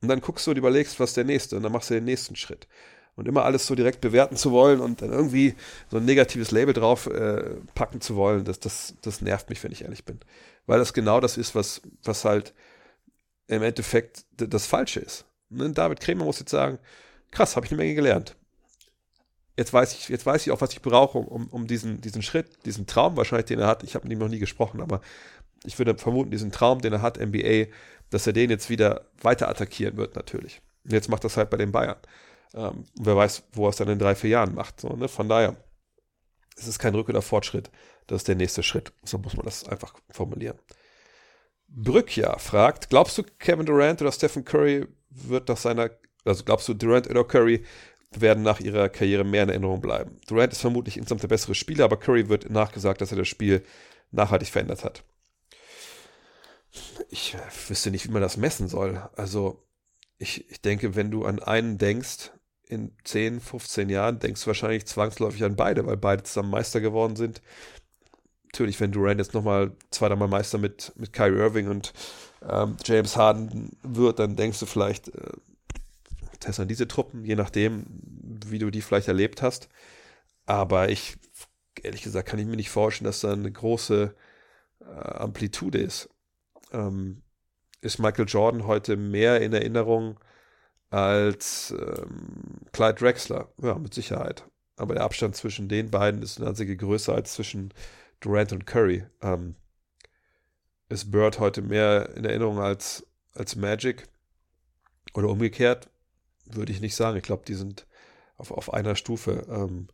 Und 0.00 0.08
dann 0.08 0.20
guckst 0.20 0.46
du 0.46 0.52
und 0.52 0.56
überlegst, 0.56 1.00
was 1.00 1.14
der 1.14 1.24
nächste. 1.24 1.56
Und 1.56 1.62
dann 1.62 1.72
machst 1.72 1.90
du 1.90 1.94
den 1.94 2.04
nächsten 2.04 2.36
Schritt. 2.36 2.68
Und 3.16 3.26
immer 3.26 3.44
alles 3.44 3.66
so 3.66 3.74
direkt 3.74 4.00
bewerten 4.00 4.36
zu 4.36 4.52
wollen 4.52 4.78
und 4.80 5.02
dann 5.02 5.10
irgendwie 5.10 5.56
so 5.90 5.96
ein 5.96 6.04
negatives 6.04 6.52
Label 6.52 6.72
drauf 6.72 7.08
äh, 7.08 7.56
packen 7.74 8.00
zu 8.00 8.14
wollen, 8.14 8.44
das, 8.44 8.60
das, 8.60 8.94
das 9.02 9.20
nervt 9.20 9.50
mich, 9.50 9.62
wenn 9.64 9.72
ich 9.72 9.82
ehrlich 9.82 10.04
bin. 10.04 10.20
Weil 10.66 10.78
das 10.78 10.92
genau 10.92 11.20
das 11.20 11.36
ist, 11.36 11.56
was, 11.56 11.82
was 12.04 12.24
halt 12.24 12.54
im 13.48 13.62
Endeffekt 13.64 14.24
das 14.36 14.66
Falsche 14.66 15.00
ist. 15.00 15.24
Ne? 15.48 15.70
David 15.72 15.98
Krämer 15.98 16.24
muss 16.24 16.38
jetzt 16.38 16.52
sagen, 16.52 16.78
krass, 17.32 17.56
habe 17.56 17.66
ich 17.66 17.72
eine 17.72 17.78
Menge 17.78 17.94
gelernt. 17.94 18.36
Jetzt 19.56 19.72
weiß 19.72 19.94
ich, 19.94 20.08
jetzt 20.08 20.24
weiß 20.24 20.46
ich 20.46 20.52
auch, 20.52 20.60
was 20.60 20.72
ich 20.72 20.82
brauche, 20.82 21.18
um, 21.18 21.48
um 21.48 21.66
diesen, 21.66 22.00
diesen 22.00 22.22
Schritt, 22.22 22.64
diesen 22.64 22.86
Traum 22.86 23.16
wahrscheinlich, 23.16 23.46
den 23.46 23.58
er 23.58 23.66
hat. 23.66 23.82
Ich 23.82 23.96
habe 23.96 24.04
mit 24.04 24.12
ihm 24.12 24.20
noch 24.20 24.28
nie 24.28 24.38
gesprochen, 24.38 24.80
aber 24.80 25.00
ich 25.64 25.78
würde 25.78 25.98
vermuten, 25.98 26.30
diesen 26.30 26.52
Traum, 26.52 26.80
den 26.80 26.92
er 26.92 27.02
hat, 27.02 27.18
NBA, 27.18 27.66
dass 28.10 28.26
er 28.26 28.32
den 28.32 28.50
jetzt 28.50 28.70
wieder 28.70 29.06
weiter 29.20 29.48
attackieren 29.48 29.96
wird, 29.96 30.16
natürlich. 30.16 30.60
Und 30.84 30.92
jetzt 30.92 31.08
macht 31.08 31.24
das 31.24 31.36
halt 31.36 31.50
bei 31.50 31.56
den 31.56 31.72
Bayern. 31.72 31.96
Ähm, 32.54 32.84
wer 32.94 33.16
weiß, 33.16 33.42
wo 33.52 33.66
er 33.66 33.70
es 33.70 33.76
dann 33.76 33.88
in 33.88 33.98
drei, 33.98 34.14
vier 34.14 34.30
Jahren 34.30 34.54
macht. 34.54 34.80
So, 34.80 34.88
ne? 34.88 35.08
Von 35.08 35.28
daher, 35.28 35.56
es 36.56 36.66
ist 36.66 36.78
kein 36.78 36.94
Rück- 36.94 37.08
oder 37.08 37.22
Fortschritt. 37.22 37.70
Das 38.06 38.22
ist 38.22 38.28
der 38.28 38.36
nächste 38.36 38.62
Schritt. 38.62 38.92
So 39.04 39.18
muss 39.18 39.36
man 39.36 39.44
das 39.44 39.68
einfach 39.68 39.94
formulieren. 40.10 40.58
Brückja 41.68 42.38
fragt, 42.38 42.88
glaubst 42.88 43.18
du, 43.18 43.22
Kevin 43.38 43.66
Durant 43.66 44.00
oder 44.00 44.12
Stephen 44.12 44.44
Curry 44.44 44.86
wird 45.10 45.48
nach 45.48 45.58
seiner, 45.58 45.90
also 46.24 46.44
glaubst 46.44 46.66
du, 46.68 46.74
Durant 46.74 47.08
oder 47.10 47.24
Curry 47.24 47.64
werden 48.12 48.42
nach 48.42 48.60
ihrer 48.60 48.88
Karriere 48.88 49.24
mehr 49.24 49.42
in 49.42 49.50
Erinnerung 49.50 49.82
bleiben? 49.82 50.18
Durant 50.26 50.52
ist 50.52 50.62
vermutlich 50.62 50.96
insgesamt 50.96 51.22
der 51.22 51.28
bessere 51.28 51.54
Spieler, 51.54 51.84
aber 51.84 51.98
Curry 51.98 52.30
wird 52.30 52.48
nachgesagt, 52.48 53.02
dass 53.02 53.12
er 53.12 53.18
das 53.18 53.28
Spiel 53.28 53.62
nachhaltig 54.10 54.48
verändert 54.48 54.82
hat. 54.84 55.04
Ich 57.10 57.36
wüsste 57.68 57.90
nicht, 57.90 58.06
wie 58.06 58.12
man 58.12 58.22
das 58.22 58.36
messen 58.36 58.68
soll. 58.68 59.08
Also, 59.16 59.64
ich, 60.18 60.50
ich 60.50 60.60
denke, 60.60 60.94
wenn 60.96 61.10
du 61.10 61.24
an 61.24 61.38
einen 61.40 61.78
denkst, 61.78 62.32
in 62.66 62.94
10, 63.04 63.40
15 63.40 63.88
Jahren, 63.88 64.18
denkst 64.18 64.42
du 64.42 64.48
wahrscheinlich 64.48 64.86
zwangsläufig 64.86 65.42
an 65.42 65.56
beide, 65.56 65.86
weil 65.86 65.96
beide 65.96 66.22
zusammen 66.24 66.50
Meister 66.50 66.82
geworden 66.82 67.16
sind 67.16 67.40
natürlich, 68.52 68.80
wenn 68.80 68.92
Durant 68.92 69.20
jetzt 69.20 69.34
nochmal 69.34 69.72
zweimal 69.90 70.28
Meister 70.28 70.58
mit, 70.58 70.92
mit 70.96 71.12
Kyrie 71.12 71.38
Irving 71.38 71.68
und 71.68 71.92
ähm, 72.48 72.76
James 72.84 73.16
Harden 73.16 73.76
wird, 73.82 74.18
dann 74.18 74.36
denkst 74.36 74.58
du 74.60 74.66
vielleicht, 74.66 75.08
äh, 75.08 75.32
test 76.40 76.60
an 76.60 76.68
diese 76.68 76.88
Truppen, 76.88 77.24
je 77.24 77.36
nachdem, 77.36 77.84
wie 78.46 78.58
du 78.58 78.70
die 78.70 78.82
vielleicht 78.82 79.08
erlebt 79.08 79.42
hast. 79.42 79.68
Aber 80.46 80.88
ich, 80.88 81.16
ehrlich 81.82 82.02
gesagt, 82.02 82.28
kann 82.28 82.38
ich 82.38 82.46
mir 82.46 82.56
nicht 82.56 82.70
vorstellen, 82.70 83.06
dass 83.06 83.20
da 83.20 83.32
eine 83.32 83.52
große 83.52 84.14
äh, 84.80 84.84
Amplitude 84.84 85.78
ist. 85.78 86.08
Ähm, 86.72 87.22
ist 87.80 87.98
Michael 87.98 88.26
Jordan 88.26 88.66
heute 88.66 88.96
mehr 88.96 89.40
in 89.40 89.52
Erinnerung 89.52 90.18
als 90.90 91.74
ähm, 91.78 92.60
Clyde 92.72 92.94
Drexler? 92.94 93.52
Ja, 93.62 93.74
mit 93.76 93.94
Sicherheit. 93.94 94.44
Aber 94.76 94.94
der 94.94 95.04
Abstand 95.04 95.36
zwischen 95.36 95.68
den 95.68 95.90
beiden 95.90 96.22
ist 96.22 96.38
eine 96.38 96.48
einzige 96.48 96.76
größer 96.76 97.14
als 97.14 97.34
zwischen 97.34 97.72
Durant 98.20 98.52
und 98.52 98.66
Curry. 98.66 99.04
Ähm, 99.22 99.56
ist 100.88 101.10
Bird 101.10 101.38
heute 101.38 101.62
mehr 101.62 102.16
in 102.16 102.24
Erinnerung 102.24 102.58
als, 102.58 103.06
als 103.34 103.56
Magic? 103.56 104.08
Oder 105.14 105.28
umgekehrt? 105.28 105.90
Würde 106.46 106.72
ich 106.72 106.80
nicht 106.80 106.94
sagen. 106.96 107.16
Ich 107.16 107.22
glaube, 107.22 107.44
die 107.46 107.54
sind 107.54 107.86
auf, 108.36 108.50
auf 108.50 108.72
einer 108.72 108.94
Stufe. 108.96 109.46
Ähm, 109.48 109.88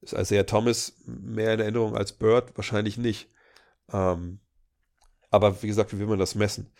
ist 0.00 0.12
Isaiah 0.12 0.44
Thomas 0.44 0.94
mehr 1.06 1.54
in 1.54 1.60
Erinnerung 1.60 1.96
als 1.96 2.12
Bird? 2.12 2.56
Wahrscheinlich 2.56 2.96
nicht. 2.98 3.30
Ähm, 3.92 4.40
aber 5.36 5.62
wie 5.62 5.68
gesagt, 5.68 5.92
wie 5.92 5.98
will 5.98 6.06
man 6.06 6.18
das 6.18 6.34
messen? 6.34 6.70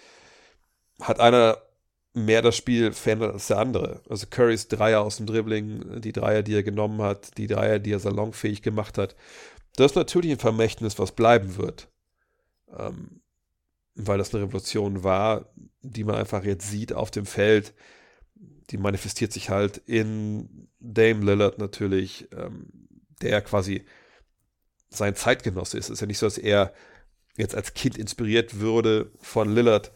Hat 1.01 1.21
einer 1.21 1.59
mehr 2.15 2.43
das 2.43 2.57
Spiel 2.57 2.93
verändert 2.93 3.35
als 3.35 3.49
der 3.49 3.59
andere? 3.59 4.01
Also 4.09 4.27
Currys 4.29 4.69
Dreier 4.69 5.03
aus 5.03 5.19
dem 5.19 5.27
Dribbling, 5.27 6.01
die 6.01 6.13
Dreier, 6.13 6.43
die 6.43 6.55
er 6.55 6.63
genommen 6.63 7.03
hat, 7.03 7.37
die 7.39 7.47
Dreier, 7.47 7.79
die 7.79 7.93
er 7.93 8.01
salonfähig 8.01 8.63
gemacht 8.63 8.99
hat, 8.99 9.15
das 9.77 9.93
ist 9.93 9.97
natürlich 9.97 10.33
ein 10.33 10.39
Vermächtnis, 10.39 10.99
was 10.99 11.13
bleiben 11.13 11.57
wird. 11.59 11.89
Ähm, 12.77 13.21
weil 13.95 14.19
das 14.19 14.35
eine 14.35 14.45
Revolution 14.45 15.05
war, 15.05 15.51
die 15.83 16.05
man 16.05 16.17
einfach 16.17 16.45
jetzt 16.45 16.71
sieht 16.71 16.93
auf 16.93 17.11
dem 17.11 17.27
Feld. 17.27 17.75
Die 18.71 18.79
manifestiert 18.79 19.33
sich 19.33 19.51
halt 19.51 19.79
in 19.79 20.69
Dame 20.81 21.25
Lillard 21.25 21.59
natürlich, 21.59 22.29
ähm, 22.33 22.69
der 23.23 23.41
quasi 23.43 23.87
sein 24.89 25.15
Zeitgenosse 25.15 25.79
ist. 25.79 25.87
Es 25.87 25.95
ist 25.95 26.01
ja 26.01 26.07
nicht 26.07 26.19
so, 26.19 26.27
dass 26.27 26.39
er 26.39 26.73
jetzt 27.37 27.55
als 27.55 27.75
Kind 27.75 27.99
inspiriert 27.99 28.61
würde 28.61 29.11
von 29.21 29.53
Lillard, 29.53 29.93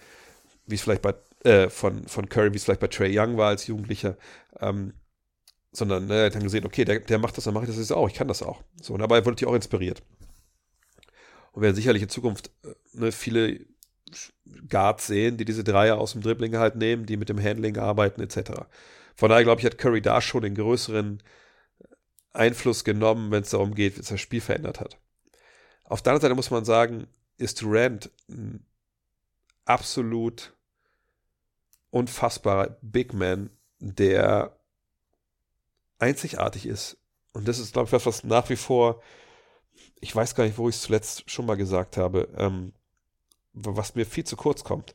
wie 0.67 0.75
es 0.75 0.83
vielleicht 0.83 1.03
bei, 1.03 1.15
äh, 1.45 1.69
von, 1.69 2.07
von 2.07 2.29
Curry, 2.29 2.53
wie 2.53 2.57
es 2.57 2.65
vielleicht 2.65 2.81
bei 2.81 2.89
Trey 2.89 3.19
Young 3.19 3.37
war 3.37 3.49
als 3.49 3.67
Jugendlicher. 3.67 4.17
Ähm, 4.61 4.95
sondern 5.73 6.07
ne, 6.07 6.27
hat 6.27 6.35
dann 6.35 6.43
gesehen, 6.43 6.67
okay, 6.67 6.85
der, 6.85 7.01
der 7.01 7.19
macht 7.19 7.37
das, 7.37 7.45
dann 7.45 7.55
mache 7.55 7.65
ich 7.65 7.71
das 7.71 7.79
jetzt 7.79 7.93
auch, 7.93 8.09
ich 8.09 8.15
kann 8.15 8.29
das 8.29 8.43
auch. 8.43 8.63
So, 8.81 8.95
und 8.95 9.01
dabei 9.01 9.19
wurde 9.19 9.31
natürlich 9.31 9.51
auch 9.51 9.55
inspiriert. 9.55 10.03
Und 11.53 11.63
werden 11.63 11.77
sicherlich 11.77 12.03
in 12.03 12.09
Zukunft 12.09 12.51
äh, 12.65 12.75
ne, 12.93 13.13
viele 13.13 13.61
Guards 14.69 15.07
sehen, 15.07 15.37
die 15.37 15.45
diese 15.45 15.63
Dreier 15.63 15.99
aus 15.99 16.13
dem 16.13 16.23
Dribbling 16.23 16.57
halt 16.57 16.77
nehmen, 16.77 17.07
die 17.07 17.17
mit 17.17 17.29
dem 17.29 17.41
Handling 17.41 17.77
arbeiten, 17.79 18.21
etc. 18.21 18.63
Von 19.15 19.31
daher 19.31 19.45
glaube 19.45 19.61
ich, 19.61 19.67
hat 19.67 19.79
Curry 19.79 20.03
da 20.03 20.21
schon 20.21 20.43
den 20.43 20.55
größeren 20.55 21.23
Einfluss 22.33 22.85
genommen, 22.85 23.31
wenn 23.31 23.43
es 23.43 23.51
darum 23.51 23.75
geht, 23.75 23.97
wie 23.97 24.01
es 24.01 24.09
das 24.09 24.21
Spiel 24.21 24.41
verändert 24.41 24.81
hat. 24.81 24.99
Auf 25.85 26.03
der 26.03 26.13
anderen 26.13 26.23
Seite 26.23 26.35
muss 26.35 26.51
man 26.51 26.65
sagen, 26.65 27.07
ist 27.41 27.63
Durant 27.63 28.11
ein 28.29 28.65
absolut 29.65 30.55
unfassbarer 31.91 32.79
Big 32.83 33.13
Man, 33.13 33.51
der 33.79 34.57
einzigartig 35.99 36.67
ist. 36.67 36.97
Und 37.33 37.47
das 37.49 37.59
ist, 37.59 37.73
glaube 37.73 37.87
ich, 37.87 37.93
was, 37.93 38.07
was 38.07 38.25
nach 38.25 38.49
wie 38.49 38.57
vor, 38.57 39.03
ich 40.01 40.15
weiß 40.15 40.35
gar 40.35 40.45
nicht, 40.45 40.59
wo 40.59 40.69
ich 40.69 40.77
es 40.77 40.83
zuletzt 40.83 41.31
schon 41.31 41.47
mal 41.47 41.57
gesagt 41.57 41.97
habe, 41.97 42.29
ähm, 42.37 42.73
was 43.53 43.95
mir 43.95 44.07
viel 44.07 44.25
zu 44.25 44.37
kurz 44.37 44.65
kommt. 44.65 44.95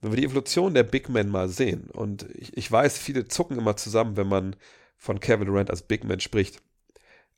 Wenn 0.00 0.12
wir 0.12 0.16
die 0.16 0.24
Evolution 0.24 0.74
der 0.74 0.82
Big 0.82 1.08
Men 1.08 1.28
mal 1.28 1.48
sehen, 1.48 1.90
und 1.90 2.28
ich, 2.34 2.56
ich 2.56 2.70
weiß, 2.70 2.98
viele 2.98 3.28
zucken 3.28 3.58
immer 3.58 3.76
zusammen, 3.76 4.16
wenn 4.16 4.28
man 4.28 4.56
von 4.96 5.20
Kevin 5.20 5.46
Durant 5.46 5.70
als 5.70 5.82
Big 5.82 6.04
Man 6.04 6.20
spricht. 6.20 6.62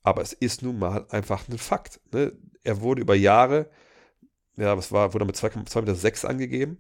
Aber 0.03 0.23
es 0.23 0.33
ist 0.33 0.63
nun 0.63 0.79
mal 0.79 1.07
einfach 1.11 1.49
ein 1.49 1.59
Fakt. 1.59 2.01
Ne? 2.13 2.33
Er 2.65 2.81
wurde 2.81 3.03
über 3.03 3.15
Jahre, 3.15 3.71
ja, 4.57 4.77
was 4.77 4.93
war, 4.93 5.15
wurde 5.15 5.25
mit 5.25 5.37
2,2 5.37 5.81
Meter 5.81 5.95
6 5.95 6.25
angegeben. 6.25 6.79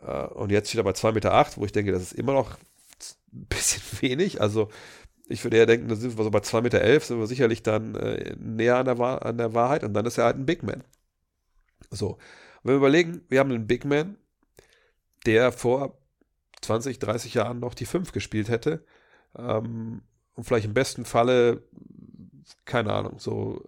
Äh, 0.00 0.26
und 0.26 0.50
jetzt 0.50 0.68
steht 0.68 0.80
er 0.80 0.84
bei 0.84 0.92
2,8 0.92 1.12
Meter, 1.12 1.34
8, 1.34 1.58
wo 1.58 1.64
ich 1.64 1.72
denke, 1.72 1.92
das 1.92 2.02
ist 2.02 2.12
immer 2.12 2.32
noch 2.32 2.52
ein 3.32 3.46
bisschen 3.46 3.82
wenig. 4.00 4.40
Also 4.40 4.68
ich 5.26 5.42
würde 5.44 5.56
eher 5.56 5.66
denken, 5.66 5.88
da 5.88 5.96
sind 5.96 6.16
wir 6.16 6.24
so 6.24 6.30
bei 6.30 6.40
2,11 6.40 6.62
Meter, 6.62 6.80
elf, 6.80 7.04
sind 7.04 7.18
wir 7.18 7.26
sicherlich 7.26 7.62
dann 7.62 7.94
äh, 7.94 8.36
näher 8.38 8.76
an 8.76 8.86
der, 8.86 9.00
an 9.00 9.38
der 9.38 9.54
Wahrheit 9.54 9.84
und 9.84 9.94
dann 9.94 10.06
ist 10.06 10.18
er 10.18 10.24
halt 10.24 10.36
ein 10.36 10.46
Big 10.46 10.62
Man. 10.62 10.84
So, 11.90 12.10
und 12.10 12.18
wenn 12.64 12.72
wir 12.72 12.78
überlegen, 12.78 13.22
wir 13.28 13.40
haben 13.40 13.50
einen 13.50 13.66
Big 13.66 13.84
Man, 13.84 14.16
der 15.26 15.52
vor 15.52 15.98
20, 16.60 16.98
30 16.98 17.34
Jahren 17.34 17.60
noch 17.60 17.74
die 17.74 17.86
5 17.86 18.12
gespielt 18.12 18.48
hätte 18.48 18.84
ähm, 19.36 20.02
und 20.34 20.44
vielleicht 20.44 20.66
im 20.66 20.74
besten 20.74 21.04
Falle, 21.04 21.62
keine 22.64 22.92
Ahnung, 22.92 23.18
so 23.18 23.62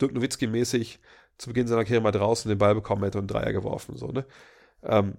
Dirk 0.00 0.12
Nowitzki-mäßig 0.12 0.98
zu 1.38 1.48
Beginn 1.48 1.66
seiner 1.66 1.84
Karriere 1.84 2.02
mal 2.02 2.12
draußen 2.12 2.48
den 2.48 2.58
Ball 2.58 2.74
bekommen 2.74 3.04
hätte 3.04 3.18
und 3.18 3.30
einen 3.30 3.42
Dreier 3.42 3.52
geworfen. 3.52 3.96
So, 3.96 4.08
ne? 4.08 4.24
Ähm, 4.82 5.16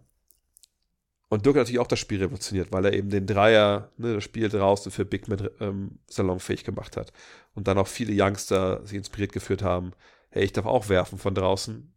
und 1.27 1.45
Dirk 1.45 1.55
hat 1.55 1.61
natürlich 1.63 1.79
auch 1.79 1.87
das 1.87 1.99
Spiel 1.99 2.21
revolutioniert, 2.21 2.71
weil 2.71 2.85
er 2.85 2.93
eben 2.93 3.09
den 3.09 3.25
Dreier, 3.25 3.91
ne, 3.97 4.13
das 4.13 4.23
Spiel 4.23 4.47
draußen 4.47 4.91
für 4.91 5.05
Big 5.05 5.27
Man 5.27 5.49
ähm, 5.59 5.99
salonfähig 6.07 6.63
gemacht 6.63 6.97
hat. 6.97 7.11
Und 7.55 7.67
dann 7.67 7.77
auch 7.77 7.87
viele 7.87 8.13
Youngster 8.13 8.85
sich 8.85 8.97
inspiriert 8.97 9.33
geführt 9.33 9.63
haben, 9.63 9.93
hey, 10.29 10.43
ich 10.43 10.53
darf 10.53 10.65
auch 10.65 10.89
werfen 10.89 11.17
von 11.17 11.33
draußen. 11.33 11.91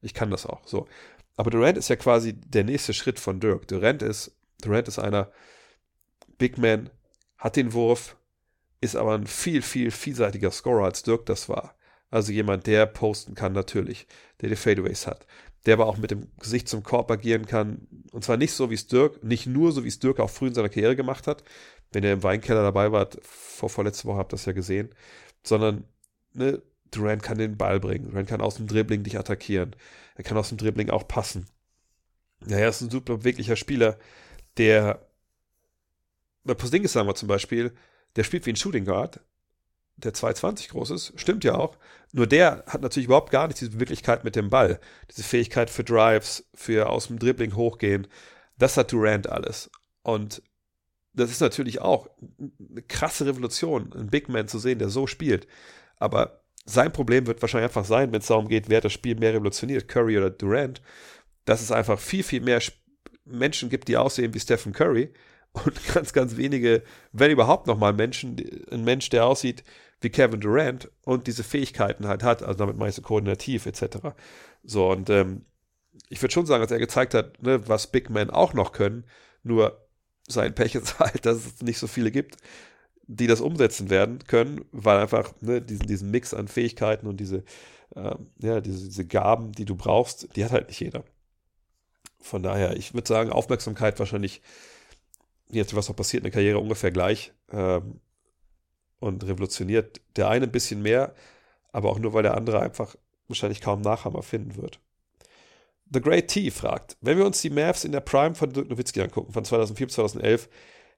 Ich 0.00 0.14
kann 0.14 0.30
das 0.30 0.46
auch. 0.46 0.66
So. 0.66 0.88
Aber 1.36 1.50
Durant 1.50 1.76
ist 1.76 1.88
ja 1.88 1.96
quasi 1.96 2.32
der 2.32 2.64
nächste 2.64 2.94
Schritt 2.94 3.20
von 3.20 3.38
Dirk. 3.38 3.68
Durant 3.68 4.02
ist, 4.02 4.32
Durant 4.62 4.88
ist 4.88 4.98
einer 4.98 5.30
Big 6.38 6.58
Man, 6.58 6.90
hat 7.36 7.56
den 7.56 7.72
Wurf, 7.72 8.16
ist 8.80 8.96
aber 8.96 9.14
ein 9.14 9.26
viel, 9.26 9.62
viel 9.62 9.90
vielseitiger 9.90 10.50
Scorer 10.50 10.84
als 10.84 11.02
Dirk 11.02 11.26
das 11.26 11.48
war. 11.48 11.74
Also 12.10 12.32
jemand, 12.32 12.66
der 12.66 12.86
posten 12.86 13.34
kann 13.34 13.52
natürlich, 13.52 14.06
der 14.40 14.48
die 14.48 14.56
Fadeaways 14.56 15.06
hat, 15.06 15.26
der 15.66 15.74
aber 15.74 15.86
auch 15.86 15.96
mit 15.96 16.10
dem 16.10 16.28
Gesicht 16.40 16.68
zum 16.68 16.82
Korb 16.82 17.10
agieren 17.10 17.46
kann. 17.46 17.86
Und 18.12 18.24
zwar 18.24 18.36
nicht 18.36 18.52
so, 18.52 18.70
wie 18.70 18.74
es 18.74 18.86
Dirk, 18.86 19.22
nicht 19.22 19.46
nur 19.46 19.72
so, 19.72 19.84
wie 19.84 19.88
es 19.88 20.00
Dirk 20.00 20.18
auch 20.18 20.30
früh 20.30 20.48
in 20.48 20.54
seiner 20.54 20.68
Karriere 20.68 20.96
gemacht 20.96 21.26
hat. 21.26 21.44
Wenn 21.92 22.04
er 22.04 22.12
im 22.12 22.22
Weinkeller 22.22 22.62
dabei 22.62 22.92
war, 22.92 23.08
vor 23.22 23.70
vorletzte 23.70 24.06
Woche 24.06 24.18
habt 24.18 24.32
ihr 24.32 24.36
das 24.36 24.46
ja 24.46 24.52
gesehen, 24.52 24.90
sondern 25.42 25.84
ne, 26.32 26.62
Durant 26.90 27.22
kann 27.22 27.38
den 27.38 27.56
Ball 27.56 27.78
bringen. 27.78 28.10
Durant 28.10 28.28
kann 28.28 28.40
aus 28.40 28.56
dem 28.56 28.66
Dribbling 28.66 29.04
dich 29.04 29.18
attackieren. 29.18 29.76
Er 30.16 30.24
kann 30.24 30.36
aus 30.36 30.48
dem 30.48 30.58
Dribbling 30.58 30.90
auch 30.90 31.06
passen. 31.06 31.46
Ja, 32.46 32.58
er 32.58 32.70
ist 32.70 32.80
ein 32.80 32.90
super 32.90 33.18
beweglicher 33.18 33.54
Spieler, 33.54 33.98
der 34.56 35.06
bei 36.44 36.54
Posingis 36.54 36.92
sagen 36.92 37.08
wir 37.08 37.14
zum 37.14 37.28
Beispiel, 37.28 37.72
der 38.16 38.24
spielt 38.24 38.46
wie 38.46 38.50
ein 38.50 38.56
Shooting 38.56 38.84
Guard, 38.84 39.20
der 40.04 40.14
220 40.14 40.70
groß 40.70 40.90
ist, 40.90 41.12
stimmt 41.16 41.44
ja 41.44 41.54
auch. 41.54 41.76
Nur 42.12 42.26
der 42.26 42.64
hat 42.66 42.82
natürlich 42.82 43.06
überhaupt 43.06 43.30
gar 43.30 43.46
nicht 43.46 43.60
diese 43.60 43.70
Beweglichkeit 43.70 44.24
mit 44.24 44.36
dem 44.36 44.50
Ball. 44.50 44.80
Diese 45.10 45.22
Fähigkeit 45.22 45.70
für 45.70 45.84
Drives, 45.84 46.48
für 46.54 46.88
aus 46.88 47.06
dem 47.06 47.18
Dribbling 47.18 47.54
hochgehen. 47.54 48.06
Das 48.58 48.76
hat 48.76 48.92
Durant 48.92 49.28
alles. 49.28 49.70
Und 50.02 50.42
das 51.12 51.30
ist 51.30 51.40
natürlich 51.40 51.80
auch 51.80 52.08
eine 52.18 52.82
krasse 52.82 53.26
Revolution, 53.26 53.92
einen 53.92 54.10
Big 54.10 54.28
Man 54.28 54.48
zu 54.48 54.58
sehen, 54.58 54.78
der 54.78 54.88
so 54.88 55.06
spielt. 55.06 55.46
Aber 55.96 56.42
sein 56.64 56.92
Problem 56.92 57.26
wird 57.26 57.42
wahrscheinlich 57.42 57.68
einfach 57.68 57.84
sein, 57.84 58.12
wenn 58.12 58.20
es 58.20 58.26
darum 58.26 58.48
geht, 58.48 58.68
wer 58.68 58.80
das 58.80 58.92
Spiel 58.92 59.16
mehr 59.16 59.34
revolutioniert, 59.34 59.88
Curry 59.88 60.18
oder 60.18 60.30
Durant, 60.30 60.82
dass 61.44 61.62
es 61.62 61.72
einfach 61.72 61.98
viel, 61.98 62.22
viel 62.22 62.40
mehr 62.40 62.60
Menschen 63.24 63.70
gibt, 63.70 63.88
die 63.88 63.96
aussehen 63.96 64.34
wie 64.34 64.40
Stephen 64.40 64.72
Curry 64.72 65.12
und 65.52 65.86
ganz, 65.94 66.12
ganz 66.12 66.36
wenige, 66.36 66.82
wenn 67.12 67.30
überhaupt 67.30 67.66
nochmal 67.66 67.92
Menschen, 67.92 68.36
ein 68.70 68.84
Mensch, 68.84 69.08
der 69.10 69.26
aussieht 69.26 69.64
wie 70.00 70.10
Kevin 70.10 70.40
Durant 70.40 70.90
und 71.04 71.26
diese 71.26 71.44
Fähigkeiten 71.44 72.06
halt 72.06 72.22
hat, 72.22 72.42
also 72.42 72.58
damit 72.58 72.76
meinst 72.76 72.98
du 72.98 73.02
koordinativ 73.02 73.66
etc. 73.66 73.98
So, 74.62 74.90
und 74.90 75.10
ähm, 75.10 75.44
ich 76.08 76.22
würde 76.22 76.32
schon 76.32 76.46
sagen, 76.46 76.62
dass 76.62 76.70
er 76.70 76.78
gezeigt 76.78 77.14
hat, 77.14 77.42
ne, 77.42 77.66
was 77.68 77.88
Big 77.88 78.10
Men 78.10 78.30
auch 78.30 78.54
noch 78.54 78.72
können, 78.72 79.04
nur 79.42 79.86
sein 80.28 80.54
Pech 80.54 80.74
ist 80.74 80.98
halt, 80.98 81.26
dass 81.26 81.44
es 81.44 81.62
nicht 81.62 81.78
so 81.78 81.86
viele 81.86 82.10
gibt, 82.10 82.36
die 83.06 83.26
das 83.26 83.40
umsetzen 83.40 83.90
werden 83.90 84.20
können, 84.26 84.64
weil 84.72 84.98
einfach 84.98 85.32
ne, 85.40 85.60
diesen, 85.60 85.86
diesen 85.86 86.10
Mix 86.10 86.32
an 86.32 86.48
Fähigkeiten 86.48 87.06
und 87.06 87.18
diese, 87.18 87.44
äh, 87.94 88.14
ja, 88.38 88.60
diese, 88.60 88.86
diese 88.86 89.06
Gaben, 89.06 89.52
die 89.52 89.64
du 89.64 89.76
brauchst, 89.76 90.34
die 90.36 90.44
hat 90.44 90.52
halt 90.52 90.68
nicht 90.68 90.80
jeder. 90.80 91.04
Von 92.20 92.42
daher, 92.42 92.76
ich 92.76 92.94
würde 92.94 93.08
sagen, 93.08 93.30
Aufmerksamkeit 93.30 93.98
wahrscheinlich, 93.98 94.42
jetzt 95.50 95.74
was 95.74 95.88
noch 95.88 95.96
passiert 95.96 96.20
in 96.20 96.24
der 96.24 96.32
Karriere, 96.32 96.58
ungefähr 96.58 96.92
gleich 96.92 97.32
ähm, 97.50 98.00
und 99.00 99.26
revolutioniert 99.26 100.00
der 100.16 100.28
eine 100.28 100.46
ein 100.46 100.52
bisschen 100.52 100.82
mehr, 100.82 101.14
aber 101.72 101.90
auch 101.90 101.98
nur, 101.98 102.12
weil 102.12 102.22
der 102.22 102.36
andere 102.36 102.60
einfach 102.60 102.96
wahrscheinlich 103.28 103.60
kaum 103.60 103.80
Nachhammer 103.80 104.22
finden 104.22 104.56
wird. 104.56 104.78
The 105.92 106.00
Great 106.00 106.28
T 106.28 106.50
fragt, 106.50 106.96
wenn 107.00 107.18
wir 107.18 107.26
uns 107.26 107.40
die 107.40 107.50
Mavs 107.50 107.84
in 107.84 107.92
der 107.92 108.00
Prime 108.00 108.34
von 108.36 108.52
Dirk 108.52 108.70
Nowitzki 108.70 109.00
angucken, 109.00 109.32
von 109.32 109.44
2004 109.44 109.86
bis 109.86 109.94
2011, 109.96 110.48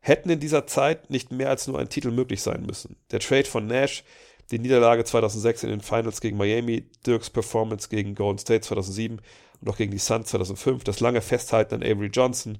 hätten 0.01 0.31
in 0.31 0.41
dieser 0.41 0.67
Zeit 0.67 1.09
nicht 1.09 1.33
mehr 1.33 1.49
als 1.49 1.67
nur 1.67 1.79
ein 1.79 1.89
Titel 1.89 2.11
möglich 2.11 2.43
sein 2.43 2.67
müssen. 2.67 2.97
Der 3.11 3.21
Trade 3.21 3.45
von 3.45 3.67
Nash, 3.67 4.05
die 4.51 4.59
Niederlage 4.59 5.05
2006 5.05 5.63
in 5.63 5.71
den 5.71 5.81
Finals 5.81 6.21
gegen 6.21 6.37
Miami, 6.37 6.91
Dirks 7.07 7.31
Performance 7.31 7.89
gegen 7.89 8.15
Golden 8.15 8.39
State 8.39 8.63
2007 8.63 9.23
und 9.61 9.69
auch 9.69 9.77
gegen 9.77 9.93
die 9.93 9.99
Suns 9.99 10.29
2005, 10.29 10.85
das 10.85 11.01
lange 11.01 11.23
Festhalten 11.23 11.77
an 11.77 11.83
Avery 11.83 12.09
Johnson. 12.09 12.59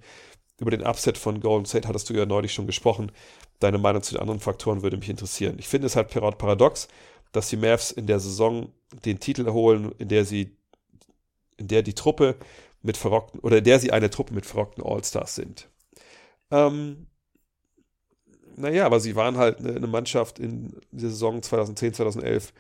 Über 0.59 0.71
den 0.71 0.87
Upset 0.87 1.19
von 1.19 1.41
Golden 1.41 1.67
State 1.67 1.89
hattest 1.89 2.09
du 2.09 2.15
ja 2.15 2.25
neulich 2.25 2.55
schon 2.55 2.67
gesprochen. 2.67 3.11
Deine 3.63 3.79
Meinung 3.79 4.03
zu 4.03 4.15
den 4.15 4.21
anderen 4.21 4.41
Faktoren 4.41 4.83
würde 4.83 4.97
mich 4.97 5.09
interessieren. 5.09 5.57
Ich 5.59 5.69
finde 5.69 5.87
es 5.87 5.95
halt 5.95 6.09
paradox, 6.09 6.89
dass 7.31 7.49
die 7.49 7.57
Mavs 7.57 7.93
in 7.93 8.07
der 8.07 8.19
Saison 8.19 8.73
den 9.05 9.21
Titel 9.21 9.47
erholen, 9.47 9.93
in 9.99 10.09
der 10.09 10.25
sie, 10.25 10.57
in 11.57 11.69
der 11.69 11.83
die 11.83 11.95
Truppe 11.95 12.37
mit 12.83 12.97
verrockten, 12.97 13.41
oder 13.41 13.59
in 13.59 13.65
der 13.65 13.79
sie 13.79 13.93
eine 13.93 14.11
Truppe 14.11 14.35
mit 14.35 14.47
verrockten 14.47 14.85
All-Stars 14.85 15.37
sind. 15.37 15.69
Ähm, 16.51 17.07
naja, 18.57 18.85
aber 18.85 19.01
sie 19.01 19.15
waren 19.17 19.37
halt 19.37 19.59
eine, 19.59 19.77
eine 19.77 19.87
Mannschaft 19.87 20.39
in 20.39 20.81
der 20.91 21.11
Saison 21.11 21.41
2010, 21.41 21.95
2011, 21.95 22.53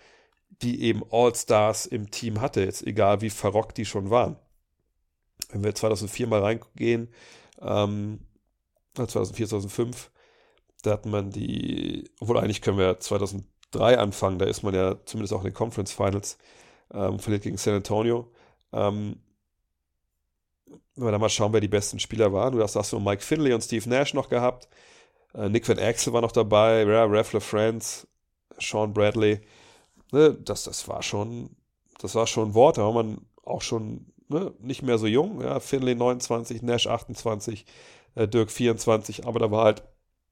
die 0.63 0.83
eben 0.83 1.03
All-Stars 1.11 1.87
im 1.87 2.11
Team 2.11 2.41
hatte, 2.41 2.63
jetzt 2.63 2.87
egal 2.87 3.21
wie 3.21 3.31
verrockt 3.31 3.77
die 3.77 3.85
schon 3.85 4.11
waren. 4.11 4.37
Wenn 5.51 5.65
wir 5.65 5.75
2004 5.75 6.27
mal 6.29 6.41
reingehen, 6.41 7.09
ähm, 7.61 8.21
2004, 8.95 9.49
2005, 9.49 10.11
da 10.83 10.93
hat 10.93 11.07
man 11.07 11.31
die, 11.31 12.11
obwohl 12.21 12.39
eigentlich 12.39 12.63
können 12.63 12.79
wir 12.79 12.99
2003 13.01 13.99
anfangen, 13.99 14.39
da 14.39 14.47
ist 14.47 14.63
man 14.63 14.75
ja 14.75 14.97
zumindest 15.05 15.33
auch 15.33 15.41
in 15.41 15.51
den 15.51 15.55
Conference 15.55 15.93
Finals, 15.93 16.39
ähm, 16.93 17.19
verliert 17.19 17.45
gegen 17.45 17.57
San 17.57 17.75
Antonio. 17.75 18.31
Ähm, 18.73 19.17
wenn 20.95 21.07
wir 21.07 21.13
da 21.13 21.19
mal 21.19 21.29
schauen, 21.29 21.53
wer 21.53 21.61
die 21.61 21.69
besten 21.69 21.99
Spieler 21.99 22.33
waren, 22.33 22.55
du 22.55 22.63
hast, 22.63 22.77
hast 22.77 22.93
du 22.93 23.01
Mike 23.01 23.23
Finley 23.23 23.55
und 23.55 23.63
Steve 23.63 23.89
Nash 23.89 24.13
noch 24.15 24.29
gehabt, 24.29 24.69
äh, 25.35 25.49
Nick 25.49 25.69
Van 25.69 25.79
Axel 25.79 26.13
war 26.13 26.21
noch 26.21 26.33
dabei, 26.33 26.85
ja, 26.85 27.05
Ref 27.05 27.33
LaFrance, 27.33 28.07
Sean 28.59 28.93
Bradley. 28.93 29.41
Ne, 30.13 30.35
das, 30.35 30.65
das 30.65 30.87
war 30.89 31.03
schon, 31.03 31.51
das 31.99 32.15
war 32.15 32.27
schon 32.27 32.51
ein 32.51 32.55
Wort, 32.55 32.77
da 32.79 32.83
war 32.83 32.93
man 32.93 33.19
auch 33.45 33.63
schon 33.63 34.13
ne, 34.29 34.53
nicht 34.61 34.83
mehr 34.83 34.99
so 34.99 35.07
jung. 35.07 35.41
Ja, 35.41 35.61
Finley 35.61 35.95
29, 35.95 36.63
Nash 36.63 36.87
28, 36.87 37.65
äh, 38.15 38.29
Dirk 38.29 38.51
24, 38.51 39.27
aber 39.27 39.39
da 39.39 39.51
war 39.51 39.65
halt 39.65 39.83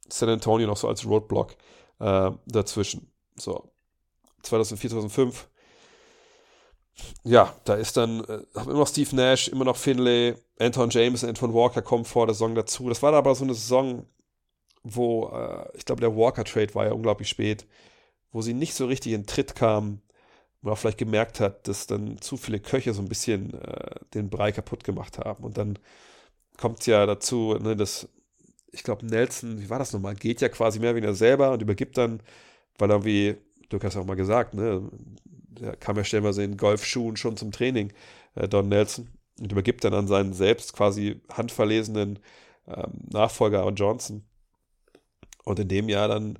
San 0.08 0.28
Antonio 0.28 0.66
noch 0.66 0.76
so 0.76 0.88
als 0.88 1.06
Roadblock 1.06 1.56
äh, 2.00 2.30
dazwischen. 2.46 3.10
So, 3.36 3.70
2004, 4.42 4.90
2005. 4.90 5.48
Ja, 7.24 7.54
da 7.64 7.74
ist 7.74 7.96
dann 7.96 8.24
äh, 8.24 8.42
immer 8.54 8.74
noch 8.74 8.88
Steve 8.88 9.14
Nash, 9.16 9.48
immer 9.48 9.64
noch 9.64 9.76
Finlay, 9.76 10.34
Anton 10.58 10.90
James, 10.90 11.24
Anton 11.24 11.54
Walker 11.54 11.82
kommen 11.82 12.04
vor 12.04 12.26
der 12.26 12.34
Saison 12.34 12.54
dazu. 12.54 12.88
Das 12.88 13.02
war 13.02 13.14
aber 13.14 13.34
so 13.34 13.44
eine 13.44 13.54
Saison, 13.54 14.06
wo, 14.82 15.28
äh, 15.28 15.68
ich 15.76 15.84
glaube, 15.84 16.00
der 16.00 16.16
Walker-Trade 16.16 16.74
war 16.74 16.86
ja 16.86 16.92
unglaublich 16.92 17.28
spät, 17.28 17.66
wo 18.32 18.42
sie 18.42 18.54
nicht 18.54 18.74
so 18.74 18.86
richtig 18.86 19.12
in 19.12 19.26
Tritt 19.26 19.54
kam, 19.54 20.00
man 20.62 20.74
auch 20.74 20.78
vielleicht 20.78 20.98
gemerkt 20.98 21.40
hat, 21.40 21.66
dass 21.68 21.86
dann 21.86 22.20
zu 22.20 22.36
viele 22.36 22.60
Köche 22.60 22.92
so 22.92 23.02
ein 23.02 23.08
bisschen 23.08 23.54
äh, 23.54 23.94
den 24.14 24.28
Brei 24.28 24.52
kaputt 24.52 24.84
gemacht 24.84 25.18
haben. 25.18 25.44
Und 25.44 25.56
dann 25.56 25.78
kommt 26.58 26.80
es 26.80 26.86
ja 26.86 27.06
dazu, 27.06 27.56
ne, 27.60 27.76
dass, 27.76 28.08
ich 28.72 28.82
glaube, 28.82 29.06
Nelson, 29.06 29.60
wie 29.60 29.70
war 29.70 29.78
das 29.78 29.92
nochmal, 29.92 30.14
geht 30.14 30.40
ja 30.40 30.48
quasi 30.48 30.78
mehr 30.78 30.94
wie 30.96 31.00
er 31.00 31.14
selber 31.14 31.52
und 31.52 31.62
übergibt 31.62 31.98
dann, 31.98 32.22
weil 32.78 32.90
er 32.90 33.04
wie, 33.04 33.36
du 33.68 33.78
hast 33.82 33.94
ja 33.94 34.00
auch 34.00 34.06
mal 34.06 34.16
gesagt, 34.16 34.54
ne, 34.54 34.88
der 35.48 35.76
kam 35.76 35.96
ja 35.96 36.04
stellenweise 36.04 36.42
in 36.42 36.56
Golfschuhen 36.56 37.16
schon 37.16 37.36
zum 37.36 37.52
Training, 37.52 37.92
äh, 38.34 38.48
Don 38.48 38.68
Nelson, 38.68 39.08
und 39.40 39.52
übergibt 39.52 39.84
dann 39.84 39.94
an 39.94 40.06
seinen 40.06 40.32
selbst 40.32 40.72
quasi 40.72 41.20
handverlesenen 41.32 42.18
ähm, 42.66 42.92
Nachfolger 43.10 43.68
Johnson. 43.70 44.24
Und 45.44 45.58
in 45.58 45.68
dem 45.68 45.88
Jahr 45.88 46.08
dann 46.08 46.38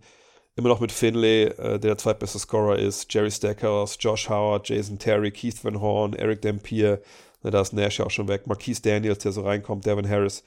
immer 0.57 0.69
noch 0.69 0.81
mit 0.81 0.93
Finlay, 0.93 1.45
äh, 1.45 1.57
der 1.57 1.79
der 1.79 1.99
zweitbeste 1.99 2.39
Scorer 2.39 2.79
ist, 2.79 3.13
Jerry 3.13 3.31
Stackhouse, 3.31 3.97
Josh 4.01 4.29
Howard, 4.29 4.69
Jason 4.69 4.99
Terry, 4.99 5.31
Keith 5.31 5.65
Van 5.65 5.81
Horn, 5.81 6.13
Eric 6.15 6.43
Dampier, 6.43 7.01
ne, 7.43 7.51
da 7.51 7.63
ist 7.63 7.73
Nash 7.73 7.99
ja 7.99 8.07
auch 8.07 8.11
schon 8.11 8.29
weg, 8.29 8.47
Marquise 8.47 8.83
Daniels, 8.83 9.19
der 9.19 9.33
so 9.33 9.43
reinkommt, 9.43 9.87
Devin 9.87 10.09
Harris. 10.09 10.45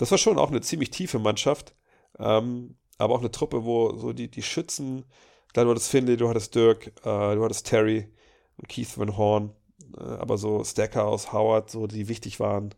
Das 0.00 0.10
war 0.10 0.16
schon 0.16 0.38
auch 0.38 0.48
eine 0.48 0.62
ziemlich 0.62 0.88
tiefe 0.88 1.18
Mannschaft, 1.18 1.74
ähm, 2.18 2.78
aber 2.96 3.14
auch 3.14 3.18
eine 3.18 3.30
Truppe, 3.30 3.66
wo 3.66 3.94
so 3.98 4.14
die, 4.14 4.30
die 4.30 4.42
Schützen, 4.42 5.04
klar, 5.52 5.66
du 5.66 5.72
hattest 5.72 5.90
Finlay, 5.90 6.16
du 6.16 6.26
hattest 6.26 6.54
Dirk, 6.54 6.86
äh, 7.04 7.34
du 7.34 7.44
hattest 7.44 7.66
Terry 7.66 8.08
und 8.56 8.66
Keith 8.66 8.96
Van 8.96 9.18
Horn, 9.18 9.52
äh, 9.98 10.00
aber 10.00 10.38
so 10.38 10.64
Stackhouse, 10.64 11.34
Howard, 11.34 11.70
so 11.70 11.86
die 11.86 12.08
wichtig 12.08 12.40
waren, 12.40 12.74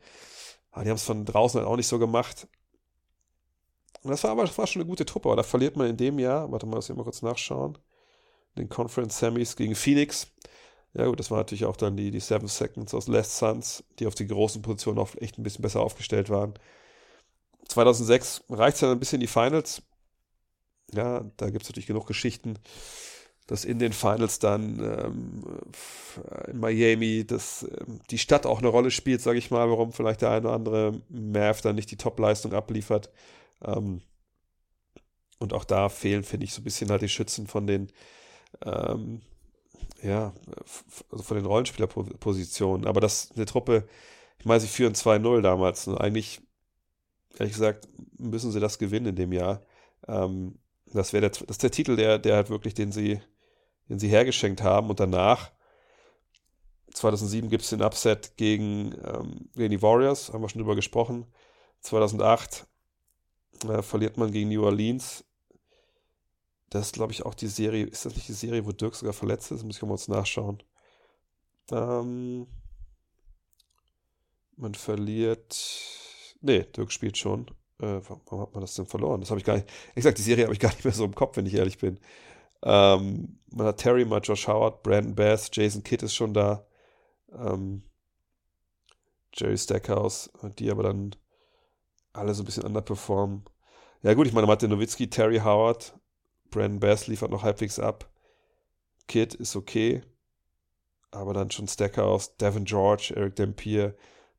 ah, 0.72 0.82
die 0.82 0.90
haben 0.90 0.96
es 0.96 1.04
von 1.04 1.24
draußen 1.24 1.60
halt 1.60 1.68
auch 1.68 1.76
nicht 1.76 1.86
so 1.86 2.00
gemacht. 2.00 2.48
Und 4.02 4.10
das 4.10 4.24
war 4.24 4.32
aber 4.32 4.42
das 4.42 4.58
war 4.58 4.66
schon 4.66 4.82
eine 4.82 4.88
gute 4.88 5.06
Truppe, 5.06 5.28
aber 5.28 5.36
da 5.36 5.44
verliert 5.44 5.76
man 5.76 5.86
in 5.86 5.96
dem 5.96 6.18
Jahr, 6.18 6.50
warte 6.50 6.66
mal, 6.66 6.74
lass 6.74 6.90
ich 6.90 6.96
mal 6.96 7.04
kurz 7.04 7.22
nachschauen, 7.22 7.78
den 8.58 8.68
Conference 8.68 9.20
Semis 9.20 9.54
gegen 9.54 9.76
Phoenix. 9.76 10.26
Ja 10.92 11.06
gut, 11.06 11.20
das 11.20 11.30
war 11.30 11.38
natürlich 11.38 11.66
auch 11.66 11.76
dann 11.76 11.96
die, 11.96 12.10
die 12.10 12.18
Seven 12.18 12.48
Seconds 12.48 12.92
aus 12.94 13.06
Last 13.06 13.36
Suns, 13.36 13.84
die 14.00 14.08
auf 14.08 14.16
die 14.16 14.26
großen 14.26 14.60
Positionen 14.60 14.98
auch 14.98 15.14
echt 15.18 15.38
ein 15.38 15.44
bisschen 15.44 15.62
besser 15.62 15.82
aufgestellt 15.82 16.28
waren. 16.28 16.54
2006 17.68 18.44
reicht 18.50 18.74
es 18.74 18.80
dann 18.80 18.90
ein 18.90 18.98
bisschen 18.98 19.16
in 19.16 19.26
die 19.26 19.26
Finals. 19.26 19.82
Ja, 20.92 21.24
da 21.36 21.50
gibt 21.50 21.62
es 21.62 21.70
natürlich 21.70 21.86
genug 21.86 22.06
Geschichten, 22.06 22.58
dass 23.46 23.64
in 23.64 23.78
den 23.78 23.92
Finals 23.92 24.38
dann 24.38 24.78
ähm, 24.78 25.42
in 26.48 26.60
Miami 26.60 27.26
dass, 27.26 27.62
ähm, 27.62 28.00
die 28.10 28.18
Stadt 28.18 28.46
auch 28.46 28.58
eine 28.58 28.68
Rolle 28.68 28.90
spielt, 28.90 29.20
sage 29.20 29.38
ich 29.38 29.50
mal, 29.50 29.68
warum 29.70 29.92
vielleicht 29.92 30.22
der 30.22 30.30
eine 30.30 30.46
oder 30.46 30.54
andere 30.54 31.00
Mav 31.08 31.60
dann 31.62 31.76
nicht 31.76 31.90
die 31.90 31.96
Top-Leistung 31.96 32.52
abliefert. 32.52 33.10
Ähm, 33.64 34.02
und 35.38 35.52
auch 35.52 35.64
da 35.64 35.88
fehlen, 35.88 36.22
finde 36.22 36.44
ich, 36.44 36.54
so 36.54 36.60
ein 36.60 36.64
bisschen 36.64 36.90
halt 36.90 37.02
die 37.02 37.08
Schützen 37.08 37.48
von 37.48 37.66
den, 37.66 37.90
ähm, 38.64 39.22
ja, 40.02 40.32
also 41.10 41.24
von 41.24 41.36
den 41.36 41.46
Rollenspielerpositionen. 41.46 42.86
Aber 42.86 43.00
das 43.00 43.32
eine 43.34 43.44
Truppe, 43.44 43.88
ich 44.38 44.44
meine, 44.44 44.60
sie 44.60 44.68
führen 44.68 44.94
2-0 44.94 45.40
damals. 45.40 45.88
Und 45.88 45.98
eigentlich, 45.98 46.40
ehrlich 47.38 47.54
gesagt, 47.54 47.88
müssen 48.18 48.52
sie 48.52 48.60
das 48.60 48.78
gewinnen 48.78 49.06
in 49.06 49.16
dem 49.16 49.32
Jahr. 49.32 49.62
Ähm, 50.06 50.58
das 50.86 51.12
wäre 51.12 51.30
der, 51.30 51.48
ist 51.48 51.62
der 51.62 51.70
Titel, 51.70 51.96
der, 51.96 52.18
der 52.18 52.36
halt 52.36 52.50
wirklich, 52.50 52.74
den 52.74 52.92
sie, 52.92 53.20
den 53.88 53.98
sie 53.98 54.08
hergeschenkt 54.08 54.62
haben. 54.62 54.90
Und 54.90 55.00
danach, 55.00 55.52
2007 56.94 57.48
gibt 57.48 57.62
es 57.62 57.70
den 57.70 57.82
Upset 57.82 58.36
gegen, 58.36 58.94
ähm, 59.04 59.48
gegen 59.54 59.70
die 59.70 59.82
Warriors, 59.82 60.32
haben 60.32 60.42
wir 60.42 60.48
schon 60.48 60.60
drüber 60.60 60.76
gesprochen. 60.76 61.26
2008 61.80 62.66
äh, 63.64 63.82
verliert 63.82 64.16
man 64.16 64.30
gegen 64.30 64.50
New 64.50 64.64
Orleans. 64.64 65.24
Das 66.70 66.86
ist, 66.86 66.94
glaube 66.94 67.12
ich, 67.12 67.24
auch 67.24 67.34
die 67.34 67.48
Serie. 67.48 67.84
Ist 67.84 68.06
das 68.06 68.14
nicht 68.14 68.28
die 68.28 68.32
Serie, 68.32 68.64
wo 68.64 68.72
Dirk 68.72 68.94
sogar 68.94 69.12
verletzt 69.12 69.50
ist? 69.50 69.62
Muss 69.62 69.76
ich 69.76 69.82
mal 69.82 69.92
uns 69.92 70.08
nachschauen. 70.08 70.62
Ähm, 71.70 72.46
man 74.56 74.74
verliert. 74.74 76.01
Nee, 76.42 76.64
Dirk 76.76 76.92
spielt 76.92 77.16
schon. 77.16 77.46
Äh, 77.80 78.00
warum 78.08 78.40
hat 78.40 78.52
man 78.52 78.60
das 78.60 78.74
denn 78.74 78.86
verloren? 78.86 79.20
Das 79.20 79.30
habe 79.30 79.40
ich 79.40 79.46
gar 79.46 79.54
nicht. 79.54 79.68
Ich 79.90 79.96
gesagt, 79.96 80.18
die 80.18 80.22
Serie 80.22 80.44
habe 80.44 80.54
ich 80.54 80.60
gar 80.60 80.70
nicht 80.70 80.84
mehr 80.84 80.92
so 80.92 81.04
im 81.04 81.14
Kopf, 81.14 81.36
wenn 81.36 81.46
ich 81.46 81.54
ehrlich 81.54 81.78
bin. 81.78 81.98
Ähm, 82.62 83.38
man 83.50 83.66
hat 83.66 83.78
Terry, 83.78 84.04
mal 84.04 84.20
Josh 84.22 84.46
Howard, 84.46 84.82
Brandon 84.82 85.14
Bass, 85.14 85.50
Jason 85.52 85.82
Kidd 85.82 86.04
ist 86.04 86.14
schon 86.14 86.34
da. 86.34 86.66
Ähm, 87.32 87.82
Jerry 89.34 89.56
Stackhouse, 89.56 90.30
die 90.58 90.70
aber 90.70 90.82
dann 90.82 91.16
alle 92.12 92.34
so 92.34 92.42
ein 92.42 92.46
bisschen 92.46 92.64
underperformen. 92.64 93.44
Ja 94.02 94.14
gut, 94.14 94.26
ich 94.26 94.32
meine, 94.32 94.46
Martin 94.46 94.70
Nowitzki, 94.70 95.08
Terry 95.08 95.38
Howard, 95.38 95.94
Brandon 96.50 96.80
Bass 96.80 97.06
liefert 97.06 97.30
noch 97.30 97.42
halbwegs 97.42 97.78
ab. 97.78 98.10
Kid 99.08 99.34
ist 99.34 99.56
okay. 99.56 100.02
Aber 101.10 101.34
dann 101.34 101.50
schon 101.50 101.68
Stackhouse, 101.68 102.36
Devin 102.36 102.64
George, 102.64 103.12
Eric 103.14 103.36
Dampier, 103.36 103.94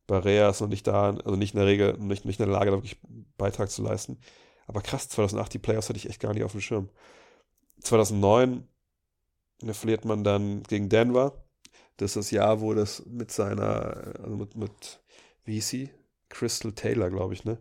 Barrea 0.08 0.50
ist 0.50 0.62
noch 0.62 0.68
nicht 0.68 0.88
da, 0.88 1.12
also 1.12 1.36
nicht 1.36 1.54
in 1.54 1.60
der 1.60 1.68
Regel, 1.68 1.98
nicht, 1.98 2.26
nicht 2.26 2.40
in 2.40 2.46
der 2.46 2.54
Lage, 2.54 2.72
da 2.72 2.78
wirklich 2.78 3.00
Beitrag 3.38 3.72
zu 3.72 3.84
leisten. 3.84 4.18
Aber 4.68 4.82
krass, 4.82 5.10
2008, 5.10 5.54
die 5.54 5.60
Playoffs 5.60 5.90
hatte 5.90 5.98
ich 5.98 6.10
echt 6.10 6.20
gar 6.20 6.34
nicht 6.34 6.44
auf 6.44 6.52
dem 6.52 6.62
Schirm. 6.62 6.90
2009 7.82 8.68
da 9.68 9.74
verliert 9.74 10.06
man 10.06 10.24
dann 10.24 10.64
gegen 10.64 10.90
Denver. 10.90 11.44
Das 11.98 12.12
ist 12.12 12.16
das 12.16 12.32
Jahr, 12.32 12.62
wo 12.62 12.74
das 12.74 13.06
mit 13.06 13.32
seiner, 13.32 14.16
also 14.20 14.36
mit, 14.36 14.56
mit 14.56 15.02
wie 15.46 15.54
hieß 15.54 15.70
sie? 15.70 15.90
Crystal 16.30 16.74
Taylor, 16.74 17.10
glaube 17.10 17.34
ich, 17.34 17.46
ne? 17.46 17.58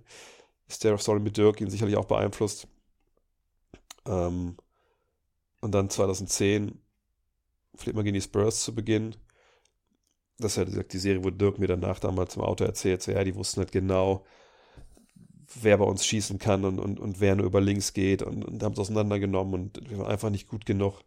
Story 0.69 1.21
mit 1.21 1.37
Dirk 1.37 1.61
ihn 1.61 1.71
sicherlich 1.71 1.97
auch 1.97 2.07
beeinflusst. 2.07 2.67
Ähm, 4.07 4.57
und 5.61 5.73
dann 5.73 5.91
2010 5.91 6.81
vielleicht 7.75 7.95
mal 7.95 8.03
gegen 8.03 8.15
die 8.15 8.23
Spurs 8.23 8.65
zu 8.65 8.75
Beginn. 8.75 9.15
Das 10.43 10.57
ist 10.57 10.67
gesagt, 10.67 10.93
die 10.93 10.99
Serie, 10.99 11.25
wo 11.25 11.31
Dirk 11.31 11.59
mir 11.59 11.69
danach 11.69 11.99
damals 11.99 12.37
im 12.37 12.43
Auto 12.43 12.65
erzählt, 12.65 13.03
so, 13.03 13.13
ja, 13.13 13.25
die 13.25 13.35
wussten 13.35 13.61
halt 13.61 13.73
genau, 13.73 14.25
wer 15.61 15.79
bei 15.79 15.85
uns 15.85 16.05
schießen 16.07 16.39
kann 16.39 16.65
und, 16.65 16.79
und, 16.79 16.99
und 17.01 17.21
wer 17.21 17.37
nur 17.37 17.47
über 17.47 17.61
links 17.61 17.93
geht 17.93 18.23
und, 18.23 18.45
und 18.45 18.63
haben 18.63 18.73
es 18.73 18.79
auseinandergenommen 18.79 19.55
und 19.55 19.91
wir 19.91 19.99
waren 19.99 20.11
einfach 20.11 20.31
nicht 20.31 20.49
gut 20.49 20.67
genug. 20.67 21.01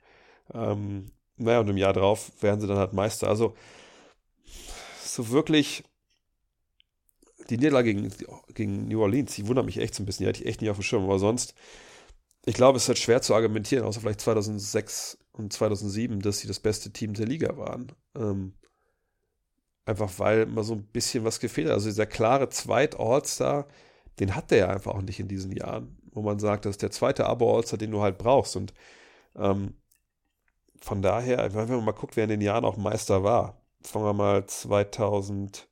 Ähm, 0.54 1.12
naja, 1.38 1.60
und 1.60 1.70
im 1.70 1.78
Jahr 1.78 1.94
drauf 1.94 2.32
werden 2.42 2.62
sie 2.62 2.68
dann 2.68 2.78
halt 2.78 2.94
Meister. 2.94 3.28
Also 3.28 3.56
so 5.04 5.30
wirklich 5.30 5.84
die 7.50 7.58
Niederlage 7.58 7.94
gegen, 7.94 8.12
gegen 8.54 8.88
New 8.88 9.02
Orleans, 9.02 9.36
die 9.36 9.48
wundert 9.48 9.66
mich 9.66 9.78
echt 9.78 9.96
so 9.96 10.04
ein 10.04 10.06
bisschen. 10.06 10.24
Die 10.24 10.30
hatte 10.30 10.42
ich 10.42 10.48
echt 10.48 10.62
nicht 10.62 10.70
auf 10.70 10.78
dem 10.78 10.84
Schirm. 10.84 11.04
Aber 11.04 11.20
sonst, 11.20 11.54
ich 12.46 12.56
glaube, 12.56 12.78
es 12.78 12.84
ist 12.84 12.90
halt 12.90 13.00
schwer 13.00 13.22
zu 13.22 13.36
argumentieren, 13.36 13.86
außer 13.86 14.02
vielleicht 14.02 14.22
2006 14.22 15.18
und 15.32 15.54
2007, 15.54 16.22
dass 16.22 16.40
sie 16.40 16.48
das 16.48 16.60
beste 16.60 16.92
Team 16.92 17.14
der 17.14 17.28
Liga 17.28 17.58
waren. 17.58 17.92
Ähm, 18.16 18.54
einfach 19.86 20.12
weil 20.18 20.46
mal 20.48 20.64
so 20.64 20.74
ein 20.74 20.84
bisschen 20.84 21.24
was 21.24 21.40
gefehlt 21.40 21.68
hat. 21.68 21.76
Also 21.76 21.90
dieser 21.90 22.06
klare 22.06 22.50
Zweit-All-Star, 22.50 23.68
den 24.20 24.36
hat 24.36 24.52
der 24.52 24.58
ja 24.58 24.70
einfach 24.70 24.96
auch 24.96 25.02
nicht 25.02 25.20
in 25.20 25.28
diesen 25.28 25.52
Jahren, 25.52 25.98
wo 26.12 26.22
man 26.22 26.40
sagt, 26.40 26.66
das 26.66 26.72
ist 26.72 26.82
der 26.82 26.92
zweite 26.92 27.26
Abo-All-Star, 27.26 27.78
den 27.78 27.92
du 27.92 28.02
halt 28.02 28.18
brauchst. 28.18 28.56
Und 28.56 28.74
ähm, 29.36 29.76
von 30.82 31.02
daher, 31.02 31.54
wenn 31.54 31.70
man 31.70 31.86
mal 31.86 31.92
guckt, 31.92 32.16
wer 32.16 32.24
in 32.26 32.30
den 32.30 32.42
Jahren 32.42 32.66
auch 32.66 32.78
Meister 32.78 33.24
war, 33.24 33.62
fangen 33.82 34.06
wir 34.06 34.14
mal 34.14 34.46
2004 34.46 35.68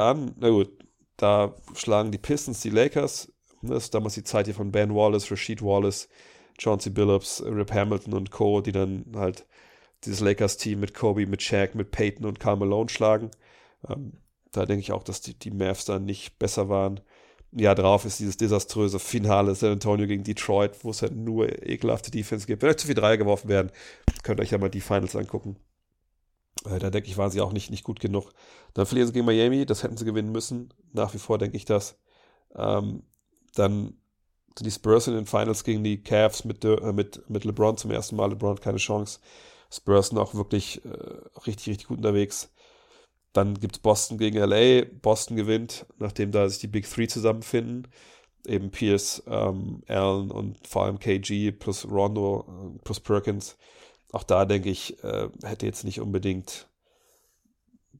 an. 0.00 0.34
Na 0.38 0.50
gut, 0.50 0.70
da 1.16 1.54
schlagen 1.74 2.10
die 2.12 2.18
Pistons 2.18 2.60
die 2.60 2.70
Lakers. 2.70 3.32
Das 3.62 3.84
ist 3.84 3.94
damals 3.94 4.14
die 4.14 4.24
Zeit 4.24 4.46
hier 4.46 4.54
von 4.54 4.72
Ben 4.72 4.94
Wallace, 4.94 5.30
Rashid 5.30 5.62
Wallace, 5.62 6.08
Chauncey 6.58 6.90
Billups, 6.90 7.42
Rip 7.42 7.72
Hamilton 7.72 8.12
und 8.14 8.30
Co., 8.30 8.60
die 8.60 8.72
dann 8.72 9.06
halt 9.16 9.46
dieses 10.06 10.20
Lakers-Team 10.20 10.80
mit 10.80 10.94
Kobe, 10.94 11.26
mit 11.26 11.42
Shaq, 11.42 11.74
mit 11.74 11.90
Peyton 11.90 12.26
und 12.26 12.40
Karl 12.40 12.56
Malone 12.56 12.88
schlagen. 12.88 13.30
Ähm, 13.88 14.14
da 14.52 14.66
denke 14.66 14.80
ich 14.80 14.92
auch, 14.92 15.02
dass 15.02 15.20
die, 15.20 15.34
die 15.34 15.50
Mavs 15.50 15.84
dann 15.84 16.04
nicht 16.04 16.38
besser 16.38 16.68
waren. 16.68 17.00
Jahr 17.52 17.74
drauf 17.74 18.04
ist 18.04 18.18
dieses 18.18 18.36
desaströse 18.36 18.98
Finale 18.98 19.54
San 19.54 19.72
Antonio 19.72 20.06
gegen 20.06 20.24
Detroit, 20.24 20.82
wo 20.82 20.90
es 20.90 21.02
halt 21.02 21.14
nur 21.14 21.48
ekelhafte 21.64 22.10
Defense 22.10 22.46
gibt. 22.46 22.62
Wenn 22.62 22.70
euch 22.70 22.78
zu 22.78 22.86
viel 22.86 22.96
Dreier 22.96 23.16
geworfen 23.16 23.48
werden, 23.48 23.70
könnt 24.22 24.40
ihr 24.40 24.42
euch 24.42 24.50
ja 24.50 24.58
mal 24.58 24.70
die 24.70 24.80
Finals 24.80 25.14
angucken. 25.14 25.56
Äh, 26.64 26.78
da 26.78 26.90
denke 26.90 27.08
ich, 27.08 27.16
waren 27.16 27.30
sie 27.30 27.40
auch 27.40 27.52
nicht, 27.52 27.70
nicht 27.70 27.84
gut 27.84 28.00
genug. 28.00 28.30
Dann 28.74 28.86
verlieren 28.86 29.06
sie 29.06 29.12
gegen 29.12 29.26
Miami, 29.26 29.66
das 29.66 29.82
hätten 29.82 29.96
sie 29.96 30.04
gewinnen 30.04 30.32
müssen. 30.32 30.72
Nach 30.92 31.14
wie 31.14 31.18
vor 31.18 31.38
denke 31.38 31.56
ich 31.56 31.64
das. 31.64 31.96
Ähm, 32.56 33.02
dann 33.54 33.94
die 34.60 34.70
Spurs 34.70 35.08
in 35.08 35.14
den 35.14 35.26
Finals 35.26 35.64
gegen 35.64 35.82
die 35.82 36.02
Cavs 36.02 36.44
mit, 36.44 36.64
äh, 36.64 36.92
mit, 36.92 37.28
mit 37.28 37.44
LeBron 37.44 37.76
zum 37.76 37.90
ersten 37.90 38.16
Mal. 38.16 38.30
LeBron 38.30 38.60
keine 38.60 38.78
Chance. 38.78 39.20
Spurs 39.74 40.08
sind 40.08 40.18
auch 40.18 40.34
wirklich 40.34 40.84
äh, 40.84 40.88
richtig, 41.46 41.68
richtig 41.68 41.88
gut 41.88 41.98
unterwegs. 41.98 42.52
Dann 43.32 43.54
gibt 43.54 43.76
es 43.76 43.82
Boston 43.82 44.18
gegen 44.18 44.38
LA. 44.38 44.84
Boston 45.02 45.36
gewinnt, 45.36 45.86
nachdem 45.98 46.30
da 46.30 46.48
sich 46.48 46.60
die 46.60 46.68
Big 46.68 46.88
Three 46.88 47.08
zusammenfinden. 47.08 47.88
Eben 48.46 48.70
Pierce, 48.70 49.22
ähm, 49.26 49.82
Allen 49.88 50.30
und 50.30 50.66
vor 50.66 50.84
allem 50.84 50.98
KG 50.98 51.50
plus 51.50 51.86
Rondo 51.90 52.74
äh, 52.76 52.78
plus 52.84 53.00
Perkins. 53.00 53.56
Auch 54.12 54.22
da 54.22 54.44
denke 54.44 54.70
ich, 54.70 55.02
äh, 55.02 55.28
hätte 55.42 55.66
jetzt 55.66 55.84
nicht 55.84 56.00
unbedingt 56.00 56.68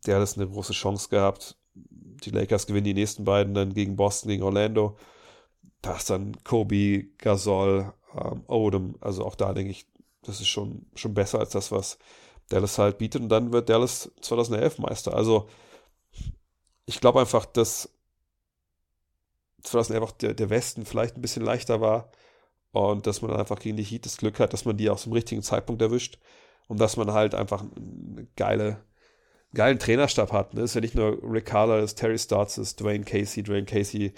der 0.06 0.18
das 0.18 0.36
eine 0.36 0.48
große 0.48 0.72
Chance 0.72 1.08
gehabt. 1.08 1.56
Die 1.74 2.30
Lakers 2.30 2.66
gewinnen 2.66 2.84
die 2.84 2.94
nächsten 2.94 3.24
beiden 3.24 3.54
dann 3.54 3.74
gegen 3.74 3.96
Boston, 3.96 4.28
gegen 4.28 4.42
Orlando. 4.42 4.96
Da 5.82 5.96
ist 5.96 6.10
dann 6.10 6.36
Kobe, 6.44 7.04
Gasol, 7.18 7.92
ähm, 8.16 8.44
Odom. 8.46 8.96
Also 9.00 9.24
auch 9.24 9.34
da 9.34 9.52
denke 9.52 9.70
ich, 9.70 9.86
das 10.26 10.40
ist 10.40 10.48
schon, 10.48 10.86
schon 10.94 11.14
besser 11.14 11.38
als 11.38 11.50
das, 11.50 11.72
was 11.72 11.98
Dallas 12.48 12.78
halt 12.78 12.98
bietet. 12.98 13.22
Und 13.22 13.28
dann 13.28 13.52
wird 13.52 13.68
Dallas 13.68 14.10
2011 14.20 14.78
Meister. 14.78 15.14
Also 15.14 15.48
ich 16.86 17.00
glaube 17.00 17.20
einfach, 17.20 17.46
dass 17.46 17.88
2011 19.62 20.02
auch 20.02 20.12
der, 20.12 20.34
der 20.34 20.50
Westen 20.50 20.84
vielleicht 20.84 21.16
ein 21.16 21.22
bisschen 21.22 21.44
leichter 21.44 21.80
war 21.80 22.10
und 22.72 23.06
dass 23.06 23.22
man 23.22 23.32
einfach 23.32 23.58
gegen 23.58 23.76
die 23.76 23.84
Heat 23.84 24.04
das 24.04 24.16
Glück 24.16 24.38
hat, 24.40 24.52
dass 24.52 24.64
man 24.64 24.76
die 24.76 24.90
auch 24.90 24.98
zum 24.98 25.12
richtigen 25.12 25.42
Zeitpunkt 25.42 25.80
erwischt 25.80 26.18
und 26.68 26.80
dass 26.80 26.96
man 26.96 27.12
halt 27.12 27.34
einfach 27.34 27.62
eine 27.62 28.26
geile, 28.36 28.84
geilen 29.54 29.78
Trainerstab 29.78 30.32
hat. 30.32 30.54
Ne? 30.54 30.62
ist 30.62 30.74
ja 30.74 30.80
nicht 30.80 30.94
nur 30.94 31.18
Rick 31.22 31.46
Carler, 31.46 31.80
ist 31.80 31.96
Terry 31.96 32.18
Stotts, 32.18 32.58
ist 32.58 32.80
Dwayne 32.80 33.04
Casey. 33.04 33.42
Dwayne 33.42 33.66
Casey 33.66 34.12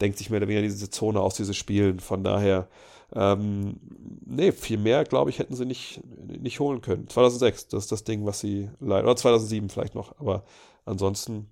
denkt 0.00 0.18
sich 0.18 0.30
mehr 0.30 0.38
oder 0.38 0.48
weniger 0.48 0.62
diese 0.62 0.90
Zone 0.90 1.20
aus, 1.20 1.34
diese 1.34 1.54
Spielen. 1.54 2.00
Von 2.00 2.24
daher 2.24 2.68
ähm, 3.14 3.78
nee, 4.24 4.52
viel 4.52 4.78
mehr, 4.78 5.04
glaube 5.04 5.30
ich, 5.30 5.38
hätten 5.38 5.54
sie 5.54 5.66
nicht, 5.66 6.00
nicht 6.40 6.60
holen 6.60 6.80
können. 6.80 7.08
2006, 7.08 7.68
das 7.68 7.84
ist 7.84 7.92
das 7.92 8.04
Ding, 8.04 8.24
was 8.24 8.40
sie 8.40 8.70
leider, 8.80 9.04
oder 9.04 9.16
2007 9.16 9.68
vielleicht 9.68 9.94
noch, 9.94 10.18
aber 10.18 10.44
ansonsten 10.84 11.50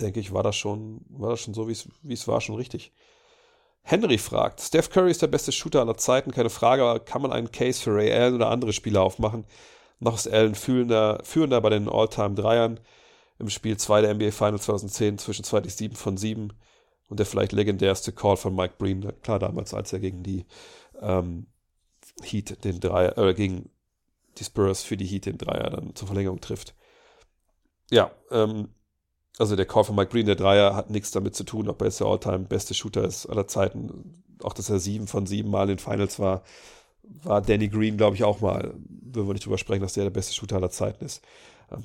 denke 0.00 0.20
ich, 0.20 0.32
war 0.32 0.42
das 0.42 0.56
schon, 0.56 1.00
war 1.08 1.30
das 1.30 1.40
schon 1.40 1.54
so, 1.54 1.68
wie 1.68 2.12
es 2.12 2.28
war, 2.28 2.40
schon 2.40 2.56
richtig. 2.56 2.92
Henry 3.82 4.18
fragt, 4.18 4.60
Steph 4.60 4.90
Curry 4.90 5.10
ist 5.10 5.22
der 5.22 5.26
beste 5.26 5.52
Shooter 5.52 5.80
aller 5.80 5.96
Zeiten, 5.96 6.30
keine 6.30 6.50
Frage, 6.50 6.82
aber 6.82 7.00
kann 7.00 7.22
man 7.22 7.32
einen 7.32 7.52
Case 7.52 7.82
für 7.82 7.94
Ray 7.94 8.12
Allen 8.12 8.34
oder 8.34 8.48
andere 8.48 8.72
Spieler 8.72 9.02
aufmachen? 9.02 9.44
Noch 10.00 10.16
ist 10.16 10.26
Allen 10.26 10.54
führender, 10.54 11.20
führender 11.22 11.60
bei 11.60 11.70
den 11.70 11.88
All-Time-Dreiern 11.88 12.80
im 13.38 13.50
Spiel 13.50 13.76
2 13.76 14.02
der 14.02 14.14
NBA 14.14 14.30
Finals 14.30 14.64
2010, 14.64 15.18
zwischen 15.18 15.44
7 15.44 15.96
von 15.96 16.16
7 16.16 16.52
und 17.08 17.18
der 17.18 17.26
vielleicht 17.26 17.52
legendärste 17.52 18.12
Call 18.12 18.36
von 18.36 18.54
Mike 18.54 18.74
Breen, 18.78 19.12
klar 19.22 19.38
damals, 19.38 19.74
als 19.74 19.92
er 19.92 20.00
gegen 20.00 20.22
die 20.22 20.44
ähm, 21.00 21.46
Heat 22.22 22.64
den 22.64 22.80
Dreier, 22.80 23.16
äh, 23.18 23.34
gegen 23.34 23.70
die 24.38 24.44
Spurs 24.44 24.82
für 24.82 24.96
die 24.96 25.06
Heat 25.06 25.26
den 25.26 25.38
Dreier 25.38 25.70
dann 25.70 25.94
zur 25.94 26.08
Verlängerung 26.08 26.40
trifft. 26.40 26.74
Ja, 27.90 28.10
ähm, 28.30 28.68
also 29.38 29.56
der 29.56 29.66
Call 29.66 29.84
von 29.84 29.96
Mike 29.96 30.10
Breen, 30.10 30.26
der 30.26 30.36
Dreier, 30.36 30.74
hat 30.74 30.90
nichts 30.90 31.10
damit 31.10 31.34
zu 31.34 31.44
tun, 31.44 31.68
ob 31.68 31.80
er 31.82 31.86
jetzt 31.86 32.00
der 32.00 32.06
Alltime 32.06 32.40
beste 32.40 32.74
Shooter 32.74 33.04
ist 33.04 33.26
aller 33.26 33.46
Zeiten. 33.46 34.22
Auch, 34.42 34.52
dass 34.52 34.70
er 34.70 34.78
sieben 34.78 35.06
von 35.06 35.26
sieben 35.26 35.50
Mal 35.50 35.70
in 35.70 35.78
Finals 35.78 36.18
war, 36.18 36.42
war 37.02 37.42
Danny 37.42 37.68
Green, 37.68 37.96
glaube 37.96 38.16
ich, 38.16 38.24
auch 38.24 38.40
mal. 38.40 38.74
Würden 38.88 39.28
wir 39.28 39.34
nicht 39.34 39.44
drüber 39.44 39.58
sprechen, 39.58 39.82
dass 39.82 39.94
der 39.94 40.04
der 40.04 40.10
beste 40.10 40.34
Shooter 40.34 40.56
aller 40.56 40.70
Zeiten 40.70 41.04
ist. 41.04 41.22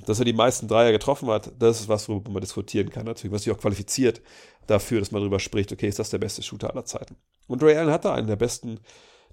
Dass 0.06 0.18
er 0.18 0.24
die 0.24 0.32
meisten 0.32 0.68
Dreier 0.68 0.92
getroffen 0.92 1.28
hat, 1.28 1.52
das 1.58 1.80
ist 1.80 1.88
was, 1.88 2.08
worüber 2.08 2.30
man 2.30 2.40
diskutieren 2.40 2.90
kann, 2.90 3.06
natürlich, 3.06 3.32
was 3.32 3.42
sich 3.42 3.52
auch 3.52 3.58
qualifiziert 3.58 4.20
dafür, 4.66 5.00
dass 5.00 5.10
man 5.10 5.20
darüber 5.22 5.40
spricht, 5.40 5.72
okay, 5.72 5.88
ist 5.88 5.98
das 5.98 6.10
der 6.10 6.18
beste 6.18 6.42
Shooter 6.42 6.70
aller 6.70 6.84
Zeiten. 6.84 7.16
Und 7.46 7.62
Ray 7.62 7.76
Allen 7.76 7.90
hatte 7.90 8.12
einen 8.12 8.28
der 8.28 8.36
besten, 8.36 8.80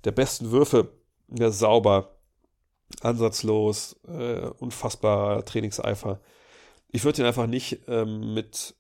der 0.03 0.11
besten 0.11 0.51
Würfe, 0.51 0.89
ja, 1.29 1.51
sauber, 1.51 2.17
ansatzlos, 3.01 3.97
äh, 4.07 4.47
unfassbarer 4.59 5.45
Trainingseifer. 5.45 6.21
Ich 6.89 7.03
würde 7.03 7.21
ihn 7.21 7.27
einfach 7.27 7.47
nicht 7.47 7.81
ähm, 7.87 8.33
mit 8.33 8.75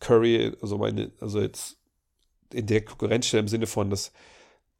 Curry, 0.00 0.56
also 0.60 0.78
meine, 0.78 1.10
also 1.20 1.40
jetzt 1.40 1.78
in 2.52 2.66
der 2.66 2.84
Konkurrenz 2.84 3.26
stellen 3.26 3.44
im 3.44 3.48
Sinne 3.48 3.66
von, 3.66 3.90
dass 3.90 4.12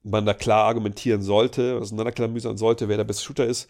man 0.03 0.27
da 0.27 0.35
klar 0.35 0.65
argumentieren 0.65 1.23
sollte, 1.23 1.79
auseinanderklamüsern 1.81 2.57
sollte, 2.57 2.89
wer 2.89 2.97
der 2.97 3.05
beste 3.05 3.25
Shooter 3.25 3.47
ist 3.47 3.69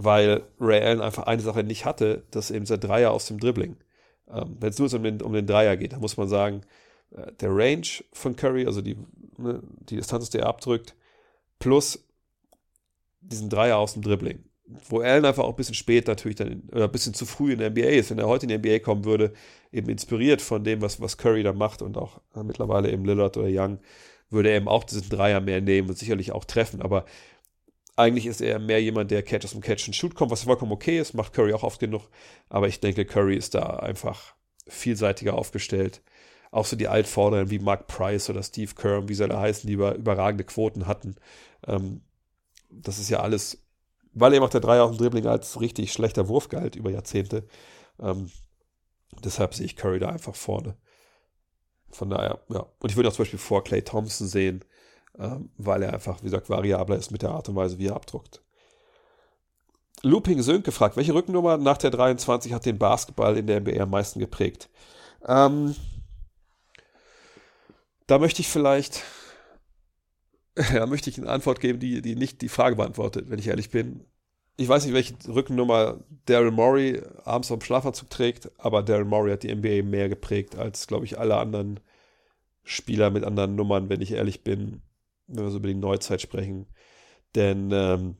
weil 0.00 0.44
Ray 0.60 0.80
Allen 0.80 1.00
einfach 1.00 1.24
eine 1.24 1.42
Sache 1.42 1.64
nicht 1.64 1.84
hatte, 1.84 2.22
dass 2.30 2.52
eben 2.52 2.64
der 2.64 2.78
Dreier 2.78 3.10
aus 3.10 3.26
dem 3.26 3.40
Dribbling. 3.40 3.76
Ähm, 4.30 4.56
Wenn 4.60 4.70
es 4.70 4.78
nur 4.78 4.94
um 4.94 5.02
den, 5.02 5.20
um 5.20 5.32
den 5.32 5.46
Dreier 5.46 5.76
geht, 5.76 5.92
dann 5.92 6.00
muss 6.00 6.16
man 6.16 6.28
sagen, 6.28 6.60
äh, 7.10 7.32
der 7.40 7.50
Range 7.50 7.86
von 8.12 8.36
Curry, 8.36 8.64
also 8.64 8.80
die, 8.80 8.96
ne, 9.38 9.60
die 9.80 9.96
Distanz, 9.96 10.30
die 10.30 10.38
er 10.38 10.46
abdrückt, 10.46 10.94
plus 11.58 12.06
diesen 13.20 13.50
Dreier 13.50 13.78
aus 13.78 13.94
dem 13.94 14.02
Dribbling. 14.02 14.44
Wo 14.88 15.00
Allen 15.00 15.24
einfach 15.24 15.42
auch 15.42 15.50
ein 15.50 15.56
bisschen 15.56 15.74
spät 15.74 16.06
natürlich 16.06 16.36
dann, 16.36 16.62
oder 16.70 16.84
ein 16.84 16.92
bisschen 16.92 17.14
zu 17.14 17.26
früh 17.26 17.52
in 17.54 17.58
der 17.58 17.70
NBA 17.70 17.88
ist. 17.88 18.10
Wenn 18.10 18.20
er 18.20 18.28
heute 18.28 18.46
in 18.46 18.50
die 18.50 18.58
NBA 18.58 18.78
kommen 18.78 19.04
würde, 19.04 19.32
eben 19.72 19.88
inspiriert 19.88 20.40
von 20.40 20.62
dem, 20.62 20.80
was, 20.80 21.00
was 21.00 21.18
Curry 21.18 21.42
da 21.42 21.52
macht 21.52 21.82
und 21.82 21.96
auch 21.96 22.20
äh, 22.36 22.44
mittlerweile 22.44 22.92
eben 22.92 23.04
Lillard 23.04 23.36
oder 23.36 23.48
Young, 23.50 23.80
würde 24.30 24.50
er 24.50 24.58
eben 24.58 24.68
auch 24.68 24.84
diesen 24.84 25.08
Dreier 25.08 25.40
mehr 25.40 25.60
nehmen 25.60 25.88
und 25.88 25.98
sicherlich 25.98 26.30
auch 26.30 26.44
treffen. 26.44 26.82
Aber 26.82 27.04
eigentlich 27.98 28.26
ist 28.26 28.40
er 28.40 28.58
mehr 28.58 28.80
jemand, 28.80 29.10
der 29.10 29.22
Catch 29.22 29.44
aus 29.44 29.52
dem 29.52 29.60
Catch 29.60 29.88
and 29.88 29.96
Shoot 29.96 30.14
kommt, 30.14 30.30
was 30.30 30.44
vollkommen 30.44 30.72
okay 30.72 31.00
ist, 31.00 31.14
macht 31.14 31.32
Curry 31.32 31.52
auch 31.52 31.64
oft 31.64 31.80
genug. 31.80 32.02
Aber 32.48 32.68
ich 32.68 32.80
denke, 32.80 33.04
Curry 33.04 33.36
ist 33.36 33.54
da 33.54 33.64
einfach 33.78 34.34
vielseitiger 34.68 35.34
aufgestellt. 35.34 36.00
Auch 36.50 36.64
so 36.64 36.76
die 36.76 36.88
Altvorderen 36.88 37.50
wie 37.50 37.58
Mark 37.58 37.88
Price 37.88 38.30
oder 38.30 38.42
Steve 38.42 38.72
Kerr, 38.74 39.08
wie 39.08 39.14
sie 39.14 39.24
alle 39.24 39.38
heißen, 39.38 39.66
die 39.66 39.74
über, 39.74 39.96
überragende 39.96 40.44
Quoten 40.44 40.86
hatten. 40.86 41.16
Ähm, 41.66 42.02
das 42.70 42.98
ist 42.98 43.10
ja 43.10 43.20
alles, 43.20 43.64
weil 44.12 44.32
er 44.32 44.40
macht 44.40 44.54
der 44.54 44.60
Dreier 44.60 44.84
auf 44.84 44.92
dem 44.92 44.98
Dribbling 44.98 45.26
als 45.26 45.60
richtig 45.60 45.92
schlechter 45.92 46.28
Wurf 46.28 46.48
galt 46.48 46.76
über 46.76 46.90
Jahrzehnte. 46.90 47.48
Ähm, 48.00 48.30
deshalb 49.24 49.54
sehe 49.54 49.66
ich 49.66 49.76
Curry 49.76 49.98
da 49.98 50.08
einfach 50.08 50.36
vorne. 50.36 50.76
Von 51.90 52.10
daher, 52.10 52.40
ja. 52.48 52.66
Und 52.78 52.90
ich 52.90 52.96
würde 52.96 53.08
auch 53.08 53.14
zum 53.14 53.24
Beispiel 53.24 53.38
vor 53.38 53.64
Clay 53.64 53.82
Thompson 53.82 54.28
sehen, 54.28 54.64
weil 55.56 55.82
er 55.82 55.92
einfach, 55.94 56.20
wie 56.20 56.26
gesagt, 56.26 56.48
variabler 56.50 56.96
ist 56.96 57.10
mit 57.10 57.22
der 57.22 57.30
Art 57.30 57.48
und 57.48 57.56
Weise, 57.56 57.78
wie 57.78 57.88
er 57.88 57.96
abdruckt. 57.96 58.42
Looping 60.02 60.42
Sönke 60.42 60.70
fragt, 60.72 60.96
welche 60.96 61.14
Rückennummer 61.14 61.56
nach 61.56 61.76
der 61.78 61.90
23 61.90 62.52
hat 62.52 62.64
den 62.66 62.78
Basketball 62.78 63.36
in 63.36 63.46
der 63.46 63.60
NBA 63.60 63.80
am 63.82 63.90
meisten 63.90 64.20
geprägt? 64.20 64.68
Ähm, 65.26 65.74
Da 68.08 68.18
möchte 68.18 68.40
ich 68.40 68.48
vielleicht, 68.48 69.02
ja, 70.72 70.86
möchte 70.86 71.10
ich 71.10 71.18
eine 71.18 71.28
Antwort 71.30 71.60
geben, 71.60 71.78
die, 71.78 72.02
die 72.02 72.16
nicht 72.16 72.42
die 72.42 72.48
Frage 72.48 72.76
beantwortet, 72.76 73.30
wenn 73.30 73.38
ich 73.38 73.48
ehrlich 73.48 73.70
bin. 73.70 74.04
Ich 74.56 74.68
weiß 74.68 74.84
nicht, 74.84 74.94
welche 74.94 75.14
Rückennummer 75.28 76.00
Daryl 76.26 76.50
Morey 76.50 77.00
abends 77.24 77.48
dem 77.48 77.60
Schlafanzug 77.60 78.10
trägt, 78.10 78.50
aber 78.58 78.82
Daryl 78.82 79.04
Morey 79.04 79.30
hat 79.32 79.44
die 79.44 79.54
NBA 79.54 79.82
mehr 79.88 80.08
geprägt 80.08 80.56
als, 80.56 80.86
glaube 80.88 81.04
ich, 81.04 81.18
alle 81.18 81.36
anderen 81.36 81.80
Spieler 82.64 83.10
mit 83.10 83.24
anderen 83.24 83.56
Nummern, 83.56 83.88
wenn 83.88 84.02
ich 84.02 84.12
ehrlich 84.12 84.44
bin, 84.44 84.82
wenn 85.28 85.44
wir 85.44 85.50
so 85.50 85.58
über 85.58 85.68
die 85.68 85.74
Neuzeit 85.74 86.20
sprechen. 86.20 86.66
Denn 87.34 87.70
ähm, 87.72 88.16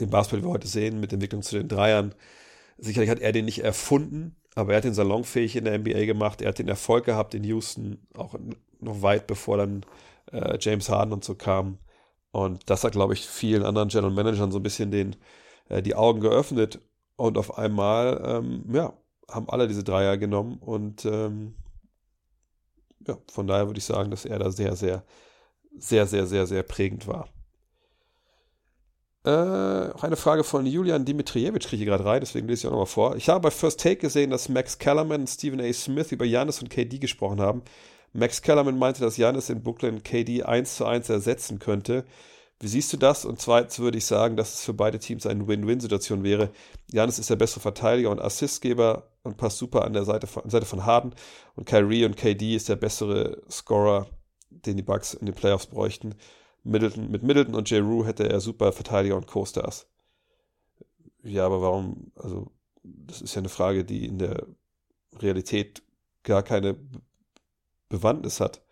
den 0.00 0.10
Basketball, 0.10 0.40
den 0.40 0.48
wir 0.48 0.54
heute 0.54 0.68
sehen, 0.68 1.00
mit 1.00 1.12
Entwicklung 1.12 1.42
zu 1.42 1.56
den 1.56 1.68
Dreiern, 1.68 2.14
sicherlich 2.78 3.10
hat 3.10 3.20
er 3.20 3.32
den 3.32 3.44
nicht 3.44 3.62
erfunden, 3.62 4.36
aber 4.54 4.72
er 4.72 4.78
hat 4.78 4.84
den 4.84 4.94
salonfähig 4.94 5.56
in 5.56 5.64
der 5.64 5.78
NBA 5.78 6.06
gemacht. 6.06 6.40
Er 6.40 6.48
hat 6.48 6.58
den 6.58 6.68
Erfolg 6.68 7.04
gehabt 7.04 7.34
in 7.34 7.44
Houston, 7.44 8.06
auch 8.14 8.34
noch 8.80 9.02
weit 9.02 9.26
bevor 9.26 9.56
dann 9.56 9.84
äh, 10.32 10.58
James 10.60 10.88
Harden 10.88 11.12
und 11.12 11.24
so 11.24 11.34
kam. 11.34 11.78
Und 12.30 12.68
das 12.70 12.84
hat, 12.84 12.92
glaube 12.92 13.14
ich, 13.14 13.26
vielen 13.26 13.64
anderen 13.64 13.88
General 13.88 14.12
Managern 14.12 14.50
so 14.50 14.58
ein 14.58 14.62
bisschen 14.62 14.90
den, 14.90 15.16
äh, 15.68 15.82
die 15.82 15.94
Augen 15.94 16.20
geöffnet. 16.20 16.80
Und 17.16 17.38
auf 17.38 17.58
einmal, 17.58 18.22
ähm, 18.24 18.64
ja, 18.72 18.92
haben 19.30 19.48
alle 19.48 19.68
diese 19.68 19.84
Dreier 19.84 20.18
genommen. 20.18 20.58
Und 20.58 21.04
ähm, 21.04 21.54
ja, 23.06 23.18
von 23.30 23.46
daher 23.46 23.66
würde 23.66 23.78
ich 23.78 23.84
sagen, 23.84 24.10
dass 24.10 24.24
er 24.24 24.38
da 24.38 24.50
sehr, 24.50 24.76
sehr, 24.76 25.04
sehr, 25.78 26.06
sehr, 26.06 26.26
sehr, 26.26 26.46
sehr 26.46 26.62
prägend 26.62 27.06
war. 27.06 27.28
Äh, 29.24 29.92
auch 29.94 30.02
eine 30.02 30.16
Frage 30.16 30.44
von 30.44 30.66
Julian 30.66 31.06
Dimitrievich 31.06 31.66
kriege 31.66 31.82
ich 31.82 31.88
gerade 31.88 32.04
rein, 32.04 32.20
deswegen 32.20 32.46
lese 32.46 32.60
ich 32.60 32.66
auch 32.66 32.72
nochmal 32.72 32.86
vor. 32.86 33.16
Ich 33.16 33.28
habe 33.30 33.40
bei 33.40 33.50
First 33.50 33.80
Take 33.80 33.96
gesehen, 33.96 34.30
dass 34.30 34.50
Max 34.50 34.78
Kellerman 34.78 35.22
und 35.22 35.28
Stephen 35.28 35.60
A. 35.60 35.72
Smith 35.72 36.12
über 36.12 36.26
Janis 36.26 36.60
und 36.60 36.68
KD 36.68 36.98
gesprochen 36.98 37.40
haben. 37.40 37.62
Max 38.12 38.42
Kellerman 38.42 38.78
meinte, 38.78 39.00
dass 39.00 39.16
Janis 39.16 39.48
in 39.48 39.62
Brooklyn 39.62 40.02
KD 40.02 40.42
1 40.42 40.76
zu 40.76 40.84
1 40.84 41.08
ersetzen 41.08 41.58
könnte. 41.58 42.04
Wie 42.64 42.68
siehst 42.68 42.90
du 42.94 42.96
das? 42.96 43.26
Und 43.26 43.42
zweitens 43.42 43.78
würde 43.78 43.98
ich 43.98 44.06
sagen, 44.06 44.38
dass 44.38 44.54
es 44.54 44.64
für 44.64 44.72
beide 44.72 44.98
Teams 44.98 45.26
eine 45.26 45.46
Win-Win-Situation 45.46 46.24
wäre. 46.24 46.48
Janis 46.90 47.18
ist 47.18 47.28
der 47.28 47.36
bessere 47.36 47.60
Verteidiger 47.60 48.08
und 48.08 48.22
Assistgeber 48.22 49.10
und 49.22 49.36
passt 49.36 49.58
super 49.58 49.84
an 49.84 49.92
der 49.92 50.06
Seite 50.06 50.26
von, 50.26 50.48
Seite 50.48 50.64
von 50.64 50.86
Harden. 50.86 51.14
Und 51.56 51.66
Kyrie 51.66 52.06
und 52.06 52.16
KD 52.16 52.56
ist 52.56 52.70
der 52.70 52.76
bessere 52.76 53.42
Scorer, 53.50 54.06
den 54.48 54.78
die 54.78 54.82
Bucks 54.82 55.12
in 55.12 55.26
den 55.26 55.34
Playoffs 55.34 55.66
bräuchten. 55.66 56.14
Middleton, 56.62 57.10
mit 57.10 57.22
Middleton 57.22 57.54
und 57.54 57.68
J. 57.68 58.06
Hätte 58.06 58.30
er 58.30 58.40
super 58.40 58.72
Verteidiger 58.72 59.16
und 59.16 59.26
Co-Stars. 59.26 59.86
Ja, 61.22 61.44
aber 61.44 61.60
warum, 61.60 62.12
also, 62.14 62.50
das 62.82 63.20
ist 63.20 63.34
ja 63.34 63.40
eine 63.40 63.50
Frage, 63.50 63.84
die 63.84 64.06
in 64.06 64.18
der 64.18 64.46
Realität 65.18 65.82
gar 66.22 66.42
keine 66.42 66.76
Bewandtnis 67.90 68.40
hat. 68.40 68.62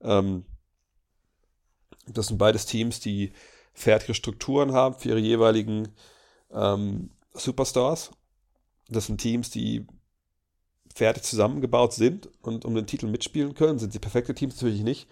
Ähm, 0.00 0.46
das 2.06 2.28
sind 2.28 2.38
beides 2.38 2.66
Teams, 2.66 3.00
die 3.00 3.32
fertige 3.72 4.14
Strukturen 4.14 4.72
haben 4.72 4.94
für 4.96 5.10
ihre 5.10 5.18
jeweiligen 5.18 5.88
ähm, 6.50 7.10
Superstars. 7.32 8.10
Das 8.88 9.06
sind 9.06 9.20
Teams, 9.20 9.50
die 9.50 9.86
fertig 10.94 11.22
zusammengebaut 11.22 11.94
sind 11.94 12.28
und 12.42 12.64
um 12.64 12.74
den 12.74 12.86
Titel 12.86 13.06
mitspielen 13.06 13.54
können. 13.54 13.78
Sind 13.78 13.92
sie 13.92 13.98
perfekte 13.98 14.34
Teams 14.34 14.56
natürlich 14.56 14.82
nicht. 14.82 15.08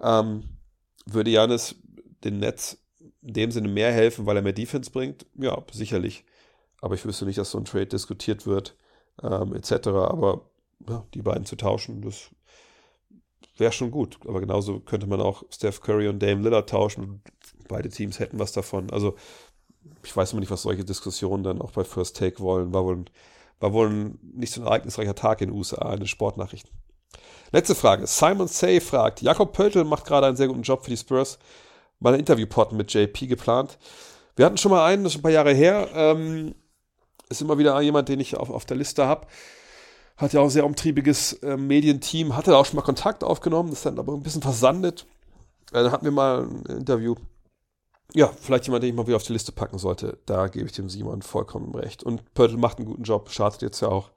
Ähm, 0.00 0.44
würde 1.06 1.30
Janis 1.30 1.76
den 2.22 2.38
Netz 2.38 2.78
in 3.22 3.34
dem 3.34 3.50
Sinne 3.50 3.68
mehr 3.68 3.92
helfen, 3.92 4.26
weil 4.26 4.36
er 4.36 4.42
mehr 4.42 4.52
Defense 4.52 4.90
bringt? 4.90 5.26
Ja, 5.34 5.64
sicherlich. 5.72 6.24
Aber 6.80 6.94
ich 6.94 7.04
wüsste 7.04 7.24
nicht, 7.24 7.38
dass 7.38 7.50
so 7.52 7.58
ein 7.58 7.64
Trade 7.64 7.86
diskutiert 7.86 8.46
wird, 8.46 8.76
ähm, 9.22 9.54
etc. 9.54 9.88
Aber 9.88 10.50
ja, 10.88 11.06
die 11.14 11.22
beiden 11.22 11.46
zu 11.46 11.56
tauschen, 11.56 12.02
das 12.02 12.30
wäre 13.56 13.72
schon 13.72 13.90
gut. 13.90 14.18
Aber 14.26 14.40
genauso 14.40 14.80
könnte 14.80 15.06
man 15.06 15.20
auch 15.20 15.42
Steph 15.50 15.80
Curry 15.80 16.08
und 16.08 16.22
Dame 16.22 16.42
Lillard 16.42 16.68
tauschen 16.68 17.22
beide 17.72 17.88
Teams 17.88 18.20
hätten 18.20 18.38
was 18.38 18.52
davon. 18.52 18.90
Also 18.90 19.16
ich 20.04 20.16
weiß 20.16 20.32
immer 20.32 20.40
nicht, 20.40 20.50
was 20.50 20.62
solche 20.62 20.84
Diskussionen 20.84 21.42
dann 21.42 21.60
auch 21.60 21.72
bei 21.72 21.84
First 21.84 22.16
Take 22.16 22.38
wollen. 22.40 22.72
War 22.72 22.84
wohl, 22.84 23.04
war 23.58 23.72
wohl 23.72 23.88
ein, 23.88 24.18
nicht 24.34 24.52
so 24.52 24.60
ein 24.60 24.66
ereignisreicher 24.66 25.14
Tag 25.14 25.40
in 25.40 25.48
den 25.48 25.56
USA 25.56 25.92
in 25.92 26.00
den 26.00 26.06
Sportnachrichten. 26.06 26.70
Letzte 27.50 27.74
Frage. 27.74 28.06
Simon 28.06 28.48
Say 28.48 28.80
fragt, 28.80 29.22
Jakob 29.22 29.52
Pöltl 29.52 29.84
macht 29.84 30.06
gerade 30.06 30.26
einen 30.26 30.36
sehr 30.36 30.48
guten 30.48 30.62
Job 30.62 30.84
für 30.84 30.90
die 30.90 30.96
Spurs. 30.96 31.38
Mal 31.98 32.14
ein 32.14 32.20
Interviewpot 32.20 32.72
mit 32.72 32.92
JP 32.92 33.26
geplant. 33.26 33.78
Wir 34.36 34.46
hatten 34.46 34.56
schon 34.56 34.70
mal 34.70 34.86
einen, 34.86 35.04
das 35.04 35.12
ist 35.12 35.18
ein 35.18 35.22
paar 35.22 35.30
Jahre 35.30 35.52
her. 35.52 35.88
Ähm, 35.94 36.54
ist 37.28 37.42
immer 37.42 37.58
wieder 37.58 37.80
jemand, 37.80 38.08
den 38.08 38.20
ich 38.20 38.36
auf, 38.36 38.50
auf 38.50 38.64
der 38.64 38.76
Liste 38.76 39.06
habe. 39.06 39.26
Hat 40.22 40.32
ja 40.32 40.40
auch 40.40 40.44
ein 40.44 40.50
sehr 40.50 40.64
umtriebiges 40.64 41.34
äh, 41.42 41.56
Medienteam. 41.56 42.36
Hatte 42.36 42.56
auch 42.56 42.64
schon 42.64 42.76
mal 42.76 42.82
Kontakt 42.82 43.24
aufgenommen, 43.24 43.72
ist 43.72 43.84
dann 43.84 43.98
aber 43.98 44.14
ein 44.14 44.22
bisschen 44.22 44.42
versandet. 44.42 45.06
Äh, 45.72 45.82
dann 45.82 45.92
hatten 45.92 46.04
wir 46.04 46.12
mal 46.12 46.44
ein 46.44 46.78
Interview. 46.78 47.14
Ja, 48.14 48.28
vielleicht 48.40 48.66
jemand, 48.66 48.82
den 48.82 48.90
ich 48.90 48.96
mal 48.96 49.06
wieder 49.06 49.16
auf 49.16 49.22
die 49.22 49.32
Liste 49.32 49.52
packen 49.52 49.78
sollte. 49.78 50.18
Da 50.26 50.48
gebe 50.48 50.66
ich 50.66 50.72
dem 50.72 50.88
Simon 50.88 51.22
vollkommen 51.22 51.74
recht. 51.74 52.02
Und 52.02 52.34
Pörtl 52.34 52.56
macht 52.56 52.78
einen 52.78 52.86
guten 52.86 53.02
Job, 53.02 53.30
startet 53.30 53.62
jetzt 53.62 53.80
ja 53.80 53.88
auch 53.88 54.12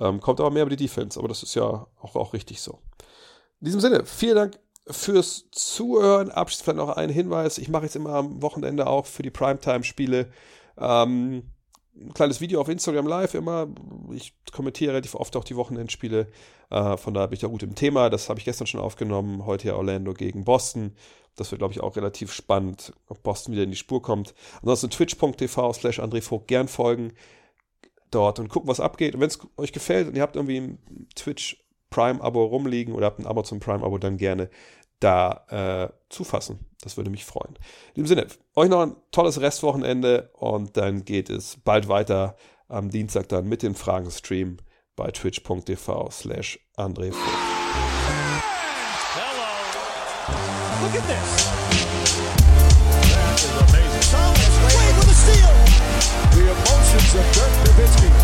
ähm, 0.00 0.20
kommt 0.20 0.40
aber 0.40 0.50
mehr 0.50 0.62
über 0.62 0.74
die 0.74 0.84
Defense, 0.84 1.18
aber 1.18 1.28
das 1.28 1.42
ist 1.42 1.54
ja 1.54 1.62
auch, 1.62 2.16
auch 2.16 2.32
richtig 2.32 2.60
so. 2.60 2.80
In 3.60 3.66
diesem 3.66 3.80
Sinne, 3.80 4.04
vielen 4.04 4.36
Dank 4.36 4.58
fürs 4.86 5.48
Zuhören. 5.50 6.30
Abschließend 6.30 6.76
noch 6.76 6.90
ein 6.90 7.10
Hinweis. 7.10 7.58
Ich 7.58 7.68
mache 7.68 7.84
jetzt 7.84 7.96
immer 7.96 8.14
am 8.14 8.42
Wochenende 8.42 8.86
auch 8.86 9.06
für 9.06 9.22
die 9.22 9.30
Primetime-Spiele 9.30 10.30
ähm, 10.78 11.50
ein 11.96 12.12
kleines 12.12 12.40
Video 12.40 12.60
auf 12.60 12.68
Instagram 12.68 13.06
Live 13.06 13.34
immer. 13.34 13.68
Ich 14.12 14.34
kommentiere 14.52 14.92
relativ 14.92 15.14
oft 15.14 15.36
auch 15.36 15.44
die 15.44 15.56
Wochenendspiele. 15.56 16.28
Äh, 16.70 16.96
von 16.96 17.14
daher 17.14 17.28
bin 17.28 17.34
ich 17.34 17.40
da 17.40 17.46
gut 17.46 17.62
im 17.62 17.74
Thema. 17.74 18.10
Das 18.10 18.28
habe 18.28 18.38
ich 18.38 18.44
gestern 18.44 18.66
schon 18.66 18.80
aufgenommen. 18.80 19.46
Heute 19.46 19.68
ja 19.68 19.74
Orlando 19.76 20.12
gegen 20.14 20.44
Boston. 20.44 20.92
Das 21.36 21.50
wird, 21.50 21.60
glaube 21.60 21.72
ich, 21.72 21.80
auch 21.80 21.96
relativ 21.96 22.32
spannend, 22.32 22.92
ob 23.08 23.22
Boston 23.22 23.52
wieder 23.52 23.64
in 23.64 23.70
die 23.70 23.76
Spur 23.76 24.02
kommt. 24.02 24.34
Ansonsten 24.60 24.90
twitch.tv 24.90 25.72
slash 25.72 26.00
André 26.00 26.22
Vogt 26.22 26.48
gern 26.48 26.68
folgen 26.68 27.12
dort 28.10 28.38
und 28.38 28.48
gucken, 28.48 28.68
was 28.68 28.80
abgeht. 28.80 29.14
Und 29.14 29.20
wenn 29.20 29.28
es 29.28 29.38
euch 29.56 29.72
gefällt 29.72 30.08
und 30.08 30.16
ihr 30.16 30.22
habt 30.22 30.36
irgendwie 30.36 30.58
ein 30.58 31.08
Twitch 31.14 31.64
Prime-Abo 31.90 32.44
rumliegen 32.44 32.94
oder 32.94 33.06
habt 33.06 33.20
ein 33.20 33.26
Amazon 33.26 33.60
Prime-Abo, 33.60 33.98
dann 33.98 34.16
gerne 34.16 34.50
da 35.04 35.44
äh, 35.50 35.92
zufassen. 36.08 36.58
Das 36.80 36.96
würde 36.96 37.10
mich 37.10 37.24
freuen. 37.24 37.54
In 37.94 38.02
dem 38.02 38.06
Sinne, 38.06 38.26
euch 38.54 38.68
noch 38.68 38.80
ein 38.82 38.96
tolles 39.10 39.40
Restwochenende 39.40 40.30
und 40.34 40.76
dann 40.76 41.04
geht 41.04 41.30
es 41.30 41.58
bald 41.62 41.88
weiter 41.88 42.36
am 42.68 42.90
Dienstag 42.90 43.28
dann 43.28 43.46
mit 43.46 43.62
dem 43.62 43.74
Fragenstream 43.74 44.56
bei 44.96 45.10
twitch.tv 45.10 46.10
slash 46.10 46.58
André 46.76 47.12
Look 50.80 50.92
The 56.32 56.40
emotions 56.40 57.14
of 57.14 57.32
Dirk 57.32 57.52
Nowitzki. 57.64 58.23